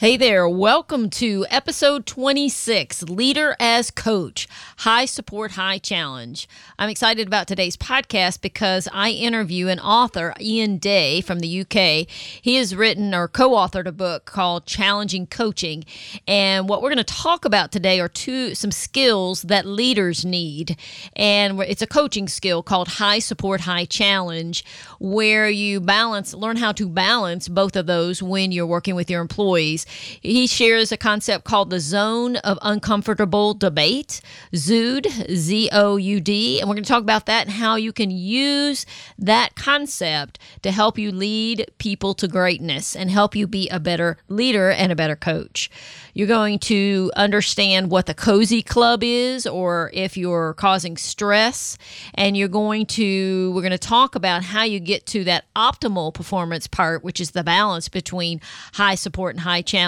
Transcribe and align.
Hey 0.00 0.16
there, 0.16 0.48
welcome 0.48 1.10
to 1.10 1.44
episode 1.50 2.06
26 2.06 3.02
Leader 3.02 3.54
as 3.60 3.90
Coach 3.90 4.48
High 4.78 5.04
Support, 5.04 5.50
High 5.50 5.76
Challenge. 5.76 6.48
I'm 6.78 6.88
excited 6.88 7.26
about 7.26 7.46
today's 7.46 7.76
podcast 7.76 8.40
because 8.40 8.88
I 8.94 9.10
interview 9.10 9.68
an 9.68 9.78
author, 9.78 10.32
Ian 10.40 10.78
Day 10.78 11.20
from 11.20 11.40
the 11.40 11.60
UK. 11.60 12.08
He 12.08 12.54
has 12.54 12.74
written 12.74 13.14
or 13.14 13.28
co 13.28 13.50
authored 13.50 13.84
a 13.84 13.92
book 13.92 14.24
called 14.24 14.64
Challenging 14.64 15.26
Coaching. 15.26 15.84
And 16.26 16.66
what 16.66 16.80
we're 16.80 16.88
going 16.88 16.96
to 16.96 17.04
talk 17.04 17.44
about 17.44 17.70
today 17.70 18.00
are 18.00 18.08
two 18.08 18.54
some 18.54 18.70
skills 18.70 19.42
that 19.42 19.66
leaders 19.66 20.24
need. 20.24 20.78
And 21.14 21.60
it's 21.60 21.82
a 21.82 21.86
coaching 21.86 22.26
skill 22.26 22.62
called 22.62 22.88
High 22.88 23.18
Support, 23.18 23.60
High 23.60 23.84
Challenge, 23.84 24.64
where 24.98 25.50
you 25.50 25.78
balance, 25.78 26.32
learn 26.32 26.56
how 26.56 26.72
to 26.72 26.88
balance 26.88 27.50
both 27.50 27.76
of 27.76 27.84
those 27.84 28.22
when 28.22 28.50
you're 28.50 28.64
working 28.64 28.94
with 28.94 29.10
your 29.10 29.20
employees. 29.20 29.84
He 30.20 30.46
shares 30.46 30.92
a 30.92 30.96
concept 30.96 31.44
called 31.44 31.70
the 31.70 31.80
zone 31.80 32.36
of 32.36 32.58
uncomfortable 32.62 33.54
debate, 33.54 34.20
ZOUD, 34.54 35.06
Z 35.34 35.68
O 35.72 35.96
U 35.96 36.20
D. 36.20 36.60
And 36.60 36.68
we're 36.68 36.74
going 36.74 36.84
to 36.84 36.88
talk 36.88 37.02
about 37.02 37.26
that 37.26 37.46
and 37.46 37.56
how 37.56 37.76
you 37.76 37.92
can 37.92 38.10
use 38.10 38.86
that 39.18 39.54
concept 39.54 40.38
to 40.62 40.70
help 40.70 40.98
you 40.98 41.10
lead 41.12 41.66
people 41.78 42.14
to 42.14 42.28
greatness 42.28 42.94
and 42.94 43.10
help 43.10 43.34
you 43.34 43.46
be 43.46 43.68
a 43.68 43.80
better 43.80 44.18
leader 44.28 44.70
and 44.70 44.92
a 44.92 44.96
better 44.96 45.16
coach. 45.16 45.70
You're 46.14 46.26
going 46.26 46.58
to 46.60 47.10
understand 47.16 47.90
what 47.90 48.06
the 48.06 48.14
cozy 48.14 48.62
club 48.62 49.02
is 49.02 49.46
or 49.46 49.90
if 49.94 50.16
you're 50.16 50.54
causing 50.54 50.96
stress. 50.96 51.78
And 52.14 52.36
you're 52.36 52.48
going 52.48 52.86
to, 52.86 53.52
we're 53.54 53.62
going 53.62 53.70
to 53.70 53.78
talk 53.78 54.14
about 54.14 54.42
how 54.42 54.62
you 54.62 54.80
get 54.80 55.06
to 55.06 55.24
that 55.24 55.44
optimal 55.54 56.12
performance 56.12 56.66
part, 56.66 57.04
which 57.04 57.20
is 57.20 57.30
the 57.30 57.44
balance 57.44 57.88
between 57.88 58.40
high 58.74 58.94
support 58.94 59.34
and 59.34 59.40
high 59.40 59.62
challenge 59.62 59.79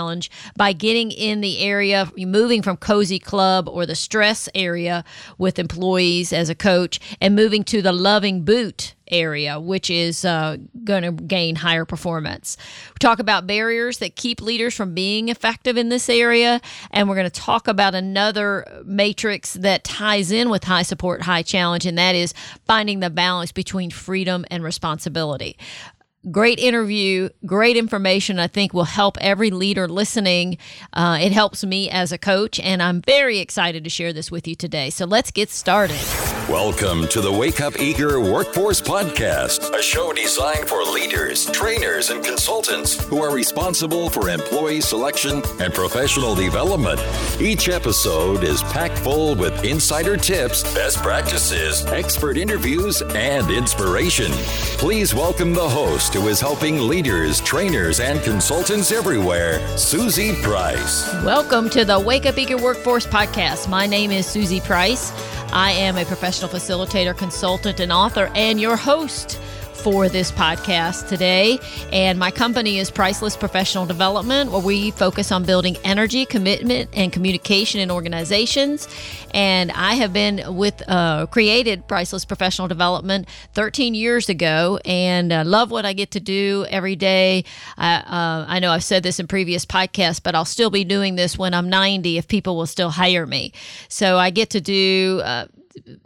by 0.56 0.72
getting 0.72 1.10
in 1.10 1.40
the 1.40 1.58
area, 1.60 2.10
moving 2.16 2.62
from 2.62 2.76
cozy 2.76 3.18
club 3.18 3.68
or 3.68 3.86
the 3.86 3.94
stress 3.94 4.48
area 4.54 5.04
with 5.38 5.58
employees 5.58 6.32
as 6.32 6.48
a 6.48 6.54
coach 6.54 7.00
and 7.20 7.34
moving 7.34 7.64
to 7.64 7.82
the 7.82 7.92
loving 7.92 8.44
boot 8.44 8.94
area, 9.12 9.60
which 9.60 9.90
is 9.90 10.24
uh, 10.24 10.56
going 10.84 11.02
to 11.02 11.12
gain 11.12 11.56
higher 11.56 11.84
performance. 11.84 12.56
We 12.88 12.98
talk 12.98 13.18
about 13.18 13.46
barriers 13.46 13.98
that 13.98 14.16
keep 14.16 14.40
leaders 14.40 14.74
from 14.74 14.94
being 14.94 15.28
effective 15.28 15.76
in 15.76 15.90
this 15.90 16.08
area, 16.08 16.60
and 16.90 17.08
we're 17.08 17.14
going 17.14 17.30
to 17.30 17.40
talk 17.40 17.68
about 17.68 17.94
another 17.94 18.82
matrix 18.84 19.52
that 19.54 19.84
ties 19.84 20.32
in 20.32 20.48
with 20.48 20.64
high 20.64 20.82
support, 20.82 21.22
high 21.22 21.42
challenge, 21.42 21.86
and 21.86 21.98
that 21.98 22.14
is 22.14 22.32
finding 22.66 23.00
the 23.00 23.10
balance 23.10 23.52
between 23.52 23.90
freedom 23.90 24.44
and 24.50 24.64
responsibility 24.64 25.56
great 26.30 26.58
interview, 26.58 27.28
great 27.44 27.76
information. 27.76 28.38
I 28.38 28.46
think 28.46 28.72
will 28.72 28.84
help 28.84 29.16
every 29.20 29.50
leader 29.50 29.88
listening. 29.88 30.58
Uh, 30.92 31.18
it 31.20 31.32
helps 31.32 31.64
me 31.64 31.90
as 31.90 32.12
a 32.12 32.18
coach, 32.18 32.60
and 32.60 32.82
I'm 32.82 33.02
very 33.02 33.38
excited 33.38 33.84
to 33.84 33.90
share 33.90 34.12
this 34.12 34.30
with 34.30 34.46
you 34.46 34.54
today. 34.54 34.90
So 34.90 35.04
let's 35.04 35.30
get 35.30 35.50
started. 35.50 36.00
Welcome 36.48 37.06
to 37.08 37.20
the 37.20 37.32
Wake 37.32 37.60
Up 37.60 37.78
Eager 37.78 38.18
Workforce 38.18 38.80
Podcast, 38.80 39.72
a 39.78 39.80
show 39.80 40.12
designed 40.12 40.68
for 40.68 40.82
leaders, 40.82 41.46
trainers, 41.52 42.10
and 42.10 42.22
consultants 42.22 43.00
who 43.04 43.22
are 43.22 43.32
responsible 43.32 44.10
for 44.10 44.28
employee 44.28 44.80
selection 44.80 45.40
and 45.60 45.72
professional 45.72 46.34
development. 46.34 47.00
Each 47.40 47.68
episode 47.68 48.42
is 48.42 48.60
packed 48.64 48.98
full 48.98 49.36
with 49.36 49.64
insider 49.64 50.16
tips, 50.16 50.64
best 50.74 50.98
practices, 50.98 51.86
expert 51.86 52.36
interviews, 52.36 53.02
and 53.14 53.48
inspiration. 53.48 54.32
Please 54.78 55.14
welcome 55.14 55.54
the 55.54 55.68
host 55.68 56.12
who 56.12 56.26
is 56.26 56.40
helping 56.40 56.88
leaders, 56.88 57.40
trainers, 57.42 58.00
and 58.00 58.20
consultants 58.22 58.90
everywhere, 58.90 59.64
Susie 59.78 60.34
Price. 60.42 61.08
Welcome 61.22 61.70
to 61.70 61.84
the 61.84 62.00
Wake 62.00 62.26
Up 62.26 62.36
Eager 62.36 62.58
Workforce 62.58 63.06
Podcast. 63.06 63.68
My 63.68 63.86
name 63.86 64.10
is 64.10 64.26
Susie 64.26 64.60
Price. 64.60 65.12
I 65.54 65.72
am 65.72 65.98
a 65.98 66.04
professional 66.06 66.31
facilitator, 66.40 67.16
consultant, 67.16 67.80
and 67.80 67.92
author, 67.92 68.30
and 68.34 68.60
your 68.60 68.76
host 68.76 69.38
for 69.82 70.08
this 70.08 70.30
podcast 70.30 71.08
today. 71.08 71.58
And 71.92 72.16
my 72.16 72.30
company 72.30 72.78
is 72.78 72.88
Priceless 72.88 73.36
Professional 73.36 73.84
Development, 73.84 74.52
where 74.52 74.60
we 74.60 74.92
focus 74.92 75.32
on 75.32 75.44
building 75.44 75.76
energy, 75.82 76.24
commitment, 76.24 76.90
and 76.92 77.12
communication 77.12 77.80
in 77.80 77.90
organizations. 77.90 78.86
And 79.34 79.72
I 79.72 79.94
have 79.94 80.12
been 80.12 80.54
with, 80.54 80.88
uh, 80.88 81.26
created 81.26 81.88
Priceless 81.88 82.24
Professional 82.24 82.68
Development 82.68 83.26
13 83.54 83.94
years 83.94 84.28
ago 84.28 84.78
and 84.84 85.32
uh, 85.32 85.42
love 85.44 85.72
what 85.72 85.84
I 85.84 85.94
get 85.94 86.12
to 86.12 86.20
do 86.20 86.64
every 86.70 86.94
day. 86.94 87.44
I, 87.76 87.94
uh, 87.96 88.44
I 88.48 88.60
know 88.60 88.70
I've 88.70 88.84
said 88.84 89.02
this 89.02 89.18
in 89.18 89.26
previous 89.26 89.66
podcasts, 89.66 90.22
but 90.22 90.36
I'll 90.36 90.44
still 90.44 90.70
be 90.70 90.84
doing 90.84 91.16
this 91.16 91.36
when 91.36 91.54
I'm 91.54 91.68
90 91.68 92.18
if 92.18 92.28
people 92.28 92.56
will 92.56 92.66
still 92.66 92.90
hire 92.90 93.26
me. 93.26 93.52
So 93.88 94.16
I 94.16 94.30
get 94.30 94.50
to 94.50 94.60
do 94.60 95.22
uh, 95.24 95.46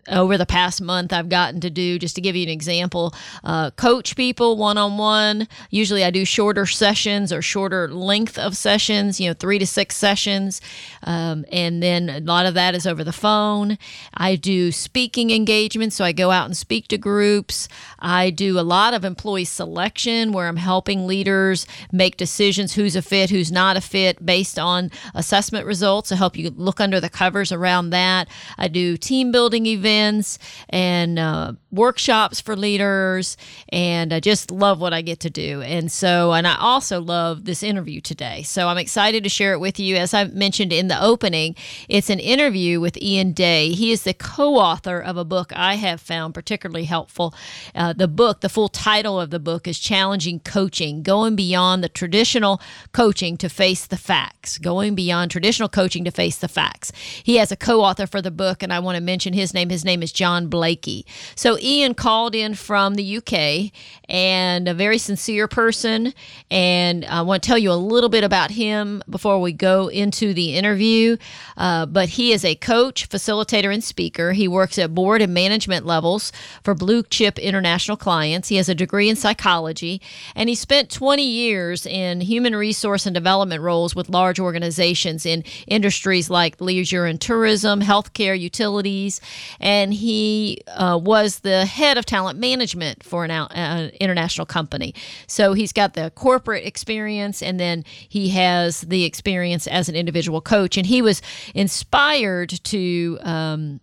over 0.09 0.39
the 0.39 0.47
past 0.47 0.81
month 0.81 1.13
I've 1.13 1.29
gotten 1.29 1.61
to 1.61 1.71
do, 1.71 1.99
just 1.99 2.15
to 2.17 2.21
give 2.21 2.37
you 2.37 2.43
an 2.43 2.49
example, 2.49 3.15
uh, 3.45 3.71
coach 3.73 4.17
people 4.17 4.57
one 4.57 4.79
on 4.79 4.99
one. 4.99 5.49
Usually 5.71 6.05
I 6.05 6.11
do 6.11 6.25
shorter 6.25 6.67
sessions 6.67 7.33
or 7.33 7.43
shorter 7.43 7.89
length 7.89 8.39
of 8.39 8.57
sessions, 8.57 9.21
you 9.21 9.29
know, 9.29 9.35
three 9.35 9.59
to 9.59 9.67
six 9.67 9.97
sessions. 9.97 10.61
Um, 11.03 11.45
and 11.51 11.83
then 11.83 12.09
a 12.09 12.21
lot 12.21 12.47
of 12.47 12.55
that 12.55 12.75
is 12.75 12.87
over 12.87 13.05
the 13.05 13.13
phone. 13.13 13.79
I 14.15 14.37
do 14.37 14.73
speaking 14.73 15.31
engagements, 15.31 15.97
so 15.97 16.05
I 16.05 16.13
go 16.13 16.31
out 16.31 16.47
and 16.47 16.57
speak 16.57 16.89
to 16.89 16.99
groups. 16.99 17.69
I 17.99 18.31
do 18.31 18.59
a 18.59 18.63
lot 18.63 18.95
of 18.95 19.05
employee 19.05 19.45
selection 19.45 20.33
where 20.33 20.49
I'm 20.49 20.57
helping 20.57 21.07
leaders 21.07 21.67
make 21.93 22.17
decisions 22.17 22.75
who's 22.75 22.97
a 22.97 23.03
fit, 23.03 23.31
who's 23.31 23.51
not 23.53 23.77
a 23.77 23.81
fit 23.81 24.25
based 24.25 24.59
on 24.59 24.91
assessment 25.15 25.67
results 25.67 26.09
to 26.11 26.17
help 26.17 26.37
you 26.37 26.51
look 26.51 26.81
under 26.81 27.01
the 27.01 27.09
covers 27.09 27.53
around 27.53 27.91
that. 27.91 28.29
I 28.59 28.69
do 28.69 28.97
team 28.97 29.33
building 29.33 29.56
events 29.65 30.39
and 30.69 31.19
uh, 31.19 31.53
workshops 31.77 32.41
for 32.41 32.57
leaders, 32.57 33.37
and 33.69 34.13
I 34.13 34.21
just 34.21 34.51
love 34.51 34.81
what 34.81 34.93
I 34.93 35.03
get 35.03 35.21
to 35.21 35.31
do. 35.31 35.63
And 35.63 35.91
so, 35.93 36.33
and 36.33 36.47
I 36.47 36.57
also 36.57 37.01
love 37.01 37.45
this 37.45 37.63
interview 37.63 38.01
today. 38.01 38.43
So 38.43 38.69
I'm 38.69 38.79
excited 38.79 39.23
to 39.25 39.31
share 39.31 39.53
it 39.53 39.61
with 39.61 39.79
you. 39.79 39.97
As 39.97 40.15
I 40.15 40.25
mentioned 40.25 40.73
in 40.73 40.89
the 40.89 41.03
opening, 41.03 41.55
it's 41.89 42.11
an 42.11 42.19
interview 42.19 42.81
with 42.81 43.01
Ian 43.01 43.33
Day. 43.33 43.71
He 43.71 43.93
is 43.93 44.03
the 44.03 44.15
co 44.15 44.57
author 44.57 44.99
of 44.99 45.17
a 45.17 45.25
book 45.25 45.53
I 45.55 45.75
have 45.77 46.01
found 46.01 46.35
particularly 46.35 46.85
helpful. 46.85 47.35
Uh, 47.75 47.93
the 47.93 48.09
book, 48.09 48.41
the 48.41 48.49
full 48.49 48.69
title 48.69 49.21
of 49.21 49.31
the 49.31 49.39
book 49.39 49.69
is 49.69 49.79
Challenging 49.79 50.41
Coaching 50.41 51.03
Going 51.03 51.37
Beyond 51.37 51.85
the 51.85 51.89
Traditional 51.89 52.61
Coaching 52.93 53.37
to 53.39 53.49
Face 53.49 53.87
the 53.87 53.97
Facts. 53.97 54.59
Going 54.59 54.95
Beyond 54.95 55.31
Traditional 55.31 55.69
Coaching 55.69 56.05
to 56.05 56.11
Face 56.11 56.39
the 56.39 56.49
Facts. 56.49 56.93
He 57.23 57.37
has 57.37 57.53
a 57.53 57.57
co 57.57 57.83
author 57.83 58.07
for 58.07 58.23
the 58.23 58.31
book, 58.31 58.63
and 58.63 58.73
I 58.73 58.79
want 58.79 58.97
to 58.97 59.03
mention 59.03 59.33
his 59.33 59.53
name. 59.55 59.71
His 59.71 59.85
name 59.85 60.03
is 60.03 60.13
John 60.13 60.49
Blakey. 60.49 61.05
So 61.35 61.59
Ian 61.67 61.95
called 61.95 62.37
in 62.37 62.55
from 62.55 62.95
the 62.95 63.17
UK 63.17 63.73
and 64.09 64.69
a 64.69 64.75
very 64.75 64.99
sincere 64.99 65.49
person. 65.49 66.15
And 66.49 67.05
I 67.05 67.23
want 67.23 67.43
to 67.43 67.47
tell 67.47 67.59
you 67.59 67.73
a 67.73 67.75
little 67.75 68.09
bit 68.09 68.23
about 68.23 68.53
him 68.53 69.03
before 69.11 69.41
we 69.41 69.53
go 69.53 69.89
into 69.89 70.33
the 70.33 70.55
interview. 70.55 71.17
Uh, 71.57 71.87
but 71.87 72.11
he 72.11 72.33
is 72.33 72.45
a 72.45 72.55
coach, 72.55 73.09
facilitator, 73.09 73.75
and 73.75 73.83
speaker. 73.83 74.33
He 74.33 74.47
works 74.47 74.79
at 74.79 74.95
board 74.95 75.23
and 75.23 75.35
management 75.35 75.85
levels 75.85 76.31
for 76.63 76.75
blue 76.75 77.03
chip 77.03 77.37
international 77.39 77.97
clients. 77.97 78.49
He 78.49 78.57
has 78.57 78.69
a 78.69 78.75
degree 78.75 79.09
in 79.09 79.17
psychology, 79.17 80.01
and 80.37 80.49
he 80.49 80.55
spent 80.55 80.91
20 80.91 81.23
years 81.25 81.85
in 81.85 82.21
human 82.21 82.55
resource 82.55 83.07
and 83.07 83.15
development 83.15 83.63
roles 83.63 83.97
with 83.97 84.09
large 84.09 84.39
organizations 84.39 85.27
in 85.27 85.43
industries 85.67 86.31
like 86.31 86.61
leisure 86.61 87.07
and 87.07 87.21
tourism, 87.21 87.81
healthcare, 87.81 88.39
utilities, 88.39 89.21
and 89.59 89.95
he 89.95 90.63
uh, 90.69 90.99
was 91.03 91.41
the 91.41 91.56
head 91.65 91.97
of 91.97 92.05
talent 92.05 92.39
management 92.39 93.03
for 93.03 93.25
an 93.25 93.31
uh, 93.31 93.91
international 94.01 94.47
company. 94.47 94.95
So 95.27 95.55
he's 95.55 95.73
got 95.73 95.95
the 95.95 96.11
corporate 96.15 96.67
experience 96.67 97.43
and 97.43 97.59
then 97.59 97.85
he 97.87 98.31
has 98.31 98.83
the 98.83 99.05
experience 99.05 99.67
as 99.67 99.89
an 99.89 99.95
individual 99.95 100.41
coach. 100.41 100.77
And 100.77 100.87
he 100.87 101.03
was 101.03 101.23
inspired 101.55 102.51
to. 102.65 103.19
Um, 103.23 103.81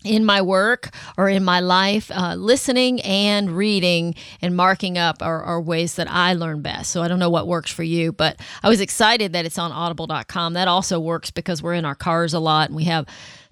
in 0.06 0.24
my 0.24 0.40
work 0.40 0.90
or 1.18 1.28
in 1.28 1.44
my 1.44 1.60
life, 1.60 2.10
uh, 2.14 2.34
listening 2.36 3.00
and 3.02 3.50
reading 3.50 4.14
and 4.40 4.56
marking 4.56 4.96
up 4.96 5.20
are, 5.20 5.42
are, 5.42 5.60
ways 5.60 5.96
that 5.96 6.08
I 6.08 6.34
learn 6.34 6.62
best. 6.62 6.92
So 6.92 7.02
I 7.02 7.08
don't 7.08 7.18
know 7.18 7.30
what 7.30 7.48
works 7.48 7.72
for 7.72 7.82
you, 7.82 8.12
but 8.12 8.38
I 8.62 8.68
was 8.68 8.80
excited 8.80 9.32
that 9.32 9.44
it's 9.46 9.58
on 9.58 9.72
audible.com. 9.72 10.52
That 10.52 10.68
also 10.68 11.00
works 11.00 11.32
because 11.32 11.62
we're 11.62 11.74
in 11.74 11.84
our 11.84 11.96
cars 11.96 12.34
a 12.34 12.38
lot 12.38 12.68
and 12.68 12.76
we 12.76 12.84
have 12.84 13.06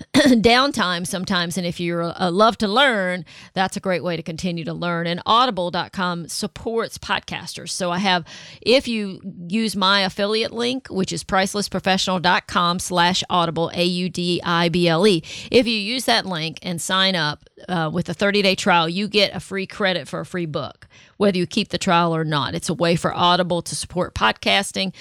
downtime 0.15 1.07
sometimes. 1.07 1.57
And 1.57 1.67
if 1.67 1.81
you 1.81 1.97
love 1.97 2.59
to 2.59 2.69
learn, 2.69 3.25
that's 3.53 3.77
a 3.77 3.81
great 3.81 4.03
way 4.03 4.17
to 4.17 4.23
continue 4.23 4.65
to 4.65 4.75
learn. 4.75 5.07
And 5.07 5.21
audible.com 5.27 6.29
supports 6.29 6.99
podcasters. 6.99 7.71
So 7.71 7.91
I 7.91 7.99
have, 7.99 8.25
if 8.61 8.89
you 8.89 9.21
use 9.49 9.77
my 9.77 10.01
affiliate 10.01 10.53
link, 10.53 10.89
which 10.89 11.13
is 11.13 11.25
pricelessprofessional.com 11.25 12.79
slash 12.79 13.25
audible, 13.31 13.71
A 13.75 13.85
U 13.85 14.09
D 14.09 14.41
I 14.45 14.69
B 14.69 14.89
L 14.89 15.07
E, 15.07 15.23
if 15.51 15.67
you 15.67 15.77
use 15.77 16.05
that 16.05 16.27
link 16.27 16.59
and 16.63 16.81
sign 16.81 17.15
up 17.15 17.45
uh, 17.69 17.91
with 17.93 18.09
a 18.09 18.15
30 18.15 18.43
day 18.43 18.55
trial, 18.55 18.89
you 18.89 19.09
get 19.09 19.35
a 19.35 19.41
free 19.41 19.67
credit 19.67 20.09
for 20.09 20.21
a 20.21 20.27
free 20.27 20.47
book, 20.47 20.87
whether 21.17 21.39
you 21.39 21.47
keep 21.47 21.69
the 21.69 21.79
trial 21.79 22.15
or 22.15 22.25
not. 22.25 22.55
It's 22.55 22.69
a 22.69 22.75
way 22.75 22.97
for 22.97 23.15
Audible 23.15 23.63
to 23.63 23.75
support 23.75 24.15
podcasting 24.15 24.93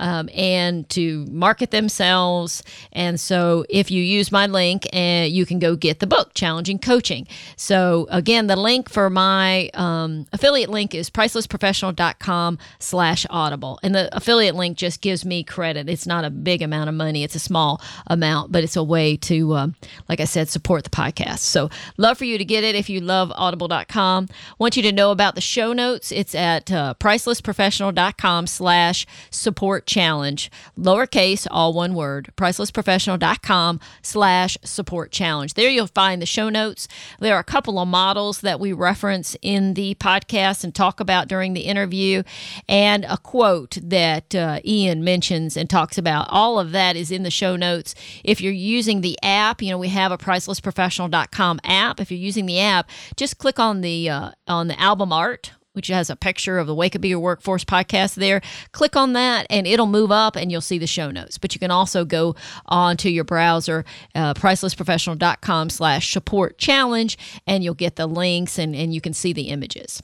um, 0.00 0.28
and 0.34 0.88
to 0.90 1.26
market 1.26 1.70
themselves. 1.70 2.62
And 2.92 3.20
so 3.20 3.64
if 3.68 3.90
you 3.90 4.02
use 4.02 4.32
my 4.32 4.46
link, 4.46 4.86
uh, 4.92 5.26
you 5.28 5.46
can 5.46 5.58
go 5.58 5.76
get 5.76 6.00
the 6.00 6.06
book, 6.06 6.34
Challenging 6.34 6.78
Coaching. 6.78 7.28
So 7.56 8.08
again, 8.10 8.48
the 8.48 8.56
link 8.56 8.88
for 8.88 9.10
my 9.10 9.70
um, 9.74 10.26
affiliate 10.32 10.70
link 10.70 10.94
is 10.94 11.10
pricelessprofessional.com 11.10 12.58
slash 12.78 13.26
audible. 13.30 13.78
And 13.82 13.94
the 13.94 14.14
affiliate 14.16 14.54
link 14.54 14.78
just 14.78 15.02
gives 15.02 15.24
me 15.24 15.44
credit. 15.44 15.88
It's 15.88 16.06
not 16.06 16.24
a 16.24 16.30
big 16.30 16.62
amount 16.62 16.88
of 16.88 16.94
money. 16.94 17.22
It's 17.22 17.34
a 17.34 17.40
small 17.40 17.80
amount, 18.06 18.50
but 18.50 18.64
it's 18.64 18.76
a 18.76 18.82
way 18.82 19.16
to, 19.18 19.54
um, 19.54 19.74
like 20.08 20.20
I 20.20 20.24
said, 20.24 20.48
support 20.48 20.84
the 20.84 20.90
podcast. 20.90 21.40
So 21.40 21.68
love 21.98 22.16
for 22.16 22.24
you 22.24 22.38
to 22.38 22.44
get 22.44 22.64
it 22.64 22.74
if 22.74 22.88
you 22.88 23.00
love 23.00 23.30
audible.com. 23.36 24.28
Want 24.58 24.76
you 24.76 24.82
to 24.84 24.92
know 24.92 25.10
about 25.10 25.34
the 25.34 25.40
show 25.42 25.74
notes. 25.74 26.10
It's 26.10 26.34
at 26.34 26.72
uh, 26.72 26.94
pricelessprofessional.com 26.98 28.46
slash 28.46 29.06
support 29.30 29.86
challenge, 29.90 30.50
lowercase, 30.78 31.46
all 31.50 31.72
one 31.72 31.94
word, 31.94 32.32
pricelessprofessional.com 32.36 33.80
slash 34.02 34.56
support 34.62 35.10
challenge. 35.10 35.54
There 35.54 35.68
you'll 35.68 35.88
find 35.88 36.22
the 36.22 36.26
show 36.26 36.48
notes. 36.48 36.86
There 37.18 37.34
are 37.34 37.40
a 37.40 37.44
couple 37.44 37.78
of 37.78 37.88
models 37.88 38.40
that 38.40 38.60
we 38.60 38.72
reference 38.72 39.36
in 39.42 39.74
the 39.74 39.96
podcast 39.96 40.62
and 40.62 40.72
talk 40.72 41.00
about 41.00 41.26
during 41.28 41.52
the 41.52 41.62
interview, 41.62 42.22
and 42.68 43.04
a 43.04 43.18
quote 43.18 43.78
that 43.82 44.34
uh, 44.34 44.60
Ian 44.64 45.02
mentions 45.02 45.56
and 45.56 45.68
talks 45.68 45.98
about. 45.98 46.28
All 46.30 46.58
of 46.58 46.70
that 46.70 46.94
is 46.94 47.10
in 47.10 47.24
the 47.24 47.30
show 47.30 47.56
notes. 47.56 47.94
If 48.22 48.40
you're 48.40 48.52
using 48.52 49.00
the 49.00 49.18
app, 49.22 49.60
you 49.60 49.70
know, 49.70 49.78
we 49.78 49.88
have 49.88 50.12
a 50.12 50.18
pricelessprofessional.com 50.18 51.60
app. 51.64 52.00
If 52.00 52.12
you're 52.12 52.20
using 52.20 52.46
the 52.46 52.60
app, 52.60 52.88
just 53.16 53.38
click 53.38 53.58
on 53.58 53.80
the 53.80 54.08
uh, 54.08 54.30
on 54.46 54.68
the 54.68 54.80
album 54.80 55.12
art 55.12 55.52
which 55.72 55.88
has 55.88 56.10
a 56.10 56.16
picture 56.16 56.58
of 56.58 56.66
the 56.66 56.74
Wake 56.74 56.96
Up 56.96 57.04
Eager 57.04 57.18
Workforce 57.18 57.64
podcast 57.64 58.14
there. 58.14 58.40
Click 58.72 58.96
on 58.96 59.12
that 59.12 59.46
and 59.50 59.66
it'll 59.66 59.86
move 59.86 60.10
up 60.10 60.36
and 60.36 60.50
you'll 60.50 60.60
see 60.60 60.78
the 60.78 60.86
show 60.86 61.10
notes. 61.10 61.38
But 61.38 61.54
you 61.54 61.60
can 61.60 61.70
also 61.70 62.04
go 62.04 62.34
on 62.66 62.96
to 62.98 63.10
your 63.10 63.24
browser, 63.24 63.84
uh, 64.14 64.34
pricelessprofessional.com 64.34 65.70
slash 65.70 66.12
support 66.12 66.58
challenge, 66.58 67.16
and 67.46 67.62
you'll 67.62 67.74
get 67.74 67.96
the 67.96 68.06
links 68.06 68.58
and, 68.58 68.74
and 68.74 68.94
you 68.94 69.00
can 69.00 69.12
see 69.12 69.32
the 69.32 69.48
images. 69.48 70.02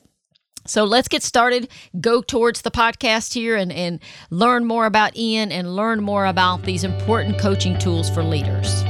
So 0.66 0.84
let's 0.84 1.08
get 1.08 1.22
started. 1.22 1.68
Go 2.00 2.22
towards 2.22 2.62
the 2.62 2.70
podcast 2.70 3.34
here 3.34 3.56
and, 3.56 3.72
and 3.72 4.00
learn 4.30 4.64
more 4.64 4.86
about 4.86 5.16
Ian 5.16 5.52
and 5.52 5.76
learn 5.76 6.02
more 6.02 6.26
about 6.26 6.64
these 6.64 6.84
important 6.84 7.38
coaching 7.38 7.78
tools 7.78 8.10
for 8.10 8.22
leaders. 8.22 8.84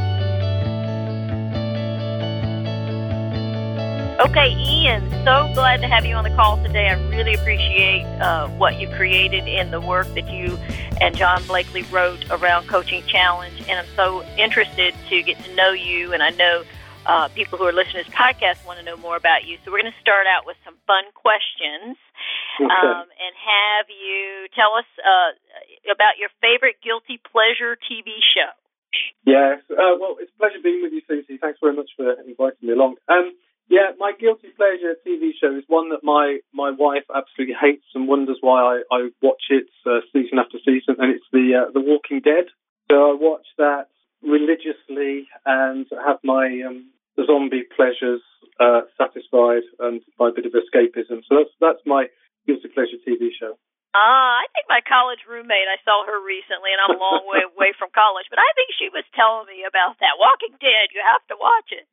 Okay, 4.17 4.57
Ian, 4.57 5.05
so 5.29 5.53
glad 5.53 5.83
to 5.83 5.89
have 5.89 6.07
you 6.07 6.15
on 6.15 6.25
the 6.25 6.31
call 6.31 6.57
today. 6.63 6.89
I 6.89 6.95
really 7.11 7.35
appreciate 7.35 8.03
uh, 8.17 8.49
what 8.57 8.81
you 8.81 8.89
created 8.89 9.47
in 9.47 9.71
the 9.71 9.79
work 9.79 10.09
that 10.15 10.33
you 10.33 10.57
and 11.03 11.15
John 11.15 11.45
Blakey 11.45 11.83
wrote 11.93 12.25
around 12.31 12.67
Coaching 12.67 13.05
Challenge. 13.05 13.61
And 13.69 13.79
I'm 13.79 13.95
so 13.95 14.25
interested 14.39 14.95
to 15.11 15.23
get 15.23 15.37
to 15.45 15.55
know 15.55 15.73
you. 15.73 16.15
And 16.15 16.23
I 16.23 16.31
know 16.31 16.65
uh, 17.05 17.29
people 17.37 17.59
who 17.59 17.65
are 17.65 17.75
listening 17.75 18.05
to 18.05 18.11
this 18.11 18.19
podcast 18.19 18.65
want 18.65 18.79
to 18.79 18.85
know 18.87 18.97
more 18.97 19.17
about 19.17 19.45
you. 19.45 19.59
So 19.63 19.71
we're 19.71 19.83
going 19.83 19.93
to 19.93 20.01
start 20.01 20.27
out 20.27 20.47
with 20.47 20.57
some 20.65 20.77
fun 20.87 21.05
questions 21.13 21.99
okay. 22.57 22.73
um, 22.73 23.05
and 23.05 23.33
have 23.37 23.87
you 23.93 24.49
tell 24.57 24.81
us 24.81 24.89
uh, 24.97 25.93
about 25.93 26.17
your 26.17 26.31
favorite 26.41 26.77
guilty 26.83 27.21
pleasure 27.21 27.77
TV 27.85 28.17
show. 28.33 28.49
Yes. 29.27 29.61
Uh, 29.69 30.01
well, 30.01 30.17
it's 30.19 30.33
a 30.33 30.39
pleasure 30.41 30.57
being 30.65 30.81
with 30.81 30.95
you, 30.95 31.03
Susie. 31.07 31.37
Thanks 31.37 31.59
very 31.61 31.77
much 31.77 31.91
for 31.99 32.17
inviting 32.17 32.65
me 32.65 32.73
along. 32.73 32.97
Um, 33.13 33.37
yeah, 33.69 33.91
my 33.99 34.13
guilty 34.19 34.49
pleasure 34.57 34.95
TV 35.07 35.31
show 35.41 35.57
is 35.57 35.65
one 35.67 35.91
that 35.91 36.05
my, 36.05 36.39
my 36.55 36.71
wife 36.71 37.05
absolutely 37.15 37.57
hates 37.61 37.87
and 37.95 38.07
wonders 38.07 38.39
why 38.41 38.61
I, 38.63 38.83
I 38.95 39.09
watch 39.23 39.43
it 39.51 39.67
uh, 39.85 40.01
season 40.13 40.39
after 40.39 40.59
season, 40.59 40.97
and 40.99 41.13
it's 41.13 41.27
the 41.33 41.67
uh, 41.67 41.71
The 41.73 41.81
Walking 41.81 42.21
Dead. 42.21 42.47
So 42.91 42.95
I 42.95 43.15
watch 43.19 43.47
that 43.59 43.89
religiously 44.23 45.27
and 45.45 45.87
have 46.07 46.19
my 46.23 46.63
um, 46.67 46.91
zombie 47.27 47.65
pleasures 47.75 48.23
uh, 48.61 48.83
satisfied 48.97 49.63
and 49.81 50.01
my 50.19 50.31
bit 50.35 50.47
of 50.47 50.53
escapism. 50.53 51.23
So 51.29 51.37
that's 51.43 51.55
that's 51.61 51.83
my 51.87 52.07
guilty 52.47 52.69
pleasure 52.69 53.03
TV 53.07 53.29
show. 53.39 53.59
Uh, 53.97 54.45
I 54.45 54.47
think 54.53 54.69
my 54.69 54.85
college 54.85 55.25
roommate, 55.25 55.73
I 55.73 55.81
saw 55.81 56.05
her 56.05 56.21
recently, 56.21 56.69
and 56.69 56.85
I'm 56.85 56.93
a 56.93 57.01
long 57.01 57.25
way 57.25 57.49
away 57.49 57.73
from 57.81 57.89
college, 57.97 58.29
but 58.29 58.37
I 58.37 58.51
think 58.53 58.77
she 58.77 58.93
was 58.93 59.09
telling 59.17 59.49
me 59.49 59.65
about 59.65 59.97
that. 60.05 60.21
Walking 60.21 60.53
Dead, 60.61 60.93
you 60.93 61.01
have 61.01 61.25
to 61.33 61.37
watch 61.41 61.73
it. 61.73 61.89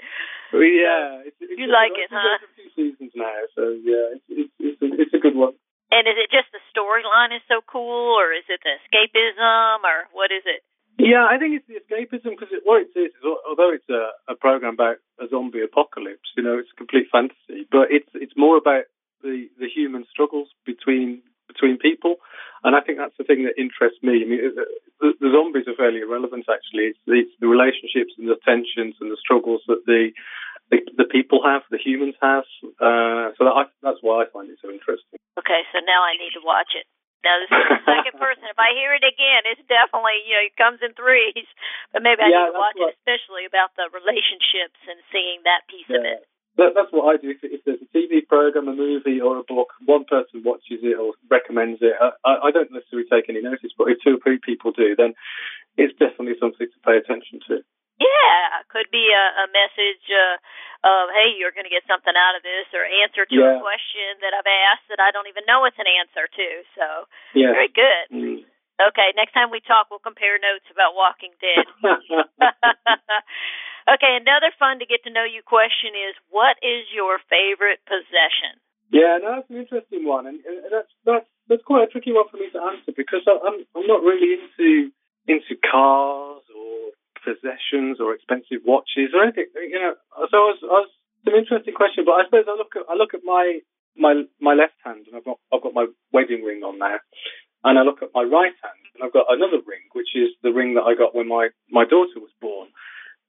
Well, 0.52 0.68
yeah. 0.68 1.24
It's, 1.24 1.40
it's, 1.40 1.56
you 1.56 1.72
like 1.72 1.96
it, 1.96 2.12
huh? 2.12 2.44
a 2.44 2.52
few 2.60 2.68
seasons 2.76 3.16
now, 3.16 3.40
so 3.56 3.72
yeah, 3.80 4.20
it's, 4.20 4.28
it's, 4.28 4.52
it's, 4.60 4.82
a, 4.84 4.88
it's 5.00 5.16
a 5.16 5.24
good 5.24 5.40
one. 5.40 5.56
And 5.96 6.04
is 6.04 6.20
it 6.20 6.28
just 6.28 6.52
the 6.52 6.60
storyline 6.76 7.32
is 7.32 7.46
so 7.48 7.64
cool, 7.64 8.20
or 8.20 8.36
is 8.36 8.44
it 8.52 8.60
the 8.68 8.76
escapism, 8.84 9.88
or 9.88 10.12
what 10.12 10.28
is 10.28 10.44
it? 10.44 10.60
Yeah, 11.00 11.24
I 11.24 11.40
think 11.40 11.56
it's 11.56 11.70
the 11.72 11.80
escapism 11.80 12.36
because 12.36 12.52
it, 12.52 12.68
what 12.68 12.84
it 12.84 12.92
is, 13.00 13.16
is 13.16 13.24
although 13.24 13.72
it's 13.72 13.88
a, 13.88 14.12
a 14.28 14.36
program 14.36 14.76
about 14.76 15.00
a 15.24 15.32
zombie 15.32 15.64
apocalypse, 15.64 16.36
you 16.36 16.44
know, 16.44 16.60
it's 16.60 16.70
a 16.76 16.78
complete 16.78 17.08
fantasy, 17.08 17.64
but 17.72 17.96
it's 17.96 18.12
it's 18.14 18.36
more 18.36 18.58
about 18.60 18.92
the 19.24 19.48
the 19.56 19.72
human 19.72 20.04
struggles 20.12 20.50
between 20.66 21.24
between 21.54 21.78
people. 21.78 22.18
And 22.64 22.74
I 22.76 22.82
think 22.82 22.98
that's 22.98 23.16
the 23.20 23.28
thing 23.28 23.44
that 23.44 23.60
interests 23.60 24.00
me. 24.02 24.24
I 24.24 24.28
mean, 24.28 24.42
the, 25.04 25.12
the 25.20 25.30
zombies 25.36 25.68
are 25.68 25.76
fairly 25.76 26.00
irrelevant, 26.00 26.48
actually. 26.48 26.96
It's 26.96 27.04
the, 27.06 27.28
it's 27.28 27.36
the, 27.44 27.52
relationships 27.52 28.16
and 28.16 28.26
the 28.26 28.40
tensions 28.40 28.96
and 29.04 29.12
the 29.12 29.20
struggles 29.20 29.62
that 29.68 29.84
the 29.86 30.16
the, 30.72 30.80
the 30.96 31.10
people 31.12 31.44
have, 31.44 31.68
the 31.68 31.78
humans 31.78 32.16
have. 32.24 32.48
Uh, 32.80 33.36
so 33.36 33.44
that 33.44 33.52
I, 33.52 33.64
that's 33.84 34.00
why 34.00 34.24
I 34.24 34.32
find 34.32 34.48
it 34.48 34.58
so 34.64 34.72
interesting. 34.72 35.20
Okay, 35.36 35.62
so 35.76 35.84
now 35.84 36.08
I 36.08 36.16
need 36.16 36.32
to 36.40 36.42
watch 36.42 36.72
it. 36.72 36.88
Now 37.20 37.36
this 37.44 37.52
is 37.52 37.68
the 37.68 37.84
second 38.00 38.16
person. 38.16 38.48
If 38.48 38.60
I 38.60 38.72
hear 38.72 38.96
it 38.96 39.04
again, 39.04 39.44
it's 39.44 39.64
definitely 39.68 40.24
you 40.24 40.40
know 40.40 40.48
it 40.48 40.56
comes 40.56 40.80
in 40.80 40.96
threes. 40.96 41.48
But 41.92 42.04
maybe 42.04 42.24
I 42.24 42.32
yeah, 42.32 42.48
need 42.48 42.56
to 42.56 42.60
watch 42.64 42.80
what, 42.80 42.96
it, 42.96 43.00
especially 43.04 43.44
about 43.44 43.76
the 43.76 43.92
relationships 43.92 44.80
and 44.88 45.00
seeing 45.12 45.44
that 45.44 45.68
piece 45.68 45.88
yeah. 45.92 46.00
of 46.00 46.04
it. 46.08 46.24
That, 46.58 46.78
that's 46.78 46.94
what 46.94 47.10
I 47.10 47.18
do. 47.18 47.34
If, 47.34 47.42
if, 47.42 47.62
there's 47.66 47.82
a 47.82 47.90
TV 47.90 48.22
program, 48.26 48.70
a 48.70 48.76
movie, 48.76 49.18
or 49.18 49.42
a 49.42 49.48
book, 49.48 49.74
one 49.86 50.06
person 50.06 50.46
watches 50.46 50.86
it 50.86 50.94
or 50.94 51.18
recommends 51.30 51.82
it. 51.82 51.98
I, 51.98 52.50
I 52.50 52.52
don't 52.54 52.70
necessarily 52.70 53.10
take 53.10 53.26
any 53.30 53.42
notice, 53.42 53.74
but 53.74 53.90
if 53.90 53.98
two 54.06 54.18
or 54.18 54.22
three 54.22 54.38
people 54.38 54.70
do, 54.70 54.94
then 54.94 55.18
it's 55.78 55.98
definitely 55.98 56.38
something 56.38 56.70
to 56.70 56.80
pay 56.86 57.02
attention 57.02 57.42
to. 57.50 57.66
Yeah, 57.98 58.62
could 58.70 58.90
be 58.90 59.06
a, 59.14 59.26
a 59.46 59.48
message 59.54 60.06
uh, 60.10 60.38
of 60.82 61.14
hey, 61.14 61.38
you're 61.38 61.54
going 61.54 61.70
to 61.70 61.74
get 61.74 61.86
something 61.86 62.14
out 62.14 62.38
of 62.38 62.42
this, 62.42 62.70
or 62.74 62.86
answer 63.06 63.26
to 63.26 63.38
yeah. 63.38 63.58
a 63.58 63.62
question 63.62 64.22
that 64.26 64.34
I've 64.34 64.50
asked 64.50 64.90
that 64.90 65.02
I 65.02 65.14
don't 65.14 65.30
even 65.30 65.46
know 65.46 65.66
it's 65.66 65.78
an 65.78 65.90
answer 65.90 66.26
to. 66.26 66.48
So 66.74 66.86
yeah. 67.38 67.54
very 67.54 67.70
good. 67.70 68.06
Mm. 68.10 68.42
Okay, 68.82 69.14
next 69.14 69.38
time 69.38 69.54
we 69.54 69.62
talk, 69.62 69.94
we'll 69.94 70.02
compare 70.02 70.42
notes 70.42 70.66
about 70.74 70.98
Walking 70.98 71.38
Dead. 71.38 71.66
okay, 73.88 74.20
another 74.20 74.52
fun 74.60 74.80
to 74.80 74.86
get 74.86 75.04
to 75.04 75.12
know 75.12 75.24
you 75.24 75.42
question 75.44 75.96
is 75.96 76.16
what 76.30 76.58
is 76.62 76.88
your 76.94 77.20
favorite 77.30 77.84
possession? 77.88 78.60
Yeah, 78.92 79.18
no, 79.22 79.42
that's 79.42 79.50
an 79.50 79.58
interesting 79.58 80.06
one, 80.06 80.28
and, 80.28 80.38
and 80.46 80.70
that's 80.70 80.92
that's 81.06 81.30
that's 81.50 81.66
quite 81.66 81.88
a 81.88 81.92
tricky 81.92 82.14
one 82.14 82.30
for 82.30 82.38
me 82.38 82.52
to 82.54 82.62
answer 82.62 82.94
because 82.96 83.26
I'm 83.26 83.66
I'm 83.74 83.88
not 83.88 84.06
really 84.06 84.38
into 84.38 84.94
into 85.26 85.58
cars 85.60 86.44
or 86.54 86.94
possessions 87.24 87.98
or 88.04 88.14
expensive 88.14 88.62
watches 88.68 89.16
or 89.16 89.24
anything. 89.24 89.50
You 89.56 89.80
know, 89.80 89.94
so 90.30 90.36
I 90.38 90.48
was, 90.52 90.60
I 90.62 90.78
was 90.84 90.92
an 91.26 91.36
interesting 91.40 91.74
question, 91.74 92.06
but 92.06 92.20
I 92.20 92.26
suppose 92.28 92.46
I 92.46 92.54
look 92.54 92.76
at 92.76 92.86
I 92.86 92.94
look 92.94 93.16
at 93.16 93.26
my 93.26 93.60
my 93.98 94.24
my 94.40 94.54
left 94.54 94.78
hand 94.86 95.08
and 95.08 95.16
I've 95.16 95.26
got 95.26 95.40
I've 95.52 95.64
got 95.64 95.74
my 95.74 95.88
wedding 96.12 96.44
ring 96.44 96.62
on 96.62 96.78
there, 96.78 97.02
and 97.64 97.80
I 97.80 97.84
look 97.84 98.04
at 98.04 98.14
my 98.14 98.24
right 98.24 98.54
hand, 98.62 98.84
and 98.94 99.04
I've 99.04 99.16
got 99.16 99.32
another 99.32 99.64
ring, 99.64 99.88
which 99.94 100.12
is 100.16 100.36
the 100.44 100.52
ring 100.52 100.76
that 100.76 100.84
I 100.84 100.96
got 100.96 101.16
when 101.16 101.28
my, 101.28 101.50
my 101.72 101.86
daughter 101.86 102.20
was 102.20 102.32
born. 102.42 102.68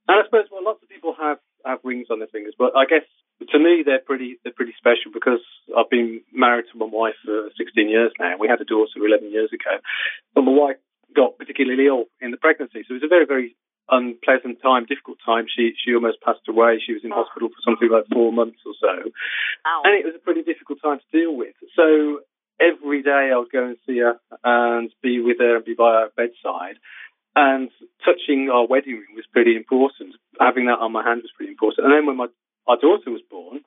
And 0.09 0.21
I 0.21 0.25
suppose 0.25 0.47
well, 0.53 0.65
lots 0.65 0.83
of 0.83 0.89
people 0.89 1.15
have, 1.19 1.39
have 1.65 1.81
rings 1.85 2.09
on 2.11 2.19
their 2.19 2.29
fingers, 2.29 2.55
but 2.59 2.77
I 2.77 2.85
guess 2.85 3.07
to 3.51 3.59
me 3.59 3.83
they're 3.85 4.05
pretty 4.05 4.39
they're 4.45 4.53
pretty 4.53 4.75
special 4.79 5.11
because 5.13 5.43
I've 5.77 5.91
been 5.91 6.21
married 6.33 6.67
to 6.73 6.79
my 6.79 6.87
wife 6.87 7.19
for 7.25 7.51
16 7.57 7.89
years 7.89 8.13
now. 8.21 8.37
We 8.39 8.49
had 8.49 8.61
a 8.61 8.65
daughter 8.65 9.01
11 9.01 9.33
years 9.33 9.51
ago, 9.53 9.81
but 10.35 10.43
my 10.43 10.53
wife 10.53 10.77
got 11.17 11.39
particularly 11.39 11.87
ill 11.87 12.05
in 12.21 12.31
the 12.31 12.37
pregnancy, 12.37 12.85
so 12.87 12.95
it 12.95 13.01
was 13.03 13.07
a 13.07 13.09
very 13.09 13.27
very 13.27 13.57
unpleasant 13.91 14.63
time, 14.63 14.87
difficult 14.87 15.19
time. 15.25 15.47
She 15.49 15.73
she 15.77 15.95
almost 15.95 16.21
passed 16.21 16.47
away. 16.49 16.81
She 16.85 16.93
was 16.93 17.05
in 17.05 17.11
hospital 17.11 17.49
for 17.49 17.61
something 17.65 17.91
like 17.91 18.05
four 18.13 18.33
months 18.33 18.61
or 18.65 18.73
so, 18.81 19.11
Ow. 19.67 19.83
and 19.85 19.95
it 19.99 20.05
was 20.05 20.15
a 20.17 20.25
pretty 20.25 20.43
difficult 20.43 20.81
time 20.83 20.99
to 21.01 21.19
deal 21.19 21.37
with. 21.37 21.55
So 21.77 22.21
every 22.61 23.03
day 23.03 23.31
I 23.33 23.37
would 23.37 23.51
go 23.51 23.65
and 23.67 23.77
see 23.87 23.99
her 23.99 24.15
and 24.45 24.91
be 25.03 25.21
with 25.21 25.39
her 25.41 25.57
and 25.57 25.65
be 25.65 25.75
by 25.75 26.07
her 26.07 26.11
bedside. 26.17 26.77
And 27.37 27.71
touching 28.05 28.49
our 28.53 28.67
wedding 28.67 29.03
ring 29.03 29.17
was 29.17 29.27
pretty 29.33 29.57
important. 29.57 30.15
Having 30.39 30.67
that 30.67 30.79
on 30.79 30.93
my 30.93 31.03
hand 31.03 31.23
was 31.23 31.35
pretty 31.37 31.51
important. 31.51 31.87
And 31.87 31.95
then 31.95 32.07
when 32.07 32.17
my 32.17 32.27
our 32.67 32.79
daughter 32.81 33.11
was 33.11 33.21
born, 33.29 33.61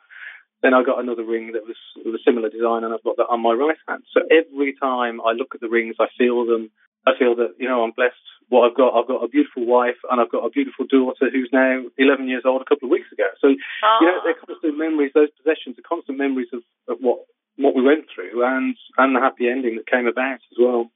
then 0.63 0.73
I 0.73 0.81
got 0.83 0.99
another 0.99 1.23
ring 1.23 1.51
that 1.53 1.67
was 1.67 1.77
of 2.01 2.13
a 2.13 2.23
similar 2.25 2.49
design, 2.49 2.83
and 2.83 2.93
I've 2.93 3.03
got 3.03 3.17
that 3.17 3.29
on 3.29 3.41
my 3.41 3.53
right 3.53 3.77
hand. 3.87 4.03
So 4.09 4.25
every 4.25 4.73
time 4.73 5.21
I 5.21 5.33
look 5.37 5.53
at 5.53 5.61
the 5.61 5.69
rings, 5.69 5.95
I 5.99 6.07
feel 6.17 6.45
them. 6.45 6.71
I 7.05 7.13
feel 7.17 7.35
that 7.35 7.55
you 7.59 7.67
know 7.67 7.83
I'm 7.83 7.93
blessed. 7.95 8.19
What 8.49 8.65
I've 8.65 8.77
got, 8.77 8.95
I've 8.95 9.07
got 9.07 9.23
a 9.23 9.27
beautiful 9.27 9.67
wife, 9.67 9.99
and 10.09 10.19
I've 10.19 10.31
got 10.31 10.47
a 10.47 10.49
beautiful 10.49 10.87
daughter 10.89 11.29
who's 11.29 11.51
now 11.51 11.83
11 11.97 12.27
years 12.27 12.43
old. 12.45 12.61
A 12.61 12.65
couple 12.65 12.87
of 12.87 12.95
weeks 12.95 13.11
ago, 13.11 13.27
so 13.39 13.53
oh. 13.53 13.97
you 14.01 14.07
know 14.07 14.17
they're 14.23 14.39
ah. 14.39 14.45
constant 14.47 14.77
memories. 14.77 15.11
Those 15.13 15.31
possessions 15.37 15.77
are 15.77 15.87
constant 15.87 16.17
memories 16.17 16.49
of, 16.53 16.63
of 16.89 16.97
what 17.01 17.19
what 17.57 17.75
we 17.75 17.83
went 17.83 18.05
through 18.13 18.41
and 18.45 18.75
and 18.97 19.15
the 19.15 19.19
happy 19.19 19.49
ending 19.49 19.75
that 19.77 19.87
came 19.87 20.07
about 20.07 20.41
as 20.41 20.57
well. 20.57 20.89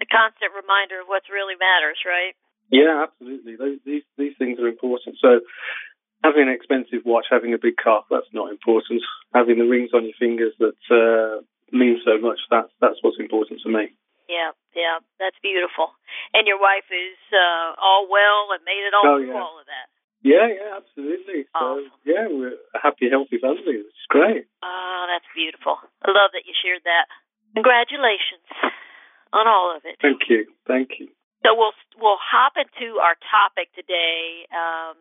The 0.00 0.08
constant 0.08 0.56
reminder 0.56 1.04
of 1.04 1.06
what 1.12 1.28
really 1.28 1.60
matters, 1.60 2.00
right? 2.08 2.32
Yeah, 2.72 3.04
absolutely. 3.04 3.60
Those, 3.60 3.78
these 3.84 4.06
these 4.16 4.32
things 4.40 4.56
are 4.58 4.70
important. 4.70 5.20
So 5.20 5.44
having 6.24 6.48
an 6.48 6.54
expensive 6.54 7.04
watch, 7.04 7.26
having 7.28 7.52
a 7.52 7.60
big 7.60 7.76
car, 7.76 8.04
that's 8.08 8.30
not 8.32 8.48
important. 8.48 9.02
Having 9.34 9.58
the 9.58 9.68
rings 9.68 9.90
on 9.92 10.08
your 10.08 10.16
fingers 10.16 10.54
that 10.56 10.80
uh, 10.88 11.44
mean 11.68 12.00
so 12.00 12.16
much, 12.16 12.40
that's 12.48 12.72
that's 12.80 13.02
what's 13.02 13.20
important 13.20 13.60
to 13.66 13.68
me. 13.68 13.92
Yeah, 14.30 14.54
yeah, 14.72 15.02
that's 15.18 15.36
beautiful. 15.42 15.90
And 16.32 16.46
your 16.46 16.62
wife 16.62 16.86
is 16.88 17.18
uh, 17.34 17.74
all 17.76 18.06
well 18.06 18.54
and 18.54 18.62
made 18.62 18.86
it 18.86 18.94
all 18.94 19.04
oh, 19.04 19.18
through 19.18 19.34
yeah. 19.34 19.42
all 19.42 19.58
of 19.58 19.66
that. 19.66 19.90
Yeah, 20.22 20.46
yeah, 20.46 20.78
absolutely. 20.78 21.50
So 21.50 21.82
Awesome. 21.82 21.90
yeah, 22.06 22.28
we're 22.30 22.54
a 22.54 22.78
happy, 22.78 23.10
healthy 23.10 23.40
family, 23.40 23.82
It's 23.82 24.06
great. 24.06 24.46
Oh, 24.62 25.02
that's 25.10 25.26
beautiful. 25.34 25.80
I 26.04 26.12
love 26.12 26.30
that 26.36 26.46
you 26.46 26.54
shared 26.54 26.84
that. 26.86 27.10
Congratulations 27.58 28.46
on 29.32 29.46
all 29.46 29.74
of 29.76 29.82
it. 29.84 29.96
Thank 30.02 30.28
you, 30.28 30.46
thank 30.66 30.98
you. 30.98 31.08
So 31.42 31.56
we'll 31.56 31.72
we'll 31.98 32.20
hop 32.20 32.54
into 32.56 32.98
our 33.00 33.16
topic 33.30 33.72
today. 33.74 34.46
Um, 34.52 34.96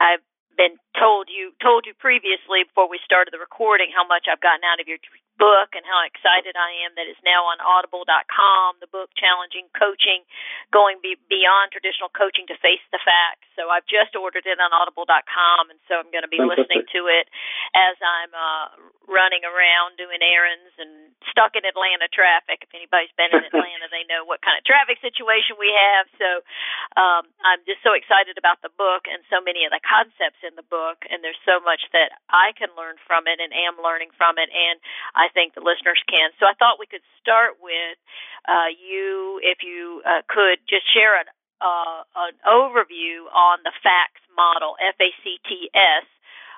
I've 0.00 0.24
been 0.56 0.76
told 0.98 1.28
you 1.32 1.56
told 1.58 1.88
you 1.88 1.94
previously 1.96 2.68
before 2.68 2.88
we 2.88 3.00
started 3.04 3.32
the 3.32 3.40
recording 3.40 3.88
how 3.90 4.04
much 4.04 4.28
I've 4.28 4.42
gotten 4.42 4.62
out 4.62 4.78
of 4.78 4.86
your 4.86 5.00
book 5.40 5.72
and 5.72 5.82
how 5.82 6.04
excited 6.04 6.54
I 6.54 6.84
am 6.84 6.94
that 6.94 7.08
it's 7.08 7.20
now 7.24 7.48
on 7.48 7.58
audible.com, 7.58 8.78
the 8.84 8.90
book 8.90 9.10
challenging 9.16 9.66
coaching, 9.72 10.22
going 10.70 11.00
be, 11.00 11.16
beyond 11.26 11.72
traditional 11.72 12.12
coaching 12.12 12.44
to 12.52 12.56
face 12.60 12.84
the 12.92 13.00
facts. 13.00 13.48
So 13.56 13.72
I've 13.72 13.86
just 13.88 14.12
ordered 14.12 14.44
it 14.44 14.60
on 14.60 14.70
audible.com 14.70 15.72
and 15.72 15.80
so 15.88 15.98
I'm 15.98 16.12
going 16.12 16.24
to 16.26 16.30
be 16.30 16.38
Fantastic. 16.38 16.68
listening 16.68 16.84
to 16.94 17.00
it 17.08 17.26
as 17.72 17.96
I'm 17.98 18.32
uh, 18.32 18.66
running 19.08 19.42
around 19.42 19.96
doing 19.96 20.20
errands 20.20 20.72
and 20.76 21.10
stuck 21.32 21.56
in 21.56 21.64
Atlanta 21.64 22.12
traffic. 22.12 22.62
If 22.62 22.72
anybody's 22.76 23.12
been 23.16 23.32
in 23.32 23.42
Atlanta, 23.50 23.88
they 23.88 24.04
know 24.06 24.28
what 24.28 24.44
kind 24.44 24.60
of 24.60 24.62
traffic 24.68 25.00
situation 25.00 25.56
we 25.56 25.72
have. 25.72 26.06
So 26.20 26.28
um, 27.00 27.24
I'm 27.40 27.64
just 27.64 27.80
so 27.80 27.96
excited 27.96 28.36
about 28.36 28.60
the 28.60 28.72
book 28.76 29.08
and 29.08 29.24
so 29.32 29.40
many 29.40 29.64
of 29.64 29.72
the 29.72 29.80
concepts 29.80 30.41
in 30.44 30.54
the 30.58 30.66
book, 30.66 31.06
and 31.08 31.22
there's 31.22 31.38
so 31.46 31.62
much 31.62 31.80
that 31.96 32.12
I 32.30 32.52
can 32.58 32.70
learn 32.76 32.98
from 33.06 33.26
it 33.30 33.38
and 33.40 33.50
am 33.54 33.80
learning 33.80 34.10
from 34.18 34.36
it, 34.38 34.50
and 34.50 34.76
I 35.14 35.30
think 35.30 35.54
the 35.54 35.64
listeners 35.64 36.02
can. 36.10 36.30
So 36.38 36.46
I 36.46 36.54
thought 36.58 36.82
we 36.82 36.90
could 36.90 37.06
start 37.22 37.62
with 37.62 37.96
uh, 38.46 38.70
you, 38.74 39.40
if 39.42 39.62
you 39.62 40.02
uh, 40.02 40.22
could 40.26 40.60
just 40.66 40.86
share 40.90 41.18
an, 41.18 41.26
uh, 41.62 42.02
an 42.28 42.34
overview 42.42 43.30
on 43.30 43.62
the 43.62 43.74
FACTS 43.82 44.22
model, 44.36 44.74
F 44.82 44.98
A 44.98 45.10
C 45.22 45.38
T 45.46 45.70
S. 45.72 46.06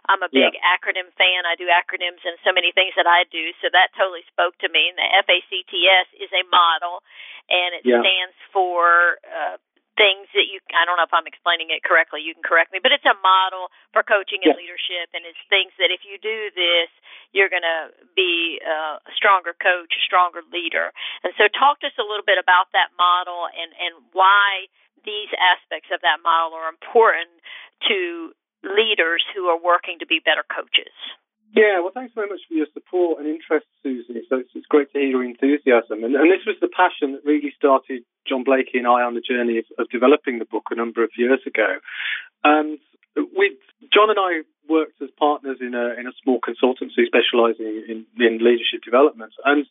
I'm 0.04 0.20
a 0.20 0.28
big 0.28 0.52
acronym 0.60 1.08
fan. 1.16 1.48
I 1.48 1.56
do 1.56 1.64
acronyms 1.72 2.20
and 2.28 2.36
so 2.44 2.52
many 2.52 2.76
things 2.76 2.92
that 2.92 3.08
I 3.08 3.24
do. 3.32 3.56
So 3.64 3.72
that 3.72 3.88
totally 3.96 4.20
spoke 4.28 4.52
to 4.60 4.68
me. 4.68 4.92
And 4.92 5.00
the 5.00 5.08
FACTS 5.24 6.12
is 6.20 6.28
a 6.28 6.44
model, 6.52 7.00
and 7.48 7.72
it 7.72 7.88
Yeah. 7.88 8.04
stands 8.04 8.36
for 8.52 9.16
uh, 9.24 9.56
things 9.96 10.26
that 10.34 10.50
you. 10.50 10.58
I 10.74 10.84
don't 10.84 10.98
know 10.98 11.06
if 11.06 11.14
I'm 11.14 11.26
explaining 11.26 11.70
it 11.70 11.82
correctly. 11.86 12.20
You 12.22 12.34
can 12.34 12.42
correct 12.42 12.72
me, 12.74 12.78
but 12.82 12.90
it's 12.90 13.06
a 13.06 13.14
model 13.22 13.70
for 13.94 14.02
coaching 14.02 14.42
and 14.42 14.54
Yeah. 14.54 14.62
leadership, 14.62 15.10
and 15.14 15.24
it's 15.26 15.38
things 15.48 15.72
that 15.78 15.90
if 15.90 16.04
you 16.04 16.18
do 16.18 16.50
this, 16.54 16.90
you're 17.32 17.48
going 17.48 17.66
to 17.66 17.92
be 18.14 18.60
a 18.64 19.00
stronger 19.14 19.54
coach, 19.54 19.94
a 19.96 20.00
stronger 20.02 20.42
leader. 20.50 20.92
And 21.22 21.34
so, 21.38 21.48
talk 21.48 21.80
to 21.80 21.88
us 21.88 21.98
a 21.98 22.02
little 22.06 22.24
bit 22.26 22.38
about 22.38 22.72
that 22.72 22.90
model 22.98 23.46
and 23.48 23.72
and 23.78 23.94
why 24.12 24.66
these 25.04 25.28
aspects 25.38 25.90
of 25.92 26.00
that 26.00 26.22
model 26.22 26.54
are 26.58 26.68
important 26.68 27.30
to 27.88 28.34
leaders 28.62 29.22
who 29.34 29.48
are 29.48 29.58
working 29.58 29.98
to 29.98 30.06
be 30.06 30.18
better 30.18 30.44
coaches. 30.48 30.94
Yeah, 31.54 31.80
well, 31.80 31.94
thanks 31.94 32.12
very 32.14 32.28
much 32.28 32.40
for 32.48 32.54
your 32.54 32.66
support 32.74 33.20
and 33.20 33.28
interest, 33.28 33.66
Susie. 33.82 34.26
So 34.28 34.42
it's, 34.42 34.50
it's 34.54 34.66
great 34.66 34.92
to 34.92 34.98
hear 34.98 35.06
your 35.06 35.24
enthusiasm. 35.24 36.02
And, 36.02 36.16
and 36.18 36.26
this 36.26 36.42
was 36.44 36.56
the 36.60 36.66
passion 36.66 37.14
that 37.14 37.24
really 37.24 37.54
started 37.56 38.02
John 38.26 38.42
Blakey 38.42 38.78
and 38.78 38.88
I 38.88 39.06
on 39.06 39.14
the 39.14 39.22
journey 39.22 39.58
of, 39.58 39.64
of 39.78 39.88
developing 39.88 40.40
the 40.40 40.50
book 40.50 40.68
a 40.70 40.74
number 40.74 41.04
of 41.04 41.10
years 41.16 41.40
ago. 41.46 41.78
And 42.42 42.78
John 43.94 44.10
and 44.10 44.18
I 44.18 44.42
worked 44.68 45.00
as 45.00 45.10
partners 45.18 45.58
in 45.60 45.74
a 45.74 45.94
in 45.94 46.06
a 46.06 46.12
small 46.22 46.40
consultancy 46.40 47.06
specialising 47.06 47.84
in, 47.86 48.06
in 48.18 48.38
leadership 48.42 48.82
development, 48.84 49.32
and 49.44 49.66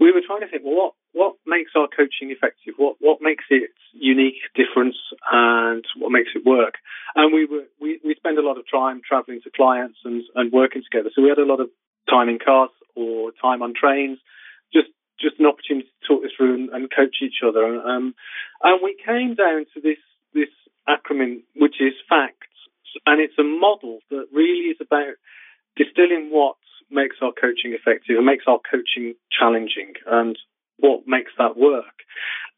we 0.00 0.12
were 0.12 0.22
trying 0.26 0.40
to 0.40 0.48
think, 0.48 0.62
well, 0.64 0.74
what 0.74 0.94
what 1.12 1.34
makes 1.46 1.72
our 1.76 1.88
coaching 1.88 2.30
effective? 2.30 2.74
What 2.76 2.96
what 3.00 3.18
makes 3.20 3.44
it 3.50 3.70
unique, 3.92 4.40
different, 4.54 4.96
and 5.30 5.84
what 5.98 6.10
makes 6.10 6.30
it 6.34 6.46
work? 6.46 6.74
And 7.14 7.32
we 7.32 7.46
were 7.46 7.64
we, 7.80 8.00
we 8.04 8.14
spend 8.14 8.38
a 8.38 8.46
lot 8.46 8.58
of 8.58 8.64
time 8.70 9.00
travelling 9.06 9.40
to 9.44 9.50
clients 9.54 9.98
and, 10.04 10.22
and 10.34 10.52
working 10.52 10.82
together. 10.82 11.10
So 11.14 11.22
we 11.22 11.28
had 11.28 11.38
a 11.38 11.46
lot 11.46 11.60
of 11.60 11.68
time 12.08 12.28
in 12.28 12.38
cars 12.38 12.70
or 12.96 13.32
time 13.40 13.62
on 13.62 13.74
trains, 13.74 14.18
just 14.72 14.88
just 15.20 15.38
an 15.38 15.46
opportunity 15.46 15.86
to 15.86 16.08
talk 16.08 16.22
this 16.22 16.32
through 16.36 16.54
and, 16.54 16.68
and 16.70 16.90
coach 16.90 17.16
each 17.22 17.44
other. 17.46 17.64
Um, 17.64 18.14
and 18.62 18.80
we 18.82 18.96
came 19.04 19.34
down 19.34 19.66
to 19.74 19.80
this 19.80 20.00
this 20.34 20.50
acronym, 20.88 21.42
which 21.54 21.76
is 21.80 21.92
FACTS, 22.08 22.56
and 23.06 23.20
it's 23.20 23.38
a 23.38 23.44
model 23.44 24.00
that 24.10 24.26
really 24.32 24.72
is 24.72 24.78
about 24.80 25.14
distilling 25.76 26.30
what 26.30 26.56
makes 26.92 27.16
our 27.22 27.32
coaching 27.32 27.72
effective 27.72 28.16
and 28.16 28.26
makes 28.26 28.44
our 28.46 28.60
coaching 28.70 29.14
challenging 29.32 29.94
and 30.06 30.38
what 30.78 31.06
makes 31.06 31.32
that 31.38 31.56
work. 31.56 32.04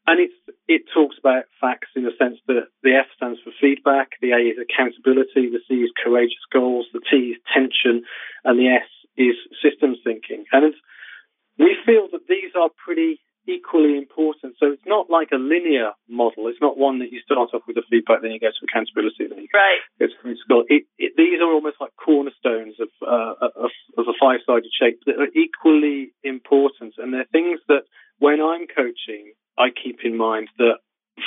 And 0.07 0.19
it's, 0.19 0.37
it 0.67 0.83
talks 0.93 1.15
about 1.17 1.45
facts 1.59 1.89
in 1.95 2.03
the 2.03 2.13
sense 2.19 2.37
that 2.47 2.69
the 2.83 2.93
F 2.93 3.07
stands 3.15 3.39
for 3.43 3.51
feedback, 3.59 4.13
the 4.21 4.31
A 4.31 4.53
is 4.53 4.57
accountability, 4.61 5.49
the 5.49 5.65
C 5.67 5.81
is 5.81 5.91
courageous 5.97 6.45
goals, 6.53 6.85
the 6.93 7.01
T 7.01 7.33
is 7.33 7.41
tension, 7.49 8.05
and 8.43 8.59
the 8.59 8.69
S 8.69 8.89
is 9.17 9.35
systems 9.63 9.97
thinking. 10.03 10.45
And 10.51 10.75
we 11.57 11.75
feel 11.85 12.07
that 12.11 12.27
these 12.29 12.53
are 12.53 12.69
pretty 12.85 13.19
equally 13.47 13.97
important. 13.97 14.55
So 14.59 14.71
it's 14.71 14.85
not 14.85 15.09
like 15.09 15.29
a 15.31 15.37
linear 15.37 15.91
model. 16.09 16.47
It's 16.47 16.61
not 16.61 16.77
one 16.77 16.99
that 16.99 17.11
you 17.11 17.19
start 17.21 17.53
off 17.53 17.63
with 17.67 17.77
a 17.77 17.83
feedback, 17.89 18.21
then 18.21 18.31
you 18.31 18.39
go 18.39 18.49
to 18.49 18.65
accountability, 18.67 19.27
then 19.27 19.39
you 19.39 19.47
Right. 19.53 19.81
go 19.99 20.07
to 20.07 20.35
goals. 20.49 20.65
It, 20.69 20.85
it, 20.97 21.13
these 21.17 21.39
are 21.41 21.51
almost 21.51 21.77
like 21.79 21.91
cornerstones 21.95 22.75
of, 22.79 22.89
uh, 23.01 23.47
of, 23.55 23.71
of 23.97 24.05
a 24.07 24.15
five 24.19 24.39
sided 24.45 24.71
shape 24.79 24.99
that 25.05 25.19
are 25.19 25.31
equally 25.35 26.13
important. 26.23 26.95
And 26.97 27.13
they're 27.13 27.29
things 27.31 27.59
that 27.67 27.83
when 28.19 28.41
I'm 28.41 28.67
coaching, 28.67 29.33
I 29.57 29.69
keep 29.69 29.99
in 30.03 30.17
mind 30.17 30.49
that 30.57 30.77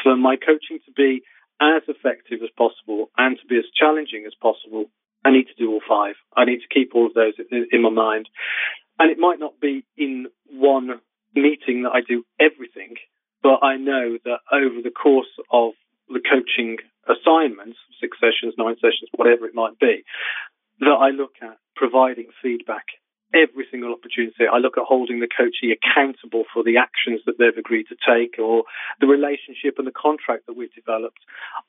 for 0.03 0.17
my 0.17 0.37
coaching 0.37 0.79
to 0.87 0.93
be 0.93 1.23
as 1.61 1.83
effective 1.89 2.41
as 2.43 2.51
possible 2.57 3.11
and 3.17 3.39
to 3.39 3.47
be 3.47 3.57
as 3.57 3.65
challenging 3.75 4.25
as 4.27 4.35
possible, 4.41 4.87
I 5.25 5.31
need 5.31 5.47
to 5.47 5.55
do 5.59 5.73
all 5.73 5.81
five. 5.89 6.15
I 6.37 6.45
need 6.45 6.61
to 6.61 6.73
keep 6.73 6.95
all 6.95 7.07
of 7.07 7.15
those 7.15 7.35
in, 7.51 7.67
in 7.73 7.83
my 7.83 7.91
mind. 7.91 8.29
And 8.99 9.11
it 9.11 9.19
might 9.19 9.39
not 9.39 9.61
be 9.61 9.85
in 9.97 10.27
one 10.51 11.01
meeting 11.35 11.83
that 11.83 11.93
I 11.95 12.01
do 12.07 12.25
everything, 12.41 12.95
but 13.43 13.63
I 13.63 13.77
know 13.77 14.19
that 14.25 14.41
over 14.53 14.83
the 14.83 14.91
course 14.91 15.31
of 15.53 15.73
the 16.09 16.21
coaching 16.21 16.79
assignments, 17.07 17.79
six 18.01 18.17
sessions, 18.21 18.55
nine 18.57 18.77
sessions, 18.77 19.11
whatever 19.15 19.47
it 19.47 19.55
might 19.55 19.79
be, 19.79 20.05
that 20.81 20.99
I 20.99 21.11
look 21.11 21.33
at 21.43 21.59
providing 21.77 22.29
feedback 22.43 22.85
every 23.35 23.67
single 23.71 23.93
opportunity. 23.93 24.49
I 24.51 24.59
look 24.59 24.79
at 24.79 24.89
holding 24.89 25.21
the 25.21 25.29
coachee 25.29 25.75
accountable 25.75 26.45
for 26.53 26.65
the 26.65 26.79
actions 26.79 27.21
that 27.27 27.37
they've 27.39 27.57
agreed 27.59 27.87
to 27.89 27.97
take 28.01 28.39
or 28.39 28.65
the 29.01 29.07
relationship 29.07 29.77
and 29.77 29.87
the 29.87 29.93
contract 29.93 30.47
that 30.47 30.57
we've 30.57 30.73
developed. 30.73 31.21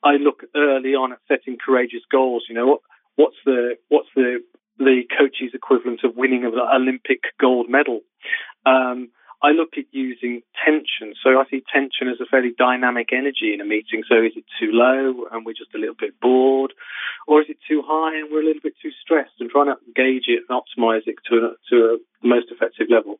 I 0.02 0.16
look 0.16 0.44
early 0.56 0.96
on 0.96 1.12
at 1.12 1.20
setting 1.28 1.58
courageous 1.60 2.04
goals. 2.10 2.46
You 2.48 2.54
know, 2.54 2.66
what, 2.66 2.80
what's 3.16 3.36
the, 3.44 3.76
what's 3.88 4.08
the, 4.16 4.40
the 4.78 5.02
coachee's 5.16 5.52
equivalent 5.52 6.00
of 6.04 6.16
winning 6.16 6.44
an 6.44 6.54
Olympic 6.56 7.20
gold 7.38 7.68
medal? 7.68 8.00
Um, 8.64 9.10
I 9.42 9.52
look 9.52 9.78
at 9.78 9.88
using 9.90 10.42
tension. 10.64 11.14
So 11.22 11.40
I 11.40 11.44
see 11.50 11.64
tension 11.72 12.08
as 12.08 12.20
a 12.20 12.28
fairly 12.28 12.52
dynamic 12.56 13.08
energy 13.12 13.54
in 13.54 13.60
a 13.60 13.64
meeting. 13.64 14.04
So 14.08 14.20
is 14.20 14.36
it 14.36 14.44
too 14.60 14.70
low 14.72 15.26
and 15.32 15.46
we're 15.46 15.56
just 15.56 15.74
a 15.74 15.78
little 15.78 15.96
bit 15.98 16.20
bored? 16.20 16.74
Or 17.26 17.40
is 17.40 17.48
it 17.48 17.56
too 17.66 17.82
high 17.84 18.18
and 18.18 18.28
we're 18.30 18.42
a 18.42 18.46
little 18.46 18.62
bit 18.62 18.74
too 18.82 18.92
stressed 19.00 19.40
and 19.40 19.48
trying 19.48 19.72
to 19.72 19.80
gauge 19.96 20.28
it 20.28 20.44
and 20.48 20.52
optimize 20.52 21.06
it 21.06 21.16
to 21.30 21.36
a, 21.36 21.50
to 21.70 21.76
a 21.96 22.26
most 22.26 22.52
effective 22.52 22.88
level? 22.90 23.16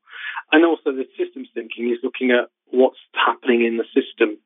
And 0.53 0.65
also 0.65 0.93
the 0.93 1.09
systems 1.17 1.49
thinking 1.55 1.89
is 1.89 2.05
looking 2.05 2.33
at 2.33 2.50
what's 2.69 3.00
happening 3.15 3.65
in 3.65 3.79
the 3.79 3.89
system 3.97 4.37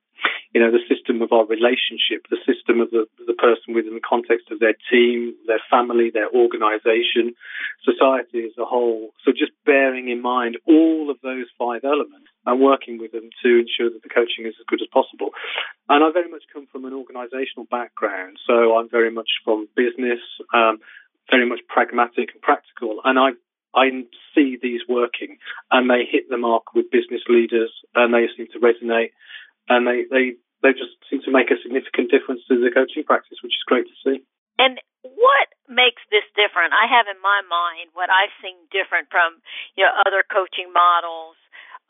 you 0.54 0.60
know, 0.60 0.70
the 0.70 0.82
system 0.86 1.20
of 1.22 1.32
our 1.32 1.44
relationship, 1.46 2.26
the 2.30 2.40
system 2.46 2.80
of 2.80 2.90
the, 2.90 3.06
the 3.26 3.34
person 3.34 3.74
within 3.74 3.94
the 3.94 4.08
context 4.08 4.50
of 4.50 4.60
their 4.60 4.78
team, 4.90 5.34
their 5.46 5.62
family, 5.70 6.10
their 6.14 6.30
organization, 6.30 7.34
society 7.82 8.46
as 8.46 8.54
a 8.58 8.64
whole. 8.64 9.10
So 9.24 9.32
just 9.32 9.52
bearing 9.66 10.08
in 10.08 10.22
mind 10.22 10.56
all 10.66 11.10
of 11.10 11.18
those 11.22 11.46
five 11.58 11.82
elements 11.82 12.30
and 12.46 12.60
working 12.60 12.98
with 12.98 13.12
them 13.12 13.30
to 13.42 13.48
ensure 13.66 13.90
that 13.90 14.02
the 14.02 14.14
coaching 14.14 14.46
is 14.46 14.54
as 14.60 14.66
good 14.68 14.80
as 14.80 14.88
possible. 14.92 15.30
And 15.88 16.04
I 16.04 16.12
very 16.12 16.30
much 16.30 16.44
come 16.52 16.66
from 16.70 16.84
an 16.84 16.94
organizational 16.94 17.66
background. 17.70 18.38
So 18.46 18.76
I'm 18.76 18.88
very 18.88 19.10
much 19.10 19.42
from 19.44 19.68
business, 19.74 20.20
um, 20.54 20.78
very 21.30 21.48
much 21.48 21.60
pragmatic 21.68 22.30
and 22.32 22.42
practical. 22.42 23.00
And 23.04 23.18
I 23.18 23.34
I 23.74 23.90
see 24.34 24.56
these 24.60 24.82
working 24.88 25.38
and 25.70 25.90
they 25.90 26.04
hit 26.08 26.30
the 26.30 26.38
mark 26.38 26.74
with 26.74 26.90
business 26.90 27.22
leaders 27.28 27.72
and 27.94 28.14
they 28.14 28.26
seem 28.36 28.46
to 28.52 28.60
resonate 28.60 29.10
and 29.68 29.86
they, 29.86 30.04
they, 30.10 30.36
they 30.62 30.72
just 30.72 30.96
seem 31.08 31.20
to 31.24 31.32
make 31.32 31.50
a 31.50 31.60
significant 31.60 32.10
difference 32.10 32.42
to 32.48 32.60
the 32.60 32.72
coaching 32.72 33.04
practice, 33.04 33.38
which 33.42 33.56
is 33.56 33.68
great 33.68 33.86
to 33.86 33.96
see. 34.04 34.24
And 34.58 34.78
what 35.02 35.48
makes 35.68 36.00
this 36.08 36.24
different? 36.32 36.72
I 36.72 36.88
have 36.88 37.06
in 37.10 37.20
my 37.20 37.42
mind 37.44 37.92
what 37.92 38.08
I've 38.08 38.32
seen 38.40 38.56
different 38.70 39.10
from 39.10 39.42
you 39.76 39.84
know 39.84 39.92
other 40.06 40.24
coaching 40.24 40.72
models. 40.72 41.36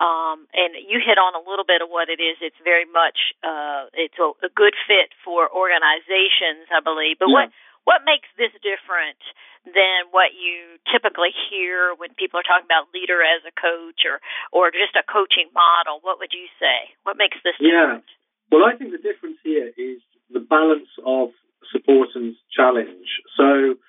Um, 0.02 0.50
and 0.50 0.74
you 0.74 0.98
hit 0.98 1.22
on 1.22 1.38
a 1.38 1.42
little 1.46 1.62
bit 1.62 1.78
of 1.78 1.86
what 1.86 2.10
it 2.10 2.18
is. 2.18 2.34
It's 2.42 2.58
very 2.66 2.82
much 2.82 3.30
uh, 3.46 3.86
it's 3.94 4.18
a, 4.18 4.34
a 4.42 4.50
good 4.50 4.74
fit 4.90 5.14
for 5.22 5.46
organizations, 5.46 6.66
I 6.74 6.82
believe. 6.82 7.22
But 7.22 7.30
yeah. 7.30 7.46
what 7.46 7.46
what 7.86 8.00
makes 8.02 8.26
this 8.34 8.50
different 8.58 9.20
than 9.64 10.12
what 10.12 10.36
you 10.36 10.76
typically 10.92 11.32
hear 11.48 11.96
when 11.96 12.12
people 12.14 12.40
are 12.40 12.46
talking 12.46 12.68
about 12.68 12.92
leader 12.92 13.24
as 13.24 13.40
a 13.48 13.54
coach 13.56 14.04
or 14.04 14.20
or 14.52 14.70
just 14.70 14.96
a 14.96 15.04
coaching 15.04 15.48
model? 15.56 16.00
What 16.04 16.20
would 16.20 16.36
you 16.36 16.48
say? 16.60 16.92
What 17.02 17.16
makes 17.16 17.40
this 17.44 17.56
different? 17.56 18.04
Yeah. 18.04 18.52
Well, 18.52 18.64
I 18.68 18.76
think 18.76 18.92
the 18.92 19.00
difference 19.00 19.40
here 19.42 19.72
is 19.72 20.04
the 20.28 20.40
balance 20.44 20.92
of 21.04 21.32
support 21.72 22.12
and 22.14 22.36
challenge. 22.52 23.08
So 23.36 23.80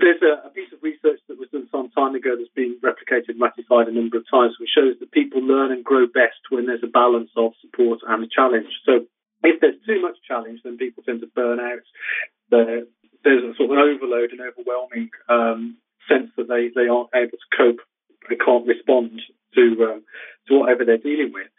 there's 0.00 0.22
a, 0.24 0.48
a, 0.48 0.50
piece 0.50 0.72
of 0.72 0.82
research 0.82 1.20
that 1.28 1.38
was 1.38 1.48
done 1.52 1.68
some 1.70 1.90
time 1.92 2.14
ago 2.14 2.34
that's 2.36 2.52
been 2.56 2.80
replicated, 2.82 3.36
and 3.36 3.40
ratified 3.40 3.88
a 3.88 3.92
number 3.92 4.16
of 4.16 4.24
times, 4.30 4.56
which 4.58 4.72
shows 4.72 4.96
that 4.98 5.12
people 5.12 5.44
learn 5.44 5.70
and 5.70 5.84
grow 5.84 6.06
best 6.06 6.40
when 6.50 6.66
there's 6.66 6.82
a 6.82 6.90
balance 6.90 7.30
of 7.36 7.52
support 7.60 8.00
and 8.06 8.30
challenge. 8.30 8.72
So 8.84 9.06
if 9.44 9.60
there's 9.60 9.78
too 9.86 10.00
much 10.00 10.16
challenge, 10.26 10.60
then 10.64 10.78
people 10.78 11.02
tend 11.04 11.20
to 11.20 11.28
burn 11.28 11.60
out. 11.60 11.84
There, 12.50 12.84
there's 13.28 13.44
a 13.44 13.56
sort 13.60 13.76
of 13.76 13.76
overload 13.76 14.32
and 14.32 14.40
overwhelming 14.40 15.12
um, 15.28 15.76
sense 16.08 16.32
that 16.40 16.48
they, 16.48 16.72
they 16.72 16.88
aren't 16.88 17.12
able 17.12 17.36
to 17.36 17.52
cope, 17.52 17.84
they 18.32 18.40
can't 18.40 18.66
respond 18.66 19.20
to 19.52 19.64
um, 19.84 20.00
to 20.48 20.56
whatever 20.56 20.84
they're 20.84 20.96
dealing 20.96 21.32
with. 21.36 21.52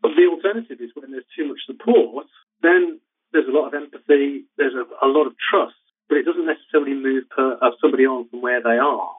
But 0.00 0.16
the 0.16 0.32
alternative 0.32 0.80
is 0.80 0.96
when 0.96 1.12
there's 1.12 1.28
too 1.36 1.48
much 1.48 1.60
support, 1.68 2.24
then 2.62 3.00
there's 3.32 3.48
a 3.48 3.52
lot 3.52 3.68
of 3.68 3.74
empathy, 3.74 4.48
there's 4.56 4.72
a, 4.72 4.84
a 5.04 5.08
lot 5.08 5.26
of 5.28 5.36
trust, 5.36 5.76
but 6.08 6.16
it 6.16 6.24
doesn't 6.24 6.48
necessarily 6.48 6.96
move 6.96 7.28
per, 7.28 7.58
uh, 7.60 7.76
somebody 7.80 8.06
on 8.06 8.28
from 8.28 8.40
where 8.40 8.62
they 8.62 8.80
are. 8.80 9.12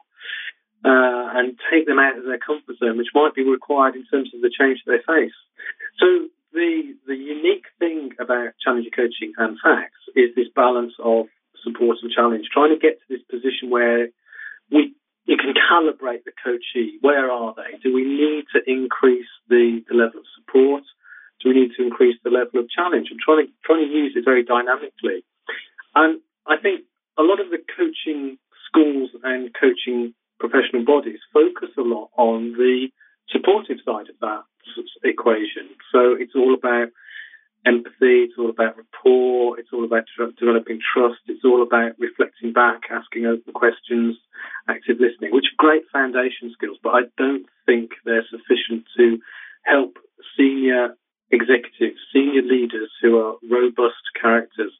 Uh, 0.84 1.38
and 1.38 1.58
take 1.72 1.86
them 1.86 1.98
out 1.98 2.18
of 2.18 2.24
their 2.24 2.38
comfort 2.38 2.76
zone, 2.78 2.98
which 2.98 3.14
might 3.14 3.34
be 3.34 3.42
required 3.42 3.96
in 3.96 4.06
terms 4.06 4.30
of 4.34 4.40
the 4.40 4.52
change 4.52 4.78
that 4.86 4.92
they 4.92 5.02
face. 5.02 5.34
So 5.98 6.28
the 6.52 6.94
the 7.06 7.16
unique 7.16 7.66
thing 7.78 8.10
about 8.20 8.54
challenger 8.62 8.90
coaching 8.94 9.32
and 9.36 9.58
facts 9.58 9.98
is 10.14 10.34
this 10.36 10.48
balance 10.54 10.92
of 11.02 11.26
support 11.64 11.98
and 12.02 12.10
challenge, 12.10 12.46
trying 12.52 12.74
to 12.74 12.80
get 12.80 12.98
to 13.00 13.06
this 13.08 13.22
position 13.30 13.70
where 13.70 14.08
we 14.70 14.94
you 15.26 15.36
can 15.36 15.54
calibrate 15.54 16.22
the 16.24 16.32
coachee. 16.42 16.98
Where 17.00 17.30
are 17.30 17.54
they? 17.56 17.78
Do 17.82 17.92
we 17.92 18.04
need 18.04 18.44
to 18.54 18.62
increase 18.64 19.26
the, 19.48 19.82
the 19.88 19.94
level 19.94 20.20
of 20.20 20.26
support? 20.38 20.84
Do 21.42 21.50
we 21.50 21.60
need 21.60 21.72
to 21.76 21.82
increase 21.82 22.16
the 22.22 22.30
level 22.30 22.60
of 22.60 22.70
challenge? 22.70 23.08
I'm 23.10 23.18
trying 23.18 23.46
to 23.46 23.52
trying 23.64 23.84
to 23.84 23.92
use 23.92 24.14
it 24.14 24.24
very 24.24 24.44
dynamically. 24.44 25.26
And 25.94 26.20
I 26.46 26.56
think 26.56 26.82
a 27.18 27.22
lot 27.22 27.40
of 27.40 27.50
the 27.50 27.58
coaching 27.58 28.38
schools 28.68 29.10
and 29.24 29.50
coaching 29.58 30.14
professional 30.38 30.84
bodies 30.84 31.18
focus 31.32 31.70
a 31.76 31.82
lot 31.82 32.10
on 32.16 32.52
the 32.52 32.88
supportive 33.30 33.78
side 33.84 34.08
of 34.08 34.18
that 34.20 34.44
equation. 35.02 35.74
So 35.92 36.14
it's 36.18 36.34
all 36.36 36.54
about 36.54 36.88
empathy, 37.66 38.30
it's 38.30 38.38
all 38.38 38.48
about 38.48 38.76
rapport, 38.78 39.58
it's 39.58 39.70
all 39.72 39.84
about 39.84 40.06
developing 40.38 40.78
trust, 40.78 41.18
it's 41.26 41.44
all 41.44 41.62
about 41.62 41.98
reflecting 41.98 42.52
back, 42.52 42.82
asking 42.90 43.26
open 43.26 43.52
questions, 43.52 44.16
active 44.68 44.96
listening, 45.00 45.34
which 45.34 45.50
are 45.50 45.58
great 45.58 45.82
foundation 45.92 46.54
skills, 46.54 46.78
but 46.82 46.94
I 46.94 47.02
don't 47.18 47.46
think 47.66 47.90
they're 48.04 48.24
sufficient 48.30 48.86
to 48.96 49.18
help 49.66 49.98
senior 50.38 50.94
executives, 51.30 51.98
senior 52.14 52.42
leaders 52.42 52.90
who 53.02 53.18
are 53.18 53.34
robust 53.50 54.00
characters. 54.14 54.70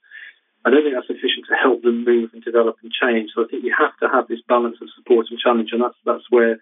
I 0.64 0.70
don't 0.70 0.82
think 0.82 0.94
that's 0.94 1.10
sufficient 1.10 1.50
to 1.50 1.58
help 1.58 1.82
them 1.82 2.04
move 2.04 2.30
and 2.32 2.42
develop 2.42 2.76
and 2.82 2.90
change. 2.90 3.30
So 3.34 3.42
I 3.42 3.48
think 3.50 3.64
you 3.64 3.74
have 3.74 3.98
to 3.98 4.08
have 4.08 4.28
this 4.28 4.42
balance 4.46 4.78
of 4.80 4.88
support 4.94 5.26
and 5.30 5.38
challenge, 5.38 5.70
and 5.72 5.82
that's 5.82 5.98
that's 6.06 6.30
where 6.30 6.58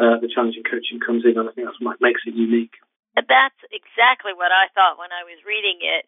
uh, 0.00 0.16
the 0.20 0.32
challenging 0.32 0.64
coaching 0.64 1.00
comes 1.00 1.24
in, 1.24 1.36
and 1.36 1.48
I 1.48 1.52
think 1.52 1.66
that's 1.66 1.80
what 1.80 2.00
makes 2.00 2.22
it 2.24 2.34
unique 2.34 2.76
that's 3.26 3.58
exactly 3.74 4.36
what 4.36 4.54
I 4.54 4.70
thought 4.76 5.00
when 5.00 5.10
I 5.10 5.26
was 5.26 5.42
reading 5.42 5.82
it, 5.82 6.04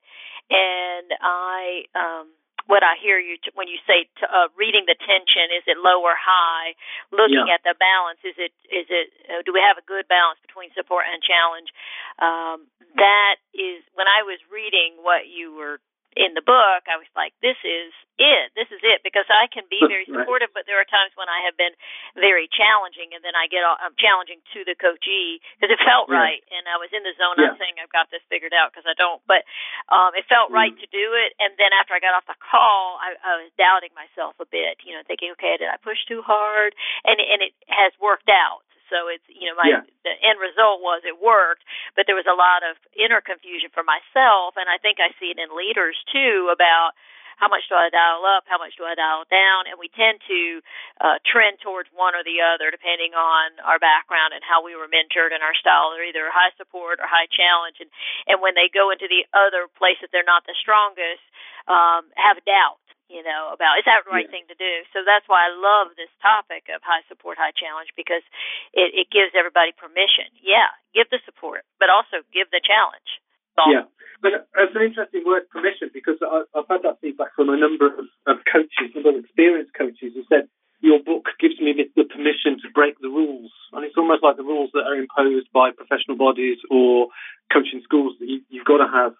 and 0.52 1.08
I 1.18 1.88
um 1.98 2.26
what 2.70 2.86
I 2.86 2.94
hear 3.02 3.18
you 3.18 3.34
t- 3.42 3.50
when 3.58 3.66
you 3.66 3.82
say 3.82 4.06
t- 4.14 4.30
uh, 4.30 4.46
reading 4.54 4.86
the 4.86 4.94
tension 4.94 5.50
is 5.50 5.66
it 5.66 5.74
low 5.80 6.04
or 6.06 6.14
high? 6.14 6.78
Looking 7.10 7.50
yeah. 7.50 7.58
at 7.58 7.66
the 7.66 7.74
balance 7.74 8.22
is 8.22 8.38
it 8.38 8.54
is 8.70 8.86
it 8.86 9.10
uh, 9.26 9.42
do 9.42 9.50
we 9.50 9.58
have 9.58 9.80
a 9.80 9.86
good 9.86 10.06
balance 10.06 10.38
between 10.44 10.70
support 10.78 11.08
and 11.10 11.18
challenge? 11.18 11.74
Um, 12.22 12.70
that 12.94 13.42
is 13.56 13.82
when 13.98 14.06
I 14.06 14.22
was 14.22 14.38
reading 14.52 15.02
what 15.02 15.26
you 15.26 15.56
were 15.56 15.82
in 16.18 16.34
the 16.34 16.42
book, 16.42 16.90
I 16.90 16.98
was 16.98 17.06
like, 17.14 17.30
this 17.38 17.58
is 17.62 17.94
it. 18.18 18.50
This 18.58 18.66
is 18.74 18.82
it 18.82 19.06
because 19.06 19.30
I 19.30 19.46
can 19.46 19.64
be 19.70 19.78
very 19.86 20.04
supportive, 20.10 20.50
but 20.50 20.66
there 20.66 20.82
are 20.82 20.88
times 20.88 21.14
when 21.14 21.30
I 21.30 21.46
have 21.46 21.54
been 21.54 21.72
very 22.18 22.50
challenging, 22.50 23.14
and 23.14 23.22
then 23.22 23.38
I 23.38 23.46
get 23.46 23.62
all, 23.62 23.78
I'm 23.78 23.94
challenging 23.94 24.42
to 24.52 24.66
the 24.66 24.74
coachee 24.74 25.38
because 25.56 25.70
it 25.70 25.80
felt 25.86 26.10
yeah. 26.10 26.18
right, 26.18 26.42
and 26.50 26.66
I 26.66 26.82
was 26.82 26.90
in 26.90 27.06
the 27.06 27.14
zone. 27.14 27.38
Yeah. 27.38 27.54
Not 27.54 27.62
saying 27.62 27.78
I've 27.78 27.94
got 27.94 28.10
this 28.10 28.24
figured 28.26 28.52
out 28.52 28.74
because 28.74 28.90
I 28.90 28.98
don't, 28.98 29.22
but 29.30 29.46
um, 29.88 30.12
it 30.18 30.26
felt 30.26 30.50
mm. 30.50 30.58
right 30.58 30.74
to 30.74 30.88
do 30.90 31.06
it. 31.14 31.38
And 31.38 31.54
then 31.56 31.70
after 31.70 31.94
I 31.94 32.02
got 32.02 32.18
off 32.18 32.26
the 32.26 32.38
call, 32.38 32.98
I, 32.98 33.14
I 33.22 33.32
was 33.46 33.50
doubting 33.54 33.94
myself 33.94 34.34
a 34.42 34.48
bit, 34.50 34.82
you 34.82 34.98
know, 34.98 35.06
thinking, 35.06 35.30
okay, 35.38 35.56
did 35.56 35.70
I 35.70 35.78
push 35.78 36.02
too 36.10 36.26
hard? 36.26 36.74
And 37.06 37.22
and 37.22 37.40
it 37.40 37.54
has 37.70 37.94
worked 38.02 38.28
out. 38.28 38.66
So 38.90 39.08
it's 39.08 39.24
you 39.30 39.48
know 39.48 39.56
my 39.56 39.70
yeah. 39.70 39.82
the 40.02 40.14
end 40.20 40.42
result 40.42 40.82
was 40.82 41.06
it 41.06 41.16
worked, 41.16 41.62
but 41.94 42.04
there 42.10 42.18
was 42.18 42.28
a 42.28 42.36
lot 42.36 42.66
of 42.66 42.76
inner 42.92 43.22
confusion 43.22 43.70
for 43.70 43.86
myself, 43.86 44.58
and 44.58 44.66
I 44.66 44.76
think 44.82 44.98
I 44.98 45.14
see 45.22 45.30
it 45.30 45.38
in 45.38 45.54
leaders 45.54 45.96
too 46.12 46.50
about 46.52 46.98
how 47.40 47.48
much 47.48 47.64
do 47.72 47.74
I 47.78 47.88
dial 47.88 48.20
up, 48.28 48.44
how 48.44 48.60
much 48.60 48.76
do 48.76 48.84
I 48.84 48.92
dial 48.92 49.24
down, 49.32 49.64
and 49.64 49.80
we 49.80 49.88
tend 49.88 50.20
to 50.28 50.60
uh, 51.00 51.16
trend 51.24 51.56
towards 51.64 51.88
one 51.96 52.12
or 52.12 52.20
the 52.20 52.44
other 52.44 52.68
depending 52.68 53.16
on 53.16 53.56
our 53.64 53.80
background 53.80 54.36
and 54.36 54.44
how 54.44 54.60
we 54.60 54.76
were 54.76 54.92
mentored 54.92 55.32
and 55.32 55.40
our 55.40 55.56
style. 55.56 55.96
They're 55.96 56.04
either 56.04 56.28
high 56.28 56.52
support 56.60 57.00
or 57.00 57.08
high 57.08 57.32
challenge, 57.32 57.80
and 57.80 57.88
and 58.28 58.44
when 58.44 58.52
they 58.52 58.68
go 58.68 58.92
into 58.92 59.08
the 59.08 59.24
other 59.32 59.72
place 59.72 59.96
that 60.04 60.12
they're 60.12 60.28
not 60.28 60.44
the 60.44 60.58
strongest, 60.60 61.24
um, 61.64 62.12
have 62.20 62.36
doubt 62.44 62.82
you 63.10 63.26
know, 63.26 63.50
about 63.50 63.82
is 63.82 63.86
that 63.90 64.06
the 64.06 64.14
right 64.14 64.30
yeah. 64.30 64.32
thing 64.32 64.46
to 64.48 64.56
do? 64.56 64.72
So 64.94 65.02
that's 65.02 65.26
why 65.26 65.50
I 65.50 65.52
love 65.52 65.98
this 65.98 66.10
topic 66.22 66.70
of 66.70 66.80
high 66.80 67.02
support, 67.10 67.36
high 67.36 67.52
challenge 67.52 67.90
because 67.98 68.22
it, 68.70 68.94
it 68.94 69.06
gives 69.10 69.34
everybody 69.34 69.74
permission. 69.74 70.30
Yeah, 70.38 70.70
give 70.94 71.10
the 71.10 71.18
support, 71.26 71.66
but 71.82 71.90
also 71.90 72.22
give 72.30 72.48
the 72.54 72.62
challenge. 72.62 73.10
So, 73.58 73.66
yeah, 73.66 73.90
but 74.22 74.46
it's 74.46 74.76
an 74.76 74.84
interesting 74.84 75.24
word, 75.24 75.48
permission, 75.48 75.90
because 75.92 76.20
I, 76.22 76.44
I've 76.54 76.68
had 76.68 76.86
that 76.86 77.00
feedback 77.00 77.34
from 77.34 77.48
a 77.48 77.58
number 77.58 77.90
of, 77.90 78.06
of 78.28 78.36
coaches, 78.46 78.94
a 78.94 79.02
number 79.02 79.18
of 79.18 79.24
experienced 79.24 79.72
coaches 79.74 80.12
who 80.14 80.22
said, 80.28 80.46
your 80.80 81.00
book 81.00 81.28
gives 81.40 81.60
me 81.60 81.76
the 81.76 82.04
permission 82.04 82.56
to 82.64 82.72
break 82.72 82.96
the 83.00 83.12
rules. 83.12 83.52
And 83.72 83.84
it's 83.84 83.96
almost 83.96 84.22
like 84.22 84.36
the 84.36 84.48
rules 84.48 84.70
that 84.72 84.88
are 84.88 84.96
imposed 84.96 85.52
by 85.52 85.76
professional 85.76 86.16
bodies 86.16 86.56
or 86.70 87.08
coaching 87.52 87.84
schools 87.84 88.16
that 88.20 88.28
you, 88.28 88.40
you've 88.48 88.64
got 88.64 88.80
to 88.80 88.88
have 88.88 89.12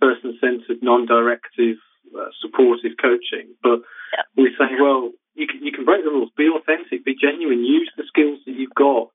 person 0.00 0.36
centered, 0.40 0.82
non 0.82 1.04
directive 1.04 1.76
uh, 2.12 2.30
supportive 2.40 2.98
coaching. 3.00 3.54
But 3.62 3.80
yeah. 4.12 4.26
we 4.36 4.52
say, 4.58 4.76
well, 4.80 5.10
you 5.34 5.46
can, 5.46 5.64
you 5.64 5.72
can 5.72 5.84
break 5.84 6.04
the 6.04 6.10
rules, 6.10 6.30
be 6.36 6.48
authentic, 6.48 7.04
be 7.04 7.16
genuine, 7.16 7.64
use 7.64 7.90
the 7.96 8.04
skills 8.06 8.40
that 8.46 8.54
you've 8.54 8.74
got 8.74 9.10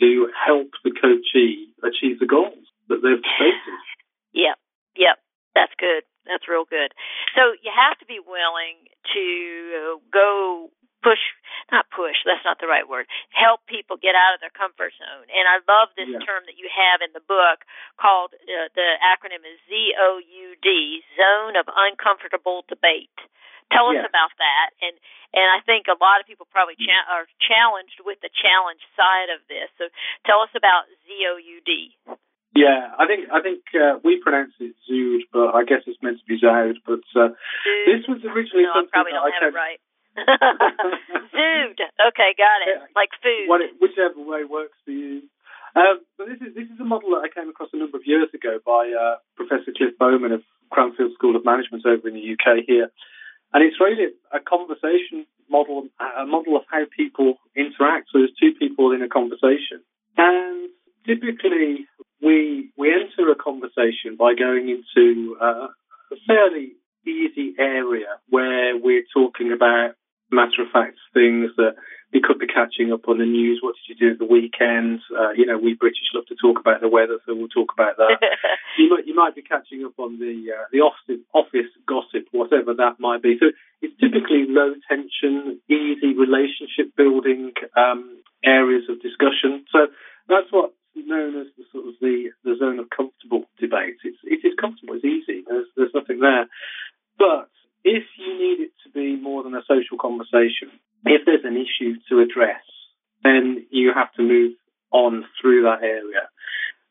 to 0.00 0.30
help 0.32 0.70
the 0.84 0.94
coachee 0.94 1.74
achieve 1.82 2.18
the 2.20 2.30
goals 2.30 2.64
that 2.88 3.02
they've 3.02 3.24
stated. 3.36 3.78
Yep, 4.32 4.56
yep, 4.96 5.16
that's 5.54 5.74
good. 5.78 6.04
That's 6.24 6.46
real 6.46 6.68
good. 6.68 6.92
So 7.34 7.56
you 7.64 7.72
have 7.72 7.98
to 7.98 8.06
be 8.06 8.20
willing 8.20 8.84
to 9.16 9.98
go 10.12 10.70
push 11.02 11.20
not 11.70 11.86
push 11.92 12.16
that's 12.24 12.44
not 12.44 12.58
the 12.58 12.70
right 12.70 12.88
word 12.88 13.06
help 13.30 13.62
people 13.66 13.96
get 13.98 14.18
out 14.18 14.34
of 14.34 14.40
their 14.40 14.52
comfort 14.54 14.92
zone. 14.98 15.26
And 15.30 15.44
i 15.46 15.62
love 15.64 15.94
this 15.94 16.10
yeah. 16.10 16.22
term 16.22 16.46
that 16.46 16.58
you 16.58 16.66
have 16.70 17.02
in 17.04 17.12
the 17.14 17.24
book 17.24 17.62
called 18.00 18.34
uh, 18.34 18.68
the 18.74 18.88
acronym 19.02 19.44
is 19.46 19.58
zoud 19.68 21.02
zone 21.14 21.54
of 21.58 21.66
uncomfortable 21.68 22.64
debate. 22.66 23.14
Tell 23.68 23.92
us 23.92 24.00
about 24.00 24.32
that. 24.40 24.68
And 24.80 24.96
and 25.34 25.46
i 25.52 25.60
think 25.62 25.86
a 25.86 25.98
lot 26.00 26.20
of 26.20 26.26
people 26.26 26.48
probably 26.50 26.76
cha- 26.80 27.08
are 27.08 27.28
challenged 27.42 28.00
with 28.02 28.18
the 28.24 28.32
challenge 28.32 28.82
side 28.96 29.30
of 29.30 29.44
this. 29.46 29.68
So 29.76 29.92
tell 30.24 30.40
us 30.40 30.52
about 30.56 30.88
zoud 31.06 31.44
yeah, 32.56 32.90
I 32.98 33.06
think 33.06 33.28
I 33.30 33.38
think 33.38 33.62
uh, 33.76 34.00
we 34.02 34.18
pronounce 34.18 34.56
it 34.58 34.74
Zood, 34.88 35.28
but 35.30 35.54
I 35.54 35.62
guess 35.62 35.86
it's 35.86 36.00
meant 36.02 36.18
to 36.18 36.26
be 36.26 36.40
Zoud. 36.40 36.80
But 36.82 37.04
uh, 37.14 37.36
this 37.86 38.02
was 38.08 38.24
originally 38.24 38.66
no, 38.66 38.74
something 38.74 38.90
I 38.90 39.04
probably 39.04 39.12
don't 39.12 39.30
that 39.30 39.42
have 39.46 39.54
I 39.54 39.54
it 39.54 39.62
right. 39.62 39.80
Food. 41.32 41.78
Okay, 41.78 42.30
got 42.36 42.60
it. 42.66 42.82
Like 42.96 43.10
food. 43.22 43.46
What, 43.46 43.60
whichever 43.80 44.20
way 44.20 44.44
works 44.44 44.76
for 44.84 44.90
you. 44.90 45.22
Um, 45.76 46.00
but 46.16 46.26
this 46.26 46.40
is 46.40 46.54
this 46.54 46.68
is 46.68 46.80
a 46.80 46.84
model 46.84 47.10
that 47.10 47.22
I 47.22 47.28
came 47.28 47.48
across 47.48 47.70
a 47.72 47.76
number 47.76 47.98
of 47.98 48.06
years 48.06 48.28
ago 48.34 48.58
by 48.64 48.90
uh, 48.90 49.16
Professor 49.36 49.70
Cliff 49.76 49.94
Bowman 49.98 50.32
of 50.32 50.42
Cranfield 50.70 51.12
School 51.14 51.36
of 51.36 51.44
Management 51.44 51.86
over 51.86 52.08
in 52.08 52.14
the 52.14 52.32
UK 52.34 52.64
here, 52.66 52.90
and 53.52 53.62
it's 53.62 53.78
really 53.78 54.10
a 54.32 54.40
conversation 54.40 55.26
model, 55.50 55.88
a 56.00 56.26
model 56.26 56.56
of 56.56 56.64
how 56.70 56.84
people 56.96 57.38
interact. 57.54 58.08
So 58.12 58.18
there's 58.18 58.34
two 58.40 58.52
people 58.58 58.92
in 58.92 59.02
a 59.02 59.08
conversation, 59.08 59.84
and 60.16 60.70
typically 61.06 61.86
we 62.22 62.70
we 62.76 62.92
enter 62.92 63.30
a 63.30 63.36
conversation 63.36 64.16
by 64.18 64.34
going 64.34 64.68
into 64.68 65.36
uh, 65.40 65.68
a 66.10 66.16
fairly 66.26 66.72
easy 67.06 67.54
area 67.58 68.20
where 68.28 68.76
we're 68.76 69.04
talking 69.14 69.52
about 69.52 69.94
matter 70.30 70.62
of 70.62 70.70
fact 70.72 70.96
things 71.14 71.50
that 71.56 71.74
we 72.12 72.22
could 72.24 72.38
be 72.38 72.46
catching 72.46 72.92
up 72.92 73.08
on 73.08 73.18
the 73.18 73.28
news. 73.28 73.60
What 73.60 73.76
did 73.76 73.92
you 73.92 73.96
do 73.96 74.12
at 74.12 74.18
the 74.18 74.24
weekend? 74.24 75.00
Uh, 75.12 75.32
you 75.36 75.44
know, 75.44 75.58
we 75.58 75.74
British 75.74 76.08
love 76.14 76.24
to 76.26 76.36
talk 76.40 76.58
about 76.58 76.80
the 76.80 76.88
weather, 76.88 77.18
so 77.26 77.34
we'll 77.34 77.52
talk 77.52 77.72
about 77.72 77.96
that. 77.98 78.16
you 78.78 78.88
might 78.88 79.06
you 79.06 79.14
might 79.14 79.34
be 79.34 79.42
catching 79.42 79.84
up 79.84 79.98
on 79.98 80.18
the 80.18 80.52
uh, 80.56 80.64
the 80.72 80.80
office, 80.80 81.20
office 81.34 81.70
gossip, 81.86 82.28
whatever 82.32 82.72
that 82.74 82.96
might 82.98 83.22
be. 83.22 83.36
So 83.38 83.52
it's 83.82 83.96
typically 84.00 84.48
low 84.48 84.72
tension, 84.88 85.60
easy 85.68 86.16
relationship 86.16 86.96
building 86.96 87.52
um, 87.76 88.20
areas 88.44 88.84
of 88.88 89.02
discussion. 89.02 89.64
So 89.70 89.92
that's 90.28 90.48
what's 90.50 90.74
known 90.96 91.40
as 91.40 91.46
the 91.56 91.64
sort 91.72 91.88
of 91.88 91.94
the, 92.00 92.30
the 92.44 92.56
zone 92.58 92.78
of 92.78 92.90
comfortable 92.90 93.44
debate. 93.60 94.00
It's 94.02 94.18
it 94.24 94.46
is 94.46 94.54
comfortable. 94.58 94.94
It's 94.96 95.04
easy. 95.04 95.44
There's 95.46 95.68
there's 95.76 95.94
nothing 95.94 96.20
there. 96.20 96.48
But 97.18 97.50
if 97.84 98.04
you 98.18 98.38
need 98.38 98.64
it 98.64 98.72
to 98.84 98.90
be 98.90 99.16
more 99.20 99.42
than 99.42 99.54
a 99.54 99.62
social 99.66 99.98
conversation, 100.00 100.70
if 101.04 101.22
there's 101.24 101.44
an 101.44 101.56
issue 101.56 101.96
to 102.08 102.20
address, 102.20 102.62
then 103.22 103.66
you 103.70 103.92
have 103.94 104.12
to 104.14 104.22
move 104.22 104.52
on 104.90 105.24
through 105.40 105.62
that 105.62 105.82
area. 105.82 106.28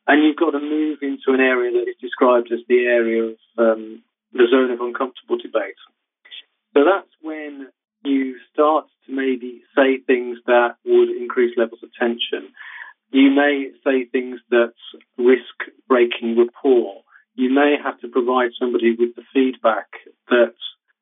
And 0.06 0.24
you've 0.24 0.36
got 0.36 0.52
to 0.52 0.60
move 0.60 0.98
into 1.02 1.34
an 1.34 1.40
area 1.40 1.72
that 1.72 1.88
is 1.90 1.96
described 2.00 2.50
as 2.52 2.60
the 2.68 2.86
area 2.86 3.24
of 3.24 3.36
um, 3.58 4.02
the 4.32 4.46
zone 4.50 4.70
of 4.70 4.80
uncomfortable 4.80 5.36
debate. 5.36 5.76
So 6.74 6.84
that's 6.84 7.12
when 7.20 7.68
you 8.04 8.36
start 8.52 8.86
to 9.06 9.14
maybe 9.14 9.62
say 9.76 9.98
things 10.06 10.38
that 10.46 10.76
would 10.84 11.10
increase 11.10 11.56
levels 11.56 11.82
of 11.82 11.90
tension. 11.98 12.52
You 13.10 13.30
may 13.30 13.70
say 13.84 14.04
things 14.04 14.40
that 14.50 14.74
risk 15.16 15.74
breaking 15.88 16.38
rapport. 16.38 17.02
You 17.34 17.50
may 17.50 17.76
have 17.82 18.00
to 18.00 18.08
provide 18.08 18.50
somebody 18.58 18.96
with 18.98 19.14
the 19.16 19.22
feedback 19.32 19.88
that 20.28 20.54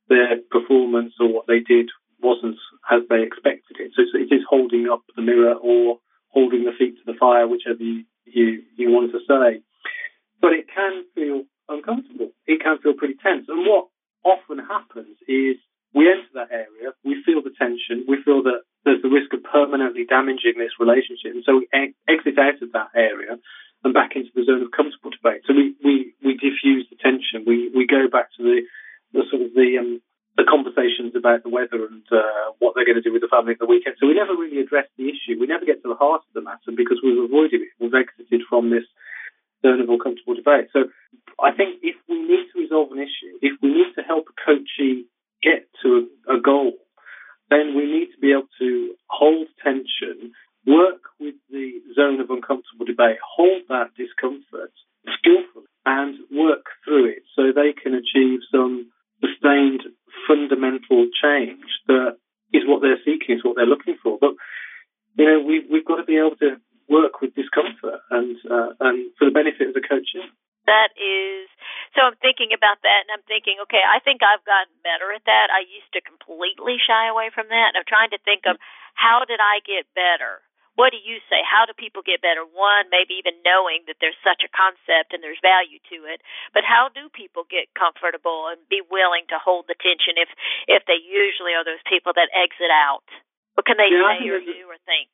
their 0.08 0.38
performance 0.50 1.14
or 1.20 1.32
what 1.32 1.46
they 1.46 1.60
did 1.60 1.90
wasn't 2.22 2.56
as 2.90 3.02
they 3.08 3.22
expected 3.22 3.76
it. 3.78 3.92
So 3.94 4.02
it 4.18 4.32
is 4.32 4.42
holding 4.48 4.88
up 4.90 5.02
the 5.14 5.22
mirror 5.22 5.54
or 5.54 5.98
holding 6.28 6.64
the 6.64 6.72
feet 6.78 6.96
to 6.96 7.04
the 7.06 7.18
fire, 7.18 7.46
whichever 7.46 7.82
you, 7.82 8.04
you, 8.24 8.62
you 8.76 8.90
want 8.90 9.12
to 9.12 9.20
say. 9.26 9.62
But 10.40 10.52
it 10.52 10.66
can 10.72 11.04
feel 11.14 11.44
uncomfortable. 11.68 12.30
It 12.46 12.62
can 12.62 12.78
feel 12.78 12.94
pretty 12.94 13.16
tense. 13.22 13.46
And 13.48 13.66
what 13.66 13.88
often 14.24 14.58
happens 14.58 15.16
is 15.28 15.56
we 15.94 16.10
enter 16.10 16.28
that 16.34 16.52
area, 16.52 16.92
we 17.04 17.22
feel 17.24 17.40
the 17.40 17.54
tension, 17.56 18.04
we 18.06 18.20
feel 18.22 18.42
that 18.44 18.68
there's 18.84 19.02
the 19.02 19.08
risk 19.08 19.32
of 19.32 19.42
permanently 19.42 20.04
damaging 20.04 20.58
this 20.58 20.76
relationship. 20.78 21.32
And 21.32 21.44
so 21.46 21.64
we 21.64 21.68
exit 21.72 22.38
out 22.38 22.60
of 22.60 22.72
that 22.72 22.92
area 22.94 23.38
and 23.82 23.94
back 23.94 24.12
into 24.14 24.30
the 24.34 24.44
zone 24.44 24.62
of 24.62 24.70
comfortable 24.76 25.10
debate. 25.10 25.42
So 25.46 25.54
we, 25.54 25.74
we, 25.82 26.12
we 26.22 26.34
diffuse 26.34 26.86
the 26.90 27.00
tension. 27.00 27.46
We, 27.46 27.70
we 27.74 27.86
go 27.86 28.12
back 28.12 28.28
to 28.36 28.42
the 28.42 28.62
the 29.12 29.22
sort 29.30 29.42
of 29.42 29.54
the 29.54 29.78
um, 29.78 30.00
the 30.36 30.44
conversations 30.44 31.16
about 31.16 31.42
the 31.42 31.48
weather 31.48 31.88
and 31.88 32.04
uh, 32.12 32.52
what 32.60 32.76
they're 32.76 32.84
going 32.84 33.00
to 33.00 33.04
do 33.04 33.12
with 33.12 33.24
the 33.24 33.32
family 33.32 33.56
at 33.56 33.58
the 33.58 33.66
weekend. 33.66 33.96
So 33.96 34.06
we 34.06 34.12
never 34.12 34.36
really 34.36 34.60
address 34.60 34.84
the 35.00 35.08
issue. 35.08 35.40
We 35.40 35.48
never 35.48 35.64
get 35.64 35.80
to 35.80 35.88
the 35.88 35.96
heart 35.96 36.28
of 36.28 36.32
the 36.36 36.44
matter 36.44 36.76
because 36.76 37.00
we've 37.00 37.16
avoided 37.16 37.64
it. 37.64 37.72
We've 37.80 37.96
exited 37.96 38.44
from 38.44 38.68
this 38.68 38.84
zone 39.64 39.80
of 39.80 39.88
uncomfortable 39.88 40.36
debate. 40.36 40.68
So 40.76 40.92
I 41.40 41.56
think 41.56 41.80
if 41.80 41.96
we 42.04 42.20
need 42.20 42.52
to 42.52 42.60
resolve 42.60 42.92
an 42.92 43.00
issue, 43.00 43.40
if 43.40 43.56
we 43.64 43.72
need 43.72 43.96
to 43.96 44.04
help 44.04 44.28
a 44.28 44.36
coachee 44.36 45.08
get 45.40 45.64
to 45.82 46.04
a, 46.28 46.36
a 46.36 46.40
goal, 46.40 46.76
then 47.48 47.72
we 47.72 47.88
need 47.88 48.12
to 48.12 48.20
be 48.20 48.32
able 48.32 48.52
to 48.60 48.94
hold 49.08 49.48
tension, 49.64 50.36
work 50.66 51.00
with 51.20 51.36
the 51.48 51.80
zone 51.94 52.20
of 52.20 52.28
uncomfortable 52.28 52.84
debate, 52.84 53.16
hold 53.24 53.62
that 53.68 53.96
discomfort 53.96 54.72
skillfully, 55.16 55.64
and 55.86 56.18
work 56.28 56.66
through 56.84 57.08
it 57.08 57.22
so 57.32 57.54
they 57.54 57.72
can 57.72 57.94
achieve 57.94 58.40
some 58.52 58.90
sustained 59.20 59.82
fundamental 60.26 61.06
change 61.12 61.66
that 61.86 62.18
is 62.52 62.62
what 62.66 62.82
they're 62.82 63.00
seeking, 63.04 63.36
is 63.36 63.44
what 63.44 63.56
they're 63.56 63.68
looking 63.68 63.96
for. 64.02 64.18
But 64.20 64.34
you 65.16 65.24
know, 65.24 65.40
we, 65.40 65.64
we've 65.70 65.84
got 65.84 65.96
to 65.96 66.04
be 66.04 66.18
able 66.18 66.36
to 66.40 66.60
work 66.88 67.20
with 67.20 67.34
discomfort 67.34 68.00
and 68.10 68.36
uh, 68.46 68.70
and 68.80 69.10
for 69.18 69.26
the 69.26 69.34
benefit 69.34 69.68
of 69.68 69.74
the 69.74 69.82
coaching. 69.82 70.26
That 70.66 70.90
is 70.98 71.46
so. 71.94 72.02
I'm 72.02 72.18
thinking 72.18 72.50
about 72.50 72.82
that, 72.82 73.06
and 73.06 73.10
I'm 73.14 73.26
thinking, 73.30 73.62
okay, 73.66 73.82
I 73.82 74.02
think 74.02 74.22
I've 74.22 74.42
gotten 74.42 74.74
better 74.82 75.14
at 75.14 75.22
that. 75.26 75.50
I 75.54 75.62
used 75.62 75.90
to 75.94 76.02
completely 76.02 76.78
shy 76.82 77.06
away 77.06 77.30
from 77.30 77.46
that, 77.50 77.74
and 77.74 77.78
I'm 77.78 77.86
trying 77.86 78.10
to 78.10 78.20
think 78.26 78.50
of 78.50 78.58
how 78.98 79.22
did 79.26 79.38
I 79.38 79.62
get 79.62 79.86
better 79.94 80.42
what 80.76 80.92
do 80.92 81.00
you 81.00 81.24
say? 81.32 81.40
How 81.40 81.64
do 81.64 81.72
people 81.72 82.04
get 82.04 82.20
better? 82.20 82.44
One, 82.44 82.92
maybe 82.92 83.16
even 83.16 83.40
knowing 83.40 83.88
that 83.88 83.96
there's 83.98 84.16
such 84.20 84.44
a 84.44 84.52
concept 84.52 85.16
and 85.16 85.24
there's 85.24 85.40
value 85.40 85.80
to 85.88 86.04
it. 86.12 86.20
But 86.52 86.68
how 86.68 86.92
do 86.92 87.08
people 87.08 87.48
get 87.48 87.72
comfortable 87.72 88.52
and 88.52 88.60
be 88.68 88.84
willing 88.84 89.24
to 89.32 89.40
hold 89.40 89.66
the 89.66 89.78
tension 89.80 90.20
if 90.20 90.28
if 90.68 90.84
they 90.84 91.00
usually 91.00 91.56
are 91.56 91.64
those 91.64 91.82
people 91.88 92.12
that 92.12 92.28
exit 92.36 92.68
out? 92.68 93.08
What 93.56 93.64
can 93.64 93.80
they 93.80 93.88
yeah, 93.88 94.20
say 94.20 94.28
or 94.28 94.40
do 94.44 94.68
or 94.68 94.76
think? 94.84 95.08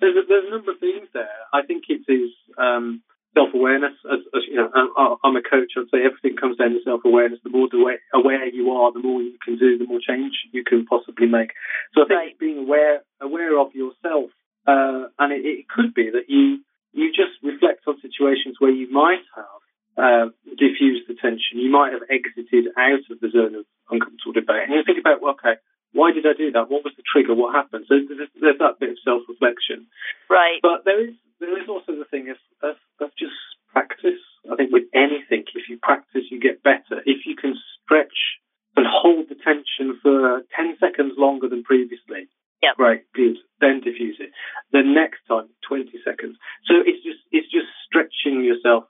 There's 0.00 0.16
a, 0.16 0.24
there's 0.24 0.48
a 0.48 0.54
number 0.56 0.72
of 0.72 0.80
things 0.80 1.06
there. 1.12 1.38
I 1.52 1.60
think 1.62 1.84
it 1.92 2.08
is 2.08 2.32
um, 2.56 3.04
self-awareness. 3.36 3.92
As, 4.08 4.24
as, 4.32 4.42
you 4.48 4.56
know, 4.56 4.72
I'm 4.72 5.36
a 5.36 5.44
coach. 5.44 5.76
I'd 5.76 5.92
say 5.92 6.00
everything 6.08 6.40
comes 6.40 6.56
down 6.56 6.72
to 6.72 6.80
self-awareness. 6.82 7.44
The 7.44 7.52
more 7.52 7.68
aware 8.16 8.48
you 8.48 8.72
are, 8.72 8.92
the 8.96 9.04
more 9.04 9.20
you 9.20 9.36
can 9.44 9.60
do, 9.60 9.76
the 9.76 9.84
more 9.84 10.00
change 10.00 10.40
you 10.56 10.64
can 10.64 10.88
possibly 10.88 11.28
make. 11.28 11.52
So 11.92 12.02
I 12.02 12.08
think 12.08 12.18
right. 12.18 12.38
being 12.40 12.64
aware 12.64 13.04
aware 13.20 13.60
of 13.60 13.76
yourself 13.76 14.32
uh, 14.66 15.10
and 15.18 15.32
it, 15.32 15.42
it, 15.44 15.68
could 15.68 15.94
be 15.94 16.10
that 16.10 16.28
you 16.28 16.62
you 16.92 17.10
just 17.10 17.40
reflect 17.42 17.86
on 17.86 18.00
situations 18.00 18.56
where 18.58 18.70
you 18.70 18.90
might 18.92 19.24
have 19.34 19.60
uh, 19.96 20.26
diffused 20.58 21.08
the 21.08 21.14
tension. 21.14 21.58
You 21.58 21.70
might 21.70 21.92
have 21.92 22.04
exited 22.08 22.68
out 22.76 23.04
of 23.10 23.20
the 23.20 23.30
zone 23.30 23.54
of 23.56 23.64
uncomfortable 23.90 24.32
debate, 24.32 24.68
and 24.68 24.74
you 24.74 24.84
think 24.84 25.00
about, 25.00 25.22
well, 25.22 25.34
okay, 25.40 25.56
why 25.92 26.12
did 26.12 26.24
I 26.24 26.32
do 26.36 26.52
that? 26.52 26.68
What 26.68 26.84
was 26.84 26.92
the 26.96 27.04
trigger? 27.04 27.34
What 27.34 27.54
happened? 27.54 27.84
So 27.88 28.00
there's, 28.00 28.28
there's 28.40 28.60
that 28.60 28.80
bit 28.80 28.96
of 28.96 28.98
self-reflection. 29.04 29.86
Right. 30.28 30.60
But 30.60 30.84
there 30.84 31.00
is 31.00 31.14
there 31.40 31.58
is 31.58 31.68
also 31.68 31.98
the 31.98 32.06
thing 32.06 32.30
of, 32.30 32.38
of, 32.62 32.76
of 33.00 33.10
just 33.18 33.36
practice. 33.72 34.22
I 34.50 34.56
think 34.56 34.70
with 34.72 34.86
anything, 34.94 35.44
if 35.54 35.68
you 35.68 35.78
practice, 35.82 36.30
you 36.30 36.38
get 36.40 36.62
better. 36.62 37.02
If 37.04 37.26
you 37.26 37.34
can 37.34 37.58
stretch 37.82 38.38
and 38.76 38.86
hold 38.88 39.28
the 39.28 39.34
tension 39.34 39.98
for 40.02 40.42
10 40.56 40.76
seconds 40.80 41.14
longer 41.18 41.48
than 41.48 41.62
previously. 41.62 42.28
Yep. 42.62 42.78
Right, 42.78 43.02
good. 43.14 43.36
Then 43.60 43.80
diffuse 43.82 44.16
it. 44.20 44.30
The 44.72 44.82
next 44.86 45.20
time, 45.28 45.48
20 45.68 45.90
seconds. 46.04 46.36
So 46.66 46.74
it's 46.78 47.02
just 47.02 47.18
it's 47.30 47.50
just 47.50 47.66
stretching 47.86 48.44
yourself, 48.44 48.84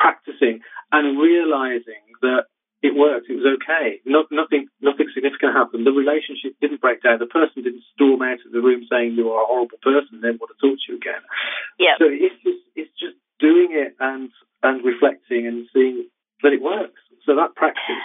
practicing, 0.00 0.60
and 0.90 1.18
realizing 1.20 2.02
that 2.22 2.48
it 2.82 2.96
worked. 2.96 3.28
It 3.30 3.36
was 3.38 3.46
okay. 3.62 4.00
No, 4.04 4.24
nothing 4.32 4.66
nothing 4.80 5.06
significant 5.14 5.54
happened. 5.54 5.86
The 5.86 5.92
relationship 5.94 6.56
didn't 6.60 6.80
break 6.80 7.02
down. 7.02 7.20
The 7.20 7.30
person 7.30 7.62
didn't 7.62 7.84
storm 7.94 8.22
out 8.22 8.42
of 8.44 8.50
the 8.52 8.60
room 8.60 8.82
saying 8.90 9.14
you 9.14 9.30
are 9.30 9.44
a 9.44 9.46
horrible 9.46 9.78
person 9.82 10.18
and 10.18 10.24
then 10.24 10.38
want 10.40 10.50
to 10.50 10.58
talk 10.58 10.76
to 10.76 10.86
you 10.90 10.96
again. 10.96 11.22
Yeah. 11.78 11.94
So 12.00 12.08
it's 12.08 12.36
just 12.42 12.62
it's 12.74 12.94
just 12.98 13.16
doing 13.38 13.70
it 13.76 13.94
and 14.00 14.30
and 14.62 14.84
reflecting 14.84 15.46
and 15.46 15.68
seeing 15.72 16.08
that 16.42 16.52
it 16.52 16.62
works. 16.62 16.98
So 17.24 17.36
that 17.36 17.54
practice 17.54 18.02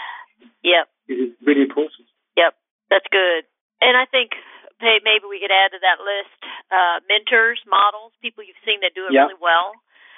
Yep. 0.64 0.86
is 1.10 1.32
really 1.42 1.64
important. 1.64 2.06
Yep. 2.38 2.54
That's 2.90 3.08
good. 3.10 3.46
And 3.82 3.98
I 3.98 4.06
think 4.06 4.32
hey, 4.80 5.02
maybe 5.04 5.26
we 5.26 5.42
could 5.42 5.54
add 5.54 5.74
to 5.74 5.82
that 5.82 6.00
list 6.02 6.38
uh, 6.70 6.98
mentors, 7.10 7.62
models, 7.66 8.14
people 8.22 8.44
you've 8.44 8.60
seen 8.66 8.82
that 8.82 8.94
do 8.94 9.08
it 9.08 9.14
Yeah. 9.14 9.26
really 9.30 9.40
well. 9.40 9.74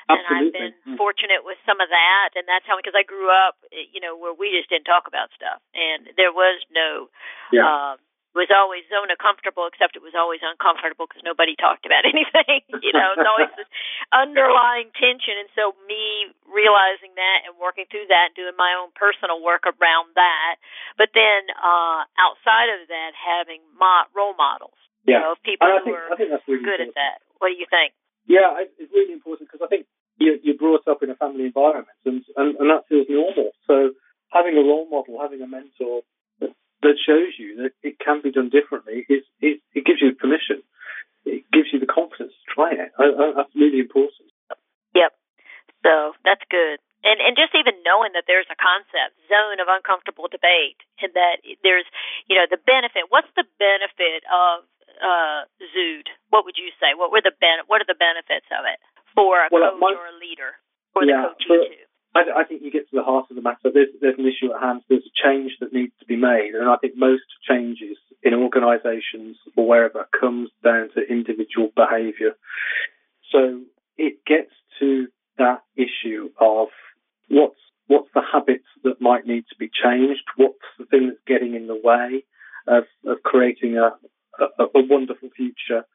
And 0.10 0.26
I've 0.26 0.50
Absolutely. 0.50 0.74
been 0.74 0.98
fortunate 0.98 1.46
with 1.46 1.62
some 1.70 1.78
of 1.78 1.90
that, 1.94 2.34
and 2.34 2.50
that's 2.50 2.66
how 2.66 2.74
because 2.82 2.98
I 2.98 3.06
grew 3.06 3.30
up, 3.30 3.62
eh, 3.70 3.86
you 3.94 4.02
know, 4.02 4.18
where 4.18 4.34
we 4.34 4.50
just 4.50 4.66
didn't 4.66 4.90
talk 4.90 5.06
about 5.06 5.30
stuff, 5.38 5.62
and 5.78 6.10
there 6.18 6.34
was 6.34 6.58
no, 6.74 7.14
Yeah. 7.54 7.62
um, 7.70 7.98
was 8.40 8.48
always 8.56 8.88
zone 8.88 9.12
of 9.12 9.20
comfortable, 9.20 9.68
except 9.68 10.00
it 10.00 10.04
was 10.06 10.16
always 10.16 10.40
uncomfortable 10.40 11.04
because 11.04 11.28
nobody 11.28 11.60
talked 11.60 11.84
about 11.84 12.08
anything. 12.14 12.64
you 12.80 12.96
know, 12.96 13.20
it's 13.20 13.28
always 13.28 13.52
this 13.60 13.68
underlying 14.16 14.96
tension, 14.96 15.36
and 15.36 15.52
so 15.52 15.76
me 15.84 16.32
realizing 16.48 17.12
that 17.20 17.44
and 17.44 17.60
working 17.60 17.84
through 17.92 18.08
that, 18.08 18.32
and 18.32 18.36
doing 18.40 18.56
my 18.56 18.80
own 18.80 18.96
personal 18.96 19.44
work 19.44 19.68
around 19.68 20.16
that, 20.16 20.56
but 20.96 21.12
then 21.12 21.52
uh 21.60 22.08
outside 22.16 22.72
of 22.80 22.88
that, 22.88 23.12
having 23.12 23.60
mo- 23.76 24.08
role 24.16 24.34
models, 24.40 24.80
you 25.04 25.14
yeah. 25.14 25.28
know, 25.28 25.36
of 25.36 25.42
people 25.44 25.68
I 25.68 25.84
who 25.84 25.92
think 25.92 26.00
are 26.00 26.08
I 26.08 26.16
think 26.16 26.30
that's 26.32 26.48
really 26.48 26.64
good 26.64 26.80
important. 26.80 26.96
at 26.96 27.20
that. 27.20 27.40
What 27.44 27.52
do 27.52 27.60
you 27.60 27.68
think? 27.68 27.92
Yeah, 28.30 28.62
it's 28.62 28.94
really 28.94 29.12
important 29.12 29.50
because 29.50 29.66
I 29.66 29.68
think 29.68 29.90
you, 30.22 30.38
you're 30.44 30.60
brought 30.60 30.88
up 30.88 31.02
in 31.02 31.10
a 31.10 31.18
family 31.18 31.50
environment 31.50 31.98
and, 32.06 32.22
and, 32.38 32.56
and 32.62 32.68
that 32.70 32.86
feels 32.88 33.08
normal. 33.10 33.52
So 33.66 33.98
having 34.30 34.54
a 34.54 34.62
role 34.62 34.86
model, 34.86 35.18
having 35.18 35.42
a 35.42 35.48
mentor 35.48 36.06
that, 36.84 36.96
shows 37.06 37.34
you 37.38 37.64
that 37.68 37.74
it 37.84 38.00
can 38.00 38.22
be 38.22 38.32
done 38.32 38.50
differently, 38.50 39.06
is, 39.10 39.24
is, 39.42 39.58
it 39.76 39.84
gives 39.86 40.02
you 40.02 40.14
permission. 40.16 40.64
It 41.26 41.44
gives 41.52 41.68
you 41.74 41.80
the 41.80 41.90
confidence 41.90 42.32
to 42.34 42.46
try 42.54 42.72
it. 42.74 42.90
I, 42.98 43.06
I, 43.12 43.26
that's 43.36 43.54
really 43.56 43.80
important. 43.84 44.32
Yep. 44.96 45.12
So 45.84 46.14
that's 46.24 46.44
good. 46.50 46.80
And 47.00 47.24
and 47.24 47.40
just 47.40 47.56
even 47.56 47.80
knowing 47.88 48.12
that 48.12 48.28
there's 48.28 48.48
a 48.52 48.60
concept, 48.60 49.16
zone 49.32 49.64
of 49.64 49.72
uncomfortable 49.72 50.28
debate, 50.28 50.76
and 51.00 51.16
that 51.16 51.40
there's 51.64 51.88
you 52.28 52.36
know 52.36 52.44
the 52.52 52.60
benefit. 52.60 53.08
What's 53.08 53.32
the 53.40 53.48
benefit 53.56 54.28
of 54.28 54.68
uh 55.00 55.48
Zood? 55.72 56.12
What 56.28 56.44
would 56.44 56.60
you 56.60 56.76
say? 56.76 57.00
What 57.00 57.16
were 57.16 57.24
the 57.24 57.32
ben 57.40 57.64
what 57.72 57.80
are 57.80 57.88
the 57.88 57.96
benefits 57.96 58.52
of 58.52 58.68
it 58.68 58.84
for 59.16 59.40
a 59.40 59.48
Well, 59.48 59.72
coach 59.72 59.80
my- 59.80 59.96
or 59.96 60.12
a 60.12 60.18
leader? 60.20 60.60
For 60.92 61.08
Yeah, 61.08 61.24
the 61.24 61.40
coachee 61.40 61.48
for- 61.48 61.64
too. 61.72 61.88
I, 62.16 62.42
I 62.42 62.44
think 62.44 62.62
you 62.64 62.72
get 62.72 62.90
to 62.90 62.96
the 62.96 63.04
heart 63.04 63.26
of 63.30 63.36
the 63.36 63.42
matter. 63.42 63.70
There's, 63.74 63.90
there's 64.02 64.18
an 64.18 64.28
issue 64.28 64.54
at 64.54 64.62
hand. 64.62 64.82
There's 64.90 65.04
a 65.06 65.28
change 65.28 65.54
that 65.60 65.74
needs 65.74 65.94
to 66.00 66.06
be 66.06 66.16
made, 66.16 66.54
and 66.56 66.70
I 66.70 66.78
think 66.78 66.94
most 66.96 67.24
changes 67.48 67.98
in 68.24 68.34
organisations 68.34 69.38
or 69.56 69.68
wherever 69.68 70.08
comes 70.20 70.50
down 70.64 70.90
to 70.96 71.02
individual 71.02 71.70
behaviour. 71.76 72.36
So 73.32 73.62
it 73.98 74.26
gets 74.26 74.52
to 74.80 75.08
that 75.38 75.64
issue 75.76 76.30
of 76.40 76.68
what's 77.30 77.56
what's 77.88 78.10
the 78.14 78.22
habits 78.22 78.68
that 78.84 79.02
might 79.02 79.26
need 79.26 79.46
to 79.50 79.56
be 79.58 79.70
changed. 79.70 80.22
What's 80.36 80.60
the 80.78 80.86
thing 80.86 81.08
that's 81.08 81.20
getting 81.26 81.56
in 81.56 81.68
the 81.68 81.80
way 81.82 82.24
of, 82.70 82.84
of 83.06 83.24
creating 83.24 83.78
a, 83.78 83.96
a, 84.40 84.64
a 84.64 84.86
wonderful 84.88 85.30
future. 85.36 85.86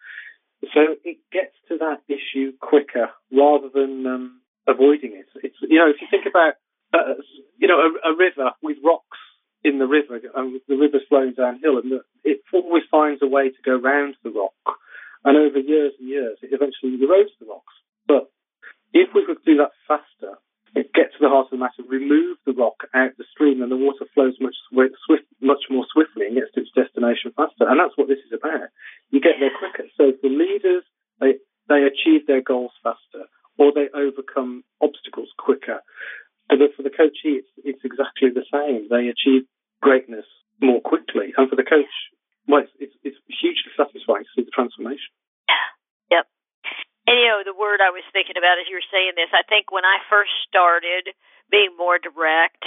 So 0.73 0.81
it 1.05 1.19
gets 1.33 1.55
to 1.69 1.79
that 1.79 2.01
issue 2.09 2.53
quicker 2.61 3.11
rather 3.33 3.69
than 3.73 4.07
um, 4.07 4.41
avoiding 4.67 5.17
it. 5.17 5.27
It's 5.43 5.57
you 5.61 5.79
know 5.79 5.91
if 5.91 6.01
you 6.01 6.09
think 6.11 6.27
about 6.27 6.55
uh, 6.93 7.21
you 7.59 7.69
know 7.69 7.79
a, 7.79 8.13
a 8.13 8.17
river 8.17 8.53
with 8.63 8.79
rocks 8.85 9.19
in 9.65 9.79
the 9.79 9.87
river 9.87 10.21
and 10.21 10.61
the 10.69 10.77
river's 10.77 11.09
flowing 11.09 11.33
downhill 11.33 11.79
and 11.81 11.91
the, 11.91 12.01
it 12.23 12.41
always 12.53 12.85
finds 12.91 13.23
a 13.23 13.27
way 13.27 13.49
to 13.49 13.63
go 13.65 13.81
round 13.81 14.15
the 14.23 14.31
rock 14.31 14.77
and 15.25 15.37
over 15.37 15.59
years 15.59 15.93
and 15.99 16.09
years 16.09 16.37
it 16.43 16.53
eventually 16.53 17.01
erodes 17.01 17.33
the 17.41 17.49
rocks. 17.49 17.73
But 18.07 18.29
if 18.93 19.09
we 19.15 19.25
could 19.25 19.41
do 19.45 19.57
that 19.57 19.73
faster, 19.89 20.37
it 20.77 20.93
gets 20.93 21.17
to 21.17 21.21
the 21.23 21.33
heart 21.33 21.49
of 21.49 21.57
the 21.57 21.63
matter, 21.65 21.87
remove 21.89 22.37
the 22.45 22.53
rock 22.53 22.85
out 22.95 23.17
the 23.17 23.25
stream 23.33 23.63
and 23.63 23.73
the 23.73 23.81
water 23.81 24.05
flows 24.13 24.37
much 24.41 24.57
swift, 24.69 25.25
much 25.41 25.65
more 25.71 25.87
swiftly 25.93 26.27
and 26.27 26.37
gets 26.37 26.53
to 26.53 26.61
its 26.61 26.77
destination 26.77 27.33
faster. 27.33 27.65
And 27.65 27.81
that's 27.81 27.97
what 27.97 28.09
this 28.09 28.21
is 28.27 28.37
about. 28.37 28.69
You 29.11 29.21
get 29.21 29.41
there 29.41 29.55
quicker. 29.55 29.89
So 29.97 30.13
for 30.21 30.29
leaders, 30.29 30.85
they 31.21 31.41
they 31.69 31.89
achieve 31.89 32.27
their 32.27 32.43
goals 32.43 32.73
faster 32.83 33.25
or 33.65 33.73
they 33.73 33.89
overcome 33.97 34.61
obstacles 34.85 35.33
quicker. 35.41 35.81
And 36.53 36.61
for 36.77 36.85
the 36.85 36.93
coachee, 36.93 37.41
it's, 37.41 37.49
it's 37.65 37.81
exactly 37.81 38.29
the 38.29 38.45
same. 38.53 38.93
They 38.93 39.09
achieve 39.09 39.49
greatness 39.81 40.29
more 40.61 40.85
quickly. 40.85 41.33
And 41.33 41.49
for 41.49 41.57
the 41.57 41.65
coach, 41.65 41.89
well, 42.45 42.61
it's, 42.61 42.77
it's, 42.77 42.97
it's 43.01 43.17
hugely 43.25 43.73
satisfying 43.73 44.29
to 44.29 44.33
see 44.37 44.45
the 44.45 44.53
transformation. 44.53 45.09
Yep. 46.13 46.29
And 47.09 47.17
you 47.17 47.27
know, 47.33 47.41
the 47.41 47.57
word 47.57 47.81
I 47.81 47.97
was 47.97 48.05
thinking 48.13 48.37
about 48.37 48.61
as 48.61 48.69
you 48.69 48.77
were 48.77 48.93
saying 48.93 49.17
this, 49.17 49.33
I 49.33 49.49
think 49.49 49.73
when 49.73 49.89
I 49.89 50.05
first 50.13 50.37
started 50.45 51.09
being 51.49 51.73
more 51.81 51.97
direct 51.97 52.61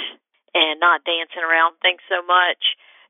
and 0.58 0.82
not 0.82 1.06
dancing 1.06 1.46
around 1.46 1.78
things 1.78 2.02
so 2.10 2.26
much, 2.26 2.62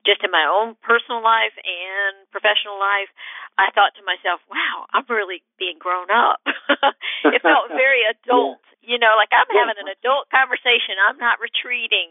just 0.08 0.24
in 0.24 0.32
my 0.32 0.48
own 0.48 0.80
personal 0.80 1.20
life 1.20 1.52
and 1.60 2.16
professional 2.32 2.80
life, 2.80 3.12
I 3.60 3.76
thought 3.76 3.92
to 4.00 4.08
myself, 4.08 4.40
wow, 4.48 4.88
I'm 4.96 5.04
really 5.12 5.44
being 5.60 5.76
grown 5.76 6.08
up. 6.08 6.40
it 7.36 7.44
felt 7.44 7.68
very 7.76 8.08
adult. 8.16 8.64
You 8.80 8.96
know, 8.96 9.20
like 9.20 9.36
I'm 9.36 9.52
Yeah. 9.52 9.68
having 9.68 9.84
an 9.84 9.92
adult 9.92 10.32
conversation. 10.32 10.96
I'm 10.96 11.20
not 11.20 11.44
retreating 11.44 12.08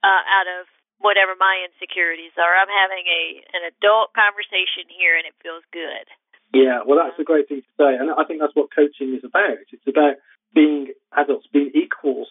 uh, 0.00 0.24
out 0.24 0.48
of 0.48 0.64
whatever 0.96 1.36
my 1.36 1.60
insecurities 1.68 2.32
are. 2.40 2.56
I'm 2.56 2.72
having 2.72 3.04
a 3.04 3.22
an 3.52 3.68
adult 3.68 4.16
conversation 4.16 4.88
here 4.88 5.20
and 5.20 5.28
it 5.28 5.36
feels 5.44 5.60
good. 5.76 6.08
Yeah, 6.56 6.80
well, 6.88 6.96
that's 6.96 7.20
a 7.20 7.26
great 7.26 7.52
thing 7.52 7.60
to 7.60 7.72
say, 7.76 7.90
and 8.00 8.08
I 8.08 8.24
think 8.24 8.40
that's 8.40 8.54
what 8.56 8.72
coaching 8.72 9.12
is 9.12 9.24
about. 9.26 9.60
It's 9.68 9.84
about 9.84 10.16
being 10.54 10.94
adults, 11.12 11.50
being 11.52 11.74
equals, 11.74 12.30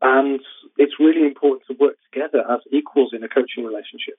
and 0.00 0.40
it's 0.78 0.96
really 1.02 1.26
important 1.26 1.66
to 1.66 1.74
work 1.76 1.98
together 2.08 2.46
as 2.48 2.60
equals 2.72 3.10
in 3.12 3.24
a 3.24 3.28
coaching 3.28 3.64
relationship. 3.66 4.16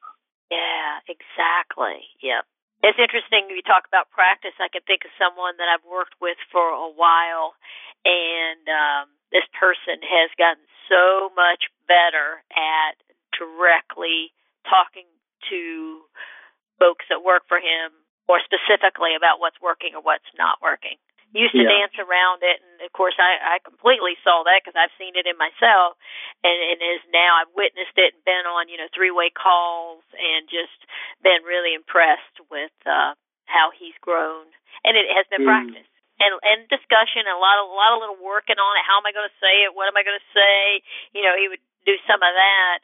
Yeah, 0.51 1.03
exactly. 1.07 2.07
Yep. 2.23 2.43
It's 2.85 2.99
interesting 3.01 3.49
you 3.49 3.65
talk 3.65 3.89
about 3.89 4.13
practice. 4.13 4.53
I 4.61 4.69
can 4.69 4.85
think 4.85 5.01
of 5.03 5.11
someone 5.17 5.57
that 5.57 5.65
I've 5.67 5.83
worked 5.83 6.15
with 6.21 6.37
for 6.53 6.69
a 6.69 6.93
while, 6.93 7.57
and 8.05 8.63
um, 8.69 9.05
this 9.33 9.45
person 9.57 9.99
has 10.05 10.29
gotten 10.37 10.61
so 10.87 11.33
much 11.33 11.67
better 11.89 12.45
at 12.53 12.95
directly 13.33 14.31
talking 14.69 15.09
to 15.49 16.05
folks 16.79 17.05
that 17.09 17.25
work 17.25 17.43
for 17.49 17.57
him 17.57 17.91
more 18.29 18.39
specifically 18.45 19.15
about 19.17 19.39
what's 19.39 19.57
working 19.59 19.95
or 19.95 20.03
what's 20.03 20.27
not 20.37 20.61
working. 20.61 21.01
Used 21.35 21.53
to 21.53 21.63
Yeah. 21.63 21.69
dance 21.69 21.95
around 21.99 22.41
it, 22.41 22.63
and 22.63 22.81
of 22.81 22.91
course, 22.95 23.13
I, 23.19 23.59
I 23.59 23.59
completely 23.59 24.15
saw 24.23 24.43
that 24.47 24.63
because 24.63 24.79
I've 24.79 24.95
seen 24.97 25.13
it 25.19 25.27
in 25.27 25.35
myself, 25.37 25.99
and, 26.43 26.57
and 26.71 26.79
is 26.81 27.03
now 27.11 27.35
I've 27.43 27.51
witnessed 27.53 27.97
it 27.99 28.15
and 28.15 28.23
been 28.23 28.47
on 28.47 28.69
you 28.71 28.77
know 28.79 28.87
three 28.95 29.11
way 29.11 29.29
calls 29.29 30.03
and 30.15 30.47
just 30.47 30.77
been 31.21 31.43
really 31.43 31.75
impressed 31.75 32.39
with 32.49 32.71
uh, 32.87 33.11
how 33.45 33.71
he's 33.75 33.95
grown, 33.99 34.47
and 34.87 34.95
it 34.95 35.11
has 35.11 35.27
been 35.27 35.43
Mm. 35.43 35.51
practice 35.51 35.87
and 36.23 36.31
and 36.47 36.59
discussion 36.71 37.27
and 37.27 37.35
a 37.35 37.43
lot 37.43 37.59
of 37.59 37.69
a 37.69 37.75
lot 37.75 37.91
of 37.93 37.99
little 38.01 38.21
working 38.23 38.57
on 38.57 38.73
it. 38.79 38.87
How 38.87 38.97
am 38.97 39.05
I 39.05 39.11
going 39.11 39.27
to 39.29 39.39
say 39.43 39.67
it? 39.67 39.75
What 39.75 39.91
am 39.91 39.97
I 39.99 40.03
going 40.07 40.17
to 40.17 40.29
say? 40.33 40.81
You 41.13 41.21
know, 41.27 41.35
he 41.37 41.51
would 41.51 41.61
do 41.85 41.99
some 42.07 42.23
of 42.23 42.33
that, 42.33 42.79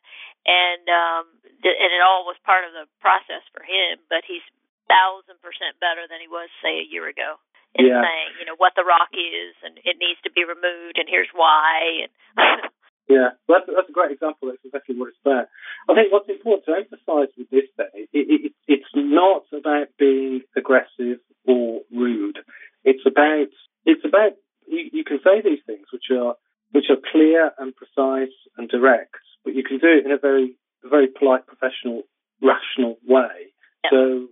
and 0.46 0.84
um, 0.92 1.24
th- 1.64 1.80
and 1.80 1.90
it 1.96 2.04
all 2.04 2.28
was 2.28 2.36
part 2.44 2.68
of 2.68 2.76
the 2.76 2.86
process 3.00 3.42
for 3.56 3.64
him. 3.64 4.04
But 4.12 4.28
he's 4.28 4.44
thousand 4.92 5.40
percent 5.40 5.80
better 5.80 6.06
than 6.12 6.20
he 6.20 6.28
was 6.28 6.52
say 6.62 6.84
a 6.84 6.86
year 6.86 7.08
ago 7.08 7.40
in 7.76 7.86
Yeah. 7.88 8.02
saying 8.02 8.30
you 8.40 8.46
know 8.46 8.56
what 8.58 8.74
the 8.76 8.84
rock 8.86 9.10
is 9.14 9.54
and 9.64 9.78
it 9.84 9.98
needs 10.00 10.20
to 10.24 10.32
be 10.32 10.44
removed 10.44 10.98
and 10.98 11.08
here's 11.10 11.32
why 11.34 12.06
and 12.08 12.14
Yeah, 13.10 13.36
that's, 13.50 13.68
that's 13.68 13.90
a 13.90 13.92
great 13.92 14.12
example. 14.12 14.48
That's 14.48 14.64
exactly 14.64 14.96
what 14.96 15.10
it's 15.10 15.20
about. 15.26 15.48
I 15.90 15.94
think 15.94 16.12
what's 16.14 16.30
important 16.30 16.64
to 16.66 16.80
emphasise 16.80 17.36
with 17.38 17.50
this 17.52 17.68
then, 17.78 17.88
it, 17.94 18.08
it, 18.14 18.54
it's 18.68 18.92
not 18.96 19.44
about 19.52 19.88
being 20.00 20.42
aggressive 20.56 21.20
or 21.46 21.82
rude. 21.92 22.40
It's 22.86 23.04
about 23.06 23.52
it's 23.86 24.06
about 24.06 24.40
you, 24.68 24.90
you 24.94 25.04
can 25.04 25.20
say 25.24 25.42
these 25.44 25.60
things 25.68 25.88
which 25.92 26.16
are 26.16 26.36
which 26.72 26.86
are 26.90 27.02
clear 27.12 27.52
and 27.60 27.76
precise 27.76 28.34
and 28.58 28.70
direct, 28.70 29.20
but 29.44 29.54
you 29.54 29.64
can 29.64 29.80
do 29.80 29.88
it 30.00 30.06
in 30.06 30.12
a 30.12 30.18
very 30.18 30.56
very 30.84 31.08
polite, 31.08 31.46
professional, 31.46 32.04
rational 32.42 32.98
way. 33.06 33.52
Yeah. 33.84 33.90
So 33.92 34.28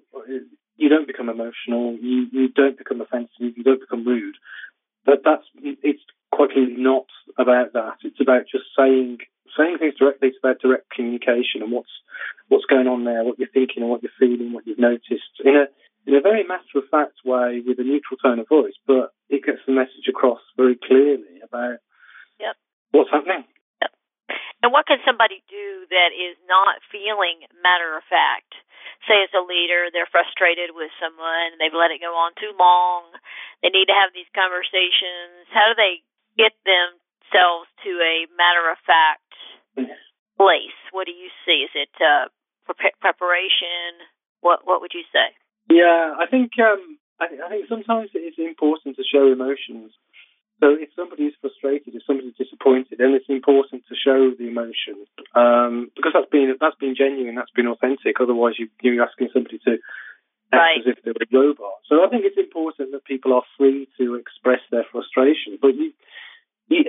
you 0.78 0.90
don't 0.90 1.08
become 1.08 1.30
emotional, 1.30 1.98
you, 2.02 2.28
you 2.32 2.48
don't 2.50 2.78
become 2.78 3.02
offensive, 3.02 3.56
you 3.58 3.64
don't 3.64 3.80
become 3.80 4.06
rude. 4.06 4.36
But 5.06 5.22
that's 5.26 5.44
it's 5.64 6.02
quite 6.32 6.52
clearly 6.52 6.76
not 6.78 7.06
about 7.38 7.74
that. 7.74 7.98
It's 8.04 8.22
about 8.22 8.44
just 8.52 8.66
saying 8.78 9.20
saying 9.58 9.78
things 9.80 9.96
directly. 9.98 10.30
It's 10.30 10.38
about 10.42 10.62
direct 10.62 10.90
communication 10.92 11.62
and 11.62 11.72
what's 11.72 11.92
what's 12.50 12.66
going 12.66 12.88
on 12.88 13.04
there, 13.04 13.24
what 13.24 13.40
you're 13.40 13.50
thinking, 13.50 13.82
and 13.84 13.90
what 13.90 14.04
you're 14.04 14.20
feeling, 14.20 14.54
what 14.54 14.68
you've 14.68 14.80
noticed 14.80 15.42
in 15.44 15.56
a 15.56 15.66
in 16.06 16.16
a 16.16 16.22
very 16.22 16.44
matter 16.44 16.78
of 16.78 16.90
fact 16.90 17.22
way 17.26 17.62
with 17.66 17.80
a 17.80 17.84
neutral 17.84 18.18
tone 18.18 18.40
of 18.40 18.48
voice, 18.48 18.74
but 18.88 19.14
it 19.30 19.46
gets 19.46 19.62
the 19.66 19.74
message 19.74 20.10
across 20.10 20.42
very 20.58 20.76
clearly 20.76 21.42
about 21.44 21.78
Yep. 22.40 22.56
what's 22.92 23.12
happening. 23.12 23.46
Yep. 23.82 23.92
And 24.64 24.72
what 24.74 24.88
can 24.88 24.98
somebody 25.06 25.44
do 25.50 25.86
that 25.90 26.10
is 26.10 26.38
not 26.50 26.82
feeling 26.92 27.46
matter 27.62 27.98
of 27.98 28.04
fact? 28.10 28.54
Say, 29.10 29.18
as 29.26 29.34
a 29.34 29.42
leader, 29.42 29.90
they're 29.90 30.10
frustrated 30.10 30.78
with 30.78 30.94
someone, 31.02 31.58
they've 31.58 31.74
let 31.74 31.90
it 31.90 32.06
go 32.06 32.14
on 32.14 32.38
too 32.38 32.54
long, 32.54 33.10
they 33.66 33.74
need 33.74 33.90
to 33.90 33.98
have 33.98 34.14
these 34.14 34.30
conversations. 34.38 35.50
How 35.50 35.74
do 35.74 35.76
they 35.76 36.06
get 36.38 36.54
themselves 36.62 37.66
to 37.82 37.92
a 37.98 38.30
matter 38.38 38.70
of 38.70 38.78
fact 38.86 39.26
place? 40.38 40.78
What 40.94 41.06
do 41.06 41.14
you 41.14 41.30
see? 41.46 41.66
Is 41.66 41.74
it 41.74 41.94
uh, 42.02 42.30
pre- 42.66 42.98
preparation? 43.02 44.02
What 44.42 44.66
What 44.66 44.82
would 44.82 44.94
you 44.94 45.06
say? 45.14 45.34
Yeah, 45.70 46.18
I 46.18 46.26
think 46.26 46.58
um, 46.58 46.98
I, 47.22 47.26
I 47.46 47.48
think 47.50 47.70
sometimes 47.70 48.10
it 48.14 48.26
is 48.26 48.38
important 48.38 48.98
to 48.98 49.04
show 49.06 49.32
emotions. 49.32 49.94
So 50.62 50.78
if 50.78 50.90
somebody 50.96 51.26
is 51.26 51.34
frustrated, 51.42 51.96
if 51.96 52.04
somebody's 52.06 52.38
disappointed, 52.38 53.00
then 53.02 53.18
it's 53.18 53.26
important 53.28 53.82
to 53.90 53.96
show 53.98 54.30
the 54.38 54.46
emotion 54.48 55.10
um, 55.34 55.90
because 55.96 56.14
that's 56.14 56.30
been 56.30 56.54
that's 56.62 56.78
been 56.78 56.94
genuine, 56.96 57.34
that's 57.34 57.52
been 57.52 57.66
authentic. 57.66 58.22
Otherwise, 58.22 58.56
you, 58.60 58.70
you're 58.82 59.04
asking 59.04 59.30
somebody 59.34 59.58
to 59.66 59.82
act 60.54 60.62
Right. 60.62 60.78
as 60.80 60.86
if 60.86 61.04
they're 61.04 61.18
a 61.18 61.28
robot. 61.34 61.82
So 61.90 62.06
I 62.06 62.10
think 62.10 62.26
it's 62.26 62.38
important 62.38 62.92
that 62.92 63.06
people 63.06 63.34
are 63.34 63.42
free 63.58 63.88
to 63.98 64.16
express 64.16 64.62
their 64.70 64.86
frustration, 64.92 65.58
but 65.60 65.74
you 65.74 65.94
you, 66.70 66.86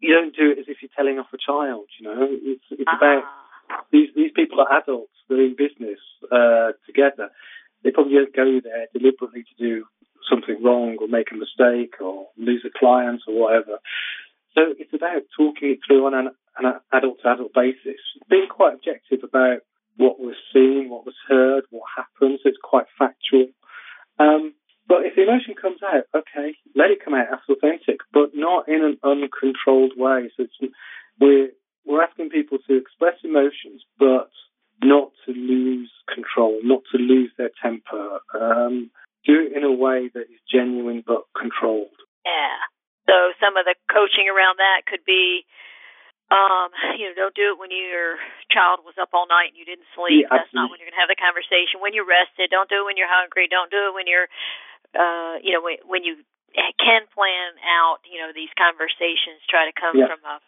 you, 0.00 0.14
don't 0.14 0.34
do 0.34 0.50
it 0.52 0.58
as 0.60 0.66
if 0.68 0.78
you're 0.80 0.96
telling 0.96 1.18
off 1.18 1.28
a 1.34 1.38
child. 1.38 1.86
You 2.00 2.06
know, 2.08 2.26
it's 2.30 2.64
it's 2.70 2.88
about 2.96 3.24
Ah, 3.68 3.84
these 3.92 4.08
these 4.16 4.32
people 4.34 4.60
are 4.60 4.72
adults. 4.80 5.12
They're 5.28 5.44
in 5.44 5.54
business 5.54 6.00
uh, 6.32 6.72
together. 6.86 7.28
They 7.84 7.90
probably 7.90 8.14
don't 8.14 8.34
go 8.34 8.60
there 8.62 8.86
deliberately 8.96 9.44
to 9.44 9.54
do 9.58 9.84
something 10.28 10.62
wrong 10.62 10.96
or 11.00 11.08
make 11.08 11.30
a 11.32 11.36
mistake 11.36 12.00
or 12.00 12.26
lose 12.36 12.64
a 12.66 12.78
client 12.78 13.22
or 13.26 13.34
whatever. 13.34 13.78
So 14.54 14.74
it's 14.78 14.92
about 14.92 15.22
talking 15.36 15.70
it 15.72 15.78
through 15.86 16.06
on 16.06 16.14
an, 16.14 16.30
an 16.58 16.80
adult 16.92 17.18
to 17.22 17.28
adult 17.28 17.54
basis, 17.54 18.00
being 18.28 18.48
quite 18.50 18.74
objective 18.74 19.20
about 19.24 19.60
what 19.96 20.20
was 20.20 20.36
seen, 20.52 20.88
what 20.88 21.06
was 21.06 21.16
heard, 21.28 21.64
what 21.70 21.84
happened. 21.96 22.38
So 22.42 22.48
it's 22.48 22.58
quite 22.62 22.86
factual. 22.98 23.48
Um, 24.18 24.54
but 24.88 25.06
if 25.06 25.14
the 25.16 25.22
emotion 25.22 25.54
comes 25.54 25.78
out, 25.82 26.04
okay, 26.14 26.54
let 26.74 26.90
it 26.90 27.04
come 27.04 27.14
out. 27.14 27.26
That's 27.30 27.48
authentic, 27.48 28.00
but 28.12 28.30
not 28.34 28.68
in 28.68 28.84
an 28.84 28.98
uncontrolled 29.02 29.92
way. 29.96 30.30
So 30.36 30.44
we're 31.20 31.50
we're 31.84 32.02
asking 32.02 32.30
people 32.30 32.58
to 32.68 32.76
express 32.76 33.14
emotions, 33.24 33.82
but 33.98 34.30
not 34.82 35.10
to 35.26 35.32
lose 35.32 35.90
control, 36.12 36.58
not 36.62 36.82
to 36.92 36.98
lose 36.98 37.30
their 37.38 37.50
temper. 37.62 38.20
Um, 38.38 38.90
do 39.24 39.46
it 39.46 39.56
in 39.56 39.64
a 39.64 39.72
way 39.72 40.10
that 40.14 40.26
is 40.30 40.40
genuine 40.50 41.02
but 41.06 41.24
controlled. 41.36 41.94
yeah. 42.24 42.58
So 43.10 43.34
some 43.42 43.58
of 43.58 43.66
the 43.66 43.74
coaching 43.90 44.30
around 44.30 44.62
that 44.62 44.86
could 44.86 45.02
be, 45.02 45.42
um, 46.30 46.70
you 46.98 47.10
know, 47.10 47.14
don't 47.18 47.34
do 47.34 47.50
it 47.52 47.58
when 47.58 47.74
your 47.74 48.16
child 48.54 48.86
was 48.86 48.94
up 48.96 49.10
all 49.12 49.26
night 49.26 49.50
and 49.52 49.58
you 49.58 49.66
didn't 49.66 49.90
sleep. 49.98 50.22
Yeah, 50.22 50.30
That's 50.30 50.54
not 50.54 50.70
when 50.70 50.78
you're 50.78 50.86
going 50.86 50.96
to 50.96 51.02
have 51.02 51.10
the 51.10 51.18
conversation. 51.18 51.82
When 51.82 51.92
you're 51.92 52.06
rested, 52.08 52.48
don't 52.54 52.70
do 52.70 52.82
it 52.82 52.86
when 52.86 52.96
you're 52.96 53.10
hungry. 53.10 53.50
Don't 53.50 53.68
do 53.74 53.90
it 53.90 53.94
when 53.98 54.06
you're, 54.06 54.30
uh, 54.94 55.42
you 55.42 55.50
know, 55.50 55.60
when, 55.66 55.82
when 55.84 56.02
you 56.06 56.22
can 56.78 57.04
plan 57.10 57.58
out, 57.66 58.00
you 58.06 58.22
know, 58.22 58.30
these 58.30 58.52
conversations. 58.54 59.42
Try 59.50 59.66
to 59.66 59.74
come 59.74 59.98
Yeah. 59.98 60.06
from 60.08 60.22
a 60.24 60.38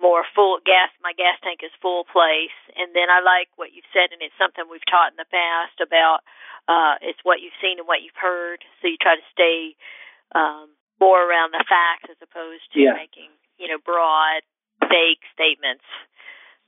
more 0.00 0.22
full 0.34 0.58
gas. 0.64 0.90
My 1.02 1.12
gas 1.12 1.38
tank 1.42 1.60
is 1.66 1.74
full 1.82 2.06
place. 2.06 2.54
And 2.78 2.94
then 2.94 3.10
I 3.10 3.18
like 3.20 3.50
what 3.58 3.74
you've 3.74 3.88
said, 3.92 4.14
and 4.14 4.22
it's 4.22 4.36
something 4.38 4.64
we've 4.70 4.86
taught 4.86 5.10
in 5.12 5.18
the 5.18 5.26
past 5.30 5.78
about. 5.82 6.22
Uh, 6.70 6.94
it's 7.02 7.18
what 7.26 7.42
you've 7.42 7.56
seen 7.62 7.78
and 7.82 7.86
what 7.88 8.02
you've 8.06 8.18
heard. 8.18 8.62
So 8.80 8.86
you 8.86 8.96
try 9.00 9.16
to 9.18 9.26
stay 9.34 9.74
um, 10.34 10.70
more 11.00 11.18
around 11.18 11.50
the 11.50 11.64
facts 11.66 12.10
as 12.10 12.18
opposed 12.22 12.66
to 12.74 12.80
Yeah. 12.80 12.94
making, 12.94 13.30
you 13.58 13.66
know, 13.68 13.78
broad, 13.82 14.42
vague 14.86 15.22
statements. 15.34 15.84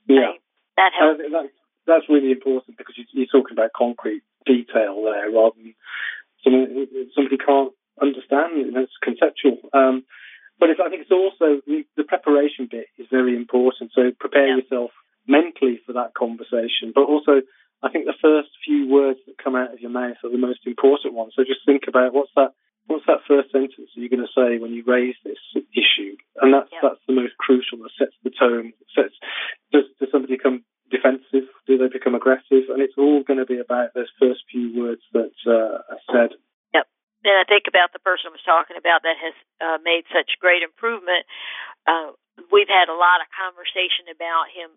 Yeah. 0.09 0.35
Right? 0.35 0.43
That 0.77 0.93
Uh, 0.97 0.99
helps. 0.99 1.23
that's, 1.31 1.55
that's 1.87 2.09
really 2.09 2.33
important 2.33 2.79
because 2.79 2.97
you, 2.99 3.05
you're 3.13 3.31
talking 3.31 3.55
about 3.55 3.73
concrete 3.77 4.23
detail 4.47 5.03
there 5.05 5.31
rather 5.31 5.55
than 5.61 5.75
something 6.43 6.87
somebody 7.15 7.37
can't 7.37 7.73
understand. 8.01 8.59
and 8.59 8.77
It's 8.77 8.97
conceptual. 9.03 9.59
Um, 9.75 10.05
but 10.61 10.69
it's, 10.71 10.81
I 10.85 10.89
think 10.91 11.03
it's 11.03 11.11
also 11.11 11.65
the, 11.67 11.83
the 11.97 12.05
preparation 12.05 12.69
bit 12.71 12.87
is 13.01 13.09
very 13.11 13.35
important. 13.35 13.91
So 13.97 14.13
prepare 14.21 14.49
Yeah. 14.49 14.57
yourself 14.61 14.91
mentally 15.27 15.81
for 15.87 15.93
that 15.95 16.13
conversation, 16.15 16.93
but 16.95 17.05
also 17.09 17.41
I 17.83 17.89
think 17.91 18.05
the 18.05 18.21
first 18.21 18.51
few 18.65 18.89
words 18.89 19.19
that 19.27 19.39
come 19.43 19.57
out 19.57 19.73
of 19.73 19.81
your 19.81 19.91
mouth 19.91 20.21
are 20.23 20.31
the 20.31 20.39
most 20.39 20.61
important 20.67 21.15
ones. 21.15 21.33
So 21.35 21.43
just 21.45 21.65
think 21.65 21.85
about 21.89 22.13
what's 22.13 22.31
that 22.37 22.53
what's 22.87 23.07
that 23.07 23.23
first 23.29 23.53
sentence 23.53 23.89
you're 23.95 24.09
going 24.11 24.27
to 24.27 24.37
say 24.37 24.59
when 24.59 24.73
you 24.73 24.83
raise 24.87 25.15
this 25.25 25.39
issue, 25.73 26.17
and 26.43 26.53
that's 26.53 26.69
Yeah. 26.73 26.81
that's 26.83 27.01
the 27.07 27.15
most 27.15 27.37
crucial. 27.39 27.79
That 27.79 27.91
sets 27.99 28.17
the 28.23 28.31
tone. 28.31 28.73
Sets 28.95 29.15
does 29.73 29.85
does 29.99 30.11
somebody 30.13 30.37
become 30.37 30.65
defensive? 30.91 31.49
Do 31.67 31.79
they 31.79 31.89
become 31.89 32.15
aggressive? 32.15 32.69
And 32.69 32.83
it's 32.83 32.99
all 32.99 33.23
going 33.23 33.39
to 33.39 33.47
be 33.47 33.59
about 33.59 33.95
those 33.95 34.11
first 34.21 34.41
few 34.51 34.77
words 34.77 35.03
that 35.13 35.33
uh, 35.47 35.79
are 35.95 36.03
said. 36.13 36.31
And 37.25 37.37
I 37.37 37.45
think 37.45 37.69
about 37.69 37.93
the 37.93 38.01
person 38.01 38.29
I 38.31 38.37
was 38.37 38.45
talking 38.49 38.77
about 38.77 39.03
that 39.05 39.17
has 39.21 39.37
uh, 39.61 39.79
made 39.85 40.05
such 40.09 40.41
great 40.41 40.63
improvement. 40.63 41.27
Uh, 41.87 42.17
we've 42.49 42.71
had 42.71 42.89
a 42.89 42.97
lot 42.97 43.21
of 43.21 43.29
conversation 43.33 44.09
about 44.09 44.49
him 44.49 44.71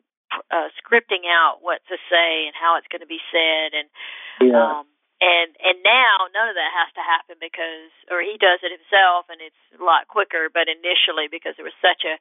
uh, 0.51 0.67
scripting 0.81 1.29
out 1.29 1.61
what 1.61 1.79
to 1.87 1.95
say 2.09 2.49
and 2.49 2.55
how 2.57 2.75
it's 2.77 2.89
going 2.89 3.05
to 3.05 3.09
be 3.09 3.21
said, 3.31 3.77
and 3.77 3.87
Yeah. 4.41 4.57
um, 4.57 4.85
and 5.21 5.55
and 5.61 5.79
now 5.85 6.27
none 6.33 6.49
of 6.49 6.55
that 6.57 6.73
has 6.73 6.89
to 6.97 7.03
happen 7.05 7.37
because, 7.39 7.93
or 8.11 8.19
he 8.19 8.35
does 8.41 8.59
it 8.65 8.73
himself, 8.73 9.29
and 9.29 9.39
it's 9.39 9.63
a 9.79 9.83
lot 9.83 10.07
quicker. 10.09 10.49
But 10.51 10.67
initially, 10.67 11.29
because 11.31 11.55
there 11.55 11.63
was 11.69 11.77
such 11.79 12.03
a 12.03 12.17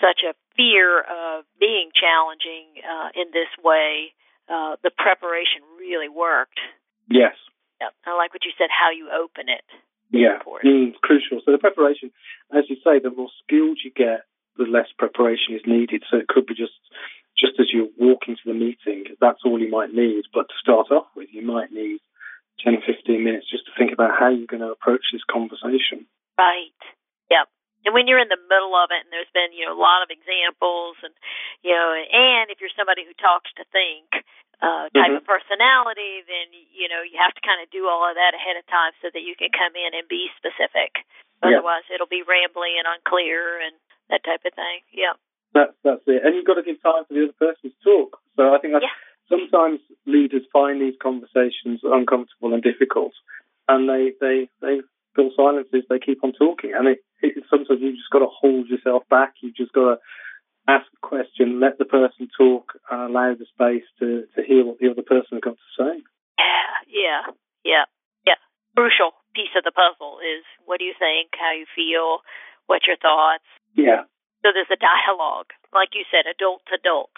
such 0.00 0.24
a 0.26 0.34
fear 0.56 1.00
of 1.06 1.44
being 1.60 1.92
challenging 1.94 2.82
uh, 2.82 3.10
in 3.14 3.30
this 3.30 3.52
way, 3.62 4.16
uh, 4.48 4.74
the 4.82 4.90
preparation 4.90 5.62
really 5.78 6.08
worked. 6.08 6.58
yes. 7.06 7.36
Yep. 7.82 7.92
I 8.06 8.14
like 8.14 8.30
what 8.30 8.46
you 8.46 8.54
said. 8.54 8.70
How 8.70 8.94
you 8.94 9.10
open 9.10 9.50
it. 9.50 9.66
Yeah, 10.14 10.38
mm, 10.44 10.92
crucial. 11.02 11.40
So 11.42 11.50
the 11.50 11.58
preparation, 11.58 12.12
as 12.54 12.68
you 12.68 12.76
say, 12.84 13.00
the 13.02 13.10
more 13.10 13.32
skilled 13.42 13.80
you 13.82 13.90
get, 13.90 14.28
the 14.56 14.68
less 14.68 14.86
preparation 14.98 15.56
is 15.56 15.62
needed. 15.66 16.04
So 16.10 16.18
it 16.18 16.28
could 16.28 16.46
be 16.46 16.54
just 16.54 16.76
just 17.34 17.58
as 17.58 17.72
you're 17.72 17.90
walking 17.98 18.36
to 18.36 18.46
the 18.46 18.54
meeting, 18.54 19.04
that's 19.20 19.40
all 19.44 19.58
you 19.58 19.70
might 19.70 19.92
need. 19.92 20.24
But 20.32 20.46
to 20.48 20.54
start 20.60 20.92
off 20.92 21.06
with, 21.16 21.28
you 21.32 21.42
might 21.42 21.72
need 21.72 21.98
10, 22.62 22.74
or 22.74 22.82
15 22.86 23.24
minutes 23.24 23.50
just 23.50 23.64
to 23.66 23.72
think 23.76 23.90
about 23.92 24.12
how 24.14 24.28
you're 24.28 24.46
going 24.46 24.62
to 24.62 24.70
approach 24.70 25.02
this 25.12 25.24
conversation. 25.28 26.06
Right. 26.38 26.76
Yep. 27.30 27.48
And 27.84 27.94
when 27.94 28.06
you're 28.06 28.22
in 28.22 28.30
the 28.30 28.38
middle 28.48 28.74
of 28.78 28.90
it, 28.94 29.02
and 29.02 29.10
there's 29.10 29.30
been 29.34 29.50
you 29.52 29.66
know 29.66 29.74
a 29.74 29.80
lot 29.80 30.02
of 30.06 30.10
examples, 30.10 30.96
and 31.02 31.14
you 31.66 31.74
know, 31.74 31.88
and 31.94 32.50
if 32.50 32.60
you're 32.62 32.72
somebody 32.78 33.02
who 33.04 33.14
talks 33.18 33.50
to 33.58 33.64
think 33.74 34.06
uh, 34.62 34.86
type 34.94 35.10
Mhm. 35.10 35.16
of 35.18 35.24
personality, 35.26 36.22
then 36.26 36.46
you 36.72 36.86
know 36.88 37.02
you 37.02 37.18
have 37.18 37.34
to 37.34 37.42
kind 37.42 37.58
of 37.62 37.70
do 37.74 37.88
all 37.90 38.06
of 38.06 38.14
that 38.14 38.34
ahead 38.34 38.56
of 38.56 38.66
time 38.70 38.92
so 39.02 39.10
that 39.10 39.22
you 39.26 39.34
can 39.34 39.50
come 39.50 39.74
in 39.74 39.94
and 39.94 40.06
be 40.06 40.30
specific. 40.38 41.02
Yeah. 41.42 41.58
Otherwise, 41.58 41.82
it'll 41.90 42.06
be 42.06 42.22
rambly 42.22 42.78
and 42.78 42.86
unclear 42.86 43.58
and 43.58 43.74
that 44.10 44.22
type 44.22 44.44
of 44.46 44.54
thing. 44.54 44.82
Yeah. 44.92 45.14
That's 45.52 45.74
that's 45.82 46.06
it. 46.06 46.22
And 46.24 46.34
you've 46.34 46.46
got 46.46 46.54
to 46.54 46.62
give 46.62 46.80
time 46.82 47.04
for 47.04 47.14
the 47.14 47.24
other 47.24 47.32
person 47.34 47.74
to 47.74 47.76
talk. 47.82 48.20
So 48.36 48.54
I 48.54 48.58
think 48.58 48.72
that's, 48.74 48.84
Yeah. 48.86 48.94
sometimes 49.28 49.80
leaders 50.06 50.46
find 50.52 50.80
these 50.80 50.96
conversations 51.02 51.80
uncomfortable 51.82 52.54
and 52.54 52.62
difficult, 52.62 53.12
and 53.68 53.88
they 53.88 54.12
they 54.20 54.48
they 54.60 54.82
fill 55.14 55.30
silences. 55.36 55.84
They 55.88 55.98
keep 55.98 56.24
on 56.24 56.32
talking, 56.32 56.72
and 56.76 56.88
it, 56.88 56.98
it 57.22 57.44
sometimes 57.50 57.80
you've 57.80 57.96
just 57.96 58.10
got 58.10 58.20
to 58.20 58.30
hold 58.30 58.68
yourself 58.68 59.02
back. 59.10 59.34
You've 59.42 59.56
just 59.56 59.72
got 59.72 59.94
to 59.94 59.96
ask 60.68 60.86
a 60.94 61.06
question, 61.06 61.60
let 61.60 61.78
the 61.78 61.84
person 61.84 62.28
talk, 62.36 62.72
and 62.90 63.10
allow 63.10 63.34
the 63.34 63.46
space 63.50 63.86
to 63.98 64.24
to 64.34 64.40
hear 64.42 64.64
what 64.64 64.78
the 64.78 64.90
other 64.90 65.02
person 65.02 65.38
has 65.38 65.44
got 65.44 65.56
to 65.56 65.70
say. 65.76 65.94
Yeah. 66.38 66.72
Yeah. 66.88 67.22
Yeah. 67.64 67.84
Yeah. 68.26 68.40
Crucial 68.76 69.12
piece 69.34 69.52
of 69.56 69.64
the 69.64 69.72
puzzle 69.72 70.20
is 70.20 70.44
what 70.64 70.78
do 70.78 70.84
you 70.84 70.94
think, 70.98 71.32
how 71.36 71.52
you 71.52 71.66
feel, 71.74 72.20
what's 72.66 72.86
your 72.86 73.00
thoughts. 73.00 73.48
Yeah. 73.74 74.04
So 74.44 74.50
there's 74.52 74.70
a 74.72 74.80
dialogue, 74.80 75.54
like 75.72 75.94
you 75.94 76.04
said, 76.10 76.28
adult 76.28 76.62
to 76.68 76.76
adult. 76.76 77.14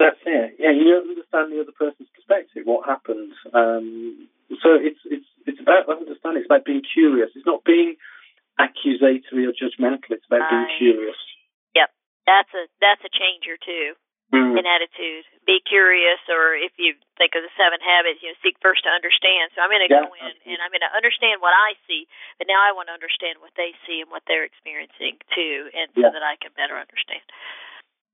That's 0.00 0.18
it. 0.24 0.56
Yeah, 0.58 0.72
you 0.72 0.96
understand 0.96 1.52
the 1.52 1.60
other 1.60 1.76
person's 1.76 2.08
perspective, 2.16 2.64
what 2.64 2.88
happened. 2.88 3.32
Um, 3.52 4.28
so 4.58 4.74
it's 4.74 4.98
it's 5.06 5.26
it's 5.46 5.60
about 5.62 5.86
understanding. 5.88 6.42
It's 6.42 6.50
about 6.50 6.64
being 6.66 6.82
curious. 6.82 7.30
It's 7.34 7.46
not 7.46 7.62
being 7.64 7.94
accusatory 8.58 9.46
or 9.46 9.54
judgmental. 9.54 10.10
It's 10.10 10.26
about 10.26 10.50
being 10.50 10.68
curious. 10.78 11.16
Yep. 11.74 11.90
That's 12.26 12.52
a 12.54 12.66
that's 12.82 13.02
a 13.06 13.12
changer 13.12 13.56
too 13.62 13.94
Mm. 14.30 14.54
in 14.54 14.62
attitude. 14.62 15.26
Be 15.42 15.58
curious 15.58 16.22
or 16.30 16.54
if 16.54 16.70
you 16.78 16.94
think 17.18 17.34
of 17.34 17.42
the 17.42 17.50
seven 17.58 17.82
habits, 17.82 18.22
you 18.22 18.30
know, 18.30 18.38
seek 18.46 18.54
first 18.62 18.86
to 18.86 18.90
understand. 18.94 19.50
So 19.54 19.58
I'm 19.58 19.70
gonna 19.74 19.90
Yeah, 19.90 20.06
go 20.06 20.14
in 20.14 20.30
and 20.54 20.62
I'm 20.62 20.70
gonna 20.70 20.92
understand 20.94 21.42
what 21.42 21.50
I 21.50 21.74
see, 21.90 22.06
but 22.38 22.46
now 22.46 22.62
I 22.62 22.70
want 22.70 22.86
to 22.86 22.94
understand 22.94 23.42
what 23.42 23.50
they 23.58 23.74
see 23.86 23.98
and 24.00 24.06
what 24.10 24.22
they're 24.30 24.46
experiencing 24.46 25.18
too 25.34 25.70
and 25.74 25.90
so 25.98 26.06
Yeah. 26.06 26.10
that 26.14 26.22
I 26.22 26.36
can 26.38 26.52
better 26.54 26.78
understand. 26.78 27.26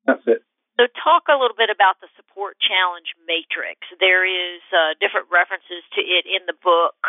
That's 0.08 0.26
it. 0.26 0.40
So, 0.76 0.84
talk 1.00 1.32
a 1.32 1.40
little 1.40 1.56
bit 1.56 1.72
about 1.72 2.00
the 2.04 2.12
support 2.20 2.60
challenge 2.60 3.16
matrix. 3.24 3.80
There 3.96 4.28
is 4.28 4.60
uh, 4.68 4.92
different 5.00 5.32
references 5.32 5.80
to 5.96 6.00
it 6.04 6.28
in 6.28 6.44
the 6.44 6.56
book. 6.60 7.00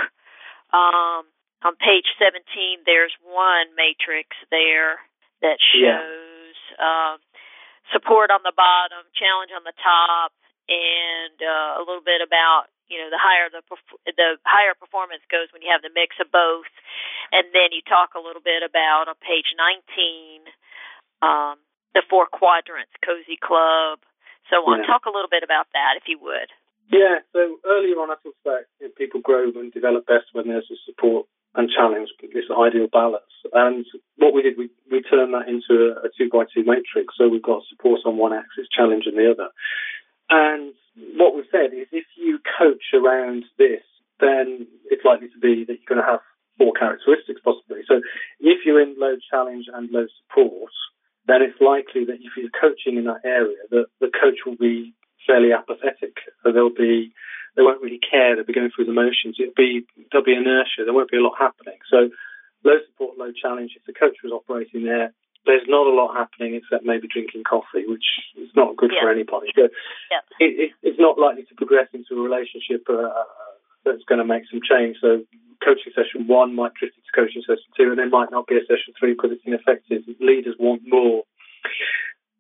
Um, 0.72 1.28
on 1.66 1.76
page 1.76 2.08
17, 2.16 2.88
there's 2.88 3.12
one 3.24 3.72
matrix 3.76 4.36
there 4.52 5.04
that 5.42 5.60
shows 5.60 6.56
yeah. 6.76 6.80
uh, 6.80 7.16
support 7.92 8.32
on 8.32 8.42
the 8.44 8.56
bottom, 8.56 9.04
challenge 9.16 9.52
on 9.52 9.64
the 9.68 9.76
top, 9.84 10.32
and 10.68 11.38
uh, 11.40 11.80
a 11.80 11.84
little 11.84 12.04
bit 12.04 12.24
about 12.24 12.72
you 12.88 13.00
know 13.00 13.12
the 13.12 13.20
higher 13.20 13.52
the 13.52 13.64
the 14.16 14.40
higher 14.48 14.76
performance 14.76 15.24
goes 15.28 15.52
when 15.52 15.60
you 15.60 15.72
have 15.72 15.84
the 15.84 15.92
mix 15.92 16.16
of 16.24 16.32
both, 16.32 16.72
and 17.32 17.52
then 17.52 17.76
you 17.76 17.84
talk 17.84 18.16
a 18.16 18.24
little 18.24 18.44
bit 18.44 18.64
about 18.64 19.12
on 19.12 19.16
page 19.20 19.52
19 19.56 20.48
um, 21.20 21.58
the 21.98 22.06
four 22.06 22.30
quadrants, 22.30 22.94
cozy 23.02 23.42
club, 23.42 23.98
so 24.54 24.62
on. 24.70 24.86
Yeah. 24.86 24.94
Talk 24.94 25.10
a 25.10 25.14
little 25.14 25.34
bit 25.34 25.42
about 25.42 25.66
that, 25.74 25.98
if 25.98 26.06
you 26.06 26.22
would. 26.22 26.54
Yeah. 26.94 27.26
So 27.34 27.58
earlier 27.66 27.98
on, 27.98 28.14
I 28.14 28.22
talked 28.22 28.38
about 28.46 28.70
you 28.78 28.88
know, 28.88 28.94
people 28.94 29.26
grow 29.26 29.50
and 29.58 29.74
develop 29.74 30.06
best 30.06 30.30
when 30.38 30.46
there's 30.46 30.70
a 30.70 30.78
support 30.86 31.26
and 31.58 31.74
challenge, 31.74 32.14
this 32.22 32.54
ideal 32.54 32.86
balance. 32.86 33.34
And 33.50 33.82
what 34.22 34.38
we 34.38 34.46
did, 34.46 34.62
we, 34.62 34.70
we 34.94 35.02
turned 35.02 35.34
that 35.34 35.50
into 35.50 35.90
a, 35.90 36.06
a 36.06 36.10
two 36.14 36.30
by 36.30 36.46
two 36.46 36.62
matrix. 36.62 37.18
So 37.18 37.26
we've 37.28 37.42
got 37.42 37.66
support 37.66 38.06
on 38.06 38.22
one 38.22 38.32
axis, 38.32 38.70
challenge 38.70 39.10
on 39.10 39.18
the 39.18 39.34
other. 39.34 39.50
And 40.30 40.78
what 41.18 41.34
we've 41.34 41.50
said 41.50 41.74
is 41.74 41.90
if 41.92 42.06
you 42.14 42.38
coach 42.62 42.94
around 42.94 43.46
this, 43.58 43.82
then 44.22 44.68
it's 44.94 45.06
likely 45.06 45.30
to 45.34 45.40
be 45.42 45.66
that 45.66 45.82
you're 45.82 45.90
going 45.90 46.04
to 46.04 46.12
have 46.12 46.22
four 46.58 46.74
characteristics 46.74 47.42
possibly. 47.44 47.82
So 47.88 48.02
if 48.40 48.66
you're 48.66 48.82
in 48.82 48.96
low 48.98 49.18
challenge 49.30 49.66
and 49.74 49.90
low 49.90 50.06
support, 50.22 50.74
then 51.28 51.44
it's 51.44 51.60
likely 51.60 52.06
that 52.06 52.24
if 52.24 52.34
you're 52.36 52.54
coaching 52.56 52.98
in 52.98 53.06
that 53.06 53.22
area, 53.24 53.60
that 53.70 53.88
the 54.00 54.08
coach 54.08 54.48
will 54.48 54.56
be 54.56 54.96
fairly 55.28 55.52
apathetic. 55.52 56.16
So 56.44 56.52
they'll 56.52 56.74
be, 56.74 57.12
they 57.56 57.64
won't 57.64 57.84
really 57.84 58.00
care. 58.00 58.36
They'll 58.36 58.48
be 58.48 58.56
going 58.56 58.72
through 58.74 58.88
the 58.88 58.96
motions. 58.96 59.36
It'll 59.36 59.52
be, 59.56 59.86
there'll 60.12 60.24
be 60.26 60.36
inertia. 60.36 60.88
There 60.88 60.96
won't 60.96 61.12
be 61.12 61.20
a 61.20 61.24
lot 61.24 61.36
happening. 61.38 61.78
So 61.92 62.10
low 62.64 62.80
support, 62.88 63.18
low 63.18 63.36
challenge. 63.36 63.76
If 63.76 63.84
the 63.84 63.94
coach 63.94 64.24
was 64.24 64.32
operating 64.32 64.86
there, 64.88 65.12
there's 65.46 65.68
not 65.68 65.88
a 65.88 65.96
lot 65.96 66.16
happening 66.16 66.56
except 66.56 66.84
maybe 66.84 67.08
drinking 67.08 67.44
coffee, 67.44 67.88
which 67.88 68.08
is 68.36 68.52
not 68.56 68.76
good 68.76 68.92
yeah. 68.94 69.04
for 69.04 69.12
anybody. 69.12 69.48
So 69.56 69.68
yeah. 70.12 70.24
it, 70.40 70.52
it, 70.60 70.70
it's 70.84 71.00
not 71.00 71.20
likely 71.20 71.44
to 71.44 71.56
progress 71.56 71.88
into 71.94 72.20
a 72.20 72.24
relationship 72.24 72.84
uh, 72.88 73.12
that's 73.88 74.06
going 74.08 74.20
to 74.20 74.28
make 74.28 74.44
some 74.52 74.62
change. 74.62 74.98
So 75.02 75.24
coaching 75.64 75.94
session 75.96 76.28
one 76.28 76.56
might 76.56 76.74
drift 76.76 76.96
into 76.98 77.12
coaching 77.16 77.42
session 77.42 77.70
two, 77.76 77.90
and 77.90 77.98
there 77.98 78.10
might 78.10 78.32
not 78.32 78.48
be 78.48 78.58
a 78.58 78.66
session 78.68 78.94
three 79.00 79.14
because 79.14 79.32
it's 79.32 79.46
ineffective. 79.46 80.04
Leaders 80.20 80.56
want 80.60 80.84
more. 80.86 81.24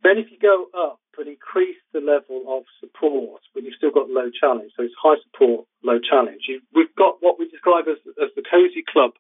Then, 0.03 0.17
if 0.17 0.29
you 0.31 0.37
go 0.37 0.69
up 0.77 1.01
and 1.17 1.27
increase 1.27 1.81
the 1.91 1.99
level 1.99 2.45
of 2.47 2.63
support, 2.79 3.41
but 3.53 3.63
you've 3.63 3.75
still 3.75 3.91
got 3.91 4.09
low 4.09 4.29
challenge, 4.29 4.71
so 4.77 4.83
it's 4.83 4.93
high 5.01 5.17
support, 5.25 5.65
low 5.83 5.97
challenge. 5.97 6.45
You, 6.47 6.61
we've 6.73 6.93
got 6.95 7.17
what 7.19 7.39
we 7.39 7.49
describe 7.49 7.89
as, 7.89 7.97
as 8.21 8.29
the 8.35 8.45
cozy 8.45 8.85
club. 8.85 9.17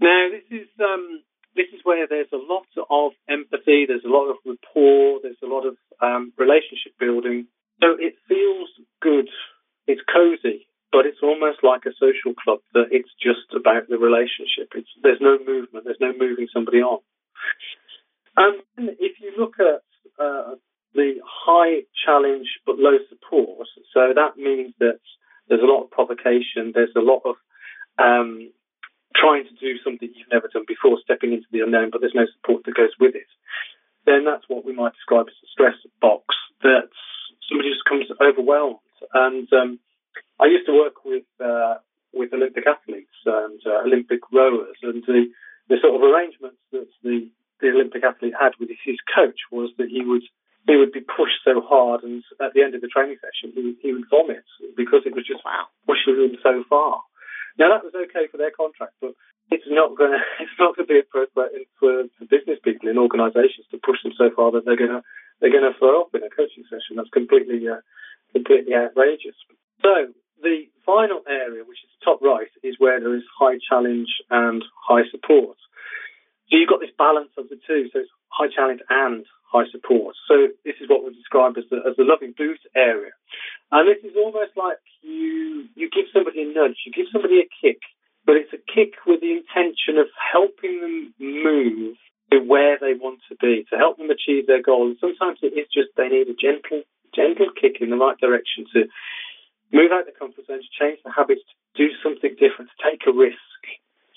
Now, 0.00 0.32
this 0.32 0.48
is 0.50 0.68
um, 0.80 1.22
this 1.54 1.68
is 1.74 1.80
where 1.84 2.06
there's 2.08 2.32
a 2.32 2.40
lot 2.40 2.66
of 2.88 3.12
empathy, 3.28 3.84
there's 3.86 4.06
a 4.06 4.10
lot 4.10 4.30
of 4.30 4.36
rapport, 4.46 5.20
there's 5.22 5.42
a 5.42 5.50
lot 5.50 5.66
of 5.66 5.76
um, 6.00 6.32
relationship 6.38 6.96
building. 6.98 7.46
So 7.82 7.94
it 7.98 8.14
feels 8.26 8.70
good. 9.02 9.28
It's 9.86 10.02
cozy 10.12 10.67
but 10.92 11.06
it's 11.06 11.22
almost 11.22 11.58
like 11.62 11.84
a 11.86 11.96
social 12.00 12.32
club 12.32 12.60
that 12.72 12.88
it's 12.90 13.12
just 13.20 13.52
about 13.54 13.88
the 13.88 13.98
relationship. 13.98 14.72
It's, 14.74 14.88
there's 15.02 15.20
no 15.20 15.38
movement, 15.38 15.84
there's 15.84 16.00
no 16.00 16.12
moving 16.16 16.48
somebody 16.52 16.78
on. 16.78 17.00
And 18.36 18.62
if 19.00 19.20
you 19.20 19.32
look 19.36 19.58
at 19.60 19.82
uh, 20.18 20.54
the 20.94 21.20
high 21.24 21.82
challenge 22.06 22.48
but 22.64 22.78
low 22.78 22.98
support, 23.08 23.66
so 23.92 24.12
that 24.14 24.36
means 24.36 24.72
that 24.78 25.00
there's 25.48 25.62
a 25.62 25.68
lot 25.68 25.84
of 25.84 25.90
provocation, 25.90 26.72
there's 26.72 26.94
a 26.96 27.00
lot 27.00 27.22
of 27.24 27.36
um, 27.98 28.50
trying 29.16 29.44
to 29.44 29.54
do 29.58 29.76
something 29.82 30.08
you've 30.14 30.32
never 30.32 30.48
done 30.52 30.64
before, 30.66 30.98
stepping 31.02 31.32
into 31.32 31.50
the 31.50 31.60
unknown, 31.60 31.90
but 31.90 32.00
there's 32.00 32.14
no 32.14 32.26
support 32.38 32.64
that 32.64 32.76
goes 32.76 32.94
with 33.00 33.14
it. 33.14 33.28
Then 34.06 34.24
that's 34.24 34.48
what 34.48 34.64
we 34.64 34.72
might 34.72 34.94
describe 34.94 35.26
as 35.28 35.36
a 35.42 35.48
stress 35.52 35.76
box 36.00 36.34
that 36.62 36.88
somebody 37.48 37.70
just 37.70 37.84
comes 37.84 38.06
overwhelmed. 38.22 38.80
And 39.12 39.48
um, 39.52 39.78
I 40.40 40.46
used 40.46 40.66
to 40.66 40.74
work 40.74 41.04
with 41.04 41.28
uh, 41.40 41.76
with 42.12 42.32
Olympic 42.32 42.66
athletes 42.66 43.18
and 43.26 43.60
uh, 43.66 43.84
Olympic 43.84 44.20
rowers, 44.32 44.76
and 44.82 45.02
the 45.06 45.30
the 45.68 45.76
sort 45.80 45.94
of 45.94 46.02
arrangements 46.02 46.60
that 46.72 46.88
the 47.02 47.28
the 47.60 47.68
Olympic 47.68 48.04
athlete 48.04 48.34
had 48.38 48.52
with 48.60 48.70
his 48.84 48.96
coach 49.14 49.40
was 49.50 49.70
that 49.78 49.88
he 49.88 50.02
would 50.04 50.22
he 50.66 50.76
would 50.76 50.92
be 50.92 51.00
pushed 51.00 51.40
so 51.44 51.60
hard, 51.64 52.04
and 52.04 52.22
at 52.40 52.52
the 52.52 52.62
end 52.62 52.74
of 52.74 52.80
the 52.80 52.92
training 52.92 53.16
session, 53.24 53.56
he, 53.56 53.76
he 53.80 53.92
would 53.92 54.08
vomit 54.10 54.44
because 54.76 55.02
it 55.06 55.14
was 55.14 55.26
just 55.26 55.44
wow. 55.44 55.64
pushing 55.86 56.20
him 56.20 56.36
so 56.42 56.64
far. 56.68 57.00
Now 57.58 57.72
that 57.72 57.82
was 57.82 57.96
okay 57.96 58.28
for 58.30 58.36
their 58.36 58.52
contract, 58.52 58.94
but 59.00 59.16
it's 59.50 59.66
not 59.68 59.96
going 59.96 60.12
to 60.16 60.22
it's 60.40 60.58
not 60.58 60.76
going 60.76 60.86
to 60.86 60.92
be 60.92 61.00
appropriate 61.00 61.68
for, 61.80 62.04
for 62.18 62.24
business 62.28 62.60
people 62.62 62.88
in 62.88 62.98
organisations 62.98 63.66
to 63.70 63.80
push 63.80 64.02
them 64.04 64.12
so 64.16 64.30
far 64.34 64.52
that 64.52 64.64
they're 64.64 64.78
going 64.78 64.94
to 64.94 65.02
they're 65.40 65.54
going 65.54 65.66
to 65.66 65.78
throw 65.78 66.02
up 66.02 66.14
in 66.14 66.22
a 66.22 66.30
coaching 66.30 66.64
session. 66.66 66.96
That's 66.96 67.12
completely 67.12 67.64
uh, 67.68 67.82
completely 68.32 68.74
outrageous. 68.74 69.36
So 69.82 70.12
the 70.42 70.68
final 70.84 71.22
area, 71.28 71.64
which 71.64 71.82
is 71.84 71.90
top 72.04 72.20
right, 72.22 72.48
is 72.62 72.76
where 72.78 73.00
there 73.00 73.14
is 73.14 73.24
high 73.38 73.58
challenge 73.68 74.08
and 74.30 74.64
high 74.86 75.04
support. 75.10 75.56
So 76.50 76.56
you've 76.56 76.68
got 76.68 76.80
this 76.80 76.94
balance 76.96 77.30
of 77.36 77.48
the 77.48 77.60
two. 77.66 77.88
So 77.92 78.00
it's 78.00 78.10
high 78.28 78.48
challenge 78.48 78.80
and 78.88 79.24
high 79.52 79.68
support. 79.72 80.16
So 80.26 80.48
this 80.64 80.76
is 80.80 80.88
what 80.88 81.04
we 81.04 81.14
describe 81.14 81.56
as 81.56 81.64
the, 81.70 81.80
as 81.88 81.96
the 81.96 82.04
loving 82.04 82.34
boot 82.36 82.60
area. 82.76 83.12
And 83.72 83.88
this 83.88 84.00
is 84.04 84.16
almost 84.16 84.56
like 84.56 84.78
you, 85.02 85.68
you 85.74 85.88
give 85.90 86.08
somebody 86.12 86.42
a 86.42 86.48
nudge, 86.48 86.84
you 86.84 86.92
give 86.92 87.08
somebody 87.12 87.40
a 87.40 87.48
kick, 87.48 87.80
but 88.24 88.36
it's 88.36 88.52
a 88.52 88.60
kick 88.60 88.96
with 89.06 89.20
the 89.20 89.32
intention 89.32 89.96
of 89.96 90.08
helping 90.16 90.80
them 90.80 91.14
move 91.20 91.96
to 92.32 92.40
where 92.44 92.76
they 92.80 92.92
want 92.92 93.20
to 93.28 93.36
be, 93.40 93.64
to 93.72 93.76
help 93.76 93.96
them 93.96 94.12
achieve 94.12 94.46
their 94.46 94.60
goal. 94.60 94.88
And 94.88 95.00
sometimes 95.00 95.40
it 95.40 95.56
is 95.56 95.68
just 95.72 95.96
they 95.96 96.08
need 96.08 96.28
a 96.28 96.36
gentle, 96.36 96.84
gentle 97.16 97.48
kick 97.56 97.80
in 97.80 97.88
the 97.88 97.96
right 97.96 98.20
direction 98.20 98.68
to 98.76 98.84
move 99.72 99.92
out 99.92 100.06
of 100.06 100.10
the 100.10 100.18
comfort 100.18 100.46
zone, 100.46 100.62
to 100.62 100.72
change 100.78 101.00
the 101.04 101.12
habits, 101.12 101.42
to 101.44 101.54
do 101.76 101.92
something 102.02 102.32
different, 102.40 102.70
to 102.72 102.78
take 102.84 103.02
a 103.06 103.12
risk. 103.12 103.60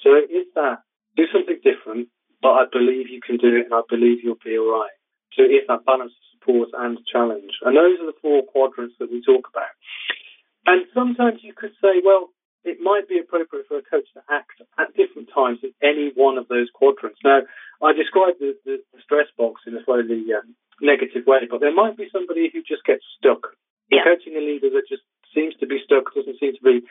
So 0.04 0.16
it 0.16 0.32
is 0.32 0.48
that 0.56 0.82
do 1.16 1.28
something 1.32 1.60
different, 1.62 2.08
but 2.42 2.56
I 2.56 2.64
believe 2.72 3.10
you 3.10 3.22
can 3.22 3.38
do 3.38 3.56
it, 3.60 3.70
and 3.70 3.74
I 3.74 3.86
believe 3.88 4.24
you'll 4.24 4.42
be 4.42 4.58
all 4.58 4.72
right. 4.72 4.96
So 5.36 5.44
it 5.44 5.54
is 5.54 5.68
that 5.68 5.86
balance 5.86 6.12
of 6.12 6.26
support 6.36 6.70
and 6.74 6.98
challenge, 7.08 7.54
and 7.62 7.76
those 7.76 8.00
are 8.00 8.10
the 8.10 8.22
four 8.22 8.44
quadrants 8.44 8.96
that 9.00 9.12
we 9.12 9.22
talk 9.22 9.48
about. 9.48 9.72
And 10.66 10.86
sometimes 10.94 11.42
you 11.42 11.54
could 11.54 11.74
say, 11.82 12.02
well, 12.04 12.30
it 12.64 12.78
might 12.80 13.10
be 13.10 13.18
appropriate 13.18 13.66
for 13.66 13.78
a 13.78 13.86
coach 13.86 14.06
to 14.14 14.22
act 14.30 14.62
at 14.78 14.94
different 14.94 15.30
times 15.34 15.60
in 15.66 15.74
any 15.82 16.14
one 16.14 16.38
of 16.38 16.48
those 16.48 16.70
quadrants. 16.70 17.18
Now, 17.26 17.42
I 17.82 17.94
described 17.94 18.38
the, 18.38 18.54
the, 18.66 18.78
the 18.94 19.02
stress 19.02 19.26
box 19.38 19.66
in 19.66 19.74
a 19.74 19.84
slightly 19.84 20.22
um, 20.30 20.54
negative 20.78 21.26
way, 21.26 21.50
but 21.50 21.60
there 21.60 21.74
might 21.74 21.98
be 21.98 22.14
somebody 22.14 22.50
who 22.54 22.62
just 22.62 22.86
gets 22.86 23.02
stuck. 23.18 23.58
Yeah. 23.90 24.06
Coaching 24.06 24.38
a 24.38 24.44
leader 24.46 24.70
that 24.70 24.86
just 24.88 25.02
seems 25.34 25.56
to 25.60 25.68
be 25.68 25.80
stuck, 25.84 26.14
doesn't 26.14 26.40
seem 26.40 26.54
to 26.56 26.64
be 26.64 26.86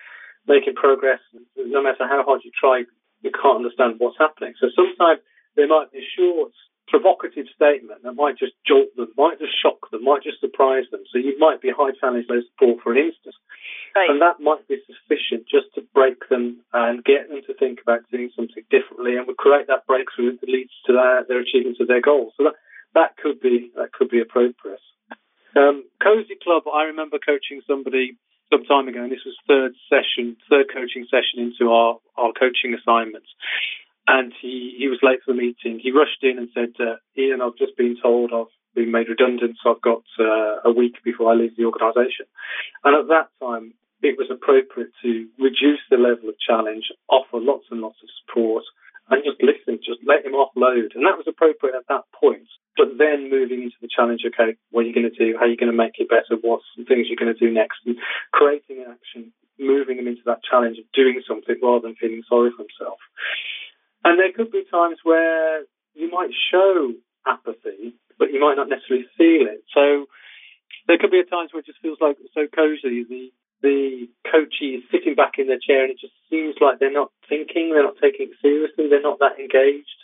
making 0.47 0.75
progress. 0.75 1.21
No 1.57 1.83
matter 1.83 2.07
how 2.09 2.23
hard 2.25 2.41
you 2.45 2.51
try, 2.53 2.85
you 3.23 3.31
can't 3.31 3.65
understand 3.65 3.97
what's 3.99 4.19
happening. 4.19 4.55
So 4.61 4.69
sometimes 4.75 5.21
there 5.57 5.69
might 5.69 5.93
be 5.93 5.99
a 5.99 6.13
short, 6.17 6.53
provocative 6.91 7.47
statement 7.55 8.03
that 8.03 8.19
might 8.19 8.37
just 8.37 8.53
jolt 8.67 8.91
them, 8.97 9.09
might 9.17 9.39
just 9.39 9.55
shock 9.55 9.79
them, 9.91 10.03
might 10.03 10.27
just 10.27 10.41
surprise 10.41 10.85
them. 10.91 11.07
So 11.13 11.19
you 11.19 11.39
might 11.39 11.63
be 11.63 11.71
high 11.71 11.95
challenge, 12.01 12.27
low 12.29 12.43
support 12.51 12.83
for 12.83 12.93
an 12.93 12.99
instance. 12.99 13.37
Right. 13.95 14.11
And 14.11 14.21
that 14.21 14.43
might 14.43 14.67
be 14.67 14.83
sufficient 14.87 15.47
just 15.47 15.71
to 15.75 15.87
break 15.95 16.29
them 16.29 16.63
and 16.73 17.05
get 17.05 17.31
them 17.31 17.43
to 17.47 17.55
think 17.55 17.79
about 17.81 18.11
doing 18.11 18.31
something 18.35 18.63
differently 18.71 19.17
and 19.17 19.27
would 19.27 19.39
create 19.39 19.67
that 19.69 19.87
breakthrough 19.87 20.39
that 20.39 20.51
leads 20.51 20.75
to 20.87 20.93
their, 20.93 21.25
their 21.27 21.41
achievements 21.41 21.81
of 21.81 21.87
their 21.87 22.03
goals. 22.03 22.35
So 22.37 22.45
that, 22.45 22.59
that 22.95 23.17
could 23.17 23.41
be 23.41 23.71
that 23.77 23.93
could 23.93 24.11
be 24.11 24.21
appropriate. 24.21 24.83
Um, 25.57 25.87
Cozy 26.03 26.39
Club, 26.43 26.65
I 26.73 26.95
remember 26.95 27.19
coaching 27.19 27.63
somebody 27.67 28.19
some 28.51 28.65
time 28.65 28.89
ago, 28.89 29.03
and 29.03 29.13
this 29.13 29.25
was 29.25 29.37
third 29.47 29.73
session, 29.89 30.37
third 30.51 30.67
coaching 30.73 31.07
session 31.11 31.39
into 31.39 31.73
our, 31.73 31.99
our 32.17 32.33
coaching 32.33 32.75
assignments. 32.75 33.29
And 34.07 34.33
he, 34.43 34.75
he 34.79 34.89
was 34.89 34.99
late 35.03 35.21
for 35.25 35.33
the 35.33 35.39
meeting. 35.39 35.79
He 35.79 35.93
rushed 35.93 36.23
in 36.23 36.39
and 36.39 36.49
said, 36.53 36.75
uh, 36.81 36.97
Ian, 37.17 37.43
I've 37.43 37.57
just 37.57 37.77
been 37.77 37.97
told 38.03 38.33
I've 38.35 38.51
been 38.75 38.91
made 38.91 39.09
redundant, 39.09 39.57
so 39.63 39.71
I've 39.71 39.83
got 39.83 40.03
uh, 40.19 40.67
a 40.67 40.73
week 40.73 40.97
before 41.05 41.31
I 41.31 41.37
leave 41.37 41.57
the 41.57 41.67
organisation. 41.67 42.27
And 42.83 42.97
at 42.97 43.09
that 43.09 43.29
time, 43.39 43.75
it 44.03 44.17
was 44.19 44.31
appropriate 44.33 44.91
to 45.03 45.29
reduce 45.39 45.81
the 45.91 45.97
level 45.97 46.29
of 46.29 46.35
challenge, 46.41 46.91
offer 47.09 47.39
lots 47.39 47.67
and 47.71 47.81
lots 47.81 47.99
of 48.03 48.09
support, 48.19 48.65
and 49.11 49.27
just 49.27 49.43
listen, 49.43 49.83
just 49.83 49.99
let 50.07 50.25
him 50.25 50.39
offload. 50.39 50.95
And 50.95 51.03
that 51.03 51.19
was 51.19 51.27
appropriate 51.27 51.75
at 51.75 51.91
that 51.91 52.07
point. 52.15 52.47
But 52.79 52.95
then 52.97 53.29
moving 53.29 53.67
into 53.67 53.77
the 53.83 53.91
challenge, 53.91 54.23
okay, 54.23 54.57
what 54.71 54.87
are 54.87 54.89
you 54.89 54.95
going 54.95 55.11
to 55.11 55.19
do? 55.19 55.35
How 55.35 55.45
are 55.45 55.53
you 55.53 55.59
going 55.59 55.71
to 55.71 55.77
make 55.77 55.99
it 55.99 56.09
better? 56.09 56.39
What's 56.41 56.65
the 56.79 56.87
things 56.87 57.11
you're 57.11 57.19
going 57.19 57.35
to 57.35 57.39
do 57.39 57.53
next? 57.53 57.83
And 57.85 57.99
creating 58.33 58.87
an 58.87 58.95
action, 58.95 59.35
moving 59.59 59.99
them 59.99 60.07
into 60.07 60.23
that 60.27 60.47
challenge 60.47 60.79
of 60.79 60.87
doing 60.95 61.21
something 61.27 61.59
rather 61.59 61.91
than 61.91 61.99
feeling 61.99 62.23
sorry 62.31 62.55
for 62.55 62.63
himself. 62.63 63.03
And 64.07 64.17
there 64.17 64.33
could 64.33 64.55
be 64.55 64.65
times 64.71 65.03
where 65.03 65.67
you 65.93 66.09
might 66.09 66.31
show 66.33 66.95
apathy, 67.27 67.99
but 68.17 68.33
you 68.33 68.41
might 68.41 68.57
not 68.57 68.71
necessarily 68.71 69.11
feel 69.19 69.51
it. 69.51 69.67
So 69.75 70.07
there 70.87 70.97
could 70.97 71.11
be 71.11 71.21
a 71.21 71.29
times 71.29 71.53
where 71.53 71.61
it 71.61 71.67
just 71.67 71.83
feels 71.83 71.99
like 72.01 72.17
so 72.33 72.47
cozy. 72.47 73.05
The 73.05 73.35
the 73.63 74.09
coachee 74.31 74.81
is 74.81 74.85
sitting 74.91 75.15
back 75.15 75.39
in 75.39 75.47
their 75.49 75.59
chair 75.61 75.83
and 75.85 75.93
it 75.93 76.01
just 76.01 76.15
seems 76.31 76.57
like 76.61 76.79
they're 76.79 76.93
not 76.93 77.11
thinking, 77.29 77.71
they're 77.73 77.85
not 77.85 78.01
taking 78.01 78.29
it 78.31 78.37
seriously, 78.41 78.89
they're 78.89 79.03
not 79.03 79.19
that 79.21 79.39
engaged. 79.39 80.01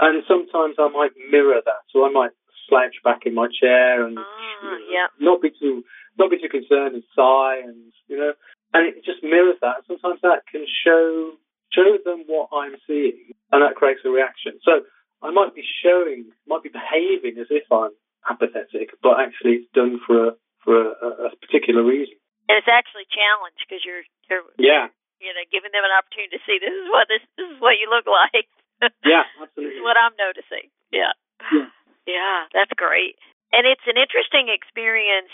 And 0.00 0.22
sometimes 0.26 0.76
I 0.78 0.88
might 0.88 1.12
mirror 1.30 1.60
that, 1.64 1.82
so 1.92 2.04
I 2.04 2.10
might 2.10 2.32
slouch 2.68 2.96
back 3.04 3.26
in 3.26 3.34
my 3.34 3.46
chair 3.48 4.04
and 4.06 4.18
Ah, 4.18 4.78
yeah. 4.90 5.06
not 5.20 5.40
be 5.42 5.50
too 5.50 5.84
not 6.18 6.30
be 6.30 6.38
too 6.40 6.48
concerned 6.48 6.94
and 6.94 7.04
sigh 7.14 7.60
and 7.62 7.92
you 8.08 8.16
know 8.16 8.32
and 8.72 8.86
it 8.88 9.04
just 9.04 9.22
mirrors 9.22 9.56
that. 9.60 9.84
Sometimes 9.86 10.20
that 10.22 10.42
can 10.50 10.64
show 10.84 11.32
show 11.72 11.98
them 12.04 12.24
what 12.26 12.48
I'm 12.52 12.74
seeing 12.86 13.32
and 13.52 13.62
that 13.62 13.74
creates 13.76 14.00
a 14.04 14.10
reaction. 14.10 14.58
So 14.64 14.80
I 15.22 15.30
might 15.30 15.54
be 15.54 15.62
showing 15.82 16.30
might 16.48 16.62
be 16.62 16.70
behaving 16.70 17.38
as 17.40 17.48
if 17.50 17.64
I'm 17.70 17.90
apathetic, 18.28 18.90
but 19.02 19.20
actually 19.20 19.62
it's 19.62 19.72
done 19.74 20.00
for 20.06 20.28
a 20.28 20.30
for 20.64 20.80
a, 20.80 21.28
a 21.28 21.36
particular 21.40 21.84
reason. 21.84 22.14
And 22.48 22.60
it's 22.60 22.68
actually 22.68 23.08
challenge 23.08 23.56
because 23.64 23.80
you're 23.84 24.04
you're 24.28 24.44
Yeah. 24.60 24.88
you 25.20 25.32
know 25.32 25.44
giving 25.48 25.72
them 25.72 25.84
an 25.84 25.94
opportunity 25.96 26.36
to 26.36 26.42
see 26.44 26.58
this 26.60 26.72
is 26.74 26.88
what 26.92 27.08
this 27.08 27.24
this 27.40 27.48
is 27.48 27.58
what 27.60 27.76
you 27.80 27.88
look 27.88 28.06
like. 28.06 28.48
Yeah, 29.06 29.24
this 29.40 29.48
absolutely. 29.48 29.80
is 29.80 29.84
what 29.86 29.96
I'm 29.96 30.12
noticing. 30.18 30.68
Yeah. 30.92 31.14
Yeah. 31.40 31.70
Yeah, 32.04 32.40
that's 32.52 32.72
great. 32.76 33.16
And 33.54 33.64
it's 33.64 33.86
an 33.88 33.96
interesting 33.96 34.52
experience 34.52 35.32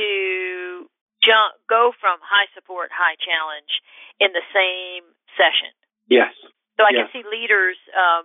to 0.00 0.88
jump 1.20 1.60
go 1.68 1.92
from 2.00 2.16
high 2.24 2.48
support, 2.56 2.88
high 2.94 3.18
challenge 3.20 3.82
in 4.22 4.32
the 4.32 4.40
same 4.54 5.04
session. 5.36 5.74
Yes. 6.08 6.32
So 6.80 6.84
I 6.88 6.94
Yeah. 6.94 7.04
can 7.04 7.08
see 7.12 7.24
leaders 7.28 7.76
um, 7.92 8.24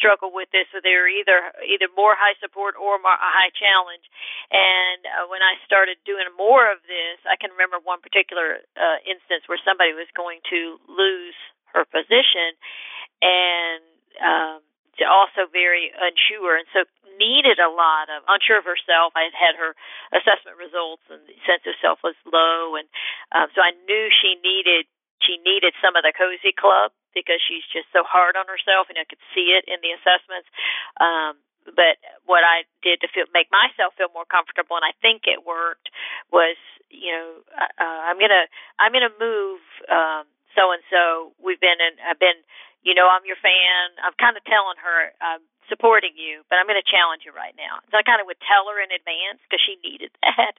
struggle 0.00 0.32
with 0.32 0.48
this, 0.50 0.66
so 0.72 0.80
they're 0.80 1.08
either 1.08 1.52
either 1.64 1.88
more 1.92 2.16
high 2.16 2.34
support 2.40 2.74
or 2.76 2.96
more, 2.98 3.12
a 3.12 3.32
high 3.32 3.52
challenge. 3.52 4.04
And 4.48 5.00
uh, 5.04 5.24
when 5.28 5.44
I 5.44 5.60
started 5.68 6.00
doing 6.08 6.28
more 6.36 6.70
of 6.72 6.80
this, 6.88 7.20
I 7.28 7.36
can 7.36 7.52
remember 7.52 7.76
one 7.80 8.00
particular 8.00 8.64
uh, 8.76 8.98
instance 9.04 9.44
where 9.46 9.60
somebody 9.62 9.92
was 9.92 10.08
going 10.16 10.40
to 10.50 10.80
lose 10.88 11.36
her 11.76 11.84
position, 11.84 12.56
and 13.20 13.84
um, 14.24 14.58
also 15.04 15.46
very 15.52 15.92
unsure, 15.94 16.58
and 16.58 16.66
so 16.74 16.82
needed 17.18 17.58
a 17.58 17.70
lot 17.70 18.10
of 18.10 18.22
unsure 18.26 18.58
of 18.58 18.66
herself. 18.66 19.14
I 19.14 19.30
had 19.30 19.36
had 19.36 19.54
her 19.58 19.74
assessment 20.14 20.58
results, 20.58 21.02
and 21.10 21.22
the 21.26 21.36
sense 21.46 21.62
of 21.66 21.74
self 21.78 21.98
was 22.02 22.18
low, 22.26 22.74
and 22.74 22.86
um, 23.30 23.46
so 23.54 23.62
I 23.62 23.74
knew 23.86 24.04
she 24.10 24.38
needed 24.40 24.88
she 25.22 25.38
needed 25.42 25.74
some 25.82 25.96
of 25.96 26.02
the 26.06 26.12
cozy 26.14 26.54
club 26.54 26.92
because 27.14 27.42
she's 27.42 27.66
just 27.72 27.90
so 27.90 28.06
hard 28.06 28.36
on 28.38 28.46
herself 28.46 28.86
and 28.88 28.98
I 28.98 29.04
could 29.08 29.22
see 29.34 29.54
it 29.56 29.66
in 29.66 29.82
the 29.82 29.92
assessments. 29.96 30.48
Um, 31.00 31.40
but 31.74 32.00
what 32.24 32.44
I 32.44 32.64
did 32.80 33.00
to 33.04 33.08
feel, 33.12 33.28
make 33.34 33.52
myself 33.52 33.92
feel 33.98 34.08
more 34.14 34.24
comfortable, 34.24 34.76
and 34.80 34.86
I 34.86 34.96
think 35.04 35.28
it 35.28 35.44
worked, 35.44 35.92
was 36.32 36.56
you 36.88 37.12
know 37.12 37.44
uh, 37.52 38.00
I'm 38.08 38.16
gonna 38.16 38.48
I'm 38.80 38.92
gonna 38.92 39.12
move 39.20 39.60
so 40.56 40.72
and 40.72 40.82
so. 40.88 41.36
We've 41.36 41.60
been 41.60 41.76
in 41.76 42.00
I've 42.00 42.16
been 42.16 42.40
you 42.80 42.96
know 42.96 43.04
I'm 43.10 43.26
your 43.28 43.36
fan. 43.36 44.00
I'm 44.00 44.16
kind 44.16 44.36
of 44.40 44.44
telling 44.48 44.80
her 44.80 45.12
I'm 45.20 45.44
supporting 45.68 46.16
you, 46.16 46.40
but 46.48 46.56
I'm 46.56 46.64
going 46.64 46.80
to 46.80 46.88
challenge 46.88 47.28
you 47.28 47.32
right 47.36 47.52
now. 47.60 47.84
So 47.92 48.00
I 48.00 48.02
kind 48.02 48.24
of 48.24 48.26
would 48.26 48.40
tell 48.40 48.64
her 48.72 48.80
in 48.80 48.88
advance 48.88 49.36
because 49.44 49.60
she 49.60 49.76
needed 49.84 50.08
that, 50.24 50.56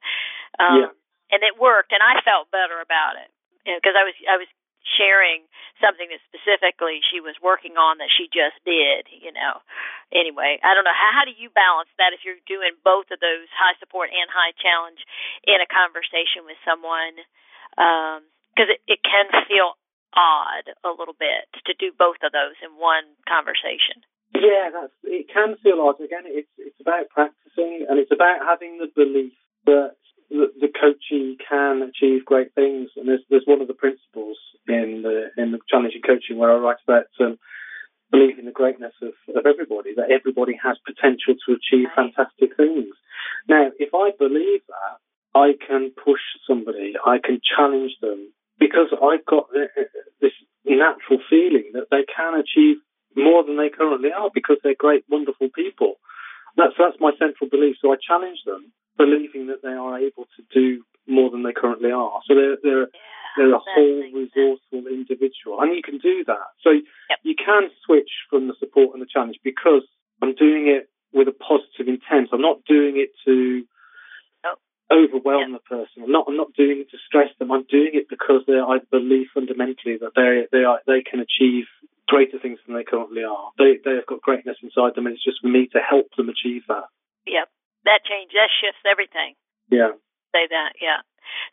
um, 0.62 0.78
Yeah. 0.78 0.92
and 1.34 1.42
it 1.42 1.58
worked, 1.58 1.90
and 1.90 2.06
I 2.06 2.22
felt 2.22 2.54
better 2.54 2.78
about 2.78 3.18
it 3.18 3.34
because 3.66 3.96
I 3.98 4.04
was 4.08 4.16
I 4.28 4.38
was 4.38 4.50
sharing 4.98 5.44
something 5.84 6.08
that 6.12 6.24
specifically 6.28 7.04
she 7.04 7.20
was 7.20 7.36
working 7.44 7.76
on 7.76 8.00
that 8.00 8.12
she 8.12 8.32
just 8.32 8.58
did, 8.64 9.08
you 9.12 9.32
know. 9.32 9.64
Anyway, 10.12 10.60
I 10.64 10.74
don't 10.76 10.88
know 10.88 10.96
how 10.96 11.12
how 11.22 11.26
do 11.28 11.36
you 11.36 11.52
balance 11.52 11.92
that 12.00 12.16
if 12.16 12.24
you're 12.24 12.42
doing 12.48 12.76
both 12.82 13.12
of 13.12 13.20
those 13.20 13.48
high 13.54 13.76
support 13.80 14.10
and 14.12 14.28
high 14.32 14.56
challenge 14.58 15.04
in 15.46 15.60
a 15.60 15.70
conversation 15.70 16.48
with 16.48 16.60
someone 16.64 17.16
um 17.78 18.26
because 18.56 18.76
it, 18.76 18.82
it 18.88 19.00
can 19.06 19.30
feel 19.48 19.78
odd 20.16 20.66
a 20.84 20.92
little 20.92 21.16
bit 21.16 21.48
to 21.70 21.74
do 21.78 21.94
both 21.94 22.18
of 22.26 22.34
those 22.34 22.58
in 22.66 22.74
one 22.76 23.06
conversation. 23.30 24.02
Yeah, 24.34 24.74
that's 24.74 24.96
it 25.06 25.30
can 25.30 25.56
feel 25.62 25.82
odd. 25.82 26.02
Again, 26.02 26.26
it's 26.26 26.52
it's 26.58 26.80
about 26.82 27.10
practicing 27.10 27.86
and 27.88 28.00
it's 28.00 28.12
about 28.12 28.42
having 28.46 28.80
the 28.80 28.90
belief 28.90 29.34
that 29.66 29.99
the, 30.30 30.52
the 30.60 30.68
coachee 30.68 31.38
can 31.50 31.82
achieve 31.82 32.26
great 32.26 32.54
things. 32.56 32.90
And 32.96 33.08
there's 33.08 33.22
there's 33.30 33.46
one 33.46 33.62
of 33.62 33.68
the 33.68 33.74
principles 33.74 34.38
in 34.68 35.02
the 35.04 35.30
in 35.42 35.52
the 35.52 35.60
challenging 35.70 36.02
coaching 36.02 36.38
where 36.38 36.52
I 36.52 36.60
write 36.60 36.78
about 36.88 37.06
um, 37.20 37.38
believing 38.12 38.46
the 38.46 38.52
greatness 38.52 38.94
of, 39.02 39.14
of 39.36 39.46
everybody, 39.46 39.94
that 39.96 40.12
everybody 40.12 40.58
has 40.64 40.78
potential 40.86 41.36
to 41.46 41.54
achieve 41.54 41.88
Right. 41.96 42.14
fantastic 42.14 42.58
things. 42.58 42.94
Now, 43.48 43.72
if 43.80 43.94
I 43.94 44.12
believe 44.18 44.62
that, 44.68 44.98
I 45.36 45.54
can 45.68 45.92
push 45.92 46.22
somebody, 46.48 46.94
I 47.06 47.20
can 47.24 47.40
challenge 47.42 47.94
them 48.02 48.34
because 48.60 48.90
I've 48.92 49.26
got 49.26 49.48
this 50.22 50.34
natural 50.66 51.20
feeling 51.30 51.72
that 51.74 51.88
they 51.92 52.04
can 52.06 52.34
achieve 52.36 52.78
more 53.16 53.44
than 53.44 53.58
they 53.58 53.70
currently 53.70 54.12
are 54.12 54.30
because 54.34 54.58
they're 54.64 54.76
great, 54.78 55.04
wonderful 55.10 55.50
people. 55.54 55.96
That's 56.58 56.74
that's 56.78 56.98
my 57.00 57.12
central 57.20 57.50
belief. 57.50 57.78
So 57.82 57.94
I 57.94 57.96
challenge 57.96 58.40
them, 58.46 58.72
believing 59.00 59.48
that 59.48 59.64
they 59.64 59.72
are 59.74 59.98
able 59.98 60.28
to 60.36 60.42
do 60.54 60.84
more 61.08 61.32
than 61.32 61.42
they 61.44 61.54
currently 61.56 61.92
are. 61.92 62.20
So 62.28 62.36
they're 62.36 62.58
they're 62.62 62.88
they're 63.38 63.56
a 63.56 63.64
whole 63.64 64.00
makes 64.04 64.14
sense. 64.14 64.30
resourceful 64.36 64.84
individual, 64.92 65.62
and 65.64 65.74
you 65.74 65.82
can 65.82 65.98
do 65.98 66.24
that. 66.28 66.48
So 66.62 66.70
Yep. 66.76 67.20
you 67.24 67.36
can 67.40 67.70
switch 67.86 68.12
from 68.30 68.48
the 68.48 68.56
support 68.60 68.90
and 68.94 69.02
the 69.02 69.08
challenge 69.10 69.38
because 69.44 69.84
I'm 70.22 70.36
doing 70.36 70.68
it 70.68 70.90
with 71.14 71.28
a 71.28 71.32
positive 71.52 71.88
intent. 71.88 72.30
I'm 72.34 72.42
not 72.42 72.60
doing 72.68 72.98
it 72.98 73.10
to 73.26 73.64
Oh. 74.46 74.56
overwhelm 74.92 75.54
the 75.54 75.60
person. 75.60 76.04
I'm 76.04 76.12
not. 76.12 76.26
I'm 76.28 76.38
not 76.38 76.54
doing 76.54 76.80
it 76.82 76.90
to 76.92 76.98
stress 77.08 77.30
them. 77.40 77.52
I'm 77.52 77.66
doing 77.70 77.92
it 77.94 78.10
because 78.10 78.42
they, 78.48 78.60
I 78.60 78.78
believe 78.92 79.28
fundamentally 79.34 79.98
that 80.02 80.14
they 80.16 80.46
they 80.52 80.64
are 80.66 80.80
they 80.86 81.02
can 81.02 81.20
achieve 81.20 81.66
greater 82.08 82.40
things 82.40 82.60
than 82.66 82.76
they 82.76 82.84
currently 82.84 83.24
are. 83.24 83.52
They 83.58 83.78
they 83.86 83.96
have 83.96 84.06
got 84.08 84.22
greatness 84.22 84.58
inside 84.62 84.96
them, 84.96 85.06
and 85.08 85.16
it's 85.16 85.24
just 85.24 85.42
for 85.42 85.48
me 85.48 85.68
to 85.74 85.80
help 85.80 86.08
them 86.18 86.30
achieve 86.30 86.64
that. 86.68 86.86
Yep. 87.26 87.48
That 87.86 88.04
change 88.04 88.32
that 88.36 88.50
shifts 88.60 88.84
everything. 88.84 89.36
Yeah. 89.72 89.94
say 90.34 90.50
that, 90.50 90.74
yeah. 90.82 91.06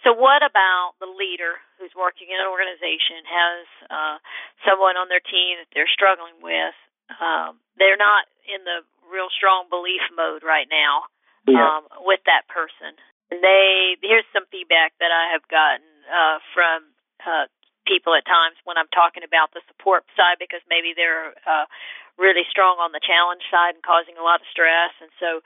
So 0.05 0.17
what 0.17 0.41
about 0.41 0.97
the 1.01 1.09
leader 1.09 1.61
who's 1.77 1.93
working 1.93 2.33
in 2.33 2.41
an 2.41 2.49
organization 2.49 3.21
has 3.29 3.65
uh, 3.93 4.17
someone 4.65 4.97
on 4.97 5.13
their 5.13 5.21
team 5.21 5.61
that 5.61 5.69
they're 5.77 5.91
struggling 5.91 6.41
with? 6.41 6.73
Um, 7.13 7.61
they're 7.77 8.01
not 8.01 8.25
in 8.49 8.65
the 8.65 8.83
real 9.07 9.29
strong 9.31 9.69
belief 9.71 10.03
mode 10.17 10.43
right 10.43 10.67
now 10.67 11.07
Yeah. 11.47 11.61
um, 11.61 11.83
with 12.09 12.25
that 12.27 12.49
person. 12.49 12.97
And 13.31 13.43
they 13.45 13.97
here's 14.03 14.27
some 14.33 14.49
feedback 14.51 14.97
that 14.99 15.13
I 15.13 15.37
have 15.37 15.45
gotten 15.47 15.87
uh, 16.09 16.39
from 16.57 16.79
uh, 17.23 17.47
people 17.87 18.13
at 18.19 18.27
times 18.27 18.59
when 18.67 18.77
I'm 18.77 18.91
talking 18.93 19.23
about 19.23 19.55
the 19.55 19.63
support 19.71 20.05
side 20.19 20.37
because 20.43 20.61
maybe 20.69 20.93
they're 20.93 21.33
uh, 21.47 21.71
really 22.19 22.45
strong 22.49 22.81
on 22.81 22.91
the 22.97 23.01
challenge 23.01 23.45
side 23.53 23.77
and 23.77 23.85
causing 23.85 24.17
a 24.17 24.25
lot 24.25 24.41
of 24.41 24.49
stress. 24.51 24.93
And 25.01 25.13
so 25.21 25.41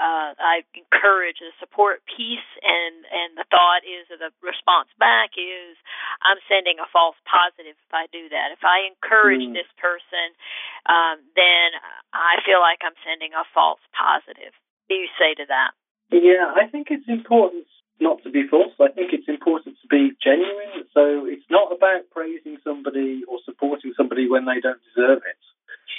uh, 0.00 0.32
I 0.36 0.64
encourage 0.74 1.38
the 1.38 1.52
support 1.60 2.02
piece, 2.08 2.48
and 2.64 3.04
and 3.08 3.36
the 3.36 3.46
thought 3.52 3.84
is 3.84 4.08
that 4.08 4.20
the 4.20 4.32
response 4.42 4.88
back 4.98 5.36
is 5.36 5.76
I'm 6.24 6.40
sending 6.48 6.80
a 6.80 6.88
false 6.90 7.16
positive 7.28 7.76
if 7.76 7.92
I 7.92 8.10
do 8.10 8.28
that. 8.32 8.52
If 8.52 8.64
I 8.64 8.88
encourage 8.90 9.44
Mm. 9.44 9.52
this 9.54 9.68
person, 9.76 10.32
um, 10.88 11.20
then 11.36 11.76
I 12.12 12.40
feel 12.44 12.60
like 12.60 12.80
I'm 12.82 12.96
sending 13.04 13.32
a 13.36 13.44
false 13.52 13.80
positive. 13.92 14.52
What 14.52 14.88
do 14.88 14.94
you 14.96 15.08
say 15.20 15.34
to 15.34 15.46
that? 15.48 15.72
Yeah, 16.10 16.52
I 16.54 16.66
think 16.68 16.88
it's 16.90 17.08
important 17.08 17.66
not 18.00 18.22
to 18.24 18.30
be 18.30 18.46
false. 18.48 18.72
I 18.80 18.90
think 18.90 19.12
it's 19.12 19.28
important 19.28 19.76
to 19.82 19.86
be 19.88 20.12
genuine. 20.22 20.84
So 20.92 21.26
it's 21.26 21.46
not 21.50 21.70
about 21.72 22.10
praising 22.10 22.58
somebody 22.64 23.22
or 23.28 23.38
supporting 23.44 23.94
somebody 23.96 24.28
when 24.28 24.44
they 24.44 24.60
don't 24.60 24.80
deserve 24.94 25.22
it. 25.22 25.40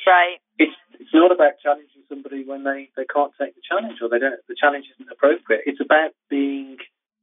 Right. 0.05 0.37
It's 0.59 0.75
it's 0.99 1.13
not 1.13 1.31
about 1.31 1.59
challenging 1.61 2.03
somebody 2.07 2.43
when 2.45 2.63
they, 2.63 2.89
they 2.95 3.05
can't 3.05 3.33
take 3.39 3.55
the 3.55 3.61
challenge 3.67 3.99
or 4.01 4.09
they 4.09 4.19
don't 4.19 4.37
the 4.47 4.55
challenge 4.55 4.85
isn't 4.95 5.11
appropriate. 5.11 5.63
It's 5.65 5.81
about 5.81 6.11
being 6.29 6.77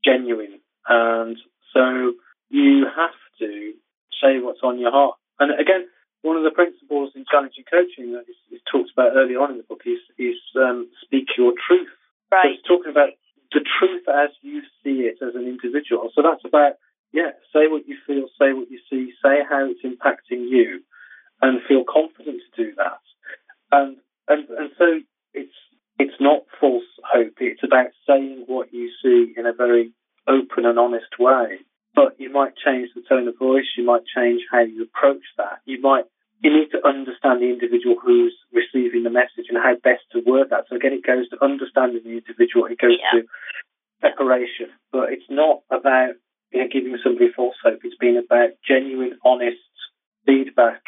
genuine. 0.05 0.61
And 0.89 1.39
so 1.73 2.15
you 2.51 2.87
have 2.91 3.17
to 3.39 3.73
say 4.21 4.41
what's 4.41 4.61
on 4.63 4.79
your 4.79 4.91
heart. 4.91 5.17
And 5.39 5.53
again, 5.59 5.87
one 6.23 6.37
of 6.37 6.43
the 6.45 6.51
principles 6.51 7.13
in 7.15 7.25
challenging 7.31 7.65
coaching 7.71 8.13
that 8.13 8.27
is, 8.29 8.39
is 8.51 8.61
talked 8.71 8.91
about 8.93 9.15
early 9.15 9.35
on 9.35 9.51
in 9.53 9.57
the 9.59 9.65
book 9.69 9.83
is 9.87 10.03
is 10.19 10.39
um, 10.57 10.89
speak 11.05 11.29
your 11.39 11.53
truth. 11.55 11.89
So 12.31 12.37
Right. 12.37 12.57
it's 12.57 12.67
talking 12.67 12.91
about 12.91 13.11
the 13.53 13.65
truth 13.79 14.05
as 14.09 14.31
you 14.43 14.63
see 14.83 15.09
it 15.09 15.19
as 15.23 15.35
an 15.35 15.47
individual. 15.47 16.11
So 16.15 16.23
that's 16.23 16.45
about, 16.45 16.75
yeah, 17.13 17.31
say 17.53 17.69
what 17.69 17.87
you 17.87 17.97
feel, 18.07 18.27
say 18.39 18.53
what 18.53 18.71
you 18.71 18.81
see, 18.91 19.13
say 19.23 19.41
how 19.49 19.69
it's 19.71 19.85
impacting 19.85 20.49
you, 20.49 20.83
and 21.41 21.61
feel 21.69 21.85
confident 21.85 22.41
to 22.55 22.65
do 22.65 22.75
that. 22.77 23.01
And 23.71 23.97
and 24.29 24.49
and 24.49 24.71
so 24.79 25.01
it's 25.35 25.55
it's 25.99 26.21
not 26.21 26.43
false 26.61 26.85
hope. 27.05 27.35
It's 27.41 27.65
about 27.65 27.91
saying 28.07 28.45
what 28.47 28.73
you 28.73 28.91
see 29.03 29.35
in 29.37 29.47
a 29.47 29.53
very 29.53 29.93
open 30.27 30.67
and 30.67 30.79
honest 30.79 31.19
way. 31.19 31.59
But 31.95 32.19
you 32.19 32.33
might 32.33 32.55
change 32.57 32.89
the 32.95 33.03
tone 33.07 33.29
of 33.29 33.39
voice. 33.39 33.67
You 33.77 33.85
might 33.85 34.03
change 34.17 34.43
how 34.51 34.61
you 34.61 34.85
approach 34.85 35.25
that. 35.37 35.59
You 35.67 35.81
might 35.81 36.05
you 36.43 36.51
need 36.51 36.71
to 36.73 36.85
understand 36.87 37.41
the 37.41 37.49
individual 37.49 37.97
who's 38.03 38.35
receiving 38.53 39.05
the 39.05 39.11
message 39.11 39.47
and 39.49 39.59
how 39.59 39.75
best 39.83 40.03
to 40.11 40.21
word 40.27 40.51
that. 40.51 40.65
So 40.69 40.77
again, 40.77 40.93
it 40.93 41.07
goes 41.07 41.29
to 41.31 41.43
understanding 41.43 42.03
the 42.03 42.19
individual. 42.19 42.67
It 42.67 42.79
goes 42.79 42.99
Yeah. 42.99 43.21
to 43.21 43.29
preparation, 44.01 44.71
but 44.91 45.13
it's 45.13 45.31
not 45.31 45.63
about 45.71 46.15
you 46.51 46.61
know, 46.61 46.69
giving 46.69 46.99
somebody 47.03 47.31
false 47.33 47.57
hope. 47.63 47.81
It's 47.85 47.97
been 47.97 48.19
about 48.19 48.51
genuine, 48.67 49.19
honest 49.25 49.63
feedback, 50.27 50.83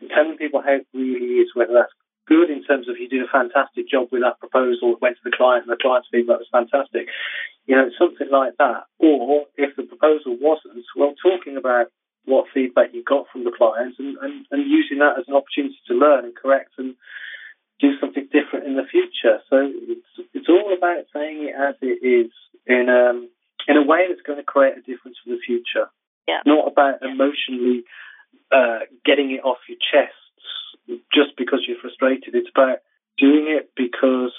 and 0.00 0.08
telling 0.08 0.38
people 0.38 0.62
how 0.62 0.74
it 0.80 0.86
really 0.94 1.40
is, 1.42 1.54
whether 1.54 1.74
that's 1.74 1.92
good 2.26 2.48
in 2.48 2.62
terms 2.64 2.88
of 2.88 2.96
you 2.96 3.08
did 3.08 3.22
a 3.22 3.28
fantastic 3.28 3.88
job 3.88 4.08
with 4.12 4.22
that 4.22 4.38
proposal, 4.38 4.92
it 4.92 5.02
went 5.02 5.16
to 5.16 5.24
the 5.24 5.36
client, 5.36 5.66
and 5.66 5.72
the 5.72 5.82
client's 5.82 6.08
feedback 6.10 6.38
was 6.38 6.48
fantastic. 6.50 7.08
You 7.66 7.76
know, 7.76 7.90
something 7.98 8.30
like 8.30 8.56
that. 8.58 8.84
Or 8.98 9.46
if 9.56 9.76
the 9.76 9.82
proposal 9.82 10.38
wasn't, 10.40 10.84
well, 10.96 11.14
talking 11.22 11.56
about 11.56 11.88
what 12.30 12.46
feedback 12.54 12.94
you 12.94 13.02
got 13.02 13.26
from 13.32 13.44
the 13.44 13.50
clients 13.50 13.98
and, 13.98 14.16
and, 14.22 14.46
and 14.50 14.70
using 14.70 14.98
that 14.98 15.18
as 15.18 15.26
an 15.26 15.34
opportunity 15.34 15.76
to 15.88 15.94
learn 15.94 16.24
and 16.24 16.36
correct 16.36 16.70
and 16.78 16.94
do 17.80 17.98
something 17.98 18.28
different 18.30 18.66
in 18.66 18.76
the 18.76 18.86
future. 18.86 19.42
So 19.50 19.66
it's, 19.66 20.30
it's 20.32 20.48
all 20.48 20.72
about 20.76 21.10
saying 21.12 21.50
it 21.50 21.54
as 21.58 21.74
it 21.82 21.98
is 22.04 22.30
in 22.66 22.88
um, 22.88 23.28
in 23.66 23.76
a 23.76 23.84
way 23.84 24.06
that's 24.08 24.22
going 24.22 24.38
to 24.38 24.44
create 24.44 24.78
a 24.78 24.86
difference 24.86 25.18
for 25.22 25.30
the 25.30 25.42
future. 25.44 25.90
Yeah. 26.28 26.40
Not 26.46 26.70
about 26.70 27.02
emotionally 27.02 27.84
uh, 28.52 28.86
getting 29.04 29.32
it 29.32 29.44
off 29.44 29.58
your 29.68 29.78
chest 29.78 30.14
just 31.12 31.36
because 31.36 31.64
you're 31.66 31.80
frustrated. 31.80 32.34
It's 32.34 32.50
about 32.54 32.78
doing 33.18 33.46
it 33.48 33.70
because 33.76 34.32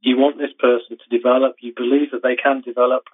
you 0.00 0.16
want 0.16 0.38
this 0.38 0.52
person 0.58 0.96
to 0.96 1.16
develop. 1.16 1.56
You 1.60 1.72
believe 1.74 2.10
that 2.12 2.22
they 2.22 2.36
can 2.36 2.60
develop. 2.60 3.04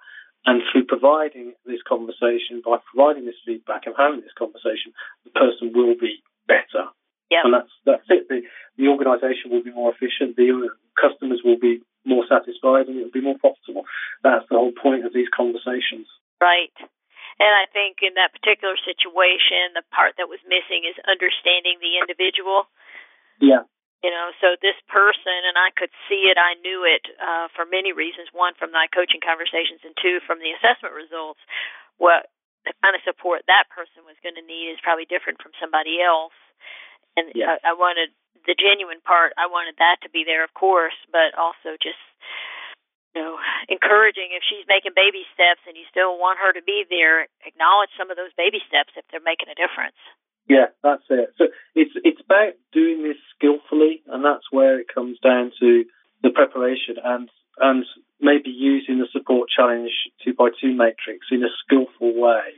And 0.45 0.61
through 0.71 0.85
providing 0.85 1.53
this 1.65 1.83
conversation, 1.83 2.63
by 2.63 2.77
providing 2.93 3.25
this 3.25 3.39
feedback 3.45 3.83
and 3.85 3.95
having 3.97 4.21
this 4.21 4.35
conversation, 4.37 4.95
the 5.25 5.31
person 5.31 5.73
will 5.75 5.95
be 5.99 6.23
better. 6.47 6.87
Yeah. 7.27 7.43
And 7.43 7.53
that's 7.53 7.73
that's 7.83 8.07
it. 8.07 8.29
The 8.29 8.47
the 8.79 8.87
organisation 8.87 9.51
will 9.51 9.63
be 9.63 9.75
more 9.75 9.91
efficient. 9.91 10.39
The 10.39 10.47
uh, 10.55 10.71
customers 10.95 11.43
will 11.43 11.59
be 11.59 11.83
more 12.07 12.23
satisfied, 12.23 12.87
and 12.87 12.95
it 12.95 13.03
will 13.03 13.19
be 13.19 13.25
more 13.25 13.35
profitable. 13.35 13.83
That's 14.23 14.47
the 14.47 14.55
whole 14.55 14.71
point 14.71 15.03
of 15.03 15.11
these 15.11 15.27
conversations. 15.35 16.07
Right. 16.39 16.71
And 17.37 17.51
I 17.53 17.69
think 17.69 18.01
in 18.01 18.15
that 18.15 18.33
particular 18.33 18.79
situation, 18.81 19.75
the 19.75 19.85
part 19.93 20.17
that 20.17 20.31
was 20.31 20.41
missing 20.47 20.87
is 20.87 20.97
understanding 21.05 21.77
the 21.83 22.01
individual. 22.01 22.65
Yeah. 23.37 23.67
You 24.05 24.13
know, 24.13 24.29
so 24.37 24.53
this 24.61 24.77
person, 24.85 25.37
and 25.49 25.57
I 25.57 25.73
could 25.73 25.89
see 26.05 26.29
it, 26.29 26.37
I 26.37 26.53
knew 26.61 26.85
it 26.85 27.01
uh, 27.17 27.49
for 27.57 27.65
many 27.65 27.91
reasons. 27.97 28.29
One, 28.29 28.53
from 28.53 28.69
my 28.69 28.85
coaching 28.93 29.25
conversations, 29.25 29.81
and 29.81 29.97
two, 29.97 30.21
from 30.21 30.37
the 30.37 30.53
assessment 30.53 30.93
results. 30.93 31.41
What 31.97 32.29
the 32.67 32.77
kind 32.85 32.93
of 32.93 33.01
support 33.01 33.47
that 33.49 33.71
person 33.73 34.05
was 34.05 34.19
going 34.21 34.37
to 34.37 34.45
need 34.45 34.69
is 34.69 34.83
probably 34.85 35.09
different 35.09 35.41
from 35.41 35.55
somebody 35.57 35.97
else. 36.03 36.35
And 37.17 37.33
Yeah. 37.33 37.57
I, 37.63 37.71
I 37.71 37.73
wanted 37.73 38.13
the 38.45 38.53
genuine 38.53 39.01
part, 39.01 39.33
I 39.35 39.49
wanted 39.49 39.75
that 39.81 39.97
to 40.05 40.09
be 40.13 40.23
there, 40.23 40.45
of 40.45 40.53
course, 40.53 40.95
but 41.11 41.33
also 41.33 41.75
just 41.81 41.99
you 43.15 43.25
know, 43.25 43.41
encouraging 43.67 44.29
if 44.37 44.45
she's 44.45 44.63
making 44.69 44.93
baby 44.93 45.25
steps 45.33 45.65
and 45.65 45.73
you 45.73 45.89
still 45.89 46.21
want 46.21 46.37
her 46.37 46.53
to 46.53 46.61
be 46.61 46.85
there, 46.85 47.25
acknowledge 47.43 47.89
some 47.97 48.13
of 48.13 48.15
those 48.15 48.31
baby 48.37 48.61
steps 48.69 48.93
if 48.93 49.03
they're 49.09 49.25
making 49.25 49.49
a 49.49 49.57
difference. 49.57 49.97
Yeah, 50.49 50.67
that's 50.83 51.03
it. 51.09 51.33
So 51.37 51.45
it's 51.75 51.91
it's 52.03 52.21
about 52.23 52.53
doing 52.71 53.03
this 53.03 53.17
skillfully, 53.35 54.01
and 54.07 54.23
that's 54.23 54.47
where 54.51 54.79
it 54.79 54.87
comes 54.93 55.19
down 55.19 55.51
to 55.59 55.83
the 56.23 56.29
preparation 56.29 56.95
and 57.03 57.29
and 57.59 57.85
maybe 58.21 58.49
using 58.49 58.99
the 58.99 59.07
support 59.11 59.49
challenge 59.55 59.91
two 60.23 60.33
by 60.33 60.49
two 60.59 60.73
matrix 60.73 61.27
in 61.31 61.43
a 61.43 61.51
skillful 61.63 62.13
way 62.15 62.53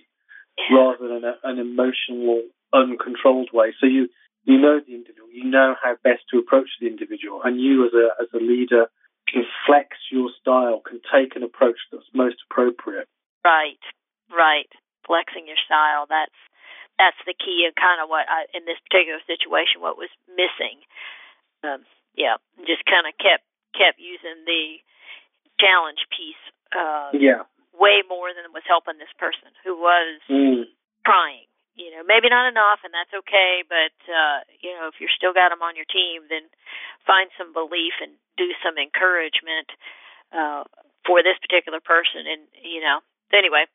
Yeah. 0.69 0.77
rather 0.77 1.07
than 1.07 1.23
a, 1.23 1.35
an 1.43 1.57
emotional, 1.59 2.43
uncontrolled 2.73 3.49
way. 3.53 3.73
So 3.79 3.87
you 3.87 4.07
you 4.43 4.57
know 4.59 4.79
the 4.79 4.93
individual, 4.93 5.29
you 5.31 5.45
know 5.45 5.75
how 5.83 5.95
best 6.03 6.23
to 6.31 6.39
approach 6.39 6.69
the 6.79 6.87
individual, 6.87 7.41
and 7.43 7.59
you 7.59 7.85
as 7.85 7.93
a 7.93 8.21
as 8.21 8.29
a 8.33 8.43
leader 8.43 8.85
can 9.27 9.43
flex 9.65 9.97
your 10.11 10.29
style, 10.41 10.81
can 10.85 11.01
take 11.13 11.35
an 11.35 11.43
approach 11.43 11.77
that's 11.91 12.05
most 12.13 12.37
appropriate. 12.49 13.07
Right, 13.45 13.81
right. 14.31 14.69
Flexing 15.05 15.45
your 15.47 15.57
style. 15.65 16.05
That's 16.09 16.37
that's 16.99 17.17
the 17.23 17.33
key 17.33 17.63
and 17.63 17.73
kind 17.79 18.03
of 18.03 18.11
what 18.11 18.27
I 18.27 18.45
in 18.51 18.67
this 18.67 18.77
particular 18.83 19.23
situation 19.23 19.79
what 19.79 19.95
was 19.95 20.11
missing. 20.27 20.83
Um, 21.63 21.87
yeah, 22.13 22.35
just 22.67 22.83
kind 22.83 23.07
of 23.07 23.15
kept 23.15 23.47
kept 23.71 23.97
using 23.97 24.43
the 24.43 24.83
challenge 25.59 26.03
piece 26.11 26.39
uh, 26.75 27.11
Yeah. 27.15 27.43
way 27.73 28.03
more 28.07 28.33
than 28.35 28.51
was 28.51 28.67
helping 28.67 28.99
this 28.99 29.11
person 29.17 29.49
who 29.63 29.79
was 29.79 30.19
Mm. 30.27 30.67
trying. 31.05 31.47
You 31.75 31.95
know, 31.95 32.03
maybe 32.03 32.27
not 32.27 32.47
enough, 32.51 32.83
and 32.83 32.93
that's 32.93 33.13
okay. 33.23 33.63
But 33.63 33.95
uh, 34.11 34.43
you 34.59 34.75
know, 34.75 34.87
if 34.91 34.99
you're 34.99 35.15
still 35.15 35.31
got 35.33 35.49
them 35.49 35.63
on 35.63 35.75
your 35.79 35.87
team, 35.87 36.27
then 36.27 36.43
find 37.07 37.31
some 37.37 37.53
belief 37.53 37.93
and 38.03 38.11
do 38.35 38.51
some 38.61 38.77
encouragement 38.77 39.71
uh, 40.35 40.63
for 41.05 41.23
this 41.23 41.39
particular 41.39 41.79
person. 41.79 42.27
And 42.27 42.41
you 42.61 42.81
know, 42.81 42.99
anyway, 43.31 43.65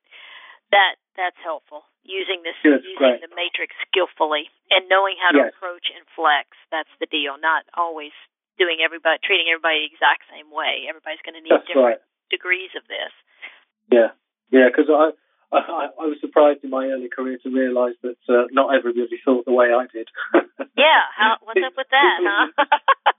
that 0.75 0.99
that's 1.15 1.39
helpful. 1.47 1.87
Using 2.05 2.43
this, 2.45 2.59
that's 2.61 2.85
using 2.85 3.23
the 3.25 3.33
matrix 3.33 3.73
skillfully, 3.89 4.51
and 4.69 4.85
knowing 4.93 5.17
how 5.17 5.33
to 5.33 5.49
Yes. 5.49 5.55
approach 5.57 5.89
and 5.95 6.05
flex. 6.13 6.53
That's 6.69 6.91
the 7.01 7.07
deal. 7.09 7.39
Not 7.41 7.65
always 7.73 8.13
doing 8.61 8.83
everybody, 8.85 9.19
treating 9.25 9.49
everybody 9.49 9.87
the 9.87 9.91
exact 9.95 10.29
same 10.29 10.51
way. 10.53 10.85
Everybody's 10.91 11.23
going 11.25 11.39
to 11.39 11.43
need 11.43 11.55
That's 11.55 11.65
different 11.67 12.03
right. 12.03 12.03
degrees 12.29 12.71
of 12.77 12.85
this. 12.91 13.11
Yeah, 13.89 14.11
yeah, 14.53 14.69
because 14.69 14.91
I, 14.93 15.17
I 15.55 15.89
I 15.97 16.05
was 16.13 16.19
surprised 16.21 16.61
in 16.63 16.71
my 16.71 16.87
early 16.93 17.09
career 17.09 17.39
to 17.43 17.49
realise 17.51 17.97
that 18.05 18.21
uh, 18.29 18.47
not 18.53 18.75
everybody 18.77 19.17
thought 19.25 19.45
the 19.49 19.53
way 19.57 19.73
I 19.73 19.87
did. 19.89 20.09
Yeah, 20.77 21.01
how, 21.17 21.39
what's 21.41 21.63
up 21.65 21.73
with 21.77 21.89
that, 21.91 22.17
huh? 22.27 22.47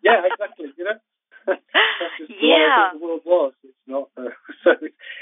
yeah, 0.03 0.21
exactly. 0.29 0.69
You 0.77 0.83
know, 0.85 0.97
that's 1.47 2.15
just 2.19 2.29
the 2.29 2.35
way 2.35 2.59
Yeah. 2.59 2.89
the 2.93 2.99
world 2.99 3.21
was. 3.25 3.53
It's 3.63 3.85
not. 3.87 4.09
Uh, 4.17 4.29
so 4.63 4.71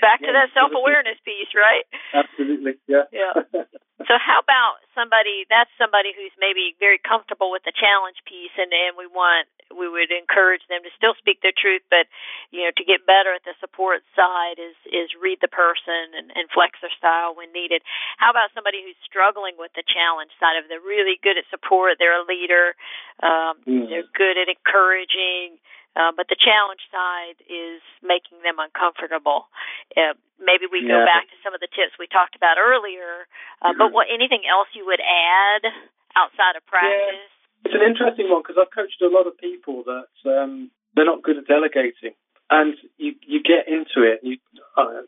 Back 0.02 0.20
to 0.24 0.32
that 0.34 0.50
self 0.54 0.72
awareness 0.76 1.18
piece, 1.26 1.52
right? 1.56 1.86
absolutely, 2.14 2.80
yeah. 2.88 3.06
Yeah. 3.12 3.34
So 4.04 4.20
how 4.20 4.44
about 4.44 4.84
somebody 4.92 5.48
that's 5.48 5.72
somebody 5.80 6.12
who's 6.12 6.34
maybe 6.36 6.76
very 6.76 7.00
comfortable 7.00 7.48
with 7.56 7.64
the 7.64 7.72
challenge 7.72 8.20
piece 8.28 8.52
and, 8.60 8.68
and 8.76 9.00
we 9.00 9.08
want 9.08 9.48
we 9.72 9.88
would 9.88 10.12
encourage 10.12 10.60
them 10.68 10.84
to 10.84 10.92
still 11.00 11.16
speak 11.16 11.40
their 11.40 11.56
truth 11.56 11.80
but 11.88 12.12
you 12.52 12.68
know 12.68 12.74
to 12.76 12.84
get 12.84 13.08
better 13.08 13.32
at 13.32 13.48
the 13.48 13.56
support 13.64 14.04
side 14.12 14.60
is 14.60 14.76
is 14.92 15.08
read 15.16 15.40
the 15.40 15.48
person 15.48 16.20
and, 16.20 16.36
and 16.36 16.52
flex 16.52 16.76
their 16.84 16.92
style 17.00 17.32
when 17.32 17.56
needed. 17.56 17.80
How 18.20 18.28
about 18.36 18.52
somebody 18.52 18.84
who's 18.84 19.00
struggling 19.08 19.56
with 19.56 19.72
the 19.72 19.88
challenge 19.88 20.36
side 20.36 20.60
of 20.60 20.68
it? 20.68 20.70
They're 20.74 20.84
really 20.84 21.16
good 21.24 21.40
at 21.40 21.48
support, 21.48 21.96
they're 21.96 22.20
a 22.20 22.28
leader, 22.28 22.76
um, 23.24 23.56
Mm. 23.64 23.88
they're 23.88 24.10
good 24.12 24.36
at 24.36 24.52
encouraging, 24.52 25.64
uh, 25.96 26.12
but 26.16 26.26
the 26.30 26.40
challenge 26.40 26.82
side 26.90 27.38
is 27.46 27.82
making 28.02 28.42
them 28.42 28.58
uncomfortable. 28.58 29.48
Uh, 29.94 30.18
maybe 30.42 30.66
we 30.66 30.82
go 30.82 30.98
back 31.06 31.30
to 31.30 31.38
some 31.46 31.54
of 31.54 31.62
the 31.62 31.70
tips 31.70 31.94
we 32.02 32.10
talked 32.10 32.36
about 32.36 32.58
earlier, 32.58 33.30
uh, 33.62 33.78
but 33.78 33.94
what 33.94 34.10
anything 34.10 34.42
else 34.50 34.68
you 34.74 34.86
would 34.86 35.02
add 35.02 35.70
outside 36.18 36.58
of 36.58 36.66
practice? 36.66 37.30
It's 37.66 37.78
an 37.78 37.86
interesting 37.86 38.28
one 38.28 38.42
because 38.42 38.58
I've 38.60 38.74
coached 38.74 39.00
a 39.06 39.08
lot 39.08 39.30
of 39.30 39.38
people 39.38 39.86
that 39.88 40.12
um, 40.28 40.74
they're 40.98 41.08
not 41.08 41.24
good 41.24 41.38
at 41.38 41.48
delegating, 41.48 42.18
and 42.50 42.76
you 42.98 43.16
you 43.24 43.40
get 43.40 43.70
into 43.70 44.04
it. 44.04 44.20
You, 44.22 44.38
uh, 44.76 45.08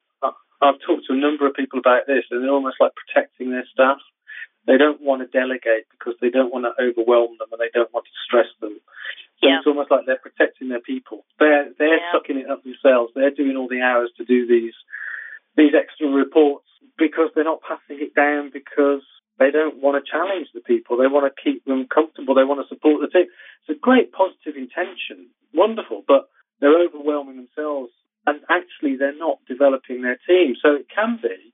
I've 0.61 0.79
talked 0.81 1.05
to 1.07 1.13
a 1.13 1.19
number 1.19 1.45
of 1.45 1.53
people 1.53 1.79
about 1.79 2.07
this, 2.07 2.23
and 2.31 2.43
they're 2.43 2.53
almost 2.53 2.79
like 2.79 2.93
protecting 2.95 3.51
their 3.51 3.67
staff. 3.71 3.99
They 4.65 4.77
don't 4.77 5.01
want 5.01 5.21
to 5.21 5.27
delegate 5.29 5.85
because 5.91 6.15
they 6.21 6.29
don't 6.29 6.51
want 6.53 6.65
to 6.65 6.73
overwhelm 6.81 7.37
them 7.37 7.53
and 7.53 7.61
they 7.61 7.69
don't 7.69 7.93
want 7.93 8.05
to 8.09 8.15
stress 8.25 8.49
them. 8.61 8.81
So 9.41 9.47
Yeah. 9.47 9.57
it's 9.59 9.67
almost 9.67 9.91
like 9.91 10.05
they're 10.05 10.17
protecting 10.17 10.69
their 10.69 10.81
people. 10.81 11.25
They're 11.39 11.71
they're 11.77 11.97
Yeah. 11.99 12.11
sucking 12.11 12.37
it 12.37 12.49
up 12.49 12.63
themselves. 12.63 13.13
They're 13.13 13.31
doing 13.31 13.57
all 13.57 13.67
the 13.67 13.81
hours 13.81 14.11
to 14.17 14.25
do 14.25 14.45
these 14.47 14.75
these 15.55 15.73
extra 15.73 16.07
reports 16.07 16.67
because 16.97 17.31
they're 17.33 17.43
not 17.43 17.61
passing 17.61 17.99
it 18.01 18.13
down 18.13 18.49
because 18.49 19.03
they 19.37 19.51
don't 19.51 19.77
want 19.77 19.95
to 20.03 20.09
challenge 20.09 20.47
the 20.53 20.61
people. 20.61 20.97
They 20.97 21.07
want 21.07 21.27
to 21.33 21.41
keep 21.41 21.63
them 21.65 21.87
comfortable. 21.87 22.35
They 22.35 22.43
want 22.43 22.61
to 22.61 22.67
support 22.73 23.01
the 23.01 23.07
team. 23.07 23.27
It's 23.61 23.69
a 23.69 23.79
great 23.79 24.11
positive 24.11 24.55
intention, 24.55 25.29
wonderful, 25.53 26.03
but 26.07 26.27
they're 26.59 26.79
overwhelming 26.87 27.35
themselves 27.35 27.91
and 28.25 28.39
actually 28.49 28.95
they're 28.95 29.15
not 29.17 29.39
developing 29.47 30.01
their 30.01 30.17
team. 30.27 30.55
So 30.61 30.73
it 30.75 30.87
can 30.89 31.19
be 31.21 31.53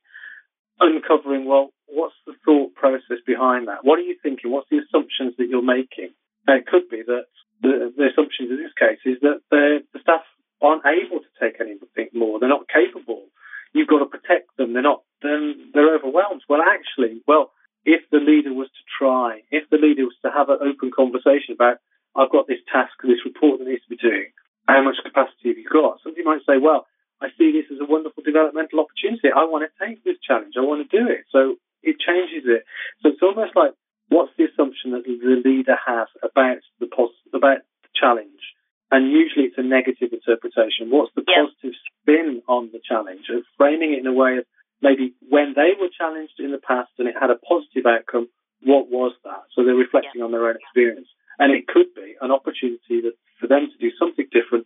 uncovering, 0.80 1.46
well, 1.46 1.72
what's 1.88 2.16
the 2.26 2.34
thought 2.46 2.74
process 2.76 3.18
behind 3.26 3.68
that? 3.68 3.84
What 3.84 4.00
are 4.00 4.04
you 4.04 4.16
thinking? 4.22 4.52
What's 4.52 4.70
the 4.70 4.80
assumptions 4.80 5.36
that 5.38 5.48
you're 5.50 5.62
making? 5.62 6.10
And 6.48 6.60
it 6.60 6.68
could 6.68 6.90
be 6.90 7.02
that 7.06 7.26
the, 7.62 7.94
the 7.96 8.10
assumptions 8.12 8.50
in 8.50 8.58
this 8.58 8.74
case 8.78 9.00
is 9.06 9.18
that 9.22 9.42
the, 9.50 9.84
the 9.94 10.00
staff 10.02 10.22
aren't 10.62 10.86
able 10.86 11.20
to 11.20 11.32
take 11.40 11.60
anything 11.60 12.10
more. 12.14 12.40
They're 12.40 12.50
not 12.50 12.70
capable. 12.70 13.26
You've 13.74 13.88
got 13.88 14.00
to 14.00 14.06
protect 14.06 14.56
them. 14.58 14.74
They're 14.74 14.86
not. 14.86 15.02
Then 15.22 15.72
they're 15.74 15.96
overwhelmed. 15.96 16.44
Well, 16.50 16.62
actually, 16.62 17.22
well, 17.28 17.52
if 17.86 18.02
the 18.12 18.20
leader 18.20 18.54
was 18.54 18.68
to 18.68 18.84
try, 19.00 19.42
if 19.50 19.70
the 19.70 19.78
leader 19.78 20.04
was 20.04 20.18
to 20.22 20.32
have 20.32 20.50
an 20.50 20.60
open 20.62 20.92
conversation 20.94 21.54
about, 21.54 21.78
I've 22.16 22.32
got 22.32 22.48
this 22.48 22.62
task, 22.72 22.94
this 23.02 23.26
report 23.26 23.60
that 23.60 23.68
needs 23.68 23.84
to 23.84 23.96
be 23.96 23.98
doing. 23.98 24.34
How 24.68 24.84
much 24.84 25.02
capacity 25.04 25.50
have 25.50 25.58
you 25.58 25.70
got? 25.70 26.00
Somebody 26.04 26.24
might 26.24 26.46
say, 26.46 26.58
well, 26.62 26.86
I 27.22 27.30
see 27.38 27.52
this 27.52 27.70
as 27.72 27.80
a 27.82 27.90
wonderful 27.90 28.24
developmental 28.24 28.82
opportunity. 28.82 29.30
I 29.30 29.46
want 29.46 29.66
to 29.66 29.72
take 29.78 30.04
this 30.04 30.18
challenge. 30.22 30.54
I 30.58 30.62
want 30.62 30.86
to 30.86 30.90
do 30.90 31.10
it. 31.10 31.26
So 31.32 31.56
it 31.82 31.98
changes 31.98 32.46
it. 32.46 32.66
So 33.02 33.10
it's 33.10 33.22
almost 33.22 33.56
like 33.56 33.74
what's 34.10 34.34
the 34.38 34.46
assumption 34.46 34.92
that 34.92 35.06
the 35.06 35.18
leader 35.46 35.78
has 35.78 36.08
about 36.22 36.62
the 36.80 36.88
pos- 36.88 37.11
about 37.11 37.11
the 37.11 37.11
challenge. 37.11 37.11
And 38.92 39.10
usually 39.10 39.46
it's 39.46 39.58
a 39.58 39.64
negative 39.64 40.12
interpretation. 40.12 40.90
What's 40.90 41.14
the 41.16 41.24
Yeah. 41.26 41.44
positive 41.44 41.76
spin 41.76 42.44
on 42.48 42.72
the 42.72 42.80
challenge? 42.80 43.30
And 43.30 43.46
framing 43.58 43.94
it 43.94 44.00
in 44.00 44.08
a 44.08 44.14
way 44.14 44.38
of 44.38 44.46
maybe 44.82 45.14
when 45.30 45.54
they 45.54 45.74
were 45.80 45.90
challenged 45.90 46.40
in 46.40 46.52
the 46.52 46.60
past 46.60 46.92
and 47.00 47.08
it 47.08 47.16
had 47.18 47.30
a 47.32 47.38
positive 47.38 47.86
outcome, 47.86 48.28
what 48.62 48.90
was 48.90 49.14
that? 49.24 49.44
So 49.54 49.64
they're 49.64 49.76
reflecting 49.76 50.22
on 50.22 50.32
their 50.32 50.48
own 50.48 50.56
experience. 50.58 51.08
And 51.40 51.54
it 51.54 51.68
could 51.68 51.94
be 51.96 52.16
an 52.22 52.32
opportunity 52.32 53.02
that 53.02 53.14
for 53.40 53.48
them 53.48 53.72
to 53.72 53.78
do 53.78 53.92
something 53.98 54.28
different 54.32 54.66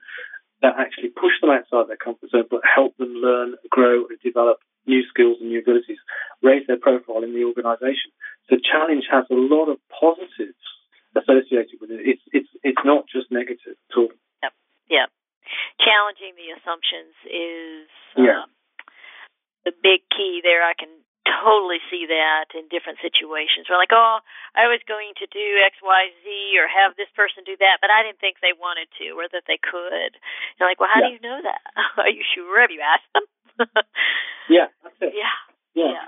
that 0.61 0.75
actually 0.77 1.09
push 1.09 1.39
them 1.41 1.51
outside 1.51 1.87
their 1.87 1.97
comfort 1.97 2.29
zone, 2.31 2.47
but 2.49 2.61
help 2.65 2.97
them 2.97 3.13
learn, 3.13 3.55
grow, 3.69 4.07
and 4.07 4.19
develop 4.21 4.57
new 4.87 5.03
skills 5.07 5.37
and 5.39 5.49
new 5.49 5.59
abilities, 5.59 5.99
raise 6.41 6.65
their 6.67 6.77
profile 6.77 7.23
in 7.23 7.33
the 7.33 7.43
organisation. 7.43 8.11
So 8.49 8.57
challenge 8.57 9.05
has 9.11 9.25
a 9.29 9.35
lot 9.35 9.69
of 9.69 9.77
positives 9.89 10.57
associated 11.15 11.79
with 11.79 11.91
it. 11.91 12.01
It's 12.03 12.21
it's 12.31 12.49
it's 12.63 12.83
not 12.83 13.05
just 13.07 13.31
negative 13.31 13.75
at 13.89 13.97
all. 13.97 14.11
Challenging 15.85 16.33
the 16.35 16.49
assumptions 16.57 17.13
is 17.29 17.87
Yeah. 18.17 18.43
um, 18.43 18.49
the 19.69 19.71
big 19.71 20.01
key 20.09 20.41
there. 20.41 20.65
I 20.65 20.73
can 20.73 20.89
totally 21.25 21.81
see 21.89 22.05
that 22.05 22.53
in 22.53 22.67
different 22.69 23.01
situations. 23.01 23.65
We're 23.69 23.77
like, 23.81 23.93
oh, 23.93 24.21
I 24.53 24.65
was 24.69 24.81
going 24.89 25.13
to 25.21 25.25
do 25.29 25.45
X, 25.65 25.77
Y, 25.81 26.03
Z, 26.25 26.25
or 26.57 26.65
have 26.69 26.93
this 26.97 27.09
person 27.17 27.43
do 27.45 27.57
that, 27.61 27.81
but 27.81 27.89
I 27.89 28.01
didn't 28.05 28.21
think 28.21 28.37
they 28.41 28.53
wanted 28.53 28.89
to 29.01 29.13
or 29.17 29.25
that 29.29 29.45
they 29.49 29.57
could. 29.57 30.17
You're 30.57 30.69
like, 30.69 30.79
well, 30.81 30.89
how 30.91 31.01
Yeah. 31.01 31.09
do 31.09 31.13
you 31.17 31.21
know 31.21 31.39
that? 31.41 31.61
Are 32.01 32.09
you 32.13 32.21
sure? 32.33 32.61
Have 32.61 32.71
you 32.73 32.81
asked 32.81 33.09
them? 33.13 33.25
Yeah, 34.49 34.69
that's 34.85 35.01
it. 35.01 35.13
yeah. 35.17 35.33
Yeah. 35.73 35.91
Yeah. 35.97 36.07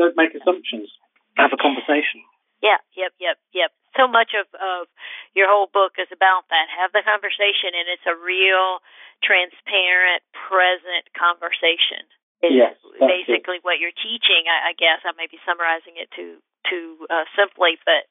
Don't 0.00 0.16
make 0.16 0.32
assumptions. 0.32 0.88
Have 1.36 1.52
a 1.52 1.60
conversation. 1.60 2.24
Yeah, 2.64 2.80
yep, 2.96 3.12
yep, 3.20 3.36
yep. 3.52 3.68
So 4.00 4.08
much 4.08 4.32
of 4.32 4.48
of 4.56 4.88
your 5.36 5.44
whole 5.44 5.68
book 5.68 6.00
is 6.00 6.08
about 6.08 6.48
that. 6.48 6.72
Have 6.72 6.92
the 6.96 7.04
conversation, 7.04 7.76
and 7.76 7.84
it's 7.92 8.08
a 8.08 8.16
real, 8.16 8.80
transparent, 9.22 10.22
present 10.48 11.04
conversation. 11.16 12.04
Is 12.44 12.52
Yes, 12.52 12.76
that's 13.00 13.00
it. 13.00 13.08
basically 13.08 13.58
what 13.64 13.80
you're 13.80 13.96
teaching. 13.96 14.44
I, 14.44 14.70
I 14.70 14.72
guess 14.76 15.00
I 15.08 15.16
may 15.16 15.24
be 15.30 15.40
summarizing 15.48 15.96
it 15.96 16.12
too 16.12 16.36
too 16.68 17.06
uh, 17.08 17.24
simply, 17.38 17.78
but 17.86 18.04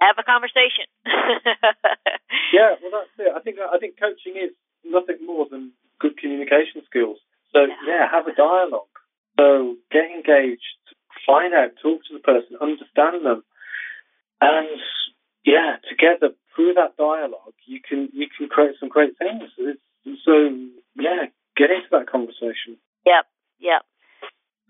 have 0.00 0.16
a 0.18 0.24
conversation. 0.24 0.86
Yeah, 2.52 2.78
well, 2.80 3.02
that's 3.02 3.10
it. 3.18 3.32
I 3.34 3.40
think 3.40 3.58
I 3.58 3.76
think 3.78 3.98
coaching 4.00 4.38
is 4.38 4.54
nothing 4.84 5.18
more 5.26 5.46
than 5.50 5.72
good 6.00 6.16
communication 6.16 6.82
skills. 6.86 7.18
So 7.52 7.66
Yeah. 7.66 7.74
yeah, 7.86 8.02
have 8.10 8.26
a 8.26 8.34
dialogue. 8.34 8.88
So 9.38 9.76
get 9.90 10.08
engaged, 10.10 10.62
find 11.26 11.52
out, 11.52 11.72
talk 11.82 12.00
to 12.06 12.14
the 12.14 12.20
person, 12.24 12.56
understand 12.60 13.26
them, 13.26 13.44
and 14.40 14.80
yeah, 15.44 15.76
together 15.88 16.34
through 16.54 16.74
that 16.74 16.96
dialogue, 16.96 17.54
you 17.66 17.80
can 17.82 18.08
you 18.12 18.28
can 18.30 18.48
create 18.48 18.76
some 18.80 18.88
great 18.88 19.18
things. 19.18 19.50
It's, 19.58 19.80
so 20.24 20.32
yeah, 20.94 21.28
get 21.56 21.70
into 21.70 21.88
that 21.92 22.06
conversation. 22.10 22.78
Yep, 23.04 23.26
yep. 23.58 23.82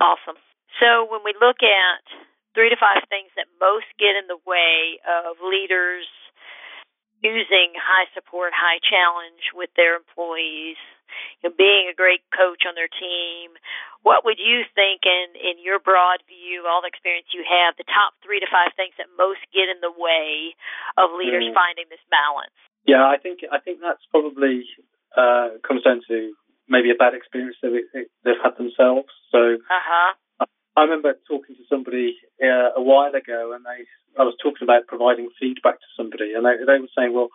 Awesome. 0.01 0.41
So 0.80 1.09
when 1.09 1.24
we 1.24 1.32
look 1.41 1.61
at 1.64 2.05
three 2.53 2.68
to 2.68 2.76
five 2.76 3.05
things 3.09 3.32
that 3.37 3.49
most 3.61 3.89
get 4.01 4.16
in 4.16 4.28
the 4.28 4.41
way 4.45 5.01
of 5.05 5.41
leaders 5.45 6.09
using 7.24 7.72
high 7.76 8.09
support, 8.12 8.53
high 8.53 8.80
challenge 8.84 9.53
with 9.57 9.72
their 9.76 9.97
employees, 9.97 10.76
you 11.41 11.49
know, 11.49 11.55
being 11.57 11.89
a 11.89 11.97
great 11.97 12.20
coach 12.28 12.68
on 12.68 12.76
their 12.76 12.93
team, 12.93 13.57
what 14.05 14.24
would 14.28 14.37
you 14.37 14.68
think 14.76 15.09
in, 15.09 15.32
in 15.32 15.57
your 15.64 15.80
broad 15.80 16.20
view, 16.28 16.68
all 16.68 16.84
the 16.84 16.93
experience 16.93 17.32
you 17.32 17.41
have, 17.41 17.72
the 17.80 17.89
top 17.89 18.12
three 18.20 18.37
to 18.41 18.49
five 18.53 18.76
things 18.76 18.93
that 19.01 19.09
most 19.16 19.41
get 19.49 19.72
in 19.72 19.80
the 19.80 19.93
way 19.93 20.53
of 21.01 21.16
leaders 21.16 21.49
Mm. 21.49 21.57
finding 21.57 21.89
this 21.89 22.05
balance? 22.12 22.53
Yeah, 22.84 23.03
I 23.03 23.16
think 23.16 23.43
I 23.51 23.59
think 23.59 23.80
that's 23.80 24.05
probably 24.12 24.62
uh, 25.16 25.48
comes 25.66 25.82
down 25.82 26.02
to 26.08 26.32
maybe 26.68 26.90
a 26.90 26.94
bad 26.94 27.14
experience 27.14 27.56
that 27.62 27.70
they- 27.94 28.06
they've 28.24 28.42
had 28.42 28.56
themselves. 28.56 29.08
So 29.30 29.54
Uh 29.54 29.82
huh. 29.90 30.14
I 30.76 30.82
remember 30.82 31.14
talking 31.26 31.56
to 31.56 31.64
somebody 31.70 32.18
uh, 32.42 32.70
a 32.76 32.82
while 32.82 33.14
ago, 33.14 33.52
and 33.54 33.64
they 33.64 33.86
I 34.18 34.24
was 34.24 34.36
talking 34.42 34.64
about 34.64 34.86
providing 34.86 35.28
feedback 35.40 35.76
to 35.80 35.86
somebody, 35.96 36.34
and 36.34 36.44
they 36.44 36.56
they 36.64 36.78
were 36.80 36.92
saying, 36.96 37.12
well, 37.14 37.30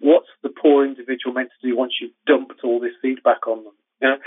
what's 0.00 0.28
the 0.42 0.50
poor 0.50 0.84
individual 0.84 1.32
meant 1.34 1.50
to 1.60 1.68
do 1.68 1.76
once 1.76 1.94
you've 2.00 2.16
dumped 2.26 2.60
all 2.64 2.80
this 2.80 2.96
feedback 3.00 3.46
on 3.46 3.64
them? 3.64 3.76
You 4.00 4.08
know, 4.08 4.18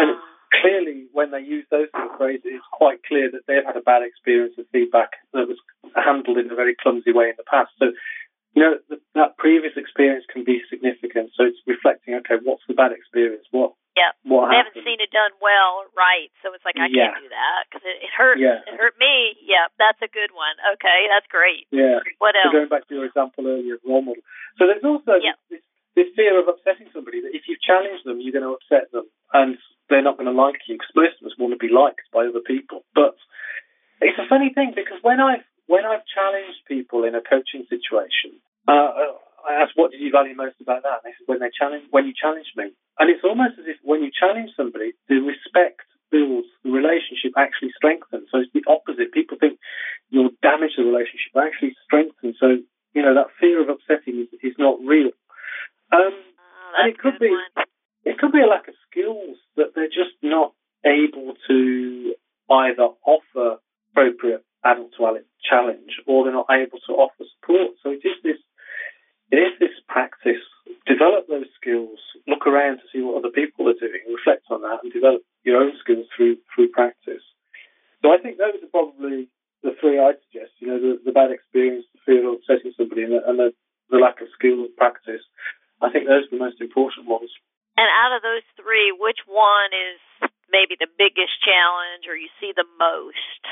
and 0.00 0.10
Ah. 0.16 0.22
clearly 0.60 1.06
when 1.12 1.30
they 1.30 1.40
use 1.40 1.66
those 1.70 1.88
sort 1.92 2.10
of 2.10 2.16
phrases, 2.18 2.44
it's 2.44 2.66
quite 2.72 3.02
clear 3.04 3.30
that 3.30 3.46
they've 3.46 3.64
had 3.64 3.76
a 3.76 3.80
bad 3.90 4.02
experience 4.02 4.54
with 4.56 4.68
feedback 4.70 5.10
that 5.32 5.48
was 5.48 5.58
handled 5.94 6.38
in 6.38 6.50
a 6.50 6.54
very 6.54 6.74
clumsy 6.74 7.12
way 7.12 7.30
in 7.30 7.36
the 7.36 7.44
past. 7.44 7.72
So. 7.78 7.92
You 8.56 8.62
know, 8.62 8.78
th- 8.88 9.00
that 9.14 9.38
previous 9.38 9.74
experience 9.78 10.26
can 10.26 10.42
be 10.42 10.58
significant. 10.68 11.30
So 11.38 11.46
it's 11.46 11.58
reflecting, 11.66 12.14
okay, 12.22 12.42
what's 12.42 12.66
the 12.66 12.74
bad 12.74 12.90
experience? 12.90 13.46
What 13.54 13.72
Yeah. 13.96 14.10
what 14.26 14.50
they 14.50 14.58
haven't 14.58 14.82
seen 14.82 14.98
it 14.98 15.10
done 15.14 15.30
well 15.40 15.86
right, 15.94 16.30
so 16.42 16.52
it's 16.52 16.64
like 16.66 16.76
I 16.76 16.86
Yeah. 16.90 17.14
can't 17.14 17.22
do 17.22 17.28
that 17.30 17.60
because 17.70 17.84
it, 17.86 18.02
it 18.02 18.10
hurts. 18.10 18.40
Yeah. 18.40 18.58
It 18.66 18.74
hurt 18.74 18.98
me. 18.98 19.38
Yeah, 19.42 19.70
that's 19.78 20.02
a 20.02 20.08
good 20.08 20.32
one. 20.34 20.56
Okay, 20.74 21.06
that's 21.08 21.26
great. 21.28 21.66
Yeah. 21.70 22.00
What 22.18 22.34
else? 22.34 22.50
So 22.50 22.58
going 22.58 22.68
back 22.68 22.88
to 22.88 22.94
your 22.94 23.06
example 23.06 23.46
earlier, 23.46 23.78
role 23.86 24.02
model. 24.02 24.22
So 24.58 24.66
there's 24.66 24.82
also 24.84 25.14
Yeah. 25.22 25.38
this, 25.48 25.62
this 25.94 26.10
fear 26.18 26.38
of 26.40 26.48
upsetting 26.48 26.90
somebody 26.92 27.20
that 27.22 27.34
if 27.34 27.46
you 27.46 27.56
challenge 27.62 28.02
them, 28.02 28.20
you're 28.20 28.34
going 28.34 28.42
to 28.44 28.58
upset 28.58 28.90
them, 28.90 29.06
and 29.32 29.58
they're 29.88 30.02
not 30.02 30.16
going 30.18 30.26
to 30.26 30.34
like 30.34 30.58
you 30.66 30.74
because 30.74 30.90
most 30.96 31.22
of 31.22 31.26
us 31.30 31.38
want 31.38 31.52
to 31.54 31.58
be 31.58 31.70
liked 31.72 32.10
by 32.12 32.26
other 32.26 32.40
people. 32.42 32.82
But 32.98 33.14
it's 34.00 34.18
a 34.18 34.26
funny 34.26 34.50
thing 34.52 34.72
because 34.74 34.98
when 35.02 35.20
I've 35.20 35.44
when 35.66 35.86
I've 35.86 36.04
challenged 36.04 36.66
people 36.66 37.04
in 37.04 37.14
a 37.14 37.22
coaching 37.22 37.64
situation, 37.70 38.36
uh, 38.68 38.90
I 39.48 39.60
asked, 39.62 39.76
"What 39.76 39.90
did 39.92 40.00
you 40.00 40.10
value 40.10 40.34
most 40.34 40.56
about 40.60 40.82
that?" 40.82 41.02
And 41.02 41.12
they 41.12 41.14
said, 41.16 41.26
"When 41.26 41.40
they 41.40 41.50
challenge, 41.52 41.84
when 41.90 42.06
you 42.06 42.14
challenged 42.16 42.56
me." 42.56 42.72
And 42.98 43.10
it's 43.10 43.24
almost 43.24 43.58
as 43.58 43.66
if 43.66 43.76
when 43.82 44.02
you 44.02 44.10
challenge 44.10 44.50
somebody, 44.56 44.92
the 45.08 45.20
respect 45.20 45.82
builds, 46.10 46.48
the 46.62 46.70
relationship 46.70 47.32
actually 47.36 47.72
strengthens. 47.76 48.28
So 48.30 48.38
it's 48.38 48.52
the 48.54 48.64
opposite. 48.68 49.12
People 49.12 49.36
think 49.38 49.58
you'll 50.10 50.36
damage 50.42 50.76
the 50.76 50.84
relationship, 50.84 51.32
but 51.34 51.44
actually 51.44 51.74
strengthen. 51.84 52.34
So 52.38 52.58
you 52.94 53.02
know 53.02 53.14
that 53.14 53.34
fear 53.40 53.60
of 53.60 53.68
upsetting 53.68 54.20
is, 54.24 54.30
is 54.42 54.56
not 54.58 54.78
real. 54.84 55.10
Um, 55.92 56.14
Oh, 56.74 56.82
and 56.82 56.90
it 56.90 56.98
could 56.98 57.18
be 57.20 57.30
one. 57.30 57.66
it 58.04 58.18
could 58.18 58.32
be 58.32 58.40
a 58.40 58.46
lack 58.46 58.66
of 58.68 58.74
skills 58.90 59.36
that 59.56 59.74
they're 59.74 59.86
just 59.86 60.16
not 60.22 60.52
able 60.84 61.34
to 61.48 62.14
either 62.50 62.88
offer 63.06 63.58
appropriate 63.92 64.44
adult 64.64 64.90
to 64.96 65.06
adult 65.06 65.24
challenge 65.48 66.00
or 66.06 66.24
they're 66.24 66.32
not 66.32 66.50
able 66.50 66.78
to 66.86 66.92
offer 66.94 67.24
support. 67.38 67.76
So 67.82 67.90
it 67.90 68.02
is 68.04 68.18
this 68.22 68.40
it 69.30 69.36
is 69.36 69.52
this 69.60 69.76
practice. 69.88 70.42
Develop 70.86 71.26
those 71.28 71.46
skills, 71.74 71.98
look 72.26 72.46
around 72.46 72.78
to 72.78 72.86
see 72.92 73.02
what 73.02 73.18
other 73.18 73.34
people 73.34 73.68
are 73.68 73.78
doing, 73.78 74.00
reflect 74.06 74.46
on 74.50 74.62
that 74.62 74.80
and 74.82 74.92
develop 74.92 75.22
your 75.42 75.58
own 75.62 75.72
skills 75.80 76.06
through 76.16 76.38
through 76.54 76.68
practice. 76.70 77.22
So 78.02 78.12
I 78.12 78.18
think 78.18 78.38
those 78.38 78.62
are 78.62 78.70
probably 78.70 79.28
the 79.62 79.74
three 79.80 79.98
I'd 79.98 80.20
suggest, 80.28 80.52
you 80.60 80.68
know, 80.68 80.78
the, 80.78 81.00
the 81.04 81.12
bad 81.12 81.32
experience, 81.32 81.86
the 81.96 82.00
fear 82.04 82.28
of 82.28 82.36
upsetting 82.36 82.76
somebody 82.76 83.02
and 83.02 83.16
the, 83.16 83.20
and 83.24 83.38
the, 83.38 83.50
the 83.88 83.96
lack 83.96 84.20
of 84.20 84.28
skill 84.36 84.60
and 84.68 84.76
practice. 84.76 85.24
I 85.80 85.88
think 85.88 86.04
those 86.04 86.28
are 86.28 86.36
the 86.36 86.44
most 86.44 86.60
important 86.60 87.08
ones. 87.08 87.32
And 87.80 87.88
out 87.88 88.12
of 88.14 88.20
those 88.20 88.44
three, 88.60 88.92
which 88.92 89.24
one 89.24 89.72
is 89.72 89.98
maybe 90.52 90.76
the 90.76 90.86
biggest 90.86 91.32
challenge, 91.40 92.04
or 92.06 92.14
you 92.14 92.28
see 92.38 92.52
the 92.52 92.68
most? 92.76 93.42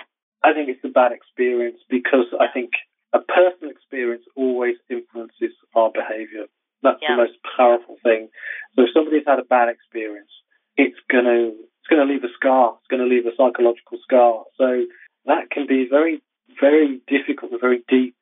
I 0.44 0.52
think 0.52 0.68
it's 0.68 0.84
the 0.84 0.92
bad 0.92 1.16
experience 1.16 1.80
because 1.88 2.28
I 2.36 2.52
think 2.52 2.76
a 3.16 3.24
personal 3.24 3.72
experience 3.72 4.22
always 4.36 4.76
influences 4.92 5.56
our 5.74 5.90
behaviour. 5.90 6.46
That's 6.82 7.00
Yeah. 7.00 7.16
the 7.16 7.24
most 7.24 7.38
powerful 7.56 7.96
thing. 8.02 8.28
So 8.74 8.84
if 8.84 8.90
somebody's 8.92 9.26
had 9.26 9.38
a 9.38 9.41
bad 9.52 9.68
experience, 9.68 10.32
it's 10.80 10.96
gonna 11.12 11.52
it's 11.52 11.88
gonna 11.92 12.08
leave 12.08 12.24
a 12.24 12.32
scar. 12.32 12.80
It's 12.80 12.88
gonna 12.88 13.04
leave 13.04 13.28
a 13.28 13.36
psychological 13.36 14.00
scar. 14.00 14.48
So 14.56 14.88
that 15.28 15.52
can 15.52 15.68
be 15.68 15.84
very 15.84 16.24
very 16.56 17.04
difficult 17.04 17.52
and 17.52 17.60
very 17.60 17.84
deep. 17.88 18.16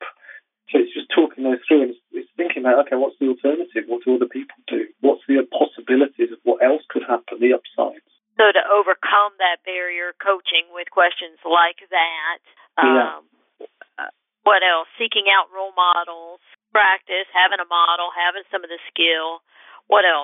So 0.69 0.79
it's 0.83 0.91
just 0.91 1.11
talking 1.15 1.43
those 1.43 1.63
through 1.67 1.87
and 1.87 1.91
it's, 1.95 2.03
it's 2.11 2.31
thinking 2.35 2.63
about 2.67 2.83
okay, 2.87 2.99
what's 2.99 3.15
the 3.19 3.31
alternative? 3.31 3.87
What 3.87 4.03
do 4.03 4.19
other 4.19 4.27
people 4.27 4.59
do? 4.67 4.91
What's 4.99 5.23
the 5.27 5.39
possibilities 5.47 6.35
of 6.35 6.39
what 6.43 6.59
else 6.59 6.83
could 6.91 7.07
happen? 7.07 7.39
The 7.39 7.55
upsides. 7.55 8.03
So 8.35 8.51
to 8.51 8.63
overcome 8.67 9.39
that 9.39 9.63
barrier, 9.63 10.11
coaching 10.19 10.67
with 10.75 10.91
questions 10.91 11.39
like 11.47 11.79
that. 11.91 12.43
Yeah. 12.79 13.19
Um, 13.19 13.23
uh, 13.99 14.11
what 14.43 14.63
else? 14.63 14.87
Seeking 14.97 15.27
out 15.31 15.51
role 15.53 15.75
models, 15.75 16.39
practice, 16.71 17.27
having 17.31 17.59
a 17.59 17.67
model, 17.67 18.09
having 18.11 18.43
some 18.51 18.63
of 18.63 18.71
the 18.71 18.79
skill. 18.91 19.43
What 19.87 20.05
else 20.05 20.20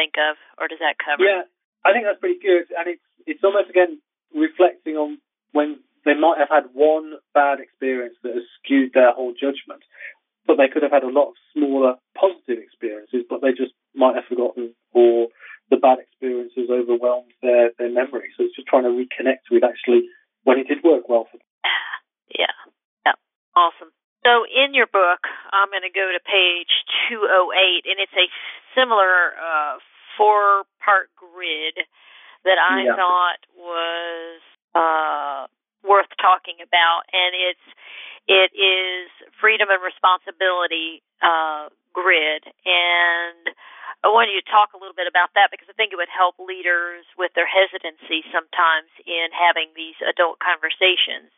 think 0.00 0.16
of, 0.16 0.40
or 0.56 0.64
does 0.64 0.80
that 0.80 0.96
cover? 0.96 1.20
Yeah, 1.20 1.44
I 1.84 1.92
think 1.92 2.08
that's 2.08 2.20
pretty 2.24 2.40
good, 2.40 2.72
and 2.72 2.88
it's 2.88 3.04
it's 3.28 3.44
almost 3.44 3.68
again 3.68 4.00
reflecting 4.32 4.96
on 4.96 5.20
when 5.52 5.84
they 6.08 6.16
might 6.16 6.40
have 6.40 6.48
had 6.48 6.72
one 6.72 7.20
bad 7.36 7.60
experience 7.60 8.16
that 8.24 8.32
has 8.32 8.48
skewed 8.56 8.96
their 8.96 9.12
whole 9.12 9.36
judgment, 9.36 9.84
but 10.48 10.56
they 10.56 10.72
could 10.72 10.80
have 10.80 10.96
had 10.96 11.04
a 11.04 11.12
lot 11.12 11.28
of 11.28 11.36
smaller 11.52 12.00
positive 12.16 12.56
experiences, 12.56 13.28
but 13.28 13.44
they 13.44 13.52
just 13.52 13.76
might 13.92 14.16
have 14.16 14.24
forgotten, 14.24 14.72
or 14.96 15.28
the 15.68 15.76
bad 15.76 16.00
experiences 16.00 16.72
overwhelmed 16.72 17.36
their 17.44 17.76
their 17.76 17.92
memory. 17.92 18.32
So 18.36 18.48
it's 18.48 18.56
just 18.56 18.72
trying 18.72 18.88
to 18.88 18.96
reconnect 18.96 19.52
with 19.52 19.60
actually 19.60 20.08
when 20.48 20.56
it 20.56 20.68
did 20.68 20.80
work 20.80 21.08
well 21.12 21.28
for 21.28 21.36
them. 21.36 21.50
Yeah. 22.30 22.54
Yeah. 23.04 23.18
Awesome. 23.58 23.90
So 24.22 24.44
in 24.44 24.74
your 24.74 24.86
book, 24.86 25.24
I'm 25.52 25.72
going 25.72 25.86
to 25.86 25.92
go 25.92 26.12
to 26.12 26.20
page 26.20 26.72
208, 27.08 27.88
and 27.88 27.96
it's 27.98 28.12
a 28.12 28.28
similar 28.76 29.32
uh, 29.40 29.80
four-part 30.16 31.08
grid 31.16 31.80
that 32.44 32.58
I 32.60 32.84
yeah. 32.84 32.96
thought 32.96 33.40
was 33.56 34.40
uh, 34.76 35.48
worth 35.82 36.10
talking 36.20 36.60
about, 36.62 37.08
and 37.12 37.32
it's 37.34 37.66
it 38.28 38.50
is 38.54 39.08
freedom 39.40 39.68
and 39.72 39.80
responsibility 39.82 41.02
uh, 41.24 41.72
grid, 41.92 42.46
and 42.64 43.50
I 44.00 44.08
wanted 44.08 44.32
you 44.32 44.40
to 44.40 44.48
talk 44.48 44.72
a 44.72 44.80
little 44.80 44.96
bit 44.96 45.04
about 45.04 45.36
that 45.36 45.52
because 45.52 45.68
I 45.68 45.76
think 45.76 45.92
it 45.92 46.00
would 46.00 46.12
help 46.12 46.40
leaders 46.40 47.04
with 47.20 47.36
their 47.36 47.48
hesitancy 47.48 48.24
sometimes 48.32 48.88
in 49.04 49.28
having 49.28 49.76
these 49.76 49.96
adult 50.00 50.40
conversations. 50.40 51.28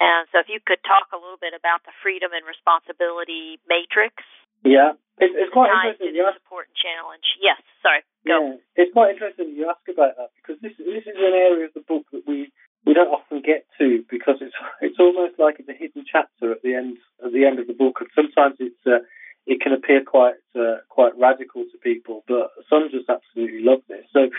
And 0.00 0.24
so, 0.32 0.40
if 0.40 0.48
you 0.48 0.56
could 0.62 0.80
talk 0.88 1.12
a 1.12 1.20
little 1.20 1.40
bit 1.40 1.52
about 1.52 1.84
the 1.84 1.92
freedom 2.00 2.32
and 2.32 2.48
responsibility 2.48 3.60
matrix. 3.68 4.24
Yeah, 4.64 4.96
it's, 5.20 5.34
it's 5.36 5.52
quite 5.52 5.70
interesting. 5.70 6.16
You 6.16 6.26
ask, 6.26 6.40
support 6.40 6.72
and 6.72 6.78
challenge. 6.78 7.26
Yes, 7.38 7.60
sorry. 7.84 8.02
Go. 8.26 8.56
Yeah, 8.56 8.84
it's 8.84 8.92
quite 8.94 9.14
interesting 9.14 9.54
you 9.54 9.68
ask 9.68 9.82
about 9.86 10.16
that 10.16 10.30
because 10.38 10.58
this 10.64 10.74
this 10.78 11.04
is 11.04 11.18
an 11.18 11.34
area 11.34 11.66
of 11.66 11.74
the 11.76 11.84
book 11.84 12.08
that 12.10 12.24
we 12.26 12.50
we 12.88 12.94
don't 12.96 13.12
often 13.12 13.44
get 13.44 13.68
to 13.76 14.02
because 14.08 14.40
it's 14.40 14.56
it's 14.80 14.98
almost 14.98 15.36
like 15.38 15.60
it's 15.60 15.68
a 15.68 15.76
hidden 15.76 16.08
chapter 16.08 16.50
at 16.50 16.64
the 16.64 16.72
end 16.72 16.96
at 17.20 17.36
the 17.36 17.44
end 17.44 17.60
of 17.60 17.68
the 17.68 17.76
book, 17.76 18.00
and 18.00 18.08
sometimes 18.16 18.56
it's 18.58 18.80
uh, 18.88 19.04
it 19.44 19.60
can 19.60 19.76
appear 19.76 20.00
quite 20.00 20.40
uh, 20.56 20.80
quite 20.88 21.12
radical 21.20 21.68
to 21.68 21.76
people, 21.84 22.24
but 22.26 22.48
some 22.72 22.88
just 22.90 23.12
absolutely 23.12 23.60
love 23.60 23.84
this. 23.88 24.08
So 24.16 24.32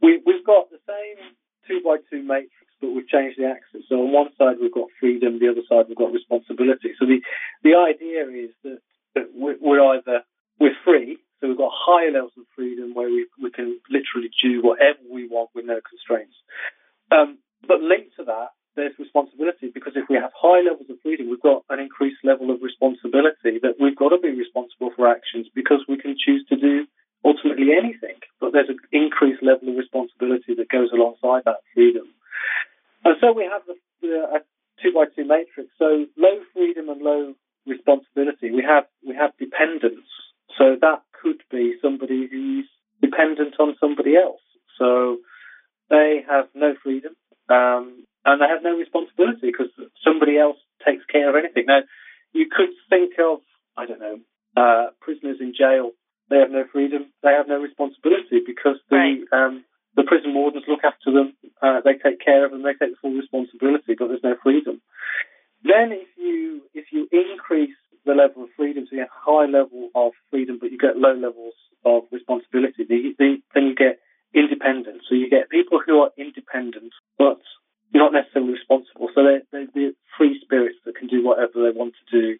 we, 0.00 0.22
we've 0.22 0.46
got 0.46 0.70
the 0.70 0.78
same 0.86 1.18
two 1.66 1.82
by 1.82 1.98
two 2.06 2.22
matrix, 2.22 2.70
but 2.78 2.94
we've 2.94 3.10
changed 3.10 3.42
the 3.42 3.50
axis. 3.50 3.82
So 3.90 3.98
on 4.06 4.14
one 4.14 4.30
side 4.38 4.62
we've 4.62 4.74
got 4.74 4.86
freedom, 5.02 5.42
the 5.42 5.50
other 5.50 5.66
side 5.66 5.90
we've 5.90 5.98
got 5.98 6.14
responsibility. 6.14 6.94
So 6.98 7.10
the 7.10 7.18
the 7.66 7.74
idea 7.74 8.22
is 8.30 8.54
that, 8.62 8.78
that 9.18 9.26
we're 9.34 9.82
either 9.98 10.22
we're 10.62 10.78
free, 10.86 11.18
so 11.42 11.50
we've 11.50 11.58
got 11.58 11.74
higher 11.74 12.14
levels 12.14 12.38
of 12.38 12.46
freedom 12.54 12.94
where 12.94 13.10
we 13.10 13.26
we 13.42 13.50
can 13.50 13.82
literally 13.90 14.30
do 14.38 14.62
whatever 14.62 15.02
we 15.10 15.26
want 15.26 15.50
with 15.58 15.66
no 15.66 15.82
constraints. 15.82 16.38
Um, 17.10 17.38
but 17.66 17.82
linked 17.82 18.16
to 18.16 18.24
that, 18.24 18.56
there's 18.76 18.92
responsibility 18.98 19.72
because 19.72 19.96
if 19.96 20.04
we 20.08 20.16
have 20.16 20.30
high 20.36 20.60
levels 20.60 20.88
of 20.90 21.00
freedom, 21.02 21.30
we've 21.30 21.40
got 21.40 21.64
an 21.70 21.80
increased 21.80 22.20
level 22.22 22.50
of 22.50 22.60
responsibility 22.60 23.58
that 23.64 23.80
we've 23.80 23.96
got 23.96 24.10
to 24.10 24.20
be 24.20 24.30
responsible 24.30 24.92
for 24.94 25.08
actions 25.08 25.48
because 25.54 25.80
we 25.88 25.96
can 25.96 26.14
choose 26.14 26.44
to 26.48 26.56
do 26.56 26.84
ultimately 27.24 27.72
anything. 27.72 28.20
But 28.38 28.52
there's 28.52 28.68
an 28.68 28.78
increased 28.92 29.42
level 29.42 29.72
of 29.72 29.76
responsibility 29.76 30.54
that 30.54 30.68
goes 30.68 30.92
alongside 30.92 31.48
that 31.48 31.64
freedom. 31.74 32.06
And 33.04 33.16
so 33.20 33.32
we 33.32 33.48
have 33.48 33.62
the, 33.66 33.74
the 34.02 34.14
a 34.36 34.38
two 34.82 34.92
by 34.92 35.06
two 35.14 35.24
matrix. 35.24 35.72
So 35.78 36.06
low 36.16 36.36
freedom 36.52 36.88
and 36.88 37.00
low 37.00 37.34
responsibility. 37.66 38.50
We 38.52 38.62
have 38.62 38.84
we 39.06 39.14
have 39.16 39.32
dependence. 39.38 40.06
So 40.58 40.76
that 40.80 41.02
could 41.20 41.42
be 41.50 41.74
somebody 41.82 42.28
who's 42.30 42.68
dependent 43.00 43.56
on 43.58 43.76
somebody 43.80 44.16
else. 44.16 44.40
So 44.78 45.18
they 45.90 46.24
have 46.28 46.46
no 46.54 46.74
freedom. 46.82 47.14
Um, 47.48 48.04
and 48.24 48.40
they 48.40 48.48
have 48.48 48.62
no 48.62 48.76
responsibility 48.76 49.54
because 49.54 49.70
somebody 50.02 50.38
else 50.38 50.58
takes 50.84 51.04
care 51.06 51.30
of 51.30 51.36
anything. 51.36 51.64
Now, 51.66 51.80
you 52.32 52.46
could 52.50 52.70
think 52.90 53.14
of, 53.22 53.38
I 53.76 53.86
don't 53.86 54.00
know, 54.00 54.18
uh, 54.56 54.90
prisoners 55.00 55.38
in 55.40 55.54
jail. 55.56 55.92
They 56.28 56.38
have 56.38 56.50
no 56.50 56.64
freedom. 56.72 57.12
They 57.22 57.30
have 57.30 57.46
no 57.46 57.58
responsibility 57.58 58.42
because 58.44 58.76
the 58.90 58.96
right. 58.96 59.22
um, 59.30 59.64
the 59.94 60.02
prison 60.02 60.34
wardens 60.34 60.64
look 60.68 60.82
after 60.84 61.12
them. 61.12 61.36
Uh, 61.62 61.80
they 61.84 61.94
take 61.94 62.20
care 62.20 62.44
of 62.44 62.50
them. 62.50 62.62
They 62.62 62.74
take 62.74 62.92
the 62.92 63.00
full 63.00 63.14
responsibility, 63.14 63.94
but 63.96 64.08
there's 64.08 64.26
no 64.26 64.34
freedom. 64.42 64.82
Then, 65.62 65.92
if 65.92 66.08
you 66.18 66.62
if 66.74 66.86
you 66.90 67.08
increase 67.12 67.76
the 68.04 68.14
level 68.14 68.44
of 68.44 68.50
freedom, 68.56 68.86
so 68.88 68.96
you 68.96 69.06
have 69.06 69.14
a 69.14 69.30
high 69.30 69.46
level 69.46 69.90
of 69.94 70.12
freedom, 70.30 70.58
but 70.60 70.70
you 70.70 70.78
get 70.78 70.96
low 70.96 71.14
levels 71.14 71.54
of 71.84 72.02
responsibility, 72.10 72.84
the, 72.88 73.14
the, 73.18 73.38
then 73.54 73.66
you 73.66 73.74
get 73.74 73.98
independence. 74.34 75.02
So 75.08 75.14
you 75.14 75.30
get 75.30 75.50
people 75.50 75.80
who 75.84 76.00
are 76.02 76.10
independent, 76.18 76.92
to 82.16 82.36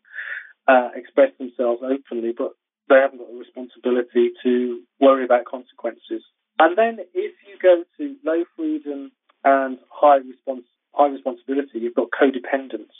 uh, 0.68 0.90
express 0.94 1.30
themselves 1.38 1.82
openly, 1.84 2.32
but 2.36 2.52
they 2.88 2.96
haven't 2.96 3.18
got 3.18 3.28
the 3.28 3.38
responsibility 3.38 4.32
to 4.42 4.80
worry 5.00 5.24
about 5.24 5.44
consequences. 5.44 6.24
And 6.58 6.76
then 6.78 6.98
if 7.14 7.34
you 7.44 7.54
go 7.60 7.84
to 7.98 8.16
low 8.24 8.44
freedom 8.56 9.12
and 9.44 9.78
high 9.90 10.24
response, 10.24 10.64
high 10.92 11.08
responsibility, 11.08 11.78
you've 11.80 11.94
got 11.94 12.08
codependence. 12.10 12.96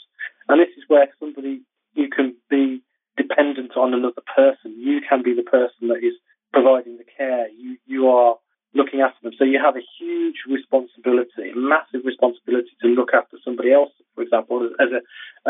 And 0.48 0.60
this 0.60 0.74
is 0.76 0.84
where 0.88 1.08
somebody, 1.18 1.62
you 1.94 2.08
can 2.08 2.36
be 2.50 2.82
dependent 3.16 3.76
on 3.76 3.94
another 3.94 4.22
person. 4.34 4.76
You 4.78 5.00
can 5.08 5.22
be 5.22 5.34
the 5.34 5.42
person 5.42 5.88
that 5.88 6.04
is 6.04 6.14
providing 6.52 6.98
the 6.98 7.08
care. 7.16 7.48
You, 7.48 7.78
you 7.86 8.08
are 8.08 8.36
looking 8.74 9.00
after 9.00 9.18
them. 9.22 9.32
So 9.38 9.44
you 9.44 9.58
have 9.64 9.76
a 9.76 9.88
huge 9.98 10.44
responsibility, 10.48 11.56
massive 11.56 12.04
responsibility 12.04 12.70
to 12.82 12.88
look 12.88 13.10
after 13.14 13.38
somebody 13.44 13.72
else, 13.72 13.90
for 14.14 14.22
example, 14.22 14.68
as 14.78 14.90
a 14.92 15.00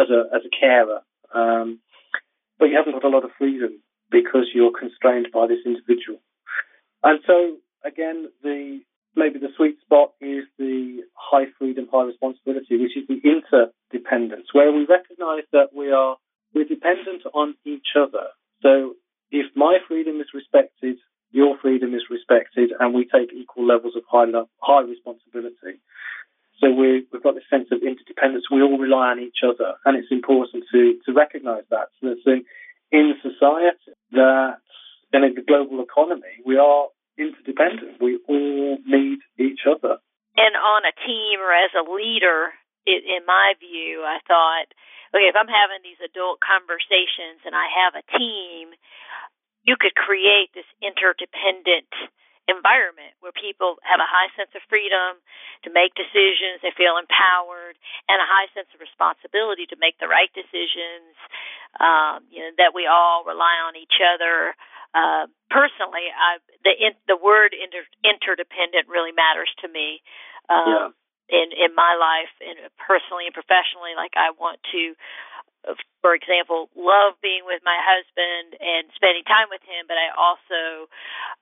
as 0.01 0.09
a 0.09 0.21
as 0.35 0.43
a 0.47 0.53
carer. 0.55 1.01
Um, 1.35 1.81
but 2.59 2.67
you 2.67 2.77
haven't 2.77 2.95
got 2.95 2.96
a 3.07 3.15
lot 3.15 3.25
of 3.25 3.31
freedom 3.39 3.81
because 4.11 4.47
you're 4.55 4.77
constrained 4.77 5.29
by 5.33 5.47
this 5.47 5.61
individual. 5.65 6.21
And 7.03 7.21
so 7.27 7.57
again, 7.85 8.29
the 8.43 8.81
maybe 9.15 9.39
the 9.39 9.49
sweet 9.57 9.81
spot 9.81 10.13
is 10.21 10.45
the 10.59 11.01
high 11.15 11.47
freedom, 11.59 11.89
high 11.91 12.05
responsibility, 12.05 12.77
which 12.77 12.97
is 12.97 13.09
the 13.09 13.21
interdependence, 13.25 14.49
where 14.53 14.71
we 14.73 14.85
recognise 14.85 15.45
that 15.53 15.71
we 15.75 15.91
are 15.91 16.17
we're 16.55 16.65
dependent 16.65 17.23
on 17.35 17.55
each 17.65 17.97
other. 17.99 18.29
So 18.63 18.95
if 19.31 19.47
my 19.55 19.79
freedom 19.89 20.21
is 20.21 20.29
respected, 20.33 20.97
your 21.31 21.59
freedom 21.61 21.95
is 21.95 22.03
respected, 22.09 22.71
and 22.79 22.95
we 22.95 23.05
take 23.05 23.33
equal 23.35 23.67
levels 23.67 23.95
of 23.97 24.05
high 24.09 24.27
high 24.61 24.83
responsibility. 24.83 25.81
So 26.61 26.71
we, 26.73 27.05
have 27.13 27.23
got 27.23 27.35
this 27.35 27.45
sense 27.51 27.69
of 27.71 27.83
interdependence. 27.83 28.47
We 28.51 28.63
all 28.63 28.79
rely 28.79 29.13
on 29.13 29.21
each 29.21 29.45
other, 29.45 29.75
and 29.85 29.97
it's 29.97 30.11
important 30.11 30.65
to, 30.73 30.99
to 31.05 31.13
recognise 31.13 31.65
that. 31.69 31.89
So 32.01 32.09
that 32.09 32.41
in 32.93 33.15
society, 33.23 33.93
that 34.13 34.59
in 35.13 35.25
a 35.25 35.33
global 35.43 35.83
economy, 35.83 36.43
we 36.45 36.59
are 36.59 36.89
interdependent. 37.19 38.01
We 38.01 38.19
all 38.29 38.79
need 38.87 39.21
each 39.39 39.65
other. 39.67 39.99
And 40.37 40.55
on 40.55 40.85
a 40.85 40.95
team 41.07 41.41
or 41.41 41.53
as 41.53 41.73
a 41.73 41.89
leader, 41.89 42.53
it, 42.85 43.03
in 43.03 43.25
my 43.27 43.55
view, 43.59 44.05
I 44.05 44.21
thought, 44.29 44.69
okay, 45.15 45.33
if 45.33 45.37
I'm 45.37 45.49
having 45.49 45.81
these 45.83 46.01
adult 46.05 46.39
conversations 46.45 47.41
and 47.49 47.57
I 47.57 47.67
have 47.73 47.97
a 47.97 48.05
team, 48.13 48.77
you 49.65 49.75
could 49.81 49.97
create 49.97 50.53
this 50.55 50.69
interdependent 50.79 51.91
environment 52.47 53.15
where 53.19 53.35
people 53.35 53.79
have 53.83 53.99
a 53.99 54.07
high 54.07 54.31
sense 54.39 54.51
of 54.55 54.63
freedom 54.71 55.19
to 55.67 55.69
make 55.75 55.99
decisions, 55.99 56.63
they 56.63 56.75
feel 56.75 56.95
empowered, 56.99 57.75
and 58.07 58.23
a 58.23 58.29
high 58.29 58.47
sense 58.55 58.71
of 58.71 58.79
responsibility 58.79 59.67
to 59.67 59.77
make 59.79 59.99
the 59.99 60.07
right 60.07 60.31
decisions. 60.31 61.15
Um, 61.79 62.25
you 62.31 62.41
know 62.41 62.55
that 62.63 62.73
we 62.73 62.87
all 62.87 63.27
rely 63.27 63.59
on 63.67 63.75
each 63.75 63.99
other. 63.99 64.55
Uh, 64.95 65.29
personally, 65.51 66.09
I, 66.09 66.39
the 66.65 66.73
in, 66.73 66.93
the 67.11 67.19
word 67.19 67.53
inter, 67.53 67.85
interdependent 68.07 68.89
really 68.89 69.13
matters 69.13 69.51
to 69.61 69.69
me. 69.69 70.01
Um, 70.49 70.67
yeah. 70.67 70.89
In 71.27 71.51
in 71.51 71.75
my 71.75 71.99
life, 71.99 72.31
and 72.39 72.55
personally 72.79 73.27
and 73.27 73.35
professionally, 73.35 73.99
like 73.99 74.15
I 74.15 74.31
want 74.39 74.63
to 74.71 74.95
for 76.01 76.15
example, 76.15 76.71
love 76.79 77.19
being 77.19 77.43
with 77.43 77.63
my 77.67 77.75
husband 77.83 78.55
and 78.63 78.87
spending 78.95 79.27
time 79.27 79.51
with 79.51 79.63
him, 79.67 79.91
but 79.91 79.99
I 79.99 80.15
also 80.15 80.63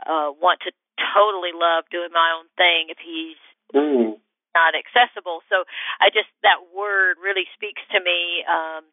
uh, 0.08 0.28
want 0.32 0.64
to 0.64 0.72
totally 0.96 1.52
love 1.52 1.84
doing 1.92 2.08
my 2.14 2.32
own 2.32 2.48
thing 2.56 2.88
if 2.88 2.96
he's 2.96 3.36
mm. 3.76 4.16
not 4.56 4.72
accessible. 4.72 5.44
So 5.52 5.68
I 6.00 6.08
just 6.08 6.30
that 6.40 6.64
word 6.72 7.20
really 7.20 7.44
speaks 7.52 7.82
to 7.92 7.98
me 8.00 8.46
um, 8.48 8.88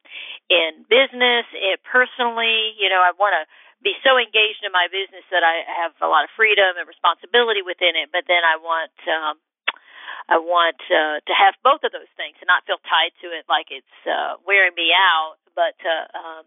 in 0.52 0.84
business, 0.92 1.48
it 1.56 1.80
personally. 1.88 2.76
You 2.76 2.92
know, 2.92 3.00
I 3.00 3.16
want 3.16 3.38
to 3.40 3.48
be 3.80 3.96
so 4.06 4.18
engaged 4.18 4.62
in 4.62 4.76
my 4.76 4.92
business 4.92 5.26
that 5.34 5.42
I 5.42 5.66
have 5.66 5.96
a 6.04 6.10
lot 6.10 6.28
of 6.28 6.32
freedom 6.38 6.78
and 6.78 6.86
responsibility 6.86 7.66
within 7.66 7.98
it, 7.98 8.14
but 8.14 8.30
then 8.30 8.46
I 8.46 8.60
want 8.62 8.94
um, 9.08 9.36
I 10.30 10.38
want 10.38 10.80
uh, 10.90 11.24
to 11.24 11.34
have 11.34 11.56
both 11.64 11.82
of 11.86 11.92
those 11.94 12.10
things 12.18 12.38
and 12.42 12.50
not 12.50 12.66
feel 12.66 12.82
tied 12.86 13.14
to 13.26 13.34
it 13.34 13.46
like 13.50 13.70
it's 13.74 13.98
uh, 14.06 14.38
wearing 14.46 14.76
me 14.78 14.94
out, 14.94 15.42
but 15.56 15.78
to 15.82 15.94
um, 16.14 16.46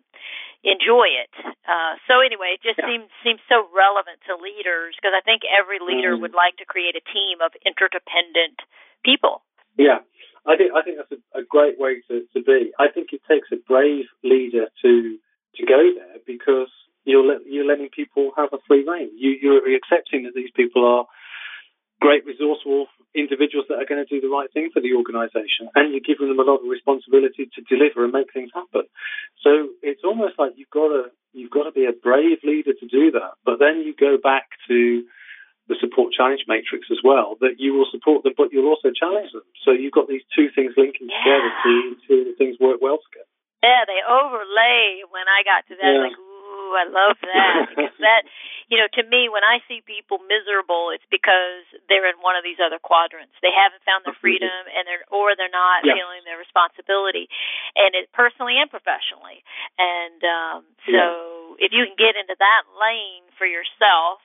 enjoy 0.62 1.08
it. 1.14 1.32
Uh, 1.64 1.96
so 2.08 2.20
anyway, 2.20 2.56
it 2.56 2.62
just 2.62 2.78
yeah. 2.78 2.88
seems 2.88 3.08
seems 3.24 3.42
so 3.48 3.66
relevant 3.72 4.20
to 4.28 4.36
leaders 4.36 4.96
because 4.96 5.16
I 5.16 5.24
think 5.24 5.42
every 5.48 5.80
leader 5.80 6.16
mm. 6.16 6.20
would 6.22 6.36
like 6.36 6.60
to 6.60 6.66
create 6.68 6.96
a 6.96 7.04
team 7.10 7.40
of 7.44 7.52
interdependent 7.64 8.60
people. 9.04 9.42
Yeah. 9.76 10.04
I 10.46 10.56
think 10.56 10.72
I 10.76 10.82
think 10.84 11.00
that's 11.00 11.12
a, 11.12 11.40
a 11.40 11.44
great 11.44 11.80
way 11.80 12.04
to, 12.08 12.28
to 12.36 12.40
be. 12.44 12.72
I 12.78 12.92
think 12.92 13.12
it 13.12 13.24
takes 13.24 13.48
a 13.52 13.56
brave 13.56 14.06
leader 14.22 14.68
to 14.82 14.92
to 15.56 15.62
go 15.64 15.80
there 15.96 16.20
because 16.26 16.68
you're 17.04 17.24
let, 17.24 17.46
you're 17.46 17.64
letting 17.64 17.88
people 17.88 18.32
have 18.36 18.52
a 18.52 18.60
free 18.68 18.84
reign. 18.84 19.10
You 19.16 19.36
you're 19.40 19.76
accepting 19.76 20.24
that 20.24 20.34
these 20.34 20.52
people 20.54 20.84
are 20.84 21.06
great 22.04 22.24
resourceful 22.28 22.86
individuals 23.16 23.64
that 23.72 23.80
are 23.80 23.88
going 23.88 24.02
to 24.04 24.10
do 24.12 24.20
the 24.20 24.28
right 24.28 24.50
thing 24.52 24.68
for 24.74 24.84
the 24.84 24.92
organisation, 24.92 25.72
and 25.74 25.96
you're 25.96 26.04
giving 26.04 26.28
them 26.28 26.42
a 26.42 26.46
lot 26.46 26.60
of 26.60 26.68
responsibility 26.68 27.48
to 27.56 27.60
deliver 27.64 28.04
and 28.04 28.12
make 28.12 28.28
things 28.36 28.52
happen. 28.52 28.84
So 29.40 29.72
it's 29.80 30.04
almost 30.04 30.36
like 30.36 30.52
you've 30.60 30.74
got 30.74 30.92
to 30.92 31.02
you've 31.32 31.54
got 31.54 31.64
to 31.64 31.72
be 31.72 31.86
a 31.88 31.96
brave 31.96 32.44
leader 32.44 32.76
to 32.76 32.86
do 32.86 33.10
that. 33.16 33.40
But 33.48 33.56
then 33.58 33.82
you 33.86 33.96
go 33.96 34.20
back 34.20 34.52
to 34.68 35.02
the 35.66 35.80
support 35.80 36.12
challenge 36.12 36.44
matrix 36.44 36.92
as 36.92 37.00
well, 37.02 37.40
that 37.40 37.56
you 37.56 37.72
will 37.72 37.88
support 37.88 38.20
them, 38.22 38.36
but 38.36 38.52
you'll 38.52 38.68
also 38.68 38.92
challenge 38.92 39.32
them. 39.32 39.48
So 39.64 39.72
you've 39.72 39.96
got 39.96 40.12
these 40.12 40.26
two 40.36 40.52
things 40.52 40.76
linking 40.76 41.08
Yeah. 41.08 41.16
together 41.24 41.50
to 41.64 41.72
to 42.06 42.14
things 42.36 42.60
work 42.60 42.84
well 42.84 42.98
together. 43.00 43.30
Yeah, 43.64 43.88
they 43.88 44.00
overlay 44.04 45.08
when 45.08 45.24
I 45.24 45.40
got 45.42 45.64
to 45.72 45.74
that. 45.80 45.88
Yeah. 45.88 46.04
Like, 46.04 46.18
ooh, 46.64 46.72
I 46.72 46.88
love 46.88 47.20
that 47.20 47.66
because 47.72 47.92
that, 48.00 48.24
you 48.72 48.80
know, 48.80 48.88
to 48.96 49.04
me, 49.04 49.28
when 49.28 49.44
I 49.44 49.60
see 49.68 49.84
people 49.84 50.24
miserable, 50.24 50.88
it's 50.96 51.04
because 51.12 51.68
they're 51.92 52.08
in 52.08 52.16
one 52.24 52.40
of 52.40 52.44
these 52.44 52.56
other 52.56 52.80
quadrants. 52.80 53.36
They 53.44 53.52
haven't 53.52 53.84
found 53.84 54.08
their 54.08 54.16
freedom, 54.16 54.48
and 54.72 54.88
they're 54.88 55.04
or 55.12 55.36
they're 55.36 55.52
not 55.52 55.84
Yeah. 55.84 56.00
feeling 56.00 56.24
their 56.24 56.40
responsibility, 56.40 57.28
and 57.76 57.92
it 57.92 58.08
personally 58.16 58.56
and 58.56 58.72
professionally. 58.72 59.44
And 59.76 60.20
um, 60.24 60.60
so, 60.88 61.56
if 61.60 61.76
you 61.76 61.84
can 61.84 61.96
get 62.00 62.16
into 62.16 62.36
that 62.40 62.64
lane 62.80 63.28
for 63.36 63.44
yourself, 63.44 64.24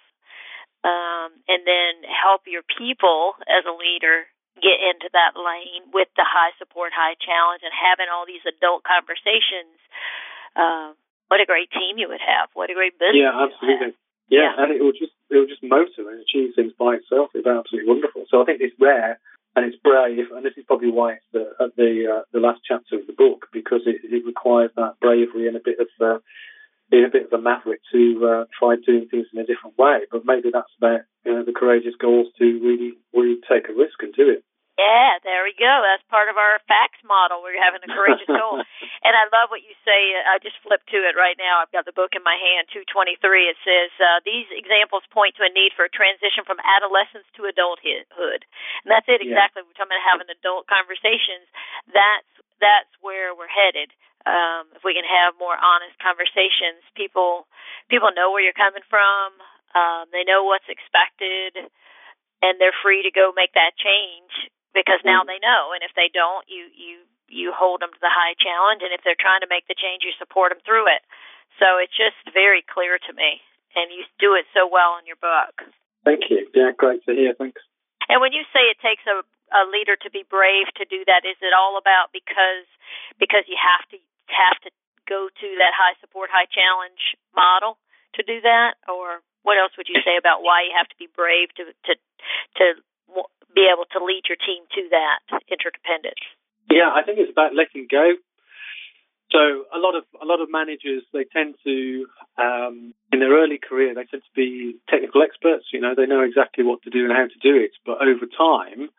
um, 0.88 1.36
and 1.52 1.68
then 1.68 2.08
help 2.08 2.48
your 2.48 2.64
people 2.64 3.36
as 3.52 3.68
a 3.68 3.76
leader 3.76 4.32
get 4.64 4.80
into 4.80 5.08
that 5.12 5.36
lane 5.36 5.92
with 5.92 6.08
the 6.16 6.24
high 6.28 6.52
support, 6.60 6.92
high 6.96 7.16
challenge, 7.20 7.64
and 7.64 7.72
having 7.76 8.08
all 8.12 8.24
these 8.28 8.44
adult 8.48 8.84
conversations. 8.88 9.76
Um, 10.56 10.96
what 11.30 11.40
a 11.42 11.46
great 11.46 11.70
team 11.72 11.98
you 11.98 12.10
would 12.10 12.22
have! 12.22 12.50
What 12.54 12.70
a 12.70 12.74
great 12.74 12.98
business! 13.00 13.22
Yeah, 13.22 13.34
absolutely. 13.34 13.94
Yeah, 14.30 14.54
Yeah. 14.54 14.62
and 14.62 14.70
it 14.74 14.82
will 14.84 14.92
just 14.94 15.14
it 15.30 15.38
will 15.38 15.48
just 15.50 15.64
motor 15.64 16.10
and 16.10 16.20
achieve 16.22 16.54
things 16.56 16.74
by 16.78 16.96
itself. 17.02 17.30
It's 17.34 17.48
absolutely 17.48 17.90
wonderful. 17.90 18.26
So 18.30 18.42
I 18.42 18.46
think 18.46 18.62
it's 18.62 18.76
rare 18.80 19.18
and 19.56 19.66
it's 19.66 19.78
brave, 19.82 20.30
and 20.32 20.46
this 20.46 20.54
is 20.58 20.66
probably 20.66 20.92
why 20.92 21.14
it's 21.18 21.30
the 21.34 21.50
at 21.64 21.76
the 21.76 21.92
uh, 22.14 22.22
the 22.34 22.40
last 22.40 22.62
chapter 22.68 22.98
of 22.98 23.08
the 23.08 23.14
book 23.18 23.48
because 23.54 23.82
it, 23.86 24.02
it 24.04 24.26
requires 24.26 24.72
that 24.76 25.00
bravery 25.02 25.48
and 25.48 25.58
a 25.58 25.64
bit 25.64 25.80
of 25.80 25.90
uh, 26.02 26.20
being 26.92 27.06
a 27.06 27.10
bit 27.10 27.26
of 27.26 27.34
a 27.34 27.42
maverick 27.42 27.82
to 27.92 28.02
uh, 28.26 28.46
try 28.58 28.76
doing 28.86 29.08
things 29.10 29.28
in 29.34 29.40
a 29.40 29.46
different 29.46 29.78
way. 29.78 30.06
But 30.12 30.26
maybe 30.26 30.50
that's 30.54 30.74
about 30.78 31.02
you 31.26 31.34
know, 31.34 31.44
the 31.46 31.54
courageous 31.54 31.94
goals 32.00 32.28
to 32.38 32.46
really 32.62 32.94
really 33.14 33.38
take 33.50 33.70
a 33.70 33.74
risk 33.74 34.02
and 34.02 34.14
do 34.14 34.30
it. 34.30 34.44
Yeah, 34.80 35.20
there 35.28 35.44
we 35.44 35.52
go. 35.60 35.84
That's 35.84 36.08
part 36.08 36.32
of 36.32 36.40
our 36.40 36.64
facts 36.72 37.04
model. 37.04 37.44
We're 37.44 37.60
having 37.60 37.84
a 37.84 37.92
courageous 37.92 38.32
goal. 38.40 38.64
And 39.04 39.12
I 39.12 39.28
love 39.28 39.52
what 39.52 39.60
you 39.68 39.76
say. 39.84 40.16
I 40.24 40.40
just 40.40 40.56
flipped 40.64 40.88
to 40.96 41.04
it 41.04 41.20
right 41.20 41.36
now. 41.36 41.60
I've 41.60 41.74
got 41.76 41.84
the 41.84 41.92
book 41.92 42.16
in 42.16 42.24
my 42.24 42.40
hand, 42.40 42.72
223. 42.72 43.20
It 43.52 43.60
says 43.68 43.92
uh, 44.00 44.24
these 44.24 44.48
examples 44.56 45.04
point 45.12 45.36
to 45.36 45.44
a 45.44 45.52
need 45.52 45.76
for 45.76 45.84
a 45.84 45.92
transition 45.92 46.48
from 46.48 46.64
adolescence 46.64 47.28
to 47.36 47.52
adulthood, 47.52 48.48
and 48.88 48.88
that's 48.88 49.04
it 49.12 49.20
Yeah. 49.20 49.36
exactly. 49.36 49.68
We're 49.68 49.76
talking 49.76 49.92
about 49.92 50.08
having 50.08 50.32
adult 50.32 50.72
conversations. 50.72 51.44
That's 51.92 52.30
that's 52.64 52.92
where 53.04 53.36
we're 53.36 53.52
headed. 53.52 53.92
Um, 54.24 54.72
if 54.76 54.84
we 54.88 54.96
can 54.96 55.08
have 55.08 55.36
more 55.40 55.60
honest 55.60 56.00
conversations, 56.00 56.80
people 56.96 57.52
people 57.92 58.16
know 58.16 58.32
where 58.32 58.40
you're 58.44 58.56
coming 58.56 58.84
from. 58.88 59.36
Um, 59.76 60.08
they 60.16 60.24
know 60.24 60.48
what's 60.48 60.68
expected, 60.72 61.68
and 62.44 62.54
they're 62.64 62.76
free 62.80 63.04
to 63.04 63.12
go 63.12 63.36
make 63.36 63.52
that 63.60 63.76
change 63.76 64.32
because 64.74 65.02
now 65.04 65.24
Mhm. 65.24 65.28
they 65.28 65.40
know. 65.40 65.72
And 65.74 65.84
if 65.84 65.94
they 65.94 66.10
don't, 66.10 66.48
you 66.50 66.70
you 66.74 67.06
you 67.30 67.52
hold 67.54 67.82
them 67.82 67.94
to 67.94 68.00
the 68.00 68.10
high 68.10 68.34
challenge, 68.42 68.82
and 68.82 68.92
if 68.92 69.02
they're 69.04 69.20
trying 69.20 69.42
to 69.42 69.48
make 69.48 69.68
the 69.68 69.76
change, 69.76 70.04
you 70.04 70.12
support 70.14 70.52
them 70.52 70.62
through 70.62 70.88
it. 70.88 71.04
So 71.60 71.78
it's 71.78 71.96
just 71.96 72.18
very 72.34 72.62
clear 72.64 72.98
to 72.98 73.14
me, 73.14 73.42
and 73.76 73.92
you 73.92 74.06
do 74.18 74.34
it 74.34 74.48
so 74.54 74.66
well 74.66 74.98
in 74.98 75.06
your 75.06 75.18
book. 75.18 75.62
Thank 76.04 76.30
you. 76.30 76.50
Yeah, 76.56 76.72
great 76.72 77.06
to 77.06 77.14
hear. 77.14 77.34
Thanks. 77.34 77.62
And 78.08 78.22
when 78.22 78.34
you 78.34 78.44
say 78.52 78.66
it 78.66 78.80
takes 78.82 79.06
a, 79.06 79.22
a 79.54 79.66
leader 79.70 79.96
to 79.98 80.10
be 80.10 80.24
brave 80.24 80.66
to 80.82 80.86
do 80.86 81.06
that, 81.06 81.26
is 81.26 81.38
it 81.42 81.54
all 81.54 81.78
about 81.78 82.12
because 82.12 82.66
because 83.20 83.46
you 83.48 83.58
have 83.62 83.88
to 83.90 83.98
have 84.34 84.58
to 84.62 84.72
go 85.08 85.30
to 85.30 85.48
that 85.58 85.74
high 85.74 85.94
support, 86.02 86.30
high 86.32 86.50
challenge 86.50 87.18
model 87.36 87.78
to 88.16 88.24
do 88.24 88.42
that, 88.42 88.78
or 88.88 89.22
what 89.44 89.58
else 89.58 89.74
would 89.78 89.90
you 89.90 90.02
say 90.02 90.18
about 90.18 90.42
why 90.42 90.64
you 90.64 90.74
have 90.76 90.88
to 90.90 90.98
be 90.98 91.08
brave 91.14 91.54
to 91.58 91.66
to 91.86 91.94
to 92.58 92.66
be 93.56 93.66
able 93.68 93.86
to 93.92 94.00
lead 94.04 94.24
your 94.30 94.38
team 94.38 94.64
to 94.78 94.82
that 94.94 95.20
interdependence? 95.50 96.22
Yeah, 96.70 96.90
I 96.94 97.02
think 97.04 97.18
it's 97.20 97.32
about 97.32 97.56
letting 97.56 97.88
go. 97.90 98.14
So 99.32 99.66
a 99.70 99.78
lot 99.78 99.94
of 99.94 100.06
a 100.22 100.26
lot 100.26 100.42
of 100.42 100.50
managers 100.50 101.04
they 101.14 101.26
tend 101.30 101.54
to 101.64 102.08
um, 102.42 102.94
in 103.14 103.20
their 103.20 103.30
early 103.38 103.60
career 103.62 103.94
they 103.94 104.06
tend 104.10 104.24
to 104.26 104.36
be 104.36 104.78
technical 104.90 105.22
experts. 105.22 105.66
You 105.72 105.82
know 105.82 105.94
they 105.94 106.08
know 106.08 106.22
exactly 106.22 106.64
what 106.64 106.82
to 106.84 106.90
do 106.90 107.06
and 107.06 107.14
how 107.14 107.30
to 107.30 107.40
do 107.42 107.54
it. 107.58 107.72
But 107.86 108.02
over 108.02 108.26
time, 108.26 108.90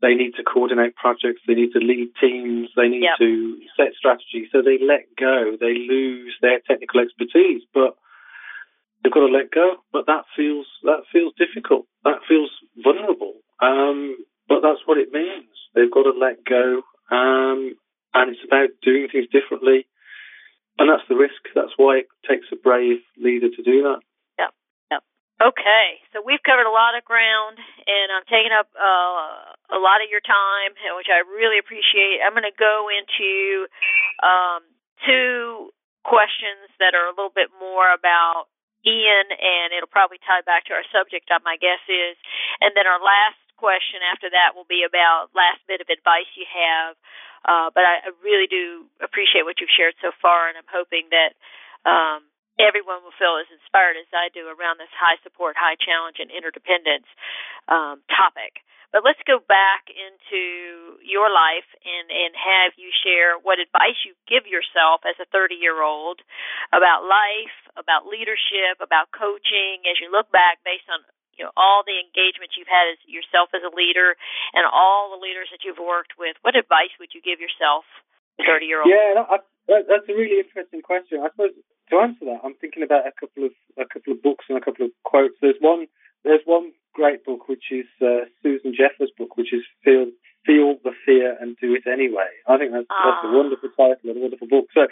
they 0.00 0.14
need 0.14 0.32
to 0.40 0.44
coordinate 0.44 0.96
projects. 0.96 1.42
They 1.46 1.54
need 1.54 1.72
to 1.72 1.78
lead 1.84 2.08
teams. 2.20 2.70
They 2.74 2.88
need 2.88 3.04
Yep. 3.04 3.18
to 3.20 3.60
set 3.76 3.92
strategy. 3.94 4.48
So 4.50 4.62
they 4.62 4.78
let 4.80 5.04
go. 5.16 5.56
They 5.60 5.74
lose 5.76 6.32
their 6.40 6.60
technical 6.60 7.00
expertise, 7.00 7.62
but 7.74 7.96
they've 9.02 9.12
got 9.12 9.26
to 9.26 9.32
let 9.32 9.50
go. 9.50 9.76
But 9.92 10.06
that 10.06 10.24
feels 10.36 10.66
that 10.84 11.04
feels 11.12 11.32
difficult. 11.38 11.86
That 12.04 12.20
feels 12.28 12.50
vulnerable. 12.82 13.40
Um, 13.60 14.16
but 14.48 14.60
that's 14.62 14.80
what 14.86 14.98
it 14.98 15.12
means. 15.12 15.50
They've 15.74 15.90
got 15.90 16.04
to 16.04 16.14
let 16.16 16.44
go. 16.44 16.82
Um, 17.10 17.76
and 18.14 18.30
it's 18.30 18.44
about 18.46 18.70
doing 18.82 19.08
things 19.10 19.26
differently. 19.30 19.86
And 20.78 20.88
that's 20.88 21.06
the 21.08 21.16
risk. 21.16 21.44
That's 21.54 21.76
why 21.76 22.02
it 22.02 22.08
takes 22.28 22.46
a 22.52 22.56
brave 22.56 23.00
leader 23.18 23.48
to 23.50 23.62
do 23.62 23.82
that. 23.84 24.00
Okay, 25.40 26.04
so 26.12 26.20
we've 26.20 26.44
covered 26.44 26.68
a 26.68 26.76
lot 26.76 26.92
of 26.92 27.08
ground, 27.08 27.56
and 27.56 28.12
I'm 28.12 28.28
taking 28.28 28.52
up 28.52 28.68
uh, 28.76 29.56
a 29.72 29.80
lot 29.80 30.04
of 30.04 30.12
your 30.12 30.20
time, 30.20 30.76
which 31.00 31.08
I 31.08 31.24
really 31.24 31.56
appreciate. 31.56 32.20
I'm 32.20 32.36
going 32.36 32.44
to 32.44 32.52
go 32.52 32.92
into 32.92 33.64
um, 34.20 34.60
two 35.00 35.72
questions 36.04 36.68
that 36.76 36.92
are 36.92 37.08
a 37.08 37.16
little 37.16 37.32
bit 37.32 37.48
more 37.56 37.88
about 37.88 38.52
Ian, 38.86 39.28
and 39.28 39.76
it'll 39.76 39.90
probably 39.90 40.18
tie 40.24 40.40
back 40.44 40.64
to 40.68 40.74
our 40.74 40.86
subject, 40.88 41.28
my 41.44 41.60
guess 41.60 41.82
is. 41.88 42.16
And 42.64 42.72
then 42.72 42.88
our 42.88 43.00
last 43.00 43.40
question 43.60 44.00
after 44.08 44.32
that 44.32 44.56
will 44.56 44.68
be 44.68 44.88
about 44.88 45.28
last 45.36 45.60
bit 45.68 45.84
of 45.84 45.92
advice 45.92 46.28
you 46.32 46.48
have. 46.48 46.96
Uh, 47.44 47.68
but 47.72 47.84
I, 47.84 48.08
I 48.08 48.10
really 48.24 48.48
do 48.48 48.88
appreciate 49.00 49.44
what 49.44 49.60
you've 49.60 49.72
shared 49.72 49.96
so 50.00 50.12
far, 50.20 50.48
and 50.48 50.56
I'm 50.56 50.68
hoping 50.68 51.08
that 51.12 51.36
um, 51.88 52.24
everyone 52.58 53.04
will 53.04 53.14
feel 53.14 53.38
as 53.38 53.48
inspired 53.52 54.00
as 54.00 54.10
I 54.10 54.32
do 54.32 54.48
around 54.48 54.80
this 54.82 54.92
high 54.96 55.20
support, 55.22 55.54
high 55.54 55.78
challenge, 55.78 56.18
and 56.18 56.32
interdependence 56.32 57.06
um, 57.70 58.02
topic. 58.10 58.64
But 58.90 59.06
let's 59.06 59.22
go 59.22 59.38
back 59.38 59.86
into 59.86 60.98
your 61.06 61.30
life 61.30 61.66
and, 61.86 62.10
and 62.10 62.34
have 62.34 62.74
you 62.74 62.90
share 62.90 63.38
what 63.38 63.62
advice 63.62 64.02
you 64.02 64.18
give 64.26 64.50
yourself 64.50 65.06
as 65.06 65.14
a 65.22 65.30
30 65.30 65.54
year 65.54 65.78
old 65.78 66.18
about 66.74 67.06
life, 67.06 67.54
about 67.78 68.10
leadership, 68.10 68.82
about 68.82 69.14
coaching 69.14 69.86
as 69.86 70.02
you 70.02 70.10
look 70.10 70.26
back 70.34 70.58
based 70.66 70.90
on 70.90 71.06
you 71.38 71.46
know 71.46 71.54
all 71.54 71.86
the 71.86 72.02
engagements 72.02 72.58
you've 72.58 72.70
had 72.70 72.90
as 72.90 72.98
yourself 73.06 73.54
as 73.54 73.62
a 73.62 73.70
leader 73.70 74.18
and 74.58 74.66
all 74.66 75.14
the 75.14 75.22
leaders 75.22 75.46
that 75.54 75.62
you've 75.62 75.78
worked 75.78 76.18
with. 76.18 76.34
What 76.42 76.58
advice 76.58 76.90
would 76.98 77.14
you 77.14 77.22
give 77.22 77.38
yourself, 77.38 77.86
30 78.42 78.66
year 78.66 78.82
old? 78.82 78.90
Yeah, 78.90 79.22
that's 79.70 80.06
a 80.10 80.14
really 80.18 80.42
interesting 80.42 80.82
question. 80.82 81.22
I 81.22 81.30
suppose 81.30 81.54
to 81.90 81.96
answer 81.98 82.24
that, 82.26 82.40
I'm 82.44 82.54
thinking 82.60 82.82
about 82.82 83.06
a 83.06 83.12
couple 83.18 83.44
of 83.44 83.52
a 83.78 83.84
couple 83.92 84.12
of 84.14 84.22
books 84.22 84.46
and 84.48 84.58
a 84.58 84.60
couple 84.64 84.86
of 84.86 84.92
quotes. 85.04 85.34
There's 85.40 85.60
one 85.60 85.86
there's 86.24 86.42
one 86.44 86.72
great 86.94 87.24
book 87.24 87.48
which 87.48 87.64
is 87.70 87.86
uh, 88.02 88.26
Susan 88.42 88.74
Jeffers' 88.76 89.12
book, 89.16 89.36
which 89.36 89.52
is 89.52 89.62
Feel 89.84 90.06
Feel 90.46 90.76
the 90.84 90.92
Fear 91.06 91.36
and 91.40 91.56
Do 91.60 91.74
It 91.74 91.86
Anyway. 91.86 92.30
I 92.48 92.58
think 92.58 92.72
that's 92.72 92.86
that's 92.88 93.24
a 93.24 93.28
Ah. 93.28 93.36
wonderful 93.36 93.70
title 93.76 94.10
and 94.10 94.16
a 94.16 94.20
wonderful 94.20 94.48
book. 94.48 94.66
So 94.74 94.86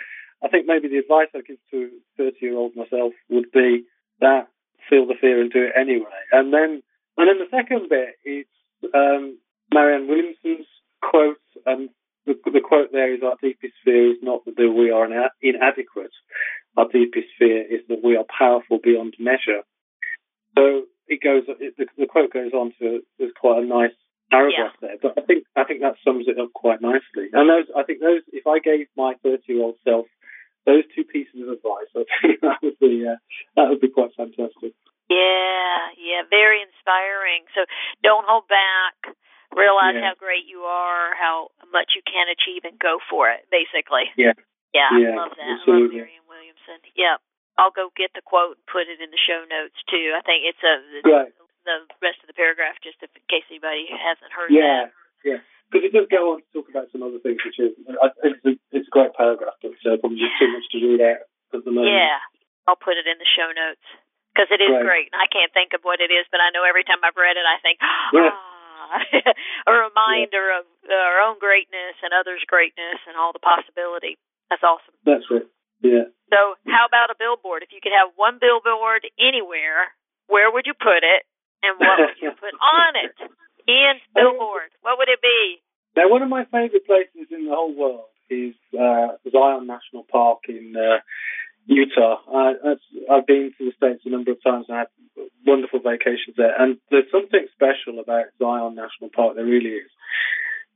I 0.45 0.49
think 0.49 0.67
maybe 0.67 0.89
the 0.89 0.99
advice 0.99 1.29
I 1.35 1.41
give 1.41 1.59
to 1.73 1.91
30 2.17 2.37
year 2.41 2.57
old 2.57 2.77
myself 2.77 3.13
would 3.29 3.51
be 3.53 3.85
that 4.21 4.49
feel 4.89 5.07
the 5.07 5.15
fear 5.21 5.41
and 5.41 5.51
do 5.53 5.63
it 5.65 5.73
anyway. 5.77 6.19
And 6.33 6.53
then 6.53 6.83
and 7.17 7.27
then 7.29 7.39
the 7.39 7.51
second 7.51 7.89
bit 7.89 8.15
is 8.25 8.47
um, 8.95 9.39
Marianne 9.75 10.07
Williamson's 10.09 10.69
quote, 11.03 11.43
and 11.67 11.89
the, 12.27 12.35
the 12.53 12.61
quote 12.61 12.93
there 12.93 13.13
is, 13.13 13.23
"Our 13.23 13.35
deepest 13.43 13.75
fear 13.85 14.13
is 14.13 14.19
not 14.23 14.45
that 14.45 14.55
we 14.57 14.91
are 14.91 15.05
ina- 15.07 15.33
inadequate. 15.43 16.13
Our 16.79 16.87
deepest 16.89 17.29
fear 17.39 17.61
is 17.67 17.83
that 17.89 18.05
we 18.05 18.17
are 18.17 18.25
powerful 18.39 18.79
beyond 18.79 19.15
measure." 19.19 19.63
So 20.57 20.85
it 21.09 21.21
goes. 21.23 21.43
It, 21.61 21.75
the, 21.77 21.87
the 21.99 22.07
quote 22.07 22.33
goes 22.33 22.53
on 22.53 22.73
to. 22.79 23.01
There's 23.19 23.33
quite 23.39 23.63
a 23.63 23.67
nice 23.67 23.93
paragraph 24.31 24.77
there, 24.81 24.97
but 25.01 25.15
I 25.19 25.23
think 25.27 25.45
I 25.57 25.65
think 25.65 25.81
that 25.81 25.97
sums 26.05 26.27
it 26.29 26.39
up 26.39 26.53
quite 26.55 26.81
nicely. 26.81 27.33
And 27.33 27.49
those, 27.49 27.67
I 27.77 27.83
think 27.83 28.01
those. 28.01 28.23
If 28.33 28.47
I 28.47 28.59
gave 28.61 28.87
my 28.97 29.15
30 29.23 29.43
year 29.49 29.63
old 29.63 29.77
self 29.85 30.07
those 30.67 30.85
two 30.95 31.05
pieces 31.05 31.41
of 31.41 31.49
advice, 31.49 31.89
I 31.97 32.05
think 32.23 32.41
that 32.47 32.59
would 32.63 32.79
be 32.79 33.05
uh, 33.09 33.17
that 33.57 33.69
would 33.71 33.81
be 33.81 33.89
quite 33.89 34.13
fantastic. 34.17 34.73
Yeah, 35.09 35.77
yeah, 35.97 36.23
very 36.29 36.61
inspiring. 36.61 37.49
So 37.57 37.65
don't 38.05 38.27
hold 38.29 38.45
back. 38.49 39.17
Realize 39.57 39.97
Yeah. 39.97 40.13
how 40.13 40.15
great 40.21 40.45
you 40.45 40.69
are, 40.69 41.17
how 41.17 41.49
much 41.73 41.97
you 41.97 42.03
can 42.05 42.29
achieve, 42.29 42.69
and 42.69 42.79
go 42.79 42.99
for 43.09 43.31
it. 43.33 43.49
Basically. 43.49 44.13
Yeah. 44.21 44.37
Yeah, 44.75 44.91
Yeah, 44.97 45.17
I 45.17 45.21
love 45.25 45.33
that. 45.37 45.45
I 45.45 45.53
love 45.53 45.61
absolutely. 45.65 45.99
Marianne 46.05 46.29
Williamson. 46.29 46.79
Yeah, 46.95 47.17
I'll 47.57 47.75
go 47.75 47.91
get 47.97 48.13
the 48.15 48.23
quote 48.23 48.61
and 48.61 48.67
put 48.69 48.87
it 48.87 49.01
in 49.01 49.11
the 49.11 49.19
show 49.21 49.43
notes 49.49 49.79
too. 49.89 50.13
I 50.15 50.23
think 50.23 50.45
it's 50.47 50.63
a 50.63 50.75
Great. 51.03 51.33
the 51.65 51.85
rest 52.05 52.21
of 52.23 52.29
the 52.29 52.37
paragraph 52.37 52.77
just 52.85 53.01
in 53.03 53.09
case 53.29 53.45
anybody 53.51 53.89
hasn't 53.91 54.31
heard 54.33 54.53
yeah, 54.53 54.89
that. 54.89 54.93
Yeah, 55.25 55.41
because 55.73 55.85
it 55.89 55.93
does 55.97 56.07
go 56.13 56.37
on 56.37 56.45
to 56.45 56.49
talk 56.55 56.69
about 56.71 56.89
some 56.93 57.03
other 57.03 57.19
things, 57.19 57.41
which 57.45 57.59
is 57.59 57.75
it's 57.81 58.45
a, 58.45 58.53
it's 58.73 58.89
a 58.89 58.95
great 58.95 59.13
paragraph, 59.17 59.57
but 59.61 59.75
uh, 59.89 59.97
probably 59.99 60.21
just 60.21 60.37
too 60.39 60.49
much 60.53 60.65
to 60.73 60.79
read 60.85 61.03
out 61.03 61.25
at 61.57 61.65
the 61.65 61.73
moment. 61.73 61.93
Yeah, 61.93 62.21
I'll 62.69 62.79
put 62.81 62.97
it 63.01 63.09
in 63.09 63.19
the 63.19 63.29
show 63.29 63.49
notes 63.53 63.85
because 64.33 64.53
it 64.55 64.63
is 64.63 64.71
Right. 64.71 64.87
great. 64.87 65.07
And 65.11 65.19
I 65.19 65.27
can't 65.27 65.51
think 65.51 65.75
of 65.75 65.83
what 65.83 65.99
it 65.99 66.15
is, 66.15 66.29
but 66.31 66.39
I 66.39 66.55
know 66.55 66.63
every 66.63 66.85
time 66.87 67.03
I've 67.03 67.19
read 67.19 67.35
it, 67.41 67.43
I 67.49 67.59
think, 67.59 67.81
Yeah. 68.15 68.31
ah, 68.31 69.03
a 69.67 69.73
reminder 69.75 70.63
of 70.63 70.65
our 70.87 71.19
own 71.27 71.43
greatness 71.43 71.99
and 72.07 72.15
others' 72.15 72.45
greatness 72.47 73.03
and 73.11 73.19
all 73.19 73.35
the 73.35 73.43
possibility. 73.43 74.15
That's 74.51 74.65
awesome. 74.65 74.95
That's 75.05 75.25
right. 75.31 75.47
Yeah. 75.81 76.11
So, 76.33 76.59
how 76.67 76.85
about 76.89 77.13
a 77.13 77.17
billboard? 77.17 77.63
If 77.63 77.71
you 77.73 77.81
could 77.81 77.95
have 77.95 78.13
one 78.17 78.41
billboard 78.41 79.07
anywhere, 79.17 79.95
where 80.27 80.51
would 80.51 80.67
you 80.67 80.75
put 80.75 81.07
it, 81.07 81.23
and 81.63 81.79
what 81.79 81.99
would 82.01 82.21
you 82.21 82.33
put 82.35 82.53
on 82.61 82.93
it? 82.99 83.15
Ian's 83.69 84.05
billboard. 84.15 84.73
What 84.81 84.99
would 84.99 85.09
it 85.09 85.21
be? 85.21 85.61
Now, 85.97 86.09
one 86.09 86.23
of 86.23 86.29
my 86.29 86.45
favourite 86.45 86.87
places 86.87 87.29
in 87.31 87.47
the 87.47 87.55
whole 87.55 87.75
world 87.75 88.13
is 88.31 88.55
uh, 88.73 89.17
Zion 89.31 89.67
National 89.67 90.05
Park 90.05 90.49
in 90.49 90.75
uh, 90.77 91.01
Utah. 91.67 92.21
I, 92.33 92.77
I've 93.11 93.27
been 93.27 93.53
to 93.59 93.65
the 93.65 93.73
States 93.77 94.03
a 94.05 94.11
number 94.11 94.33
of 94.33 94.43
times 94.43 94.67
and 94.69 94.79
had 94.79 94.89
wonderful 95.47 95.81
vacations 95.81 96.37
there. 96.37 96.55
And 96.59 96.79
there's 96.91 97.11
something 97.13 97.47
special 97.53 98.01
about 98.01 98.33
Zion 98.39 98.75
National 98.75 99.11
Park. 99.15 99.37
There 99.37 99.45
really 99.45 99.85
is. 99.85 99.91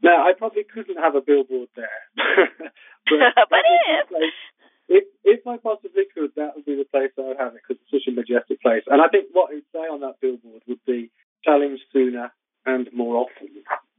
Now, 0.02 0.26
I 0.26 0.32
probably 0.36 0.64
couldn't 0.64 0.98
have 0.98 1.14
a 1.14 1.20
billboard 1.22 1.68
there. 1.76 2.00
but 2.16 3.32
But 3.50 3.62
if. 3.64 4.08
the 4.08 4.14
place- 4.14 4.48
if, 4.88 5.04
if 5.24 5.46
I 5.46 5.56
possibly 5.56 6.04
could, 6.12 6.34
that 6.36 6.52
would 6.56 6.66
be 6.66 6.74
the 6.76 6.84
place 6.84 7.14
I 7.16 7.22
would 7.22 7.38
have 7.38 7.54
it 7.54 7.62
because 7.64 7.80
it's 7.80 7.88
such 7.94 8.10
a 8.10 8.14
majestic 8.14 8.60
place. 8.60 8.82
And 8.90 9.00
I 9.00 9.08
think 9.08 9.30
what 9.32 9.48
it 9.54 9.62
would 9.62 9.70
say 9.72 9.86
on 9.88 10.00
that 10.04 10.18
billboard 10.20 10.60
would 10.68 10.84
be 10.84 11.08
challenge 11.46 11.80
sooner 11.94 12.28
and 12.66 12.90
more 12.92 13.16
often. 13.24 13.48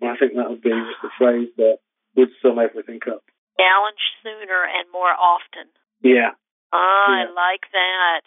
And 0.04 0.12
I 0.12 0.16
think 0.20 0.36
that 0.36 0.52
would 0.52 0.62
be 0.62 0.70
just 0.76 1.02
a 1.08 1.10
phrase 1.18 1.50
that 1.58 1.80
would 2.16 2.30
sum 2.44 2.60
everything 2.60 3.00
up. 3.10 3.24
Challenge 3.58 4.04
sooner 4.22 4.62
and 4.70 4.86
more 4.92 5.10
often. 5.18 5.72
Yeah. 6.04 6.36
Ah, 6.76 7.26
I 7.26 7.32
like 7.32 7.66
that. 7.74 8.24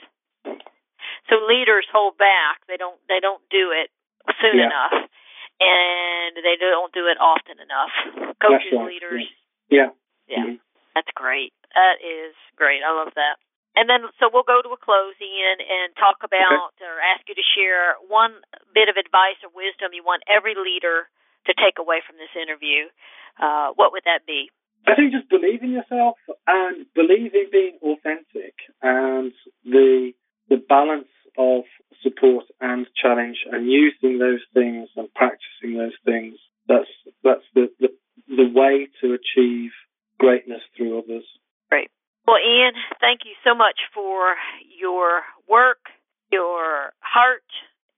So 1.29 1.35
leaders 1.47 1.87
hold 1.93 2.16
back. 2.18 2.64
They 2.66 2.79
don't. 2.81 2.99
They 3.07 3.20
don't 3.20 3.43
do 3.51 3.70
it 3.77 3.91
soon 4.43 4.59
Yeah. 4.59 4.70
enough, 4.72 5.11
and 5.61 6.37
they 6.37 6.57
don't 6.61 6.93
do 6.93 7.07
it 7.09 7.19
often 7.21 7.59
enough. 7.61 7.93
Coaches, 8.41 8.73
right, 8.73 8.87
leaders. 8.87 9.25
Yeah. 9.71 9.91
Yeah, 10.29 10.45
Mhm. 10.45 10.61
that's 10.95 11.11
great. 11.15 11.55
That 11.75 12.03
is 12.03 12.35
great. 12.57 12.83
I 12.83 12.91
love 12.91 13.15
that. 13.15 13.39
And 13.77 13.89
then, 13.89 14.09
so 14.19 14.31
we'll 14.33 14.43
go 14.49 14.63
to 14.63 14.71
a 14.71 14.77
close, 14.77 15.15
Ian, 15.21 15.61
and 15.61 15.95
talk 15.97 16.25
about 16.25 16.73
or 16.81 17.01
ask 17.01 17.29
you 17.29 17.35
to 17.35 17.43
share 17.55 17.95
one 18.09 18.43
bit 18.73 18.89
of 18.89 18.97
advice 18.97 19.37
or 19.45 19.51
wisdom 19.51 19.93
you 19.93 20.03
want 20.03 20.23
every 20.27 20.55
leader 20.55 21.09
to 21.45 21.55
take 21.55 21.79
away 21.79 22.01
from 22.01 22.17
this 22.17 22.35
interview. 22.35 22.89
Uh, 23.39 23.71
what 23.77 23.93
would 23.93 24.05
that 24.05 24.25
be? 24.27 24.51
I 24.87 24.95
think 24.95 25.13
just 25.13 25.29
believe 25.29 25.63
in 25.63 25.73
yourself 25.73 26.17
and 26.47 26.87
believe 26.95 27.35
in 27.35 27.51
being 27.51 27.79
authentic 27.83 28.55
and 28.83 29.33
the 29.65 30.13
the 30.49 30.57
balance 30.57 31.09
of 31.39 31.64
support 32.03 32.45
and 32.61 32.87
challenge 33.01 33.39
and 33.51 33.70
using 33.70 34.18
those 34.18 34.41
things 34.55 34.89
and 34.97 35.12
practicing 35.14 35.76
those 35.78 35.97
things. 36.05 36.37
That's 36.68 36.89
that's 37.22 37.45
the, 37.55 37.70
the 37.80 37.89
the 38.28 38.49
way 38.53 38.89
to 39.03 39.14
achieve 39.14 39.70
greatness 40.18 40.62
through 40.76 40.99
others. 40.99 41.24
Great. 41.70 41.91
Well, 42.26 42.39
Ian, 42.39 42.74
thank 43.01 43.20
you 43.24 43.32
so 43.45 43.55
much 43.55 43.78
for 43.95 44.34
your 44.78 45.22
work, 45.49 45.78
your 46.32 46.93
heart, 47.01 47.47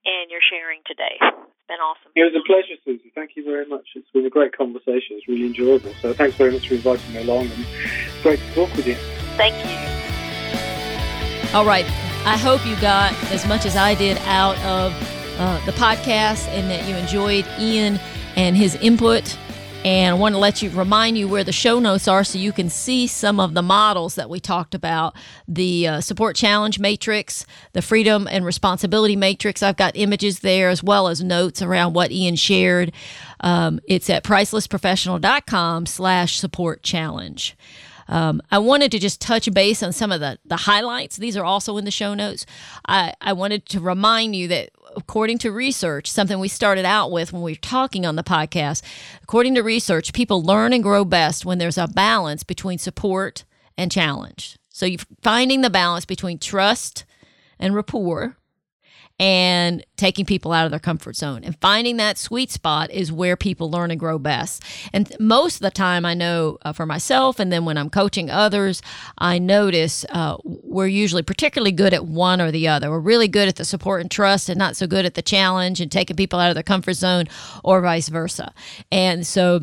and 0.05 0.31
your 0.31 0.41
sharing 0.51 0.81
today. 0.87 1.17
It's 1.21 1.67
been 1.69 1.81
awesome. 1.81 2.13
It 2.15 2.25
was 2.25 2.35
a 2.37 2.45
pleasure, 2.47 2.77
Susie. 2.85 3.13
Thank 3.15 3.37
you 3.37 3.45
very 3.45 3.67
much. 3.67 3.87
It's 3.95 4.11
been 4.11 4.27
a 4.27 4.31
great 4.31 4.57
conversation. 4.57 5.17
It's 5.17 5.29
really 5.29 5.47
enjoyable. 5.47 5.93
So 6.03 6.13
thanks 6.13 6.37
very 6.37 6.53
much 6.53 6.69
for 6.69 6.75
inviting 6.75 7.13
me 7.13 7.23
along 7.23 7.47
and 7.47 7.67
great 8.23 8.39
to 8.41 8.55
talk 8.55 8.75
with 8.77 8.87
you. 8.87 8.97
Thank 9.37 9.55
you. 9.65 9.77
All 11.55 11.65
right. 11.65 11.87
I 12.25 12.37
hope 12.37 12.65
you 12.67 12.75
got 12.81 13.13
as 13.33 13.47
much 13.47 13.65
as 13.65 13.77
I 13.77 13.95
did 13.95 14.19
out 14.25 14.59
of 14.59 14.93
uh, 15.39 15.65
the 15.65 15.73
podcast 15.73 16.49
and 16.49 16.71
that 16.71 16.89
you 16.89 16.97
enjoyed 16.97 17.47
Ian 17.59 17.99
and 18.37 18.57
his 18.57 18.75
input. 18.77 19.37
And 19.85 20.17
I 20.17 20.19
want 20.19 20.35
to 20.35 20.39
let 20.39 20.61
you 20.61 20.71
remind 20.71 21.17
you 21.17 21.29
where 21.29 21.45
the 21.45 21.53
show 21.53 21.79
notes 21.79 22.09
are 22.09 22.25
so 22.25 22.37
you 22.37 22.53
can 22.53 22.69
see 22.69 23.07
some 23.07 23.39
of 23.39 23.55
the 23.55 23.63
models 23.63 24.17
that 24.17 24.29
we 24.29 24.41
talked 24.41 24.75
about 24.75 25.15
the 25.47 25.87
uh, 25.87 26.01
support 26.01 26.35
challenge 26.35 26.81
matrix, 26.81 27.47
the 27.73 27.81
freedom 27.81 28.27
and 28.29 28.45
responsibility 28.45 29.15
matrix. 29.15 29.63
I've 29.63 29.77
got 29.77 29.97
images 29.97 30.41
there 30.41 30.69
as 30.69 30.83
well 30.83 31.07
as 31.07 31.23
notes 31.23 31.63
around 31.63 31.95
what 31.95 32.11
Ian 32.11 32.35
shared. 32.35 32.93
Um, 33.41 33.79
it's 33.87 34.11
at 34.11 34.25
pricelessprofessional.com 34.25 35.87
slash 35.87 36.39
support 36.39 36.83
challenge. 36.83 37.57
Um, 38.09 38.41
I 38.51 38.59
wanted 38.59 38.91
to 38.93 38.99
just 38.99 39.21
touch 39.21 39.53
base 39.53 39.83
on 39.83 39.93
some 39.93 40.11
of 40.11 40.21
the, 40.21 40.39
the 40.45 40.57
highlights. 40.57 41.17
These 41.17 41.37
are 41.37 41.45
also 41.45 41.77
in 41.77 41.85
the 41.85 41.91
show 41.91 42.15
notes. 42.15 42.47
I, 42.87 43.13
I 43.21 43.35
wanted 43.35 43.67
to 43.67 43.81
remind 43.81 44.35
you 44.35 44.49
that 44.49 44.71
according 44.97 45.39
to 45.39 45.53
research, 45.53 46.11
something 46.11 46.39
we 46.39 46.49
started 46.49 46.85
out 46.85 47.11
with 47.11 47.33
when 47.33 47.43
we 47.43 47.53
were 47.53 47.57
talking 47.57 48.07
on 48.07 48.17
the 48.17 48.23
podcast, 48.25 48.83
according 49.23 49.55
to 49.55 49.63
research, 49.63 50.13
people 50.13 50.43
learn 50.43 50.73
and 50.73 50.83
grow 50.83 51.05
best 51.05 51.45
when 51.45 51.59
there's 51.59 51.79
a 51.79 51.87
balance 51.87 52.43
between 52.43 52.79
support 52.79 53.45
and 53.77 53.93
challenge. 53.93 54.59
So 54.71 54.87
you're 54.87 55.01
finding 55.23 55.61
the 55.61 55.71
balance 55.71 56.05
between 56.05 56.39
trust 56.39 57.05
and 57.59 57.75
rapport 57.75 58.37
and 59.19 59.85
taking 59.97 60.25
people 60.25 60.53
out 60.53 60.65
of 60.65 60.71
their 60.71 60.79
comfort 60.79 61.17
zone. 61.17 61.43
And 61.45 61.59
finding 61.61 61.97
that 61.97 62.19
sweet 62.19 62.51
spot 62.51 62.91
is 62.91 63.11
where 63.11 63.37
people 63.37 63.71
learn 63.71 63.91
and 63.91 63.99
grow 63.99 64.19
best. 64.19 64.63
And 64.93 65.13
most 65.19 65.57
of 65.57 65.61
the 65.63 65.71
time 65.71 66.05
i 66.05 66.15
know 66.15 66.59
uh, 66.63 66.73
for 66.73 66.87
myself 66.87 67.39
and 67.39 67.53
then 67.53 67.65
when 67.65 67.77
i'm 67.77 67.91
coaching 67.91 68.31
others 68.31 68.83
i 69.19 69.39
notice 69.39 70.05
uh, 70.11 70.37
we're 70.45 70.87
usually 70.87 71.23
particularly 71.23 71.73
good 71.73 71.95
at 71.95 72.07
one 72.07 72.41
or 72.41 72.51
the 72.51 72.69
other. 72.69 72.91
We're 72.91 73.01
really 73.01 73.29
good 73.29 73.49
at 73.49 73.57
the 73.57 73.65
support 73.65 74.01
and 74.01 74.11
trust 74.11 74.49
and 74.49 74.59
not 74.59 74.77
so 74.77 74.87
good 74.87 75.05
at 75.05 75.15
the 75.15 75.23
challenge 75.23 75.81
and 75.81 75.91
taking 75.91 76.17
people 76.17 76.39
out 76.39 76.51
of 76.51 76.55
their 76.55 76.63
comfort 76.63 76.95
zone 76.95 77.27
or 77.65 77.81
vice 77.81 78.09
versa. 78.09 78.53
And 78.91 79.27
so 79.27 79.61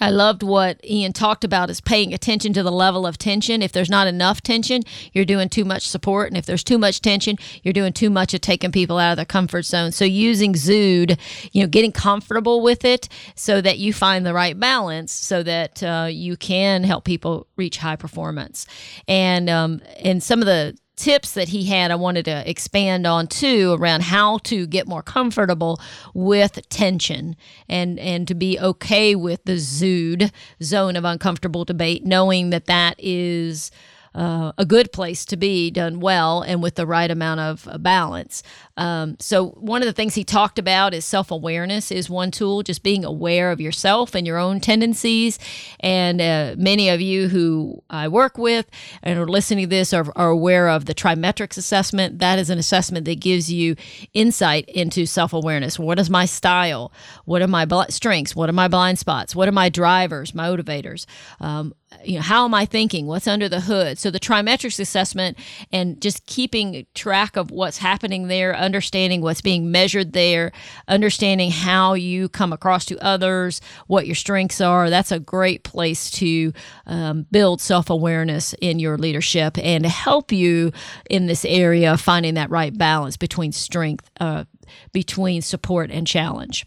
I 0.00 0.10
loved 0.10 0.42
what 0.42 0.84
Ian 0.84 1.12
talked 1.12 1.44
about 1.44 1.70
is 1.70 1.80
paying 1.80 2.12
attention 2.12 2.52
to 2.54 2.64
the 2.64 2.72
level 2.72 3.06
of 3.06 3.16
tension. 3.16 3.62
If 3.62 3.70
there's 3.70 3.90
not 3.90 4.08
enough 4.08 4.42
tension, 4.42 4.82
you're 5.12 5.24
doing 5.24 5.48
too 5.48 5.64
much 5.64 5.88
support. 5.88 6.28
And 6.28 6.36
if 6.36 6.46
there's 6.46 6.64
too 6.64 6.78
much 6.78 7.00
tension, 7.00 7.36
you're 7.62 7.72
doing 7.72 7.92
too 7.92 8.10
much 8.10 8.34
of 8.34 8.40
taking 8.40 8.72
people 8.72 8.98
out 8.98 9.12
of 9.12 9.16
their 9.16 9.24
comfort 9.24 9.64
zone. 9.64 9.92
So 9.92 10.04
using 10.04 10.54
ZOUD, 10.54 11.16
you 11.52 11.62
know, 11.62 11.68
getting 11.68 11.92
comfortable 11.92 12.60
with 12.60 12.84
it 12.84 13.08
so 13.36 13.60
that 13.60 13.78
you 13.78 13.92
find 13.92 14.26
the 14.26 14.34
right 14.34 14.58
balance 14.58 15.12
so 15.12 15.44
that 15.44 15.82
uh, 15.82 16.08
you 16.10 16.36
can 16.36 16.82
help 16.82 17.04
people 17.04 17.46
reach 17.56 17.78
high 17.78 17.96
performance. 17.96 18.66
And, 19.06 19.48
um, 19.48 19.80
and 20.00 20.22
some 20.22 20.40
of 20.40 20.46
the 20.46 20.76
tips 20.96 21.32
that 21.32 21.48
he 21.48 21.64
had 21.64 21.90
I 21.90 21.96
wanted 21.96 22.24
to 22.26 22.48
expand 22.48 23.06
on 23.06 23.26
too 23.26 23.76
around 23.78 24.02
how 24.02 24.38
to 24.38 24.66
get 24.66 24.86
more 24.86 25.02
comfortable 25.02 25.80
with 26.12 26.68
tension 26.68 27.36
and 27.68 27.98
and 27.98 28.28
to 28.28 28.34
be 28.34 28.58
okay 28.58 29.14
with 29.14 29.44
the 29.44 29.58
ZOUD 29.58 30.30
zone 30.62 30.96
of 30.96 31.04
uncomfortable 31.04 31.64
debate 31.64 32.04
knowing 32.04 32.50
that 32.50 32.66
that 32.66 32.94
is 32.98 33.70
uh, 34.14 34.52
a 34.56 34.64
good 34.64 34.92
place 34.92 35.24
to 35.26 35.36
be 35.36 35.70
done 35.70 36.00
well 36.00 36.42
and 36.42 36.62
with 36.62 36.76
the 36.76 36.86
right 36.86 37.10
amount 37.10 37.40
of 37.40 37.66
uh, 37.68 37.78
balance. 37.78 38.42
Um, 38.76 39.16
so 39.20 39.50
one 39.50 39.82
of 39.82 39.86
the 39.86 39.92
things 39.92 40.14
he 40.14 40.24
talked 40.24 40.58
about 40.58 40.94
is 40.94 41.04
self 41.04 41.30
awareness 41.30 41.90
is 41.90 42.10
one 42.10 42.30
tool, 42.30 42.62
just 42.62 42.82
being 42.82 43.04
aware 43.04 43.50
of 43.50 43.60
yourself 43.60 44.14
and 44.14 44.26
your 44.26 44.38
own 44.38 44.60
tendencies. 44.60 45.38
And 45.80 46.20
uh, 46.20 46.54
many 46.58 46.88
of 46.88 47.00
you 47.00 47.28
who 47.28 47.82
I 47.90 48.08
work 48.08 48.38
with 48.38 48.66
and 49.02 49.18
are 49.18 49.26
listening 49.28 49.64
to 49.64 49.70
this 49.70 49.92
are, 49.92 50.06
are 50.16 50.30
aware 50.30 50.68
of 50.68 50.86
the 50.86 50.94
TriMetrix 50.94 51.56
assessment. 51.56 52.18
That 52.18 52.38
is 52.38 52.50
an 52.50 52.58
assessment 52.58 53.04
that 53.06 53.20
gives 53.20 53.52
you 53.52 53.76
insight 54.12 54.68
into 54.68 55.06
self 55.06 55.32
awareness. 55.32 55.78
What 55.78 55.98
is 55.98 56.10
my 56.10 56.24
style? 56.24 56.92
What 57.24 57.42
are 57.42 57.48
my 57.48 57.64
bl- 57.64 57.82
strengths? 57.90 58.34
What 58.34 58.48
are 58.48 58.54
my 58.54 58.68
blind 58.68 58.98
spots? 58.98 59.34
What 59.36 59.48
are 59.48 59.52
my 59.52 59.68
drivers, 59.68 60.32
motivators? 60.32 61.06
Um, 61.40 61.74
you 62.04 62.16
know, 62.16 62.22
how 62.22 62.44
am 62.44 62.54
I 62.54 62.66
thinking? 62.66 63.06
What's 63.06 63.26
under 63.26 63.48
the 63.48 63.60
hood? 63.60 63.98
So 63.98 64.10
the 64.10 64.20
TriMetrix 64.20 64.80
assessment 64.80 65.38
and 65.72 66.00
just 66.00 66.26
keeping 66.26 66.86
track 66.94 67.36
of 67.36 67.50
what's 67.50 67.78
happening 67.78 68.28
there, 68.28 68.56
understanding 68.56 69.20
what's 69.20 69.40
being 69.40 69.70
measured 69.70 70.12
there, 70.12 70.52
understanding 70.88 71.50
how 71.50 71.94
you 71.94 72.28
come 72.28 72.52
across 72.52 72.84
to 72.86 72.98
others, 73.04 73.60
what 73.86 74.06
your 74.06 74.14
strengths 74.14 74.60
are. 74.60 74.90
That's 74.90 75.12
a 75.12 75.20
great 75.20 75.64
place 75.64 76.10
to 76.12 76.52
um, 76.86 77.26
build 77.30 77.60
self 77.60 77.90
awareness 77.90 78.54
in 78.60 78.78
your 78.78 78.98
leadership 78.98 79.58
and 79.58 79.86
help 79.86 80.32
you 80.32 80.72
in 81.08 81.26
this 81.26 81.44
area 81.44 81.92
of 81.92 82.00
finding 82.00 82.34
that 82.34 82.50
right 82.50 82.76
balance 82.76 83.16
between 83.16 83.52
strength, 83.52 84.10
uh, 84.20 84.44
between 84.92 85.42
support 85.42 85.90
and 85.90 86.06
challenge. 86.06 86.66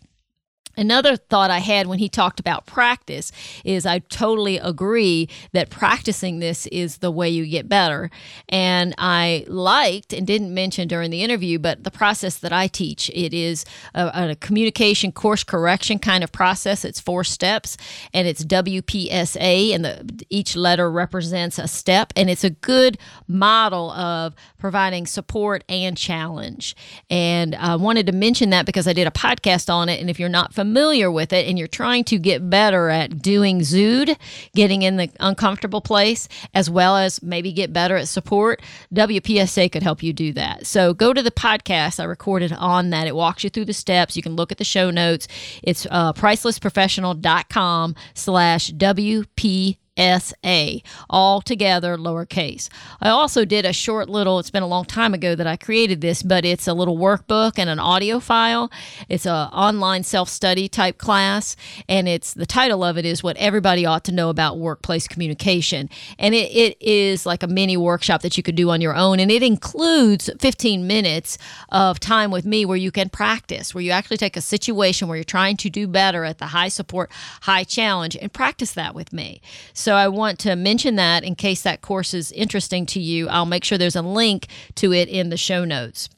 Another 0.77 1.15
thought 1.17 1.49
I 1.49 1.57
had 1.57 1.87
when 1.87 1.97
he 1.97 2.07
talked 2.07 2.39
about 2.39 2.67
practice 2.67 3.31
is 3.65 3.85
I 3.85 3.99
totally 3.99 4.57
agree 4.57 5.27
that 5.51 5.71
practicing 5.71 6.37
this 6.37 6.67
is 6.67 6.99
the 6.99 7.09
way 7.09 7.29
you 7.29 7.47
get 7.47 7.67
better. 7.67 8.11
And 8.47 8.93
I 8.99 9.43
liked 9.47 10.13
and 10.13 10.27
didn't 10.27 10.53
mention 10.53 10.87
during 10.87 11.09
the 11.09 11.23
interview, 11.23 11.57
but 11.57 11.83
the 11.83 11.89
process 11.89 12.37
that 12.37 12.53
I 12.53 12.67
teach, 12.67 13.09
it 13.15 13.33
is 13.33 13.65
a, 13.95 14.29
a 14.31 14.35
communication 14.35 15.11
course 15.11 15.43
correction 15.43 15.97
kind 15.97 16.23
of 16.23 16.31
process. 16.31 16.85
It's 16.85 16.99
four 16.99 17.23
steps 17.23 17.75
and 18.13 18.27
it's 18.27 18.45
WPSA 18.45 19.73
and 19.73 19.83
the, 19.83 20.25
each 20.29 20.55
letter 20.55 20.91
represents 20.91 21.57
a 21.57 21.67
step 21.67 22.13
and 22.15 22.29
it's 22.29 22.43
a 22.43 22.51
good 22.51 22.99
model 23.27 23.89
of 23.91 24.35
providing 24.59 25.07
support 25.07 25.63
and 25.67 25.97
challenge. 25.97 26.75
And 27.09 27.55
I 27.55 27.75
wanted 27.77 28.05
to 28.05 28.11
mention 28.11 28.51
that 28.51 28.67
because 28.67 28.87
I 28.87 28.93
did 28.93 29.07
a 29.07 29.11
podcast 29.11 29.73
on 29.73 29.89
it. 29.89 29.99
And 29.99 30.09
if 30.09 30.19
you're 30.19 30.29
not 30.29 30.53
familiar 30.53 30.66
familiar 30.67 31.09
with 31.09 31.31
it 31.31 31.47
and 31.47 31.57
you're 31.57 31.65
trying 31.65 32.03
to 32.03 32.17
get 32.17 32.49
better 32.49 32.89
at 32.89 33.21
doing 33.21 33.61
ZOUD, 33.61 34.17
getting 34.53 34.81
in 34.81 34.97
the 34.97 35.09
uncomfortable 35.21 35.79
place, 35.79 36.27
as 36.53 36.69
well 36.69 36.97
as 36.97 37.23
maybe 37.23 37.53
get 37.53 37.71
better 37.71 37.95
at 37.95 38.09
support, 38.09 38.61
WPSA 38.93 39.71
could 39.71 39.81
help 39.81 40.03
you 40.03 40.11
do 40.11 40.33
that. 40.33 40.67
So 40.67 40.93
go 40.93 41.13
to 41.13 41.23
the 41.23 41.31
podcast 41.31 42.01
I 42.01 42.03
recorded 42.03 42.51
on 42.51 42.89
that. 42.89 43.07
It 43.07 43.15
walks 43.15 43.45
you 43.45 43.49
through 43.49 43.65
the 43.65 43.73
steps. 43.73 44.17
You 44.17 44.21
can 44.23 44.35
look 44.35 44.51
at 44.51 44.57
the 44.57 44.65
show 44.65 44.91
notes. 44.91 45.29
It's 45.63 45.87
uh, 45.89 46.11
pricelessprofessional.com 46.11 47.95
slash 48.13 48.71
WPSA. 48.71 49.77
SA, 49.97 50.79
all 51.09 51.41
together, 51.41 51.97
lowercase. 51.97 52.69
I 53.01 53.09
also 53.09 53.45
did 53.45 53.65
a 53.65 53.73
short 53.73 54.09
little, 54.09 54.39
it's 54.39 54.51
been 54.51 54.63
a 54.63 54.67
long 54.67 54.85
time 54.85 55.13
ago 55.13 55.35
that 55.35 55.47
I 55.47 55.57
created 55.57 56.01
this, 56.01 56.23
but 56.23 56.45
it's 56.45 56.67
a 56.67 56.73
little 56.73 56.97
workbook 56.97 57.57
and 57.57 57.69
an 57.69 57.79
audio 57.79 58.19
file. 58.19 58.71
It's 59.09 59.25
an 59.25 59.49
online 59.49 60.03
self 60.03 60.29
study 60.29 60.67
type 60.67 60.97
class, 60.97 61.55
and 61.89 62.07
it's 62.07 62.33
the 62.33 62.45
title 62.45 62.83
of 62.83 62.97
it 62.97 63.05
is 63.05 63.23
What 63.23 63.37
Everybody 63.37 63.85
Ought 63.85 64.03
to 64.05 64.11
Know 64.11 64.29
About 64.29 64.57
Workplace 64.57 65.07
Communication. 65.07 65.89
And 66.19 66.35
it, 66.35 66.51
it 66.55 66.77
is 66.81 67.25
like 67.25 67.43
a 67.43 67.47
mini 67.47 67.77
workshop 67.77 68.21
that 68.21 68.37
you 68.37 68.43
could 68.43 68.55
do 68.55 68.69
on 68.69 68.81
your 68.81 68.95
own, 68.95 69.19
and 69.19 69.31
it 69.31 69.43
includes 69.43 70.29
15 70.39 70.85
minutes 70.85 71.37
of 71.69 71.99
time 71.99 72.31
with 72.31 72.45
me 72.45 72.65
where 72.65 72.77
you 72.77 72.91
can 72.91 73.09
practice, 73.09 73.73
where 73.73 73.83
you 73.83 73.91
actually 73.91 74.17
take 74.17 74.37
a 74.37 74.41
situation 74.41 75.07
where 75.07 75.17
you're 75.17 75.23
trying 75.23 75.57
to 75.57 75.69
do 75.69 75.87
better 75.87 76.23
at 76.23 76.37
the 76.37 76.47
high 76.47 76.67
support, 76.67 77.11
high 77.41 77.63
challenge, 77.63 78.15
and 78.21 78.31
practice 78.31 78.73
that 78.73 78.93
with 78.93 79.11
me. 79.11 79.41
So 79.87 79.93
I 79.93 80.09
want 80.09 80.37
to 80.39 80.57
mention 80.57 80.97
that 80.97 81.23
in 81.23 81.33
case 81.35 81.61
that 81.61 81.79
course 81.79 82.13
is 82.13 82.33
interesting 82.33 82.85
to 82.87 82.99
you. 82.99 83.29
I'll 83.29 83.45
make 83.45 83.63
sure 83.63 83.77
there's 83.77 83.95
a 83.95 84.01
link 84.01 84.47
to 84.75 84.91
it 84.91 85.07
in 85.07 85.29
the 85.29 85.37
show 85.37 85.63
notes. 85.63 86.09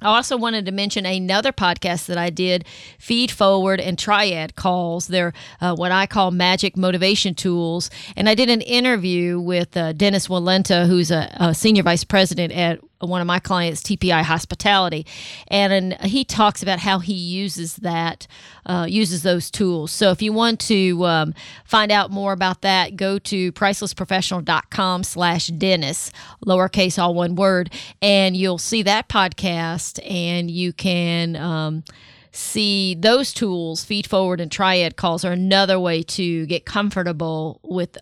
I 0.00 0.16
also 0.16 0.38
wanted 0.38 0.64
to 0.64 0.72
mention 0.72 1.04
another 1.04 1.52
podcast 1.52 2.06
that 2.06 2.16
I 2.16 2.30
did, 2.30 2.64
Feed 2.98 3.30
Forward 3.30 3.78
and 3.78 3.98
Triad 3.98 4.56
Calls. 4.56 5.08
They're 5.08 5.34
uh, 5.60 5.74
what 5.74 5.92
I 5.92 6.06
call 6.06 6.30
magic 6.30 6.78
motivation 6.78 7.34
tools. 7.34 7.90
And 8.16 8.26
I 8.26 8.34
did 8.34 8.48
an 8.48 8.62
interview 8.62 9.38
with 9.38 9.76
uh, 9.76 9.92
Dennis 9.92 10.28
Walenta, 10.28 10.86
who's 10.86 11.10
a, 11.10 11.30
a, 11.38 11.54
senior 11.54 11.82
vice 11.82 12.04
president 12.04 12.54
at 12.54 12.80
one 13.08 13.20
of 13.20 13.26
my 13.26 13.38
clients, 13.38 13.82
TPI 13.82 14.22
Hospitality, 14.22 15.06
and, 15.48 15.72
and 15.72 15.94
he 16.02 16.24
talks 16.24 16.62
about 16.62 16.80
how 16.80 16.98
he 16.98 17.14
uses 17.14 17.76
that, 17.76 18.26
uh, 18.66 18.86
uses 18.88 19.22
those 19.22 19.50
tools. 19.50 19.92
So 19.92 20.10
if 20.10 20.22
you 20.22 20.32
want 20.32 20.60
to 20.60 21.04
um, 21.04 21.34
find 21.64 21.92
out 21.92 22.10
more 22.10 22.32
about 22.32 22.62
that, 22.62 22.96
go 22.96 23.18
to 23.18 23.52
pricelessprofessional.com 23.52 25.04
slash 25.04 25.46
Dennis, 25.48 26.10
lowercase 26.44 27.00
all 27.00 27.14
one 27.14 27.34
word, 27.34 27.72
and 28.02 28.36
you'll 28.36 28.58
see 28.58 28.82
that 28.82 29.08
podcast 29.08 30.00
and 30.08 30.50
you 30.50 30.72
can 30.72 31.36
um, 31.36 31.84
see 32.32 32.94
those 32.94 33.32
tools, 33.32 33.84
feed 33.84 34.06
forward 34.06 34.40
and 34.40 34.50
triad 34.50 34.96
calls 34.96 35.24
are 35.24 35.32
another 35.32 35.78
way 35.78 36.02
to 36.02 36.46
get 36.46 36.64
comfortable 36.64 37.60
with 37.62 37.96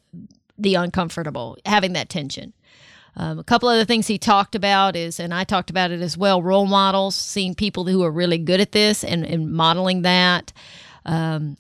the 0.59 0.75
uncomfortable, 0.75 1.59
having 1.67 1.93
that 1.93 2.09
tension. 2.09 2.53
Um, 3.17 3.39
a 3.39 3.45
couple 3.45 3.69
other 3.69 3.85
things 3.85 4.07
he 4.07 4.19
talked 4.19 4.55
about 4.55 4.97
is, 4.97 5.21
and 5.21 5.35
I 5.35 5.45
talked 5.45 5.71
about 5.71 5.91
it 5.91 6.01
as 6.01 6.17
well, 6.17 6.43
role 6.43 6.67
models, 6.67 7.15
seeing 7.15 7.55
people 7.55 7.85
who 7.85 8.03
are 8.03 8.11
really 8.11 8.39
good 8.39 8.61
at 8.61 8.73
this 8.73 9.05
and, 9.05 9.25
and 9.25 9.53
modeling 9.53 10.03
that. 10.03 10.53
Um, 11.05 11.57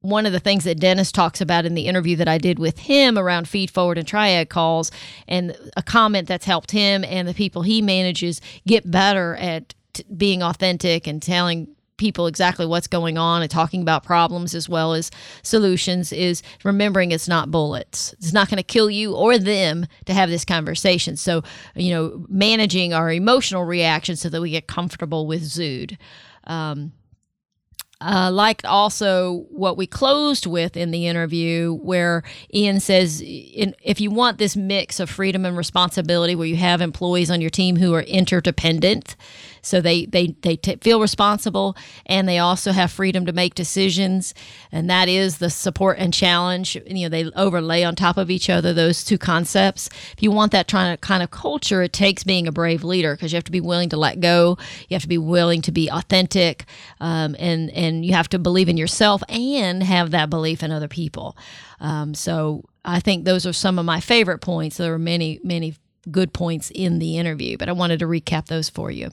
one 0.00 0.26
of 0.26 0.32
the 0.32 0.40
things 0.40 0.64
that 0.64 0.78
Dennis 0.80 1.10
talks 1.10 1.40
about 1.40 1.66
in 1.66 1.74
the 1.74 1.86
interview 1.86 2.16
that 2.16 2.28
I 2.28 2.38
did 2.38 2.58
with 2.58 2.78
him 2.78 3.18
around 3.18 3.48
feed 3.48 3.70
forward 3.70 3.98
and 3.98 4.06
triad 4.06 4.48
calls, 4.48 4.90
and 5.26 5.56
a 5.76 5.82
comment 5.82 6.28
that's 6.28 6.46
helped 6.46 6.70
him 6.70 7.04
and 7.04 7.26
the 7.26 7.34
people 7.34 7.62
he 7.62 7.82
manages 7.82 8.40
get 8.66 8.90
better 8.90 9.36
at 9.36 9.74
t- 9.92 10.04
being 10.16 10.42
authentic 10.42 11.06
and 11.06 11.20
telling 11.20 11.68
people 11.98 12.26
exactly 12.26 12.64
what's 12.64 12.86
going 12.86 13.18
on 13.18 13.42
and 13.42 13.50
talking 13.50 13.82
about 13.82 14.04
problems 14.04 14.54
as 14.54 14.68
well 14.68 14.94
as 14.94 15.10
solutions 15.42 16.12
is 16.12 16.42
remembering 16.64 17.12
it's 17.12 17.28
not 17.28 17.50
bullets. 17.50 18.14
It's 18.14 18.32
not 18.32 18.48
going 18.48 18.56
to 18.56 18.62
kill 18.62 18.88
you 18.88 19.14
or 19.14 19.36
them 19.36 19.86
to 20.06 20.14
have 20.14 20.30
this 20.30 20.44
conversation. 20.44 21.16
So, 21.16 21.42
you 21.74 21.90
know, 21.90 22.24
managing 22.28 22.94
our 22.94 23.12
emotional 23.12 23.64
reactions 23.64 24.20
so 24.20 24.28
that 24.30 24.40
we 24.40 24.50
get 24.50 24.66
comfortable 24.66 25.26
with 25.26 25.42
ZOUD. 25.42 25.98
Um, 26.44 26.92
uh, 28.00 28.54
also 28.64 29.46
what 29.50 29.76
we 29.76 29.86
closed 29.86 30.46
with 30.46 30.76
in 30.76 30.92
the 30.92 31.06
interview, 31.06 31.74
where 31.74 32.22
Ian 32.54 32.80
says, 32.80 33.20
in, 33.20 33.74
if 33.82 34.00
you 34.00 34.10
want 34.10 34.38
this 34.38 34.56
mix 34.56 35.00
of 35.00 35.10
freedom 35.10 35.44
and 35.44 35.56
responsibility, 35.56 36.36
where 36.36 36.46
you 36.46 36.56
have 36.56 36.80
employees 36.80 37.30
on 37.30 37.40
your 37.40 37.50
team 37.50 37.76
who 37.76 37.94
are 37.94 38.02
interdependent, 38.02 39.16
so 39.62 39.80
they 39.80 40.06
they 40.06 40.36
they 40.42 40.56
t- 40.56 40.76
feel 40.80 41.00
responsible 41.00 41.76
and 42.06 42.28
they 42.28 42.38
also 42.38 42.72
have 42.72 42.90
freedom 42.90 43.26
to 43.26 43.32
make 43.32 43.54
decisions, 43.54 44.34
and 44.72 44.88
that 44.90 45.08
is 45.08 45.38
the 45.38 45.50
support 45.50 45.98
and 45.98 46.12
challenge. 46.12 46.76
You 46.86 47.04
know, 47.04 47.08
they 47.08 47.30
overlay 47.32 47.82
on 47.82 47.94
top 47.94 48.16
of 48.16 48.30
each 48.30 48.50
other 48.50 48.72
those 48.72 49.04
two 49.04 49.18
concepts. 49.18 49.88
If 50.12 50.22
you 50.22 50.30
want 50.30 50.52
that 50.52 50.68
kind 50.68 50.92
of 50.92 51.00
kind 51.00 51.22
of 51.22 51.30
culture, 51.30 51.82
it 51.82 51.92
takes 51.92 52.24
being 52.24 52.46
a 52.46 52.52
brave 52.52 52.84
leader 52.84 53.14
because 53.14 53.32
you 53.32 53.36
have 53.36 53.44
to 53.44 53.52
be 53.52 53.60
willing 53.60 53.88
to 53.90 53.96
let 53.96 54.20
go. 54.20 54.56
You 54.88 54.94
have 54.94 55.02
to 55.02 55.08
be 55.08 55.18
willing 55.18 55.62
to 55.62 55.72
be 55.72 55.88
authentic, 55.90 56.64
um, 57.00 57.36
and 57.38 57.70
and 57.70 58.04
you 58.04 58.12
have 58.12 58.28
to 58.30 58.38
believe 58.38 58.68
in 58.68 58.76
yourself 58.76 59.22
and 59.28 59.82
have 59.82 60.10
that 60.12 60.30
belief 60.30 60.62
in 60.62 60.70
other 60.70 60.88
people. 60.88 61.36
Um, 61.80 62.14
so 62.14 62.64
I 62.84 63.00
think 63.00 63.24
those 63.24 63.46
are 63.46 63.52
some 63.52 63.78
of 63.78 63.84
my 63.84 64.00
favorite 64.00 64.38
points. 64.38 64.76
There 64.76 64.94
are 64.94 64.98
many 64.98 65.40
many 65.42 65.74
good 66.10 66.32
points 66.32 66.70
in 66.74 66.98
the 66.98 67.18
interview, 67.18 67.56
but 67.58 67.68
I 67.68 67.72
wanted 67.72 67.98
to 68.00 68.06
recap 68.06 68.46
those 68.46 68.68
for 68.68 68.90
you. 68.90 69.10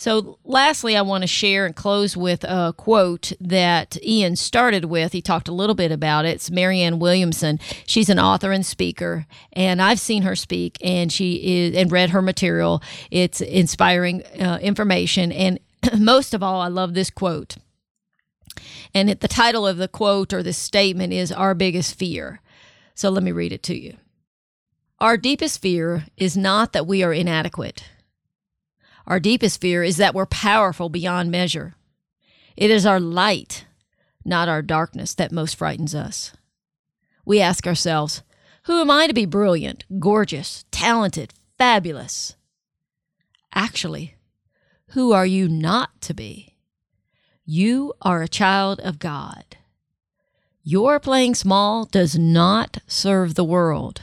So, 0.00 0.38
lastly, 0.44 0.96
I 0.96 1.02
want 1.02 1.24
to 1.24 1.28
share 1.28 1.66
and 1.66 1.76
close 1.76 2.16
with 2.16 2.42
a 2.44 2.72
quote 2.74 3.32
that 3.38 4.02
Ian 4.02 4.34
started 4.34 4.86
with. 4.86 5.12
He 5.12 5.20
talked 5.20 5.46
a 5.46 5.52
little 5.52 5.74
bit 5.74 5.92
about 5.92 6.24
it. 6.24 6.36
It's 6.36 6.50
Marianne 6.50 6.98
Williamson. 6.98 7.60
She's 7.84 8.08
an 8.08 8.18
author 8.18 8.50
and 8.50 8.64
speaker, 8.64 9.26
and 9.52 9.82
I've 9.82 10.00
seen 10.00 10.22
her 10.22 10.34
speak, 10.34 10.78
and 10.82 11.12
she 11.12 11.34
is 11.34 11.76
and 11.76 11.92
read 11.92 12.08
her 12.10 12.22
material. 12.22 12.82
It's 13.10 13.42
inspiring 13.42 14.22
uh, 14.40 14.58
information, 14.62 15.32
and 15.32 15.60
most 15.98 16.32
of 16.32 16.42
all, 16.42 16.62
I 16.62 16.68
love 16.68 16.94
this 16.94 17.10
quote. 17.10 17.56
And 18.94 19.10
it, 19.10 19.20
the 19.20 19.28
title 19.28 19.66
of 19.66 19.76
the 19.76 19.86
quote 19.86 20.32
or 20.32 20.42
the 20.42 20.54
statement 20.54 21.12
is 21.12 21.30
"Our 21.30 21.54
biggest 21.54 21.94
fear." 21.94 22.40
So 22.94 23.10
let 23.10 23.22
me 23.22 23.32
read 23.32 23.52
it 23.52 23.62
to 23.64 23.78
you. 23.78 23.98
Our 24.98 25.18
deepest 25.18 25.60
fear 25.60 26.06
is 26.16 26.38
not 26.38 26.72
that 26.72 26.86
we 26.86 27.02
are 27.02 27.12
inadequate 27.12 27.84
our 29.10 29.18
deepest 29.18 29.60
fear 29.60 29.82
is 29.82 29.96
that 29.96 30.14
we're 30.14 30.24
powerful 30.24 30.88
beyond 30.88 31.32
measure. 31.32 31.74
It 32.56 32.70
is 32.70 32.86
our 32.86 33.00
light, 33.00 33.66
not 34.24 34.48
our 34.48 34.62
darkness, 34.62 35.14
that 35.14 35.32
most 35.32 35.56
frightens 35.56 35.96
us. 35.96 36.32
We 37.24 37.40
ask 37.40 37.66
ourselves, 37.66 38.22
who 38.66 38.80
am 38.80 38.88
I 38.88 39.08
to 39.08 39.12
be 39.12 39.26
brilliant, 39.26 39.84
gorgeous, 39.98 40.64
talented, 40.70 41.34
fabulous? 41.58 42.36
Actually, 43.52 44.14
who 44.90 45.10
are 45.10 45.26
you 45.26 45.48
not 45.48 46.00
to 46.02 46.14
be? 46.14 46.54
You 47.44 47.92
are 48.02 48.22
a 48.22 48.28
child 48.28 48.78
of 48.78 49.00
God. 49.00 49.56
Your 50.62 51.00
playing 51.00 51.34
small 51.34 51.84
does 51.84 52.16
not 52.16 52.78
serve 52.86 53.34
the 53.34 53.42
world. 53.42 54.02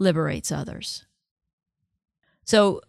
liberates 0.00 0.50
others. 0.50 1.04
So, 2.44 2.80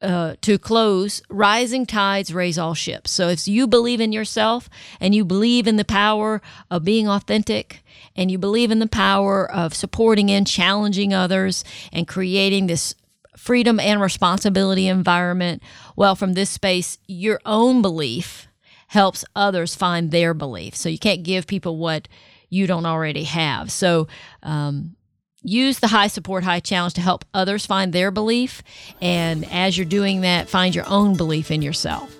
uh, 0.00 0.34
to 0.40 0.58
close, 0.58 1.22
rising 1.30 1.86
tides 1.86 2.34
raise 2.34 2.58
all 2.58 2.74
ships. 2.74 3.12
So 3.12 3.28
if 3.28 3.46
you 3.46 3.68
believe 3.68 4.00
in 4.00 4.10
yourself 4.10 4.68
and 5.00 5.14
you 5.14 5.24
believe 5.24 5.68
in 5.68 5.76
the 5.76 5.84
power 5.84 6.42
of 6.72 6.82
being 6.82 7.08
authentic 7.08 7.84
and 8.16 8.28
you 8.28 8.36
believe 8.36 8.72
in 8.72 8.80
the 8.80 8.88
power 8.88 9.48
of 9.48 9.74
supporting 9.74 10.28
and 10.28 10.44
challenging 10.44 11.14
others 11.14 11.62
and 11.92 12.08
creating 12.08 12.66
this 12.66 12.96
freedom 13.36 13.78
and 13.78 14.00
responsibility 14.00 14.88
environment, 14.88 15.62
well, 15.94 16.16
from 16.16 16.32
this 16.32 16.50
space, 16.50 16.98
your 17.06 17.40
own 17.46 17.80
belief 17.80 18.48
helps 18.88 19.24
others 19.36 19.76
find 19.76 20.10
their 20.10 20.34
belief. 20.34 20.74
So 20.74 20.88
you 20.88 20.98
can't 20.98 21.22
give 21.22 21.46
people 21.46 21.76
what 21.76 22.08
you 22.50 22.66
don't 22.66 22.86
already 22.86 23.24
have. 23.24 23.70
So, 23.70 24.08
um, 24.42 24.96
use 25.42 25.78
the 25.80 25.88
high 25.88 26.06
support 26.06 26.44
high 26.44 26.60
challenge 26.60 26.94
to 26.94 27.00
help 27.00 27.24
others 27.34 27.66
find 27.66 27.92
their 27.92 28.10
belief. 28.10 28.62
And 29.00 29.44
as 29.50 29.76
you're 29.76 29.86
doing 29.86 30.22
that 30.22 30.48
find 30.48 30.74
your 30.74 30.88
own 30.88 31.16
belief 31.16 31.50
in 31.50 31.62
yourself. 31.62 32.14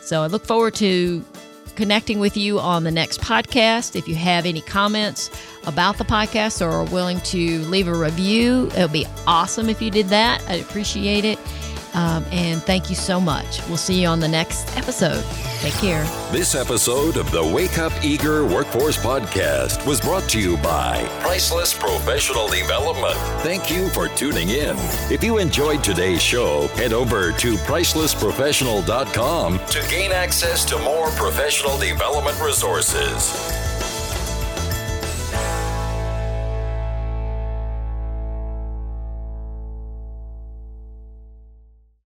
So 0.00 0.22
i 0.22 0.26
look 0.26 0.44
forward 0.44 0.74
to 0.76 1.24
connecting 1.76 2.20
with 2.20 2.36
you 2.36 2.60
on 2.60 2.84
the 2.84 2.90
next 2.90 3.20
podcast. 3.20 3.96
If 3.96 4.06
you 4.06 4.14
have 4.14 4.44
any 4.44 4.60
comments 4.60 5.30
about 5.66 5.96
the 5.96 6.04
podcast 6.04 6.60
or 6.60 6.70
are 6.70 6.84
willing 6.84 7.20
to 7.20 7.60
leave 7.60 7.88
a 7.88 7.94
review 7.94 8.68
it 8.76 8.82
would 8.82 8.92
be 8.92 9.06
awesome 9.26 9.68
if 9.68 9.80
you 9.80 9.90
did 9.90 10.08
that. 10.08 10.42
I'd 10.48 10.60
appreciate 10.60 11.24
it 11.24 11.38
um, 11.94 12.24
and 12.32 12.62
thank 12.62 12.88
you 12.88 12.96
so 12.96 13.20
much. 13.20 13.60
We'll 13.68 13.76
see 13.76 14.00
you 14.00 14.08
on 14.08 14.20
the 14.20 14.28
next 14.28 14.74
episode. 14.76 15.24
Take 15.60 15.74
care. 15.74 16.04
This 16.32 16.54
episode 16.54 17.16
of 17.16 17.30
the 17.30 17.44
Wake 17.44 17.78
Up 17.78 17.92
Eager 18.02 18.44
Workforce 18.44 18.96
Podcast 18.98 19.86
was 19.86 20.00
brought 20.00 20.28
to 20.30 20.40
you 20.40 20.56
by 20.58 21.04
Priceless 21.20 21.76
Professional 21.76 22.48
Development. 22.48 23.14
Thank 23.42 23.70
you 23.70 23.88
for 23.90 24.08
tuning 24.08 24.48
in. 24.50 24.76
If 25.10 25.22
you 25.22 25.38
enjoyed 25.38 25.84
today's 25.84 26.22
show, 26.22 26.66
head 26.68 26.92
over 26.92 27.32
to 27.32 27.54
pricelessprofessional.com 27.56 29.58
to 29.58 29.86
gain 29.88 30.12
access 30.12 30.64
to 30.66 30.78
more 30.78 31.08
professional 31.10 31.76
development 31.78 32.40
resources. 32.40 33.32